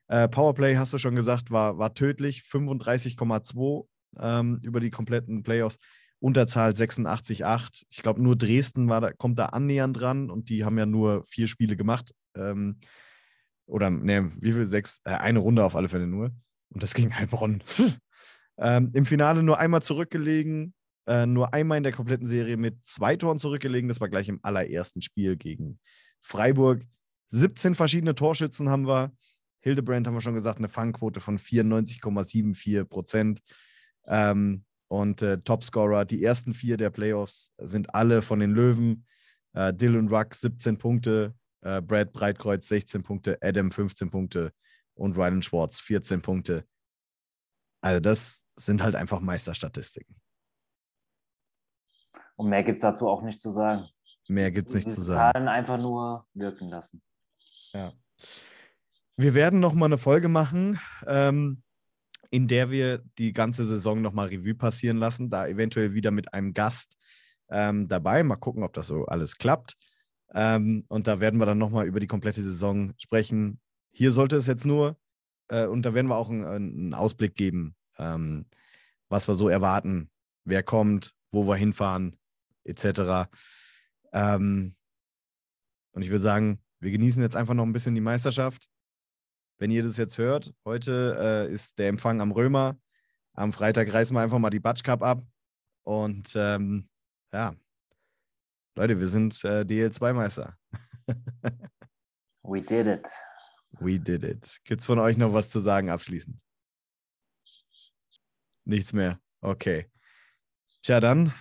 Äh, 0.09 0.29
Powerplay, 0.29 0.77
hast 0.77 0.93
du 0.93 0.99
schon 0.99 1.15
gesagt, 1.15 1.51
war, 1.51 1.79
war 1.79 1.95
tödlich, 1.95 2.43
35,2 2.43 3.87
ähm, 4.19 4.61
über 4.63 4.79
die 4.79 4.91
kompletten 4.91 5.43
Playoffs. 5.43 5.79
Unterzahl 6.21 6.73
86,8. 6.73 7.85
Ich 7.89 8.03
glaube, 8.03 8.23
nur 8.23 8.37
Dresden 8.37 8.91
war 8.91 9.01
da, 9.01 9.13
kommt 9.13 9.39
da 9.39 9.47
annähernd 9.47 9.99
dran 9.99 10.31
und 10.31 10.51
die 10.51 10.67
haben 10.67 10.77
ja 10.77 10.85
nur 10.85 11.25
vier 11.25 11.49
Spiele 11.49 11.79
gemacht. 11.79 12.13
Ähm, 12.37 12.79
oder, 13.65 13.89
ne, 13.89 14.31
wie 14.43 14.53
viel? 14.53 14.67
Sechs? 14.67 15.01
Äh, 15.05 15.13
eine 15.13 15.39
Runde 15.39 15.65
auf 15.65 15.77
alle 15.77 15.89
Fälle 15.89 16.07
nur. 16.07 16.31
Und 16.69 16.83
das 16.83 16.93
ging 16.93 17.15
Heilbronn. 17.15 17.63
Ähm, 18.59 18.91
Im 18.93 19.07
Finale 19.07 19.43
nur 19.43 19.59
einmal 19.59 19.83
zurückgelegen, 19.83 20.75
äh, 21.07 21.27
nur 21.27 21.55
einmal 21.55 21.79
in 21.79 21.85
der 21.85 21.93
kompletten 21.93 22.27
Serie 22.27 22.57
mit 22.57 22.85
zwei 22.85 23.17
Toren 23.17 23.39
zurückgelegen. 23.39 23.89
Das 23.89 24.01
war 24.01 24.09
gleich 24.09 24.29
im 24.29 24.41
allerersten 24.43 25.01
Spiel 25.01 25.37
gegen 25.37 25.79
Freiburg. 26.21 26.83
17 27.29 27.75
verschiedene 27.75 28.15
Torschützen 28.15 28.69
haben 28.69 28.87
wir. 28.87 29.13
Hildebrand 29.61 30.07
haben 30.07 30.15
wir 30.15 30.21
schon 30.21 30.35
gesagt, 30.35 30.59
eine 30.59 30.69
Fangquote 30.69 31.21
von 31.21 31.39
94,74 31.39 32.85
Prozent. 32.85 33.41
Ähm, 34.07 34.65
und 34.89 35.23
äh, 35.23 35.39
Topscorer, 35.39 36.05
die 36.05 36.25
ersten 36.25 36.55
vier 36.55 36.77
der 36.77 36.91
Playoffs 36.91 37.53
sind 37.59 37.95
alle 37.95 38.23
von 38.23 38.41
den 38.41 38.53
Löwen. 38.53 39.07
Äh, 39.53 39.75
Dylan 39.75 40.09
Ruck 40.09 40.35
17 40.35 40.79
Punkte, 40.79 41.35
äh, 41.61 41.83
Brad 41.83 42.13
Breitkreuz 42.13 42.69
16 42.69 43.03
Punkte, 43.03 43.39
Adam 43.43 43.71
15 43.71 44.11
Punkte 44.11 44.53
und 44.95 45.17
Rylan 45.17 45.43
Schwartz 45.43 45.81
14 45.81 46.23
Punkte. 46.23 46.65
Also 47.81 48.01
das 48.01 48.45
sind 48.57 48.83
halt 48.83 48.95
einfach 48.95 49.21
Meisterstatistiken. 49.21 50.17
Und 52.37 52.49
mehr 52.49 52.63
gibt 52.63 52.77
es 52.77 52.83
dazu 52.83 53.09
auch 53.09 53.23
nicht 53.23 53.41
zu 53.41 53.51
sagen. 53.51 53.89
Mehr 54.29 54.51
gibt 54.51 54.69
es 54.69 54.75
nicht 54.75 54.91
zu 54.91 55.01
sagen. 55.01 55.33
Zahlen 55.33 55.49
einfach 55.49 55.79
nur 55.79 56.27
wirken 56.35 56.69
lassen. 56.69 57.03
Ja. 57.73 57.93
Wir 59.17 59.35
werden 59.35 59.59
noch 59.59 59.73
mal 59.73 59.87
eine 59.87 59.99
Folge 59.99 60.29
machen, 60.29 60.79
ähm, 61.07 61.63
in 62.31 62.47
der 62.47 62.71
wir 62.71 62.99
die 63.19 63.33
ganze 63.33 63.65
Saison 63.65 64.01
noch 64.03 64.13
mal 64.13 64.29
Revue 64.29 64.55
passieren 64.55 64.99
lassen, 64.99 65.31
da 65.31 65.47
eventuell 65.47 65.95
wieder 65.95 66.11
mit 66.11 66.33
einem 66.35 66.53
Gast 66.53 66.97
ähm, 67.49 67.89
dabei. 67.89 68.23
Mal 68.23 68.37
gucken, 68.37 68.63
ob 68.63 68.73
das 68.75 68.87
so 68.87 69.07
alles 69.07 69.39
klappt. 69.39 69.77
Ähm, 70.35 70.85
und 70.89 71.07
da 71.07 71.21
werden 71.21 71.41
wir 71.41 71.47
dann 71.47 71.59
noch 71.59 71.71
mal 71.71 71.87
über 71.87 72.01
die 72.01 72.07
komplette 72.07 72.43
Saison 72.43 72.93
sprechen. 72.99 73.61
Hier 73.91 74.13
sollte 74.13 74.37
es 74.37 74.47
jetzt 74.47 74.67
nur, 74.67 74.97
äh, 75.49 75.67
und 75.67 75.83
da 75.85 75.95
werden 75.95 76.09
wir 76.09 76.17
auch 76.17 76.31
einen, 76.31 76.45
einen 76.45 76.95
Ausblick 76.95 77.35
geben, 77.35 77.75
ähm, 77.99 78.47
was 79.09 79.29
wir 79.29 79.35
so 79.35 79.49
erwarten, 79.49 80.11
wer 80.45 80.63
kommt, 80.63 81.15
wo 81.31 81.47
wir 81.47 81.57
hinfahren, 81.57 82.17
etc. 82.65 83.29
Ähm, 84.13 84.75
und 85.93 86.03
ich 86.03 86.11
würde 86.11 86.23
sagen, 86.23 86.61
wir 86.81 86.91
genießen 86.91 87.23
jetzt 87.23 87.37
einfach 87.37 87.55
noch 87.55 87.65
ein 87.65 87.73
bisschen 87.73 87.95
die 87.95 88.01
Meisterschaft. 88.01 88.69
Wenn 89.59 89.71
ihr 89.71 89.83
das 89.83 89.97
jetzt 89.97 90.19
hört, 90.19 90.53
heute 90.65 91.17
äh, 91.49 91.53
ist 91.53 91.79
der 91.79 91.89
Empfang 91.89 92.21
am 92.21 92.31
Römer. 92.31 92.79
Am 93.35 93.53
Freitag 93.53 93.93
reißen 93.93 94.15
wir 94.15 94.21
einfach 94.21 94.39
mal 94.39 94.51
die 94.51 94.61
Batsch 94.61 94.85
Cup 94.85 95.03
ab. 95.03 95.23
Und 95.83 96.33
ähm, 96.37 96.89
ja, 97.33 97.55
Leute, 98.77 99.01
wir 99.01 99.09
sind 99.09 99.43
äh, 99.45 99.63
DL2-Meister. 99.63 100.57
We 102.43 102.63
did 102.63 102.87
it. 102.87 103.09
We 103.73 103.99
did 103.99 104.25
it. 104.25 104.61
Gibt 104.65 104.81
es 104.81 104.87
von 104.87 104.99
euch 104.99 105.17
noch 105.17 105.33
was 105.33 105.51
zu 105.51 105.61
sagen 105.61 105.91
abschließend? 105.91 106.37
Nichts 108.65 108.93
mehr. 108.93 109.21
Okay. 109.41 109.91
Tja, 110.83 111.01
dann. 111.01 111.33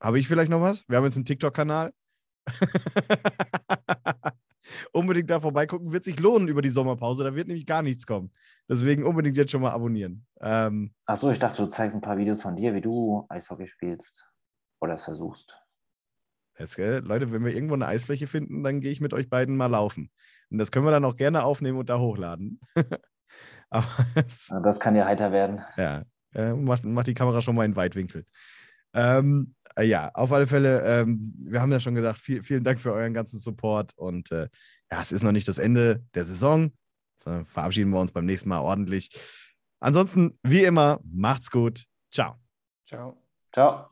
Habe 0.00 0.18
ich 0.18 0.28
vielleicht 0.28 0.50
noch 0.50 0.60
was? 0.60 0.88
Wir 0.88 0.98
haben 0.98 1.04
jetzt 1.04 1.16
einen 1.16 1.24
TikTok-Kanal. 1.24 1.92
unbedingt 4.92 5.30
da 5.30 5.40
vorbeigucken. 5.40 5.92
Wird 5.92 6.04
sich 6.04 6.18
lohnen 6.20 6.48
über 6.48 6.62
die 6.62 6.68
Sommerpause. 6.68 7.24
Da 7.24 7.34
wird 7.34 7.48
nämlich 7.48 7.66
gar 7.66 7.82
nichts 7.82 8.06
kommen. 8.06 8.32
Deswegen 8.68 9.04
unbedingt 9.04 9.36
jetzt 9.36 9.50
schon 9.50 9.62
mal 9.62 9.72
abonnieren. 9.72 10.26
Ähm, 10.40 10.94
Achso, 11.06 11.30
ich 11.30 11.38
dachte, 11.38 11.62
du 11.62 11.68
zeigst 11.68 11.96
ein 11.96 12.02
paar 12.02 12.18
Videos 12.18 12.42
von 12.42 12.56
dir, 12.56 12.74
wie 12.74 12.80
du 12.80 13.26
Eishockey 13.28 13.66
spielst. 13.66 14.30
Oder 14.80 14.94
es 14.94 15.04
versuchst. 15.04 15.60
Jetzt, 16.62 16.78
Leute, 16.78 17.32
wenn 17.32 17.44
wir 17.44 17.52
irgendwo 17.52 17.74
eine 17.74 17.86
Eisfläche 17.86 18.26
finden, 18.26 18.62
dann 18.62 18.80
gehe 18.80 18.92
ich 18.92 19.00
mit 19.00 19.12
euch 19.12 19.28
beiden 19.28 19.56
mal 19.56 19.66
laufen. 19.66 20.10
Und 20.50 20.58
das 20.58 20.70
können 20.70 20.86
wir 20.86 20.92
dann 20.92 21.04
auch 21.04 21.16
gerne 21.16 21.42
aufnehmen 21.42 21.78
und 21.78 21.88
da 21.88 21.98
hochladen. 21.98 22.60
Aber 23.70 23.88
es, 24.14 24.52
das 24.62 24.78
kann 24.78 24.94
ja 24.94 25.06
heiter 25.06 25.32
werden. 25.32 25.60
Ja, 25.76 26.04
äh, 26.34 26.52
macht, 26.52 26.84
macht 26.84 27.06
die 27.06 27.14
Kamera 27.14 27.40
schon 27.40 27.56
mal 27.56 27.64
in 27.64 27.74
Weitwinkel. 27.74 28.24
Ähm, 28.94 29.54
äh, 29.76 29.84
ja, 29.84 30.10
auf 30.14 30.30
alle 30.32 30.46
Fälle, 30.46 30.82
ähm, 30.82 31.34
wir 31.38 31.60
haben 31.60 31.72
ja 31.72 31.80
schon 31.80 31.94
gesagt, 31.94 32.18
viel, 32.18 32.42
vielen 32.42 32.64
Dank 32.64 32.78
für 32.78 32.92
euren 32.92 33.14
ganzen 33.14 33.38
Support 33.38 33.96
und 33.96 34.30
äh, 34.30 34.48
ja, 34.90 35.00
es 35.00 35.12
ist 35.12 35.22
noch 35.22 35.32
nicht 35.32 35.48
das 35.48 35.58
Ende 35.58 36.04
der 36.14 36.24
Saison, 36.24 36.72
sondern 37.18 37.46
verabschieden 37.46 37.90
wir 37.90 38.00
uns 38.00 38.12
beim 38.12 38.26
nächsten 38.26 38.50
Mal 38.50 38.60
ordentlich. 38.60 39.10
Ansonsten, 39.80 40.38
wie 40.42 40.64
immer, 40.64 41.00
macht's 41.04 41.50
gut. 41.50 41.84
Ciao. 42.12 42.36
Ciao. 42.86 43.16
Ciao. 43.52 43.91